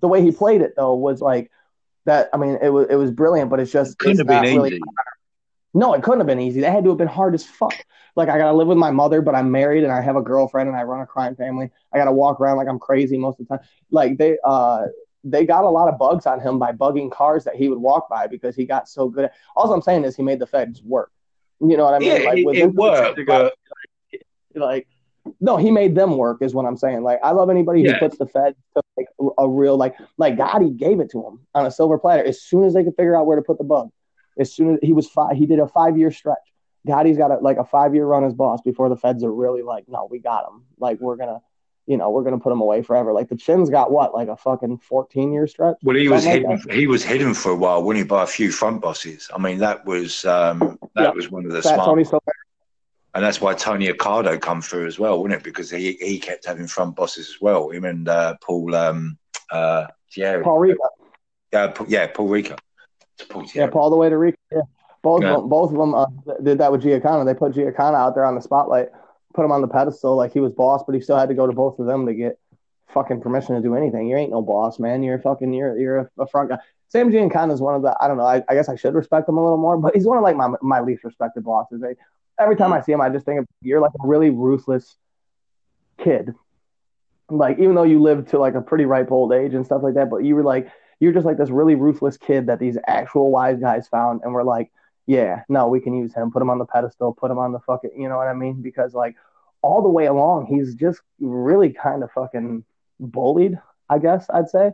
the 0.00 0.08
way 0.08 0.22
he 0.22 0.32
played 0.32 0.62
it 0.62 0.72
though 0.74 0.94
was 0.94 1.20
like 1.20 1.50
that. 2.06 2.30
I 2.32 2.38
mean, 2.38 2.58
it 2.62 2.70
was 2.70 2.86
it 2.88 2.96
was 2.96 3.10
brilliant, 3.10 3.50
but 3.50 3.60
it's 3.60 3.70
just 3.70 3.98
Couldn't 3.98 4.12
it's 4.12 4.20
have 4.20 4.26
been 4.26 4.44
easy. 4.44 4.56
really- 4.56 4.80
no, 5.74 5.94
it 5.94 6.02
couldn't 6.02 6.20
have 6.20 6.26
been 6.26 6.40
easy. 6.40 6.60
That 6.60 6.72
had 6.72 6.84
to 6.84 6.90
have 6.90 6.98
been 6.98 7.08
hard 7.08 7.34
as 7.34 7.44
fuck. 7.44 7.74
Like 8.14 8.28
I 8.28 8.36
gotta 8.38 8.56
live 8.56 8.68
with 8.68 8.78
my 8.78 8.90
mother, 8.90 9.22
but 9.22 9.34
I'm 9.34 9.50
married 9.50 9.84
and 9.84 9.92
I 9.92 10.00
have 10.02 10.16
a 10.16 10.22
girlfriend 10.22 10.68
and 10.68 10.76
I 10.76 10.82
run 10.82 11.00
a 11.00 11.06
crime 11.06 11.34
family. 11.34 11.70
I 11.92 11.98
gotta 11.98 12.12
walk 12.12 12.40
around 12.40 12.58
like 12.58 12.68
I'm 12.68 12.78
crazy 12.78 13.16
most 13.16 13.40
of 13.40 13.48
the 13.48 13.56
time. 13.56 13.66
Like 13.90 14.18
they 14.18 14.36
uh 14.44 14.86
they 15.24 15.46
got 15.46 15.64
a 15.64 15.68
lot 15.70 15.88
of 15.88 15.98
bugs 15.98 16.26
on 16.26 16.40
him 16.40 16.58
by 16.58 16.72
bugging 16.72 17.10
cars 17.10 17.44
that 17.44 17.54
he 17.54 17.68
would 17.68 17.78
walk 17.78 18.08
by 18.10 18.26
because 18.26 18.54
he 18.56 18.66
got 18.66 18.88
so 18.88 19.08
good 19.08 19.26
at 19.26 19.32
all 19.56 19.72
I'm 19.72 19.80
saying 19.80 20.04
is 20.04 20.14
he 20.16 20.22
made 20.22 20.40
the 20.40 20.46
feds 20.46 20.82
work. 20.82 21.10
You 21.60 21.76
know 21.76 21.84
what 21.84 21.94
I 21.94 22.00
mean? 22.00 22.08
Yeah, 22.08 22.28
like 22.28 22.38
it, 22.38 22.44
with 22.46 22.56
it 22.56 22.62
him- 22.64 22.74
worked, 22.74 23.20
but 23.26 23.54
like 24.54 24.86
no, 25.40 25.56
he 25.56 25.70
made 25.70 25.94
them 25.94 26.16
work 26.16 26.42
is 26.42 26.52
what 26.52 26.66
I'm 26.66 26.76
saying. 26.76 27.02
Like 27.02 27.20
I 27.22 27.30
love 27.30 27.48
anybody 27.48 27.80
Yeah. 27.82 27.92
who 27.92 27.98
puts 28.00 28.18
the 28.18 28.26
Fed 28.26 28.56
to 28.76 28.82
like 28.96 29.06
a 29.38 29.48
real 29.48 29.76
like 29.76 29.96
like 30.18 30.36
Gotti 30.36 30.76
gave 30.76 31.00
it 31.00 31.10
to 31.12 31.24
him 31.24 31.46
on 31.54 31.64
a 31.64 31.70
silver 31.70 31.98
platter 31.98 32.24
as 32.24 32.42
soon 32.42 32.64
as 32.64 32.74
they 32.74 32.84
could 32.84 32.96
figure 32.96 33.16
out 33.16 33.26
where 33.26 33.36
to 33.36 33.42
put 33.42 33.56
the 33.58 33.64
bug. 33.64 33.90
As 34.38 34.52
soon 34.52 34.74
as 34.74 34.78
he 34.82 34.92
was 34.92 35.08
five, 35.08 35.36
he 35.36 35.46
did 35.46 35.58
a 35.58 35.68
five 35.68 35.98
year 35.98 36.10
stretch. 36.10 36.38
Gotti's 36.86 37.16
got 37.16 37.30
a, 37.30 37.36
like 37.36 37.58
a 37.58 37.64
five 37.64 37.94
year 37.94 38.06
run 38.06 38.24
as 38.24 38.34
boss 38.34 38.60
before 38.62 38.88
the 38.88 38.96
Feds 38.96 39.22
are 39.22 39.32
really 39.32 39.62
like, 39.62 39.88
no, 39.88 40.08
we 40.10 40.18
got 40.18 40.48
him. 40.48 40.64
Like 40.78 41.00
we're 41.00 41.16
gonna, 41.16 41.40
you 41.86 41.96
know, 41.96 42.10
we're 42.10 42.24
gonna 42.24 42.38
put 42.38 42.52
him 42.52 42.60
away 42.60 42.82
forever. 42.82 43.12
Like 43.12 43.28
the 43.28 43.36
Chin's 43.36 43.70
got 43.70 43.92
what, 43.92 44.14
like 44.14 44.28
a 44.28 44.36
fucking 44.36 44.78
14 44.78 45.32
year 45.32 45.46
stretch. 45.46 45.76
well, 45.82 45.96
he 45.96 46.08
was 46.08 46.24
hidden. 46.24 46.60
He 46.70 46.86
was 46.86 47.04
hidden 47.04 47.34
for 47.34 47.52
a 47.52 47.56
while, 47.56 47.82
wasn't 47.82 47.98
he, 47.98 48.08
by 48.08 48.24
a 48.24 48.26
few 48.26 48.50
front 48.50 48.80
bosses? 48.80 49.30
I 49.34 49.38
mean, 49.38 49.58
that 49.58 49.84
was 49.84 50.24
um, 50.24 50.78
that 50.94 51.02
Yeah. 51.02 51.10
was 51.10 51.30
one 51.30 51.44
of 51.46 51.52
the 51.52 51.62
Fat 51.62 51.74
smart, 51.74 51.86
Tony 51.86 52.04
and 53.14 53.22
that's 53.22 53.40
why 53.40 53.52
Tony 53.54 53.88
Accardo 53.88 54.40
come 54.40 54.62
through 54.62 54.86
as 54.86 54.98
well, 54.98 55.18
wasn't 55.18 55.40
it? 55.40 55.44
Because 55.44 55.70
he 55.70 55.92
he 56.00 56.18
kept 56.18 56.46
having 56.46 56.66
front 56.66 56.96
bosses 56.96 57.28
as 57.28 57.40
well. 57.40 57.70
Him 57.70 57.84
and 57.84 58.08
uh, 58.08 58.36
Paul, 58.40 58.74
um, 58.74 59.18
uh, 59.50 59.86
Thierry. 60.12 60.42
Paul. 60.42 60.74
Yeah, 61.52 61.68
Paul, 61.68 61.86
yeah, 61.88 62.06
Paul 62.06 62.28
Ricca. 62.28 62.56
Yeah. 63.54 63.68
Paul 63.68 63.90
the 63.90 63.96
Waiter 63.96 64.18
Ricca. 64.18 64.38
Yeah. 64.50 64.60
Both 65.02 65.24
of 65.24 65.40
them, 65.40 65.48
both 65.48 65.70
of 65.72 65.76
them 65.76 65.94
uh, 65.94 66.06
did 66.42 66.58
that 66.58 66.70
with 66.70 66.82
Giancana. 66.82 67.26
They 67.26 67.34
put 67.34 67.52
Giancana 67.52 67.96
out 67.96 68.14
there 68.14 68.24
on 68.24 68.36
the 68.36 68.40
spotlight, 68.40 68.90
put 69.34 69.44
him 69.44 69.50
on 69.50 69.60
the 69.60 69.68
pedestal 69.68 70.14
like 70.14 70.32
he 70.32 70.38
was 70.40 70.52
boss, 70.52 70.84
but 70.86 70.94
he 70.94 71.00
still 71.00 71.18
had 71.18 71.28
to 71.28 71.34
go 71.34 71.46
to 71.46 71.52
both 71.52 71.78
of 71.80 71.86
them 71.86 72.06
to 72.06 72.14
get 72.14 72.38
fucking 72.92 73.20
permission 73.20 73.56
to 73.56 73.62
do 73.62 73.74
anything. 73.74 74.08
You 74.08 74.16
ain't 74.16 74.30
no 74.30 74.42
boss, 74.42 74.78
man. 74.78 75.02
You're 75.02 75.18
fucking 75.18 75.52
you're 75.52 75.76
you're 75.76 75.98
a, 75.98 76.10
a 76.20 76.26
front 76.26 76.50
guy. 76.50 76.58
Sam 76.88 77.10
Giancana 77.10 77.52
is 77.52 77.60
one 77.60 77.74
of 77.74 77.82
the 77.82 77.96
I 78.00 78.06
don't 78.06 78.16
know. 78.16 78.26
I, 78.26 78.42
I 78.48 78.54
guess 78.54 78.68
I 78.68 78.76
should 78.76 78.94
respect 78.94 79.28
him 79.28 79.38
a 79.38 79.42
little 79.42 79.58
more, 79.58 79.76
but 79.76 79.94
he's 79.94 80.06
one 80.06 80.18
of 80.18 80.22
like 80.22 80.36
my 80.36 80.50
my 80.60 80.80
least 80.80 81.02
respected 81.02 81.42
bosses. 81.42 81.80
They, 81.80 81.96
every 82.38 82.56
time 82.56 82.72
I 82.72 82.80
see 82.80 82.92
him, 82.92 83.00
I 83.00 83.08
just 83.08 83.26
think 83.26 83.40
of 83.40 83.46
you're 83.60 83.80
like 83.80 83.92
a 84.02 84.06
really 84.06 84.30
ruthless 84.30 84.96
kid. 85.98 86.34
Like 87.28 87.58
even 87.58 87.74
though 87.74 87.82
you 87.84 88.00
lived 88.00 88.28
to 88.28 88.38
like 88.38 88.54
a 88.54 88.60
pretty 88.60 88.84
ripe 88.84 89.10
old 89.10 89.32
age 89.32 89.54
and 89.54 89.64
stuff 89.64 89.82
like 89.82 89.94
that, 89.94 90.10
but 90.10 90.18
you 90.18 90.36
were 90.36 90.42
like 90.42 90.70
you're 91.02 91.12
just 91.12 91.26
like 91.26 91.36
this 91.36 91.50
really 91.50 91.74
ruthless 91.74 92.16
kid 92.16 92.46
that 92.46 92.60
these 92.60 92.78
actual 92.86 93.32
wise 93.32 93.58
guys 93.58 93.88
found 93.88 94.20
and 94.22 94.32
were 94.32 94.44
like, 94.44 94.70
yeah, 95.06 95.42
no, 95.48 95.66
we 95.66 95.80
can 95.80 95.94
use 95.94 96.14
him. 96.14 96.30
Put 96.30 96.40
him 96.40 96.48
on 96.48 96.58
the 96.58 96.64
pedestal. 96.64 97.12
Put 97.12 97.28
him 97.28 97.38
on 97.38 97.50
the 97.50 97.58
fucking, 97.58 97.90
you 97.96 98.08
know 98.08 98.18
what 98.18 98.28
I 98.28 98.34
mean? 98.34 98.62
Because 98.62 98.94
like 98.94 99.16
all 99.62 99.82
the 99.82 99.88
way 99.88 100.06
along, 100.06 100.46
he's 100.46 100.76
just 100.76 101.00
really 101.18 101.70
kind 101.70 102.04
of 102.04 102.12
fucking 102.12 102.64
bullied, 103.00 103.58
I 103.90 103.98
guess 103.98 104.26
I'd 104.32 104.48
say. 104.48 104.70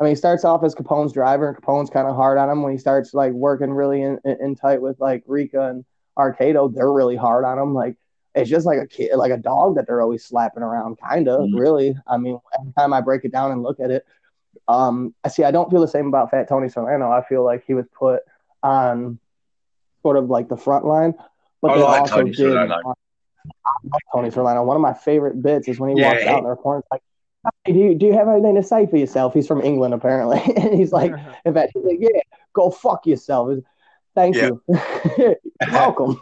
I 0.00 0.02
mean, 0.02 0.10
he 0.10 0.16
starts 0.16 0.44
off 0.44 0.64
as 0.64 0.74
Capone's 0.74 1.12
driver, 1.12 1.46
and 1.46 1.56
Capone's 1.56 1.90
kind 1.90 2.08
of 2.08 2.16
hard 2.16 2.38
on 2.38 2.50
him 2.50 2.62
when 2.64 2.72
he 2.72 2.78
starts 2.78 3.14
like 3.14 3.32
working 3.32 3.70
really 3.70 4.02
in, 4.02 4.18
in, 4.24 4.36
in 4.40 4.54
tight 4.56 4.82
with 4.82 4.98
like 4.98 5.22
Ricca 5.28 5.70
and 5.70 5.84
Accardo. 6.18 6.74
They're 6.74 6.92
really 6.92 7.16
hard 7.16 7.44
on 7.44 7.56
him. 7.56 7.72
Like 7.72 7.94
it's 8.34 8.50
just 8.50 8.66
like 8.66 8.80
a 8.80 8.86
kid, 8.88 9.14
like 9.14 9.30
a 9.30 9.36
dog 9.36 9.76
that 9.76 9.86
they're 9.86 10.02
always 10.02 10.24
slapping 10.24 10.64
around, 10.64 10.98
kind 10.98 11.28
of. 11.28 11.42
Mm-hmm. 11.42 11.56
Really, 11.56 11.96
I 12.04 12.16
mean, 12.16 12.40
every 12.58 12.72
time 12.72 12.92
I 12.92 13.00
break 13.00 13.24
it 13.24 13.30
down 13.30 13.52
and 13.52 13.62
look 13.62 13.78
at 13.78 13.92
it, 13.92 14.04
um, 14.66 15.14
I 15.24 15.28
see. 15.28 15.44
I 15.44 15.50
don't 15.50 15.70
feel 15.70 15.80
the 15.80 15.88
same 15.88 16.06
about 16.06 16.30
Fat 16.30 16.48
Tony 16.48 16.68
Salerno. 16.68 17.10
I 17.10 17.22
feel 17.22 17.44
like 17.44 17.64
he 17.66 17.74
was 17.74 17.86
put 17.98 18.20
on 18.62 19.18
sort 20.02 20.16
of 20.16 20.28
like 20.28 20.48
the 20.48 20.56
front 20.56 20.84
line, 20.84 21.14
but 21.62 21.72
I 21.72 21.76
they 21.76 21.82
like 21.82 22.00
also 22.02 22.16
Tony 22.16 22.30
did. 22.30 22.36
Salerno. 22.36 22.94
Tony 24.12 24.30
Salerno. 24.30 24.62
One 24.62 24.76
of 24.76 24.82
my 24.82 24.94
favorite 24.94 25.42
bits 25.42 25.68
is 25.68 25.78
when 25.78 25.94
he 25.94 26.00
yeah, 26.00 26.10
walks 26.10 26.22
he, 26.22 26.28
out 26.28 26.36
and 26.38 26.46
the 26.46 26.50
reporter's 26.50 26.84
like, 26.90 27.02
hey, 27.64 27.72
do 27.72 27.78
you, 27.78 27.94
do 27.94 28.06
you 28.06 28.12
have 28.12 28.28
anything 28.28 28.54
to 28.56 28.62
say 28.62 28.86
for 28.86 28.96
yourself? 28.96 29.34
He's 29.34 29.46
from 29.46 29.62
England, 29.62 29.94
apparently. 29.94 30.40
and 30.56 30.74
he's 30.74 30.92
like, 30.92 31.12
in 31.44 31.54
fact, 31.54 31.72
he's 31.74 31.84
like, 31.84 31.98
yeah, 32.00 32.20
go 32.52 32.70
fuck 32.70 33.06
yourself. 33.06 33.58
Thank 34.14 34.36
you. 34.36 34.62
welcome. 35.72 36.20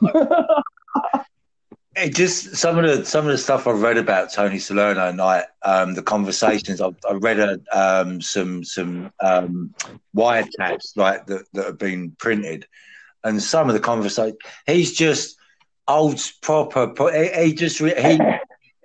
It 1.96 2.14
just 2.14 2.56
some 2.56 2.78
of 2.78 2.84
the 2.84 3.04
some 3.04 3.24
of 3.24 3.32
the 3.32 3.38
stuff 3.38 3.66
I've 3.66 3.80
read 3.80 3.96
about 3.96 4.32
Tony 4.32 4.58
Salerno 4.58 5.08
and 5.08 5.18
like 5.18 5.46
um, 5.62 5.94
the 5.94 6.02
conversations 6.02 6.80
I've, 6.80 6.96
I 7.08 7.14
read 7.14 7.40
a, 7.40 7.58
um, 7.72 8.20
some 8.20 8.64
some 8.64 9.12
um, 9.20 9.74
wiretaps 10.14 10.96
like 10.96 11.26
that, 11.26 11.46
that 11.54 11.64
have 11.64 11.78
been 11.78 12.12
printed, 12.18 12.66
and 13.24 13.42
some 13.42 13.68
of 13.68 13.74
the 13.74 13.80
conversation 13.80 14.36
he's 14.66 14.92
just 14.92 15.38
old 15.88 16.20
proper. 16.42 16.92
He, 17.12 17.44
he 17.44 17.54
just 17.54 17.78
he 17.78 18.20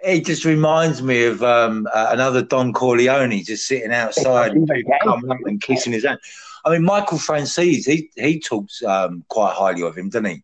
it 0.03 0.25
just 0.25 0.45
reminds 0.45 1.01
me 1.01 1.25
of 1.25 1.43
um, 1.43 1.87
uh, 1.93 2.07
another 2.11 2.41
Don 2.41 2.71
Corleone 2.71 3.43
just 3.43 3.67
sitting 3.67 3.91
outside 3.91 4.53
and 4.53 4.71
and 5.45 5.61
kissing 5.61 5.93
his 5.93 6.05
hand. 6.05 6.19
I 6.63 6.71
mean, 6.71 6.83
Michael 6.83 7.17
Franzese, 7.17 7.85
he 7.85 8.09
he 8.15 8.39
talks 8.39 8.81
um, 8.83 9.25
quite 9.27 9.53
highly 9.53 9.81
of 9.83 9.97
him, 9.97 10.09
doesn't 10.09 10.25
he? 10.25 10.43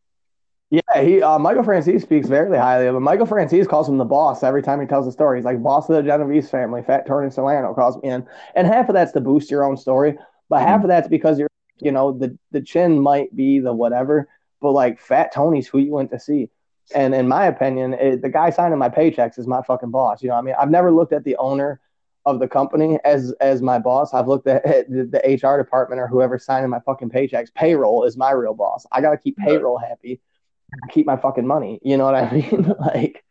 Yeah, 0.69 1.01
he 1.01 1.21
uh, 1.21 1.39
Michael 1.39 1.63
Franzese 1.63 2.01
speaks 2.01 2.27
very 2.27 2.57
highly 2.57 2.87
of 2.87 2.95
him. 2.95 3.03
Michael 3.03 3.25
Franzese 3.25 3.67
calls 3.67 3.87
him 3.87 3.97
the 3.97 4.05
boss 4.05 4.43
every 4.43 4.61
time 4.61 4.81
he 4.81 4.87
tells 4.87 5.07
a 5.07 5.13
story. 5.13 5.37
He's 5.37 5.45
like 5.45 5.63
boss 5.63 5.89
of 5.89 5.95
the 5.95 6.03
Genovese 6.03 6.49
family. 6.49 6.81
Fat 6.83 7.07
Tony 7.07 7.31
Salerno 7.31 7.73
calls 7.73 7.95
me 8.01 8.09
in, 8.09 8.25
and 8.53 8.67
half 8.67 8.89
of 8.89 8.95
that's 8.95 9.13
to 9.13 9.21
boost 9.21 9.49
your 9.49 9.63
own 9.63 9.77
story, 9.77 10.17
but 10.49 10.59
half 10.59 10.77
mm-hmm. 10.77 10.83
of 10.83 10.87
that's 10.89 11.07
because 11.07 11.39
you're, 11.39 11.49
you 11.79 11.91
know, 11.91 12.11
the 12.11 12.37
the 12.51 12.61
chin 12.61 12.99
might 12.99 13.33
be 13.33 13.59
the 13.59 13.71
whatever, 13.71 14.27
but 14.61 14.71
like 14.71 14.99
Fat 14.99 15.31
Tony's 15.31 15.67
who 15.67 15.77
you 15.77 15.91
went 15.91 16.11
to 16.11 16.19
see. 16.19 16.49
And 16.93 17.15
in 17.15 17.29
my 17.29 17.45
opinion, 17.45 17.93
it, 17.93 18.21
the 18.21 18.29
guy 18.29 18.49
signing 18.49 18.77
my 18.77 18.89
paychecks 18.89 19.39
is 19.39 19.47
my 19.47 19.61
fucking 19.61 19.91
boss. 19.91 20.21
You 20.21 20.29
know, 20.29 20.35
I 20.35 20.41
mean, 20.41 20.55
I've 20.59 20.69
never 20.69 20.91
looked 20.91 21.13
at 21.13 21.23
the 21.23 21.37
owner 21.37 21.79
of 22.25 22.39
the 22.39 22.47
company 22.47 22.99
as 23.05 23.33
as 23.39 23.61
my 23.61 23.79
boss. 23.79 24.13
I've 24.13 24.27
looked 24.27 24.47
at 24.47 24.63
the, 24.89 25.05
the 25.05 25.39
HR 25.41 25.57
department 25.57 26.01
or 26.01 26.07
whoever 26.07 26.37
signing 26.37 26.69
my 26.69 26.81
fucking 26.81 27.09
paychecks. 27.09 27.53
Payroll 27.53 28.03
is 28.03 28.17
my 28.17 28.31
real 28.31 28.53
boss. 28.53 28.85
I 28.91 28.99
got 28.99 29.11
to 29.11 29.17
keep 29.17 29.37
payroll 29.37 29.77
happy, 29.77 30.19
keep 30.91 31.05
my 31.05 31.17
fucking 31.17 31.47
money. 31.47 31.79
You 31.81 31.97
know 31.97 32.05
what 32.05 32.15
I 32.15 32.31
mean? 32.51 32.73
like, 32.79 33.23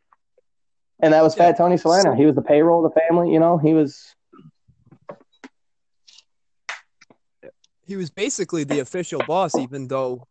and 1.00 1.12
that 1.12 1.22
was 1.22 1.36
yeah. 1.36 1.44
Fat 1.44 1.58
Tony 1.58 1.76
Salerno. 1.76 2.14
He 2.14 2.26
was 2.26 2.34
the 2.34 2.42
payroll 2.42 2.84
of 2.84 2.92
the 2.92 3.00
family. 3.00 3.32
You 3.32 3.40
know, 3.40 3.58
he 3.58 3.74
was. 3.74 4.14
He 7.86 7.94
was 7.94 8.10
basically 8.10 8.64
the 8.64 8.80
official 8.80 9.22
boss, 9.28 9.56
even 9.56 9.86
though 9.86 10.26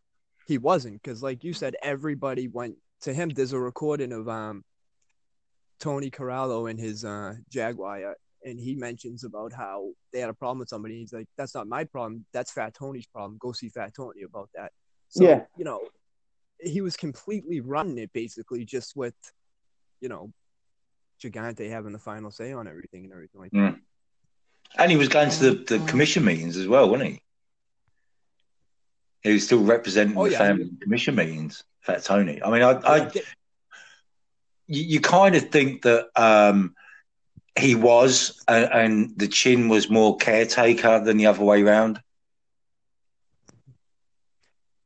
he 0.45 0.57
wasn't, 0.57 1.01
because 1.01 1.23
like 1.23 1.41
you 1.45 1.53
said, 1.53 1.75
everybody 1.81 2.49
went 2.49 2.75
to 3.01 3.13
him, 3.13 3.29
there's 3.29 3.53
a 3.53 3.59
recording 3.59 4.11
of 4.11 4.27
um 4.27 4.63
Tony 5.79 6.09
Corallo 6.09 6.69
and 6.69 6.79
his 6.79 7.05
uh, 7.05 7.35
Jaguar, 7.49 8.15
and 8.43 8.59
he 8.59 8.75
mentions 8.75 9.23
about 9.23 9.53
how 9.53 9.89
they 10.11 10.19
had 10.19 10.29
a 10.29 10.33
problem 10.33 10.59
with 10.59 10.69
somebody. 10.69 10.99
He's 10.99 11.13
like, 11.13 11.27
"That's 11.37 11.53
not 11.53 11.67
my 11.67 11.83
problem. 11.83 12.25
That's 12.33 12.51
Fat 12.51 12.73
Tony's 12.73 13.07
problem. 13.07 13.37
Go 13.39 13.51
see 13.51 13.69
Fat 13.69 13.93
Tony 13.95 14.23
about 14.23 14.49
that." 14.55 14.71
So, 15.09 15.23
yeah, 15.23 15.43
you 15.57 15.65
know, 15.65 15.81
he 16.59 16.81
was 16.81 16.95
completely 16.97 17.59
running 17.59 17.97
it 17.97 18.11
basically, 18.13 18.65
just 18.65 18.95
with, 18.95 19.15
you 20.01 20.09
know, 20.09 20.31
Gigante 21.21 21.69
having 21.69 21.93
the 21.93 21.99
final 21.99 22.31
say 22.31 22.51
on 22.53 22.67
everything 22.67 23.05
and 23.05 23.13
everything 23.13 23.41
like 23.41 23.51
that. 23.51 23.57
Mm. 23.57 23.79
And 24.77 24.91
he 24.91 24.97
was 24.97 25.07
going 25.07 25.29
to 25.29 25.51
the, 25.51 25.77
the 25.77 25.85
commission 25.85 26.25
meetings 26.25 26.57
as 26.57 26.67
well, 26.67 26.89
wasn't 26.89 27.11
he? 27.11 27.21
He 29.23 29.33
was 29.33 29.45
still 29.45 29.63
representing 29.63 30.17
oh, 30.17 30.25
the 30.25 30.31
yeah. 30.31 30.37
family 30.37 30.69
commission 30.81 31.15
meetings. 31.15 31.63
Fat 31.81 32.03
Tony. 32.03 32.41
I 32.43 32.49
mean, 32.49 32.61
I, 32.63 32.71
I 32.71 33.11
you, 34.67 34.83
you, 34.83 34.99
kind 34.99 35.35
of 35.35 35.49
think 35.49 35.83
that 35.83 36.07
um, 36.15 36.75
he 37.57 37.75
was, 37.75 38.41
and, 38.47 38.65
and, 38.71 39.17
the 39.17 39.27
chin 39.27 39.69
was 39.69 39.89
more 39.89 40.17
caretaker 40.17 40.99
than 40.99 41.17
the 41.17 41.27
other 41.27 41.43
way 41.43 41.61
around. 41.61 42.01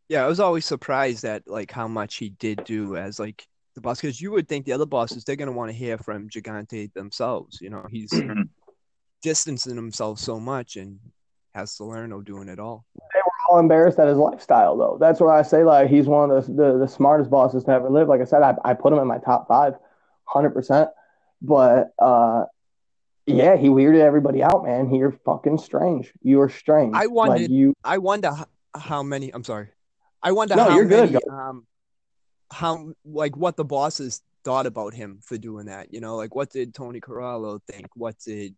Yeah, 0.10 0.26
I 0.26 0.28
was 0.28 0.40
always 0.40 0.66
surprised 0.66 1.24
at 1.24 1.48
like 1.48 1.72
how 1.72 1.88
much 1.88 2.16
he 2.16 2.30
did 2.30 2.64
do 2.64 2.98
as 2.98 3.20
like 3.20 3.48
the 3.76 3.82
boss, 3.82 4.02
because 4.02 4.20
you 4.20 4.32
would 4.32 4.48
think 4.50 4.66
the 4.66 4.74
other 4.74 4.88
bosses 4.88 5.24
they're 5.24 5.36
gonna 5.36 5.52
want 5.52 5.70
to 5.70 5.78
hear 5.78 6.00
from 6.00 6.30
Gigante 6.30 6.92
themselves. 6.94 7.62
You 7.62 7.70
know, 7.70 7.86
he's 7.90 8.10
mm-hmm. 8.14 8.42
distancing 9.22 9.76
himself 9.76 10.18
so 10.18 10.40
much 10.40 10.76
and 10.78 11.00
has 11.54 11.72
Salerno 11.72 12.22
doing 12.22 12.50
it 12.50 12.60
all. 12.60 12.86
They 13.14 13.20
were 13.20 13.32
all 13.50 13.60
embarrassed 13.60 14.00
at 14.00 14.08
his 14.08 14.18
lifestyle, 14.18 14.76
though. 14.76 14.98
That's 15.00 15.20
where 15.20 15.32
I 15.32 15.44
say 15.44 15.64
like 15.64 15.90
he's 15.90 16.08
one 16.08 16.32
of 16.32 16.48
the 16.48 16.54
the, 16.54 16.78
the 16.80 16.88
smartest 16.88 17.30
bosses 17.30 17.64
to 17.66 17.72
ever 17.72 17.90
live. 17.90 18.08
Like 18.08 18.22
I 18.22 18.26
said, 18.26 18.42
I, 18.42 18.56
I 18.66 18.74
put 18.74 18.92
him 18.92 19.00
in 19.00 19.08
my 19.08 19.20
top 19.20 19.48
five, 19.48 19.76
hundred 20.26 20.52
percent. 20.52 20.90
But 21.42 21.94
uh, 22.00 22.46
yeah, 23.28 23.58
he 23.58 23.68
weirded 23.68 24.02
everybody 24.02 24.42
out, 24.42 24.66
man. 24.66 24.94
You're 24.94 25.12
fucking 25.24 25.60
strange. 25.60 26.12
You're 26.24 26.50
strange. 26.50 26.96
I 26.96 27.06
wonder. 27.06 27.38
Like 27.38 27.50
you. 27.50 27.76
I 27.84 28.00
wonder 28.00 28.32
how 28.76 29.04
many. 29.04 29.32
I'm 29.32 29.44
sorry. 29.44 29.70
I 30.22 30.32
wonder 30.32 30.56
no, 30.56 30.64
how 30.64 30.76
you're 30.76 30.86
many, 30.86 31.12
good. 31.14 31.28
Um, 31.28 31.66
how 32.52 32.94
like 33.06 33.38
what 33.38 33.56
the 33.56 33.66
bosses 33.66 34.22
thought 34.44 34.66
about 34.66 34.94
him 34.94 35.20
for 35.24 35.38
doing 35.38 35.68
that. 35.68 35.94
You 35.94 36.02
know, 36.02 36.16
like 36.16 36.36
what 36.36 36.50
did 36.50 36.74
Tony 36.74 37.00
Corallo 37.00 37.62
think? 37.68 37.88
What 37.96 38.18
did 38.20 38.56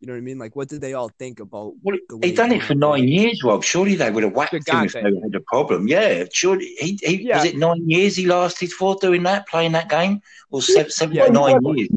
you 0.00 0.06
know 0.06 0.12
what 0.12 0.18
I 0.18 0.22
mean? 0.22 0.38
Like, 0.38 0.54
what 0.54 0.68
did 0.68 0.82
they 0.82 0.92
all 0.92 1.08
think 1.18 1.40
about? 1.40 1.72
Well, 1.82 1.96
he 2.22 2.32
done 2.32 2.52
it 2.52 2.62
for 2.62 2.74
nine 2.74 3.08
years, 3.08 3.42
Rob. 3.42 3.64
Surely 3.64 3.94
they 3.94 4.10
would 4.10 4.24
have 4.24 4.34
whacked 4.34 4.52
him 4.52 4.84
if 4.84 4.92
they 4.92 5.00
had 5.00 5.34
a 5.34 5.40
problem. 5.40 5.88
Yeah, 5.88 6.24
surely 6.30 6.66
he, 6.78 6.98
he 7.02 7.22
yeah. 7.22 7.38
was 7.38 7.46
it 7.46 7.56
nine 7.56 7.88
years 7.88 8.14
he 8.14 8.26
lasted 8.26 8.72
for 8.72 8.96
doing 8.96 9.22
that, 9.22 9.48
playing 9.48 9.72
that 9.72 9.88
game, 9.88 10.20
or 10.50 10.60
seven, 10.60 10.90
seven 10.90 11.16
yeah, 11.16 11.26
nine 11.28 11.58
years. 11.62 11.88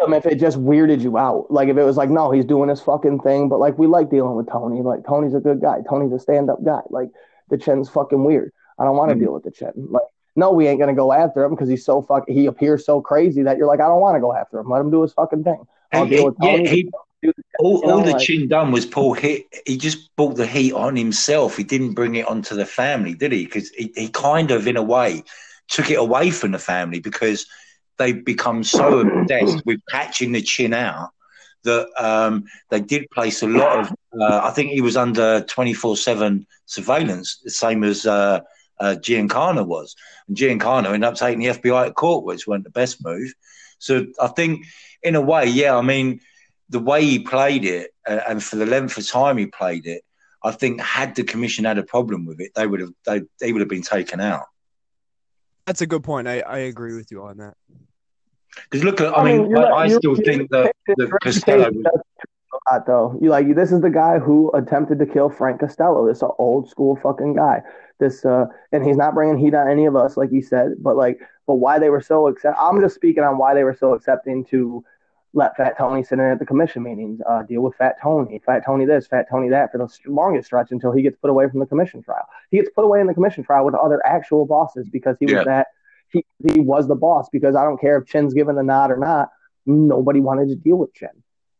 Remember? 0.00 0.28
If 0.28 0.34
it 0.34 0.40
just 0.40 0.58
weirded 0.58 1.00
you 1.00 1.16
out, 1.16 1.50
like 1.50 1.68
if 1.68 1.78
it 1.78 1.84
was 1.84 1.96
like, 1.96 2.10
no, 2.10 2.30
he's 2.30 2.44
doing 2.44 2.68
his 2.68 2.80
fucking 2.80 3.20
thing, 3.20 3.48
but 3.48 3.58
like 3.58 3.78
we 3.78 3.86
like 3.86 4.10
dealing 4.10 4.34
with 4.34 4.50
Tony. 4.50 4.82
Like 4.82 5.06
Tony's 5.06 5.34
a 5.34 5.40
good 5.40 5.60
guy. 5.60 5.78
Tony's 5.88 6.12
a 6.12 6.18
stand-up 6.18 6.62
guy. 6.64 6.80
Like 6.90 7.10
the 7.56 7.64
Chin's 7.64 7.88
fucking 7.88 8.24
weird. 8.24 8.52
I 8.78 8.84
don't 8.84 8.96
want 8.96 9.10
to 9.10 9.14
mm-hmm. 9.14 9.24
deal 9.24 9.32
with 9.32 9.44
the 9.44 9.50
Chin. 9.50 9.72
Like 9.76 10.02
no, 10.36 10.50
we 10.50 10.66
ain't 10.66 10.80
gonna 10.80 10.94
go 10.94 11.12
after 11.12 11.44
him 11.44 11.50
because 11.50 11.68
he's 11.68 11.84
so 11.84 12.02
fuck. 12.02 12.28
He 12.28 12.46
appears 12.46 12.84
so 12.84 13.00
crazy 13.00 13.42
that 13.42 13.56
you're 13.56 13.68
like, 13.68 13.80
I 13.80 13.86
don't 13.86 14.00
want 14.00 14.16
to 14.16 14.20
go 14.20 14.34
after 14.34 14.58
him. 14.58 14.68
Let 14.68 14.80
him 14.80 14.90
do 14.90 15.02
his 15.02 15.12
fucking 15.12 15.44
thing. 15.44 15.64
I'll 15.92 16.06
deal 16.06 16.26
with 16.26 16.36
Tony. 16.40 16.64
Yeah, 16.64 16.70
he, 16.70 16.90
all, 17.60 17.88
all 17.90 18.02
the 18.02 18.12
like, 18.12 18.20
chin 18.20 18.48
done 18.48 18.72
was 18.72 18.84
Paul 18.84 19.14
hit. 19.14 19.46
He 19.64 19.76
just 19.76 20.14
brought 20.16 20.36
the 20.36 20.46
heat 20.46 20.72
on 20.72 20.96
himself. 20.96 21.56
He 21.56 21.62
didn't 21.62 21.92
bring 21.92 22.16
it 22.16 22.26
onto 22.26 22.56
the 22.56 22.66
family, 22.66 23.14
did 23.14 23.32
he? 23.32 23.44
Because 23.44 23.70
he, 23.70 23.92
he 23.94 24.08
kind 24.08 24.50
of, 24.50 24.66
in 24.66 24.76
a 24.76 24.82
way, 24.82 25.22
took 25.68 25.88
it 25.88 25.98
away 25.98 26.30
from 26.30 26.50
the 26.50 26.58
family 26.58 26.98
because 26.98 27.46
they've 27.96 28.24
become 28.24 28.64
so 28.64 28.98
obsessed 29.00 29.64
with 29.64 29.80
patching 29.88 30.32
the 30.32 30.42
chin 30.42 30.74
out 30.74 31.10
that 31.64 31.88
um, 31.98 32.44
they 32.70 32.80
did 32.80 33.10
place 33.10 33.42
a 33.42 33.48
lot 33.48 33.80
of. 33.80 33.94
Uh, 34.18 34.40
I 34.44 34.50
think 34.50 34.70
he 34.70 34.80
was 34.80 34.96
under 34.96 35.42
twenty 35.42 35.74
four 35.74 35.96
seven 35.96 36.46
surveillance, 36.66 37.40
the 37.42 37.50
same 37.50 37.84
as 37.84 38.06
uh, 38.06 38.40
uh, 38.80 38.96
Giancana 39.00 39.66
was. 39.66 39.94
And 40.28 40.36
Giancana 40.36 40.86
ended 40.86 41.04
up 41.04 41.16
taking 41.16 41.40
the 41.40 41.46
FBI 41.46 41.86
to 41.86 41.92
court, 41.92 42.24
which 42.24 42.46
wasn't 42.46 42.64
the 42.64 42.70
best 42.70 43.04
move. 43.04 43.32
So 43.78 44.06
I 44.20 44.28
think, 44.28 44.64
in 45.02 45.14
a 45.14 45.20
way, 45.20 45.46
yeah. 45.46 45.76
I 45.76 45.82
mean 45.82 46.20
the 46.68 46.80
way 46.80 47.04
he 47.04 47.18
played 47.18 47.64
it 47.64 47.90
uh, 48.06 48.20
and 48.28 48.42
for 48.42 48.56
the 48.56 48.66
length 48.66 48.96
of 48.96 49.06
time 49.06 49.36
he 49.36 49.46
played 49.46 49.86
it, 49.86 50.02
I 50.42 50.50
think 50.50 50.80
had 50.80 51.14
the 51.14 51.24
commission 51.24 51.64
had 51.64 51.78
a 51.78 51.82
problem 51.82 52.26
with 52.26 52.40
it, 52.40 52.52
they 52.54 52.66
would 52.66 52.80
have 52.80 52.90
they, 53.06 53.22
they 53.40 53.52
would 53.52 53.60
have 53.60 53.68
been 53.68 53.82
taken 53.82 54.20
out. 54.20 54.46
That's 55.66 55.80
a 55.80 55.86
good 55.86 56.04
point. 56.04 56.28
I, 56.28 56.40
I 56.40 56.58
agree 56.58 56.94
with 56.94 57.10
you 57.10 57.22
on 57.22 57.38
that. 57.38 57.54
Because 58.70 58.84
look, 58.84 59.00
at, 59.00 59.16
I, 59.16 59.20
I 59.20 59.24
mean, 59.24 59.52
mean 59.52 59.56
I, 59.56 59.70
I 59.70 59.88
still 59.88 60.16
think 60.16 60.50
that, 60.50 60.74
that 60.86 61.18
Costello. 61.22 61.70
Was... 61.70 61.84
Lot, 62.70 62.86
though 62.86 63.18
you 63.20 63.30
like 63.30 63.52
this 63.54 63.72
is 63.72 63.80
the 63.80 63.90
guy 63.90 64.18
who 64.18 64.50
attempted 64.52 64.98
to 65.00 65.06
kill 65.06 65.28
Frank 65.28 65.60
Costello. 65.60 66.06
This 66.06 66.22
an 66.22 66.30
old 66.38 66.68
school 66.68 66.96
fucking 66.96 67.34
guy. 67.34 67.62
This 67.98 68.24
uh, 68.24 68.46
and 68.72 68.84
he's 68.84 68.96
not 68.96 69.14
bringing 69.14 69.38
heat 69.38 69.54
on 69.54 69.68
any 69.68 69.86
of 69.86 69.96
us, 69.96 70.16
like 70.16 70.30
he 70.30 70.40
said. 70.40 70.74
But 70.78 70.96
like, 70.96 71.20
but 71.46 71.56
why 71.56 71.78
they 71.78 71.90
were 71.90 72.00
so 72.00 72.28
accept? 72.28 72.56
I'm 72.58 72.80
just 72.80 72.94
speaking 72.94 73.24
on 73.24 73.38
why 73.38 73.54
they 73.54 73.64
were 73.64 73.74
so 73.74 73.92
accepting 73.94 74.44
to 74.46 74.84
let 75.34 75.56
Fat 75.56 75.76
Tony 75.76 76.02
sit 76.02 76.20
in 76.20 76.24
at 76.24 76.38
the 76.38 76.46
commission 76.46 76.82
meetings, 76.82 77.20
uh, 77.28 77.42
deal 77.42 77.60
with 77.60 77.74
Fat 77.74 77.96
Tony, 78.00 78.40
Fat 78.46 78.64
Tony 78.64 78.84
this, 78.84 79.06
Fat 79.06 79.26
Tony 79.28 79.48
that 79.48 79.72
for 79.72 79.78
the 79.78 79.88
longest 80.06 80.46
stretch 80.46 80.70
until 80.70 80.92
he 80.92 81.02
gets 81.02 81.16
put 81.16 81.28
away 81.28 81.48
from 81.48 81.58
the 81.58 81.66
commission 81.66 82.02
trial. 82.02 82.26
He 82.50 82.58
gets 82.58 82.70
put 82.70 82.84
away 82.84 83.00
in 83.00 83.08
the 83.08 83.14
commission 83.14 83.42
trial 83.42 83.64
with 83.64 83.74
other 83.74 84.00
actual 84.06 84.46
bosses 84.46 84.88
because 84.88 85.16
he 85.18 85.26
was 85.26 85.44
that 85.44 85.68
he, 86.14 86.24
he 86.52 86.60
was 86.60 86.88
the 86.88 86.94
boss 86.94 87.28
because 87.30 87.54
I 87.54 87.64
don't 87.64 87.80
care 87.80 87.98
if 87.98 88.06
Chin's 88.06 88.32
given 88.32 88.56
the 88.56 88.62
nod 88.62 88.90
or 88.90 88.96
not. 88.96 89.28
Nobody 89.66 90.20
wanted 90.20 90.48
to 90.48 90.56
deal 90.56 90.76
with 90.76 90.94
Chin. 90.94 91.08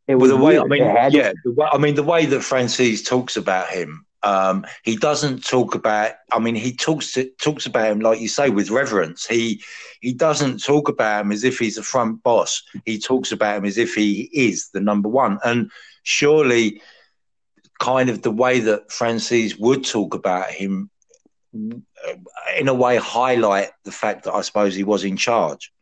It 0.07 0.17
was 0.17 0.31
well, 0.31 0.39
the 0.39 0.45
way 0.45 0.53
weird. 0.59 0.65
I 0.65 1.09
mean, 1.09 1.13
yeah, 1.13 1.33
to- 1.33 1.39
the 1.45 1.53
way, 1.53 1.69
I 1.73 1.79
mean 1.79 1.95
the 1.95 2.03
way 2.03 2.27
that 2.27 2.41
Franzese 2.41 3.07
talks 3.07 3.37
about 3.37 3.69
him 3.69 4.07
um, 4.25 4.65
he 4.83 4.97
doesn't 4.97 5.45
talk 5.45 5.75
about. 5.75 6.13
I 6.33 6.39
mean, 6.39 6.55
he 6.55 6.73
talks 6.75 7.13
to, 7.13 7.31
talks 7.41 7.67
about 7.67 7.93
him 7.93 8.01
like 8.01 8.21
you 8.21 8.29
say 8.29 8.49
with 8.49 8.71
reverence. 8.71 9.27
He 9.27 9.63
he 10.01 10.15
doesn't 10.15 10.65
talk 10.65 10.89
about 10.89 11.27
him 11.27 11.33
as 11.33 11.45
if 11.45 11.59
he's 11.59 11.79
a 11.79 11.83
front 11.83 12.23
boss. 12.23 12.63
He 12.87 12.99
talks 12.99 13.33
about 13.33 13.59
him 13.59 13.65
as 13.67 13.79
if 13.79 13.95
he 13.95 14.31
is 14.33 14.71
the 14.71 14.81
number 14.81 15.11
one. 15.11 15.39
And 15.45 15.71
surely, 16.05 16.81
kind 17.81 18.09
of 18.09 18.23
the 18.23 18.31
way 18.31 18.61
that 18.61 18.89
Franzese 18.89 19.61
would 19.61 19.85
talk 19.85 20.15
about 20.15 20.51
him, 20.51 20.91
in 22.59 22.69
a 22.69 22.75
way, 22.75 22.97
highlight 22.97 23.71
the 23.85 23.93
fact 23.93 24.25
that 24.25 24.35
I 24.35 24.41
suppose 24.43 24.75
he 24.75 24.85
was 24.85 25.05
in 25.05 25.17
charge. 25.17 25.73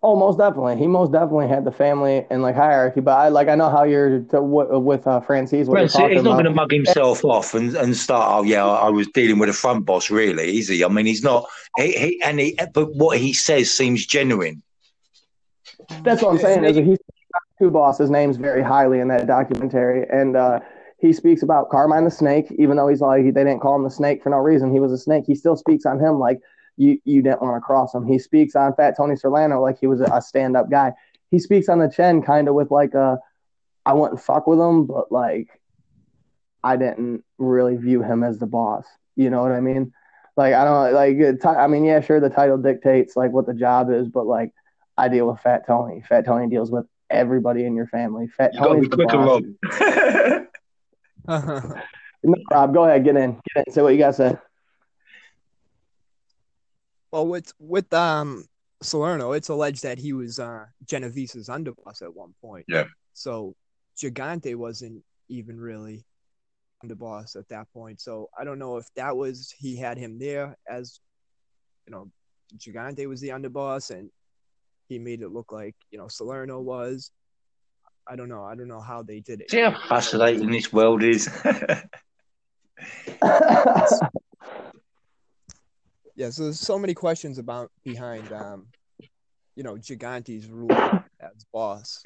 Oh, 0.00 0.14
most 0.14 0.38
definitely. 0.38 0.76
He 0.76 0.86
most 0.86 1.10
definitely 1.10 1.48
had 1.48 1.64
the 1.64 1.72
family 1.72 2.24
and 2.30 2.40
like 2.40 2.54
hierarchy. 2.54 3.00
But 3.00 3.18
I 3.18 3.28
like 3.30 3.48
I 3.48 3.56
know 3.56 3.68
how 3.68 3.82
you're 3.82 4.20
to, 4.20 4.40
with 4.40 5.06
uh, 5.08 5.20
Franzese. 5.20 5.66
Franzese, 5.66 6.12
he's 6.12 6.22
not 6.22 6.34
going 6.34 6.44
to 6.44 6.52
mug 6.52 6.70
himself 6.70 7.24
off 7.24 7.54
and, 7.54 7.74
and 7.74 7.96
start. 7.96 8.30
Oh 8.30 8.44
yeah, 8.44 8.64
I 8.64 8.90
was 8.90 9.08
dealing 9.08 9.40
with 9.40 9.48
a 9.48 9.52
front 9.52 9.86
boss. 9.86 10.08
Really, 10.08 10.58
is 10.58 10.68
he? 10.68 10.84
I 10.84 10.88
mean, 10.88 11.06
he's 11.06 11.24
not. 11.24 11.46
He, 11.76 11.92
he 11.92 12.22
and 12.22 12.38
he, 12.38 12.56
but 12.72 12.94
what 12.94 13.18
he 13.18 13.32
says 13.32 13.72
seems 13.74 14.06
genuine. 14.06 14.62
That's 16.04 16.22
what 16.22 16.30
I'm 16.30 16.38
saying. 16.38 16.64
Is 16.64 16.76
he's 16.76 16.98
two 17.58 17.70
bosses' 17.70 18.08
names 18.08 18.36
very 18.36 18.62
highly 18.62 19.00
in 19.00 19.08
that 19.08 19.26
documentary, 19.26 20.06
and 20.08 20.36
uh, 20.36 20.60
he 20.98 21.12
speaks 21.12 21.42
about 21.42 21.70
Carmine 21.70 22.04
the 22.04 22.10
Snake, 22.10 22.50
even 22.58 22.76
though 22.76 22.88
he's 22.88 23.00
like 23.00 23.22
they 23.22 23.44
didn't 23.44 23.60
call 23.60 23.76
him 23.76 23.84
the 23.84 23.90
Snake 23.90 24.22
for 24.22 24.30
no 24.30 24.38
reason. 24.38 24.72
He 24.72 24.80
was 24.80 24.92
a 24.92 24.98
snake. 24.98 25.24
He 25.26 25.34
still 25.34 25.56
speaks 25.56 25.86
on 25.86 26.00
him 26.00 26.18
like 26.18 26.40
you 26.76 26.98
you 27.04 27.22
didn't 27.22 27.42
want 27.42 27.56
to 27.56 27.60
cross 27.60 27.94
him. 27.94 28.06
He 28.06 28.18
speaks 28.18 28.56
on 28.56 28.74
Fat 28.74 28.96
Tony 28.96 29.16
Salerno 29.16 29.62
like 29.62 29.78
he 29.78 29.86
was 29.86 30.00
a 30.00 30.20
stand 30.20 30.56
up 30.56 30.70
guy. 30.70 30.92
He 31.30 31.38
speaks 31.38 31.68
on 31.68 31.78
the 31.78 31.88
Chin 31.88 32.22
kind 32.22 32.48
of 32.48 32.54
with 32.54 32.70
like 32.70 32.94
a 32.94 33.18
I 33.86 33.94
wouldn't 33.94 34.20
fuck 34.20 34.46
with 34.46 34.58
him, 34.58 34.86
but 34.86 35.12
like 35.12 35.48
I 36.64 36.76
didn't 36.76 37.24
really 37.38 37.76
view 37.76 38.02
him 38.02 38.24
as 38.24 38.38
the 38.38 38.46
boss. 38.46 38.84
You 39.14 39.30
know 39.30 39.42
what 39.42 39.52
I 39.52 39.60
mean? 39.60 39.92
Like 40.36 40.54
I 40.54 40.64
don't 40.64 40.94
like. 40.94 41.46
I 41.46 41.66
mean, 41.68 41.84
yeah, 41.84 42.00
sure, 42.00 42.20
the 42.20 42.30
title 42.30 42.58
dictates 42.58 43.16
like 43.16 43.32
what 43.32 43.46
the 43.46 43.54
job 43.54 43.90
is, 43.90 44.08
but 44.08 44.26
like 44.26 44.52
I 44.96 45.08
deal 45.08 45.28
with 45.28 45.40
Fat 45.40 45.64
Tony. 45.66 46.02
Fat 46.08 46.24
Tony 46.24 46.48
deals 46.48 46.72
with 46.72 46.86
everybody 47.08 47.64
in 47.64 47.76
your 47.76 47.86
family. 47.86 48.26
Fat 48.28 48.52
Tony. 48.56 48.86
the 48.86 49.06
Rob. 49.06 50.44
no, 51.28 52.34
Rob, 52.50 52.74
go 52.74 52.84
ahead, 52.84 53.04
get 53.04 53.16
in, 53.16 53.40
get 53.54 53.66
in, 53.66 53.72
say 53.72 53.82
what 53.82 53.92
you 53.92 53.98
got 53.98 54.08
to 54.08 54.12
say. 54.14 54.36
Well, 57.10 57.26
with 57.26 57.52
with 57.58 57.92
um 57.92 58.44
Salerno, 58.82 59.32
it's 59.32 59.48
alleged 59.48 59.82
that 59.82 59.98
he 59.98 60.12
was 60.12 60.38
uh 60.38 60.66
Genovese's 60.84 61.48
underboss 61.48 62.02
at 62.02 62.14
one 62.14 62.34
point. 62.42 62.64
Yeah. 62.68 62.84
So 63.12 63.54
Gigante 63.96 64.54
wasn't 64.54 65.02
even 65.28 65.58
really 65.58 66.04
underboss 66.84 67.36
at 67.36 67.48
that 67.48 67.66
point. 67.72 68.00
So 68.00 68.28
I 68.38 68.44
don't 68.44 68.58
know 68.58 68.76
if 68.76 68.86
that 68.96 69.16
was 69.16 69.52
he 69.58 69.76
had 69.76 69.98
him 69.98 70.18
there 70.18 70.56
as 70.68 71.00
you 71.86 71.92
know 71.92 72.10
Gigante 72.56 73.06
was 73.06 73.20
the 73.20 73.30
underboss 73.30 73.90
and 73.90 74.10
he 74.88 74.98
made 74.98 75.22
it 75.22 75.30
look 75.30 75.52
like 75.52 75.74
you 75.90 75.98
know 75.98 76.08
Salerno 76.08 76.60
was. 76.60 77.10
I 78.08 78.16
don't 78.16 78.28
know. 78.28 78.44
I 78.44 78.54
don't 78.54 78.68
know 78.68 78.80
how 78.80 79.02
they 79.02 79.20
did 79.20 79.42
it. 79.42 79.50
See 79.50 79.60
how 79.60 79.78
fascinating 79.88 80.50
this 80.50 80.72
world 80.72 81.02
is. 81.02 81.28
yeah, 86.16 86.30
so 86.30 86.44
there's 86.44 86.60
so 86.60 86.78
many 86.78 86.94
questions 86.94 87.38
about 87.38 87.70
behind 87.84 88.32
um, 88.32 88.66
you 89.58 89.64
know, 89.64 89.74
Gigante's 89.74 90.46
rule 90.46 90.70
as 90.70 91.44
boss. 91.52 92.00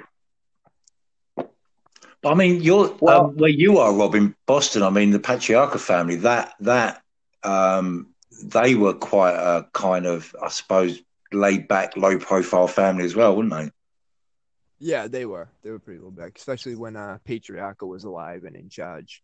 I 2.25 2.35
mean, 2.35 2.63
you're 2.63 2.97
well, 3.01 3.27
um, 3.27 3.37
where 3.37 3.51
you 3.51 3.77
are, 3.77 3.93
Rob, 3.93 4.15
in 4.15 4.35
Boston. 4.47 4.83
I 4.83 4.89
mean, 4.89 5.11
the 5.11 5.19
Patriarca 5.19 5.79
family 5.79 6.17
that 6.17 6.55
that 6.61 7.03
um, 7.43 8.15
they 8.43 8.75
were 8.75 8.95
quite 8.95 9.35
a 9.35 9.67
kind 9.75 10.07
of, 10.07 10.35
I 10.43 10.49
suppose, 10.49 10.99
laid 11.31 11.69
back, 11.69 11.95
low 11.97 12.17
profile 12.17 12.69
family 12.69 13.05
as 13.05 13.15
well, 13.15 13.37
wouldn't 13.37 13.53
they? 13.53 13.71
Yeah, 14.85 15.07
they 15.07 15.27
were. 15.27 15.49
They 15.63 15.71
were 15.71 15.79
pretty 15.79 16.01
low 16.01 16.11
back, 16.11 16.37
especially 16.37 16.75
when 16.75 16.97
uh, 16.97 17.19
Patriarca 17.25 17.87
was 17.87 18.05
alive 18.05 18.45
and 18.45 18.57
in 18.57 18.69
charge 18.69 19.23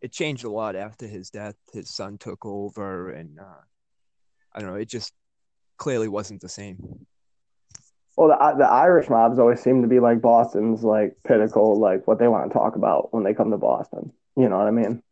it 0.00 0.12
changed 0.12 0.44
a 0.44 0.50
lot 0.50 0.76
after 0.76 1.06
his 1.06 1.30
death. 1.30 1.56
His 1.72 1.90
son 1.90 2.18
took 2.18 2.44
over, 2.46 3.10
and 3.10 3.38
uh, 3.38 3.62
I 4.52 4.60
don't 4.60 4.70
know. 4.70 4.76
It 4.76 4.88
just 4.88 5.12
clearly 5.76 6.08
wasn't 6.08 6.40
the 6.40 6.48
same. 6.48 7.06
Well, 8.16 8.28
the 8.28 8.58
the 8.58 8.70
Irish 8.70 9.08
mobs 9.08 9.38
always 9.38 9.60
seem 9.60 9.82
to 9.82 9.88
be 9.88 10.00
like 10.00 10.20
Boston's 10.20 10.82
like 10.82 11.16
pinnacle, 11.24 11.78
like 11.78 12.06
what 12.06 12.18
they 12.18 12.28
want 12.28 12.50
to 12.50 12.54
talk 12.54 12.76
about 12.76 13.12
when 13.12 13.24
they 13.24 13.34
come 13.34 13.50
to 13.50 13.58
Boston. 13.58 14.12
You 14.36 14.48
know 14.48 14.58
what 14.58 14.66
I 14.66 14.70
mean? 14.70 15.02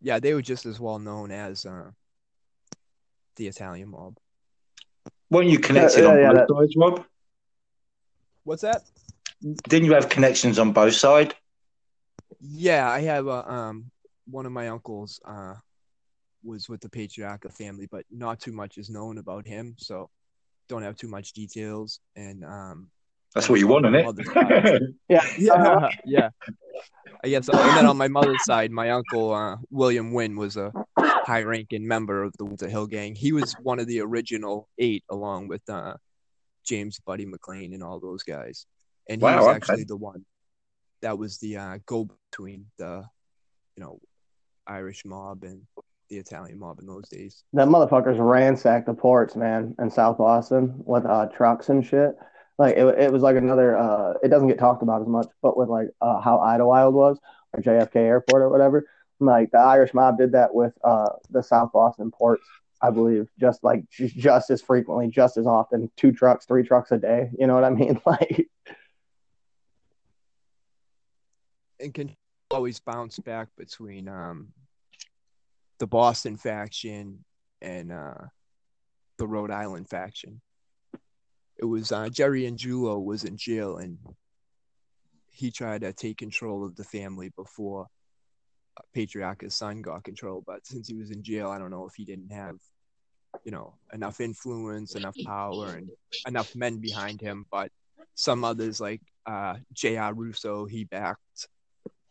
Yeah, 0.00 0.20
they 0.20 0.34
were 0.34 0.42
just 0.42 0.66
as 0.66 0.78
well 0.78 0.98
known 0.98 1.30
as 1.30 1.64
uh, 1.64 1.90
the 3.36 3.48
Italian 3.48 3.90
mob. 3.90 4.18
Weren't 5.30 5.48
you 5.48 5.58
connected 5.58 6.04
yeah, 6.04 6.14
yeah, 6.14 6.28
on 6.28 6.36
yeah, 6.36 6.44
both 6.46 6.58
sides, 6.58 6.74
Rob? 6.76 7.04
What's 8.44 8.62
that? 8.62 8.82
Didn't 9.68 9.86
you 9.86 9.94
have 9.94 10.08
connections 10.08 10.58
on 10.58 10.72
both 10.72 10.94
sides? 10.94 11.34
Yeah, 12.40 12.88
I 12.88 13.00
have 13.00 13.26
a 13.26 13.50
um 13.50 13.90
one 14.26 14.46
of 14.46 14.52
my 14.52 14.68
uncles 14.68 15.20
uh 15.26 15.54
was 16.42 16.68
with 16.68 16.80
the 16.80 16.88
Patriarca 16.90 17.50
family, 17.52 17.88
but 17.90 18.04
not 18.10 18.38
too 18.40 18.52
much 18.52 18.76
is 18.76 18.90
known 18.90 19.18
about 19.18 19.46
him, 19.46 19.74
so 19.78 20.10
don't 20.68 20.82
have 20.82 20.96
too 20.96 21.08
much 21.08 21.32
details. 21.32 22.00
And 22.16 22.44
um 22.44 22.90
that's 23.34 23.48
what 23.48 23.58
you 23.58 23.66
want, 23.66 23.86
isn't 23.86 24.20
it? 24.20 24.82
yeah, 25.08 25.24
yeah, 25.38 25.88
yeah. 26.04 26.28
I 27.24 27.28
guess. 27.28 27.48
And 27.48 27.76
then 27.76 27.86
on 27.86 27.96
my 27.96 28.06
mother's 28.06 28.44
side, 28.44 28.70
my 28.70 28.90
uncle 28.90 29.32
uh, 29.32 29.56
William 29.70 30.12
Wynn 30.12 30.36
was 30.36 30.56
a 30.56 30.72
high-ranking 30.98 31.86
member 31.86 32.22
of 32.22 32.32
the 32.38 32.44
Winter 32.44 32.68
Hill 32.68 32.86
Gang. 32.86 33.14
He 33.14 33.32
was 33.32 33.54
one 33.54 33.80
of 33.80 33.86
the 33.86 34.00
original 34.02 34.68
eight, 34.78 35.02
along 35.08 35.48
with 35.48 35.62
uh, 35.68 35.94
James 36.64 36.98
Buddy 37.00 37.26
McLean 37.26 37.74
and 37.74 37.82
all 37.82 38.00
those 38.00 38.22
guys. 38.22 38.66
And 39.08 39.20
he 39.20 39.24
wow, 39.24 39.38
was 39.38 39.56
actually 39.56 39.74
okay. 39.74 39.84
the 39.84 39.96
one 39.96 40.24
that 41.02 41.18
was 41.18 41.38
the 41.38 41.58
uh, 41.58 41.78
go 41.86 42.08
between 42.30 42.66
the, 42.78 43.04
you 43.76 43.82
know, 43.82 44.00
Irish 44.66 45.04
mob 45.04 45.44
and 45.44 45.62
the 46.08 46.16
Italian 46.16 46.58
mob 46.58 46.80
in 46.80 46.86
those 46.86 47.08
days. 47.08 47.44
That 47.52 47.68
motherfuckers 47.68 48.16
ransacked 48.18 48.86
the 48.86 48.94
ports, 48.94 49.36
man, 49.36 49.74
in 49.78 49.90
South 49.90 50.16
Boston 50.16 50.74
with 50.78 51.04
uh, 51.04 51.26
trucks 51.26 51.68
and 51.68 51.84
shit. 51.84 52.16
Like 52.58 52.76
it, 52.76 52.86
it 52.98 53.12
was 53.12 53.22
like 53.22 53.36
another. 53.36 53.76
Uh, 53.76 54.14
it 54.22 54.28
doesn't 54.28 54.48
get 54.48 54.58
talked 54.58 54.82
about 54.82 55.02
as 55.02 55.08
much, 55.08 55.28
but 55.42 55.56
with 55.56 55.68
like 55.68 55.88
uh, 56.00 56.20
how 56.20 56.40
Idlewild 56.40 56.94
was 56.94 57.18
or 57.52 57.60
JFK 57.60 57.96
Airport 57.96 58.42
or 58.42 58.48
whatever. 58.48 58.88
Like 59.20 59.50
the 59.50 59.58
Irish 59.58 59.92
mob 59.92 60.18
did 60.18 60.32
that 60.32 60.54
with 60.54 60.72
uh, 60.82 61.10
the 61.30 61.42
South 61.42 61.72
Boston 61.72 62.10
ports, 62.10 62.46
I 62.84 62.90
believe, 62.90 63.30
just 63.40 63.64
like 63.64 63.88
just 63.90 64.50
as 64.50 64.60
frequently, 64.60 65.08
just 65.08 65.36
as 65.36 65.46
often, 65.46 65.90
two 65.96 66.12
trucks, 66.12 66.44
three 66.44 66.62
trucks 66.62 66.92
a 66.92 66.98
day. 66.98 67.30
You 67.38 67.46
know 67.46 67.54
what 67.54 67.64
I 67.64 67.70
mean? 67.70 68.00
Like 68.06 68.48
and 71.80 71.94
can 71.94 72.16
always 72.50 72.80
bounce 72.80 73.18
back 73.18 73.48
between 73.56 74.08
um, 74.08 74.48
the 75.78 75.86
Boston 75.86 76.36
faction 76.36 77.24
and 77.60 77.92
uh, 77.92 78.14
the 79.18 79.26
Rhode 79.26 79.50
Island 79.50 79.88
faction. 79.88 80.40
It 81.56 81.64
was 81.64 81.92
uh, 81.92 82.08
Jerry 82.08 82.42
Angiulo 82.50 83.02
was 83.02 83.24
in 83.24 83.36
jail 83.36 83.76
and 83.76 83.98
he 85.30 85.50
tried 85.50 85.82
to 85.82 85.92
take 85.92 86.18
control 86.18 86.64
of 86.64 86.76
the 86.76 86.84
family 86.84 87.30
before 87.36 87.86
uh, 88.76 88.82
Patriarca's 88.94 89.54
son 89.54 89.82
got 89.82 90.04
control. 90.04 90.42
But 90.46 90.66
since 90.66 90.88
he 90.88 90.94
was 90.94 91.10
in 91.10 91.22
jail, 91.22 91.50
I 91.50 91.58
don't 91.58 91.70
know 91.70 91.86
if 91.86 91.94
he 91.94 92.04
didn't 92.04 92.32
have, 92.32 92.56
you 93.44 93.50
know, 93.50 93.74
enough 93.92 94.20
influence, 94.20 94.94
enough 94.94 95.16
power, 95.24 95.74
and 95.76 95.90
enough 96.26 96.54
men 96.54 96.78
behind 96.78 97.20
him. 97.20 97.46
But 97.50 97.70
some 98.14 98.44
others, 98.44 98.80
like 98.80 99.00
uh, 99.26 99.56
J.R. 99.72 100.14
Russo, 100.14 100.66
he 100.66 100.84
backed 100.84 101.48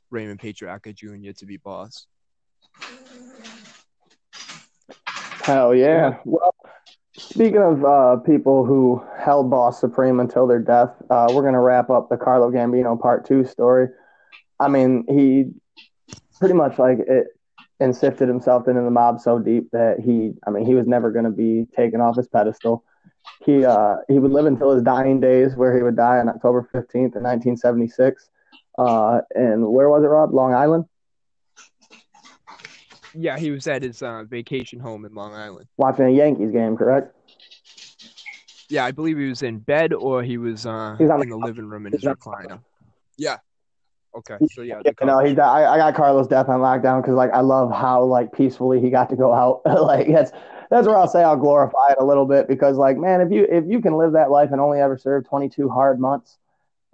Raymond 0.10 0.40
Patriarca 0.40 0.94
Jr. 0.94 1.32
to 1.38 1.46
be 1.46 1.58
boss. 1.58 2.08
Hell 5.44 5.76
yeah. 5.76 6.20
Well, 6.24 6.56
speaking 7.18 7.62
of 7.62 7.84
uh, 7.84 8.18
people 8.18 8.66
who 8.66 9.04
held 9.20 9.50
Boss 9.50 9.80
Supreme 9.80 10.20
until 10.20 10.48
their 10.48 10.60
death, 10.60 10.92
uh, 11.10 11.28
we're 11.30 11.42
going 11.42 11.54
to 11.54 11.60
wrap 11.60 11.90
up 11.90 12.10
the 12.10 12.18
Carlo 12.18 12.50
Gambino 12.50 13.00
part 13.00 13.26
two 13.26 13.44
story. 13.44 13.90
I 14.60 14.70
mean, 14.70 15.06
he 15.10 15.52
pretty 16.40 16.54
much 16.54 16.80
like 16.80 17.00
it 17.00 17.28
insifted 17.84 18.28
himself 18.28 18.68
into 18.68 18.82
the 18.82 18.90
mob 18.90 19.20
so 19.20 19.38
deep 19.40 19.70
that 19.72 20.00
he, 20.00 20.34
I 20.48 20.50
mean, 20.50 20.66
he 20.66 20.74
was 20.74 20.88
never 20.88 21.12
going 21.12 21.26
to 21.26 21.32
be 21.32 21.68
taken 21.76 22.02
off 22.02 22.16
his 22.16 22.28
pedestal. 22.28 22.84
He 23.46 23.64
uh, 23.64 23.98
he 24.08 24.20
would 24.20 24.32
live 24.32 24.46
until 24.46 24.72
his 24.72 24.84
dying 24.84 25.20
days, 25.20 25.56
where 25.56 25.76
he 25.76 25.84
would 25.84 25.96
die 25.96 26.20
on 26.20 26.30
October 26.30 26.68
15th, 26.74 27.16
in 27.16 27.24
1976. 27.24 28.30
Uh, 28.78 29.22
and 29.36 29.66
where 29.68 29.90
was 29.90 30.04
it, 30.04 30.08
Rob? 30.08 30.34
Long 30.34 30.54
Island. 30.54 30.86
Yeah, 33.16 33.38
he 33.38 33.52
was 33.52 33.68
at 33.68 33.84
his 33.84 34.02
uh, 34.02 34.24
vacation 34.24 34.80
home 34.80 35.06
in 35.06 35.14
Long 35.14 35.34
Island. 35.34 35.68
Watching 35.78 36.06
a 36.06 36.10
Yankees 36.10 36.52
game, 36.52 36.76
correct? 36.76 37.16
Yeah, 38.70 38.86
I 38.86 38.92
believe 38.92 39.18
he 39.18 39.30
was 39.30 39.44
in 39.44 39.60
bed 39.60 39.94
or 39.94 40.24
he 40.24 40.38
was 40.38 40.66
uh 40.66 40.96
He 40.98 41.04
was 41.04 41.12
on 41.12 41.22
in 41.22 41.30
the 41.30 41.38
the 41.38 41.46
living 41.46 41.66
room 41.66 41.86
in 41.86 41.94
his 41.94 42.04
was 42.04 42.08
on 42.08 42.16
the 42.16 42.48
recliner. 42.48 42.60
Yeah. 43.18 43.38
Okay. 44.16 44.38
So 44.52 44.62
yeah, 44.62 44.80
Yeah, 44.86 44.92
no, 45.04 45.20
he. 45.20 45.38
I, 45.40 45.74
I 45.74 45.78
got 45.78 45.96
Carlos 45.96 46.28
death 46.28 46.48
on 46.48 46.60
lockdown 46.60 47.02
because 47.02 47.16
like 47.16 47.32
I 47.32 47.40
love 47.40 47.72
how 47.72 48.04
like 48.04 48.32
peacefully 48.32 48.80
he 48.80 48.90
got 48.90 49.10
to 49.10 49.16
go 49.16 49.34
out. 49.34 49.62
like 49.82 50.08
that's 50.08 50.32
that's 50.70 50.88
where 50.88 50.98
I'll 50.98 51.08
say 51.08 51.24
I'll 51.24 51.38
glorify 51.38 51.92
it 51.92 51.98
a 52.00 52.06
little 52.06 52.26
bit 52.26 52.48
because 52.48 52.78
like 52.78 52.98
man, 52.98 53.22
if 53.22 53.32
you 53.32 53.48
if 53.50 53.66
you 53.68 53.82
can 53.82 53.98
live 53.98 54.14
that 54.14 54.30
life 54.30 54.52
and 54.52 54.62
only 54.62 54.80
ever 54.80 54.98
serve 54.98 55.28
22 55.28 55.68
hard 55.70 56.00
months, 56.00 56.38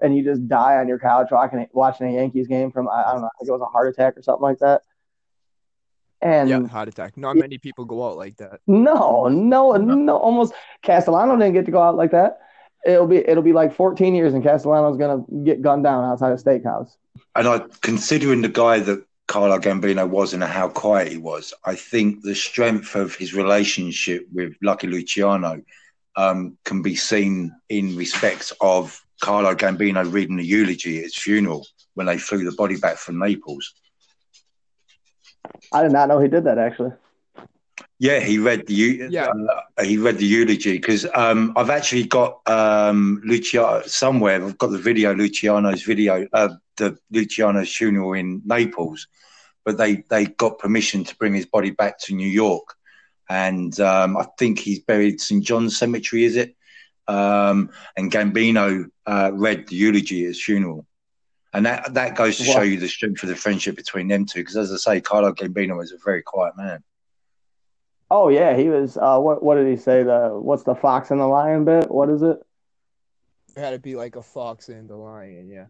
and 0.02 0.16
you 0.16 0.24
just 0.24 0.48
die 0.48 0.78
on 0.78 0.88
your 0.88 1.00
couch 1.00 1.28
watching 1.32 1.68
watching 1.74 2.08
a 2.08 2.14
Yankees 2.14 2.48
game 2.48 2.72
from 2.72 2.88
I, 2.88 3.04
I 3.04 3.12
don't 3.12 3.22
know, 3.22 3.28
I 3.28 3.36
think 3.40 3.50
it 3.50 3.52
was 3.52 3.62
a 3.62 3.66
heart 3.66 3.90
attack 3.90 4.18
or 4.18 4.22
something 4.22 4.44
like 4.44 4.60
that. 4.60 4.82
And 6.22 6.50
yeah, 6.50 6.68
heart 6.68 6.90
attack. 6.90 7.18
Not 7.18 7.38
many 7.38 7.58
people 7.58 7.86
go 7.86 8.06
out 8.08 8.18
like 8.18 8.38
that. 8.38 8.60
no, 9.30 9.74
no, 9.78 9.96
no, 9.96 10.18
almost 10.18 10.54
Castellano 10.84 11.38
didn't 11.38 11.54
get 11.54 11.66
to 11.66 11.72
go 11.72 11.82
out 11.82 11.96
like 11.96 12.12
that. 12.12 12.40
It'll 12.86 13.08
be 13.08 13.18
it'll 13.18 13.44
be 13.44 13.54
like 13.54 13.74
14 13.74 14.16
years 14.16 14.34
and 14.34 14.44
Castellano's 14.44 14.98
gonna 14.98 15.24
get 15.44 15.62
gunned 15.62 15.84
down 15.84 16.04
outside 16.06 16.32
a 16.32 16.36
steakhouse. 16.36 16.96
And 17.36 17.48
I, 17.48 17.62
considering 17.82 18.42
the 18.42 18.50
guy 18.50 18.80
that 18.80 19.04
Carlo 19.28 19.60
Gambino 19.60 20.10
was 20.10 20.34
and 20.34 20.44
how 20.44 20.70
quiet 20.70 21.12
he 21.12 21.18
was, 21.18 21.54
I 21.66 21.76
think 21.76 22.24
the 22.24 22.34
strength 22.34 22.96
of 22.96 23.16
his 23.16 23.34
relationship 23.34 24.26
with 24.34 24.54
Lucky 24.62 24.88
Luciano 24.88 25.62
um, 26.16 26.58
can 26.66 26.82
be 26.82 26.96
seen 26.96 27.54
in 27.70 27.96
respect 27.96 28.54
of 28.62 29.02
Carlo 29.22 29.54
Gambino 29.56 30.12
reading 30.12 30.38
the 30.38 30.46
eulogy 30.46 30.98
at 30.98 31.04
his 31.04 31.16
funeral 31.16 31.68
when 31.94 32.08
they 32.08 32.18
flew 32.18 32.44
the 32.44 32.54
body 32.54 32.78
back 32.78 32.98
from 32.98 33.20
Naples. 33.20 33.74
I 35.72 35.84
did 35.84 35.92
not 35.92 36.08
know 36.08 36.20
he 36.20 36.28
did 36.28 36.46
that 36.46 36.58
actually. 36.58 36.92
Yeah, 38.00 38.22
he 38.22 38.38
read 38.38 38.66
the 38.66 39.10
Yeah. 39.12 39.28
uh, 39.28 39.84
he 39.84 39.98
read 39.98 40.18
the 40.18 40.26
eulogy 40.26 40.78
because 40.78 41.06
um, 41.14 41.52
I've 41.58 41.70
actually 41.70 42.06
got 42.06 42.40
um, 42.48 43.22
Luciano 43.26 43.82
somewhere. 43.88 44.44
I've 44.44 44.58
got 44.58 44.72
the 44.72 44.78
video, 44.78 45.14
Luciano's 45.14 45.84
video, 45.84 46.26
uh, 46.32 46.50
the 46.78 46.98
Luciano's 47.12 47.76
funeral 47.76 48.14
in 48.14 48.42
Naples, 48.46 49.08
but 49.66 49.78
they 49.78 50.04
they 50.10 50.28
got 50.28 50.60
permission 50.60 51.04
to 51.04 51.16
bring 51.18 51.34
his 51.34 51.46
body 51.46 51.72
back 51.72 52.00
to 52.00 52.16
New 52.16 52.30
York, 52.30 52.74
and 53.30 53.78
um, 53.82 54.16
I 54.16 54.28
think 54.38 54.60
he's 54.60 54.80
buried 54.80 55.20
St 55.20 55.44
John's 55.44 55.78
Cemetery, 55.78 56.24
is 56.24 56.38
it? 56.38 56.56
Um, 57.10 57.72
and 57.98 58.10
Gambino 58.10 58.86
uh, 59.06 59.32
read 59.34 59.68
the 59.68 59.76
eulogy 59.76 60.24
at 60.24 60.28
his 60.28 60.42
funeral. 60.42 60.86
And 61.52 61.66
that, 61.66 61.96
that 61.96 62.16
goes 62.16 62.38
to 62.38 62.44
show 62.44 62.62
you 62.62 62.80
the 62.80 62.88
strength 62.88 63.24
of 63.24 63.30
the 63.30 63.36
friendship 63.36 63.76
between 63.76 64.08
them 64.08 64.26
two. 64.28 64.42
Because 64.42 64.56
as 64.56 64.72
I 64.72 64.78
say, 64.78 65.02
Carlo 65.02 65.34
Gambino 65.34 65.78
was 65.78 65.92
a 65.92 65.98
very 66.06 66.22
quiet 66.22 66.56
man. 66.56 66.84
Oh 68.12 68.30
yeah, 68.30 68.56
he 68.58 68.70
was. 68.70 68.98
Uh, 68.98 69.20
what 69.20 69.44
what 69.44 69.56
did 69.56 69.68
he 69.68 69.78
say? 69.78 70.04
The 70.04 70.30
what's 70.32 70.64
the 70.64 70.76
fox 70.76 71.12
and 71.12 71.20
the 71.20 71.28
lion 71.28 71.66
bit? 71.66 71.92
What 71.92 72.10
is 72.10 72.22
it? 72.22 72.38
It 73.56 73.60
had 73.60 73.72
to 73.72 73.80
be 73.80 73.96
like 73.96 74.16
a 74.16 74.24
fox 74.24 74.70
and 74.70 74.90
a 74.90 74.96
lion. 74.96 75.50
Yeah. 75.50 75.66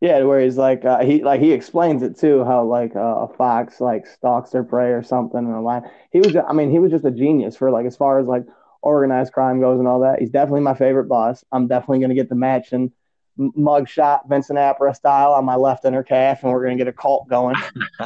Yeah, 0.00 0.24
where 0.24 0.40
he's 0.40 0.56
like 0.58 0.84
uh, 0.84 1.04
he 1.04 1.22
like 1.22 1.40
he 1.40 1.52
explains 1.52 2.02
it 2.02 2.18
too, 2.18 2.44
how 2.44 2.64
like 2.64 2.96
uh, 2.96 2.98
a 2.98 3.28
fox 3.28 3.80
like 3.80 4.06
stalks 4.06 4.50
their 4.50 4.64
prey 4.64 4.90
or 4.90 5.02
something, 5.02 5.38
and 5.38 5.54
a 5.54 5.60
lion. 5.60 5.84
He 6.10 6.18
was. 6.18 6.36
I 6.36 6.52
mean, 6.52 6.70
he 6.70 6.80
was 6.80 6.90
just 6.90 7.04
a 7.04 7.10
genius 7.10 7.56
for 7.56 7.70
like 7.70 7.86
as 7.86 7.96
far 7.96 8.18
as 8.18 8.26
like 8.26 8.44
organized 8.82 9.32
crime 9.32 9.60
goes 9.60 9.78
and 9.78 9.86
all 9.86 10.00
that. 10.00 10.18
He's 10.18 10.30
definitely 10.30 10.62
my 10.62 10.74
favorite 10.74 11.04
boss. 11.04 11.44
I'm 11.52 11.68
definitely 11.68 12.00
gonna 12.00 12.16
get 12.16 12.28
the 12.28 12.34
match 12.34 12.72
and 12.72 12.90
mug 13.36 13.88
shot 13.88 14.28
Vincent 14.28 14.58
Apra 14.58 14.94
style 14.94 15.32
on 15.32 15.44
my 15.44 15.54
left 15.54 15.84
inner 15.84 16.02
calf, 16.02 16.42
and 16.42 16.52
we're 16.52 16.64
gonna 16.64 16.76
get 16.76 16.88
a 16.88 16.92
cult 16.92 17.28
going. 17.28 17.54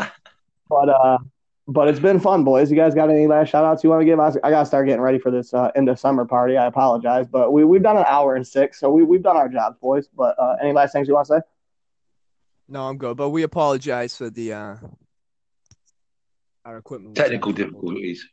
but 0.68 0.88
uh, 0.88 1.18
but 1.68 1.88
it's 1.88 1.98
been 1.98 2.20
fun, 2.20 2.44
boys. 2.44 2.70
You 2.70 2.76
guys 2.76 2.94
got 2.94 3.10
any 3.10 3.26
last 3.26 3.48
shout 3.48 3.64
outs 3.64 3.82
you 3.82 3.90
want 3.90 4.00
to 4.00 4.04
give? 4.04 4.20
I, 4.20 4.32
I 4.44 4.50
gotta 4.50 4.66
start 4.66 4.86
getting 4.86 5.00
ready 5.00 5.18
for 5.18 5.30
this 5.30 5.52
uh, 5.52 5.70
end 5.74 5.88
of 5.88 5.98
summer 5.98 6.24
party. 6.24 6.56
I 6.56 6.66
apologize, 6.66 7.26
but 7.26 7.52
we 7.52 7.64
we've 7.64 7.82
done 7.82 7.96
an 7.96 8.04
hour 8.06 8.36
and 8.36 8.46
six, 8.46 8.78
so 8.78 8.90
we 8.90 9.02
we've 9.02 9.22
done 9.22 9.36
our 9.36 9.48
jobs, 9.48 9.76
boys. 9.80 10.08
But 10.16 10.38
uh, 10.38 10.56
any 10.62 10.72
last 10.72 10.92
things 10.92 11.08
you 11.08 11.14
want 11.14 11.26
to 11.28 11.34
say? 11.34 11.40
No, 12.68 12.88
I'm 12.88 12.98
good, 12.98 13.16
but 13.16 13.30
we 13.30 13.42
apologize 13.42 14.16
for 14.16 14.30
the 14.30 14.52
uh 14.52 14.76
our 16.64 16.78
equipment. 16.78 17.16
Technical 17.16 17.52
difficulties. 17.52 18.28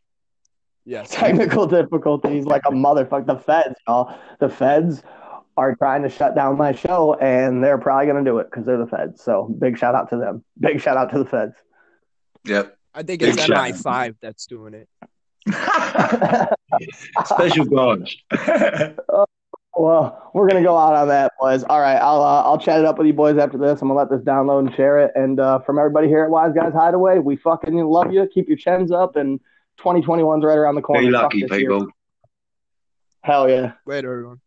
Yes. 0.86 1.10
technical 1.12 1.66
difficulties 1.66 2.46
like 2.46 2.64
a 2.66 2.72
motherfucker. 2.72 3.26
The 3.26 3.38
feds, 3.38 3.76
y'all. 3.88 4.16
The 4.40 4.50
feds 4.50 5.04
are 5.56 5.76
trying 5.76 6.04
to 6.04 6.10
shut 6.10 6.36
down 6.36 6.58
my 6.58 6.74
show, 6.74 7.14
and 7.16 7.64
they're 7.64 7.78
probably 7.78 8.08
going 8.08 8.24
to 8.24 8.30
do 8.30 8.40
it 8.40 8.50
because 8.50 8.66
they're 8.66 8.78
the 8.78 8.88
feds. 8.88 9.24
So 9.24 9.48
big 9.60 9.78
shout 9.78 9.96
out 9.96 10.10
to 10.10 10.18
them. 10.18 10.44
Big 10.60 10.82
shout 10.82 10.98
out 10.98 11.12
to 11.12 11.20
the 11.20 11.26
feds. 11.26 11.56
Yep. 12.46 12.76
I 12.94 13.04
think 13.04 13.22
it's 13.22 13.36
Big. 13.36 13.50
MI5 13.50 14.16
that's 14.22 14.46
doing 14.46 14.74
it. 14.74 14.88
Special 17.26 17.66
branch. 17.66 18.24
well, 19.76 20.32
we're 20.34 20.48
gonna 20.48 20.64
go 20.64 20.78
out 20.78 20.94
on 20.94 21.08
that, 21.10 21.34
boys. 21.40 21.64
All 21.64 21.82
right, 21.82 21.98
I'll 21.98 22.22
uh, 22.22 22.44
I'll 22.44 22.58
chat 22.58 22.80
it 22.80 22.86
up 22.86 22.98
with 22.98 23.08
you 23.08 23.14
boys 23.14 23.38
after 23.38 23.58
this. 23.58 23.82
I'm 23.82 23.90
gonna 23.90 24.00
let 24.00 24.10
this 24.10 24.22
download 24.22 24.68
and 24.68 24.76
share 24.76 25.00
it. 25.00 25.12
And 25.16 25.40
uh, 25.40 25.60
from 25.60 25.80
everybody 25.80 26.08
here 26.08 26.24
at 26.24 26.30
Wise 26.30 26.54
Guys 26.54 26.74
Hideaway, 26.74 27.20
we 27.20 27.36
fucking 27.36 27.76
love 27.76 28.14
you. 28.14 28.28
Keep 28.34 28.48
your 28.48 28.58
chins 28.58 28.92
up, 28.92 29.16
and 29.16 29.40
2021's 29.80 30.46
right 30.46 30.58
around 30.58 30.76
the 30.76 30.82
corner. 30.82 31.02
Be 31.02 31.10
lucky, 31.10 31.42
this 31.42 31.52
year. 31.52 31.60
people. 31.60 31.88
Hell 33.22 33.50
yeah. 33.50 33.74
Later, 33.86 34.12
everyone. 34.12 34.40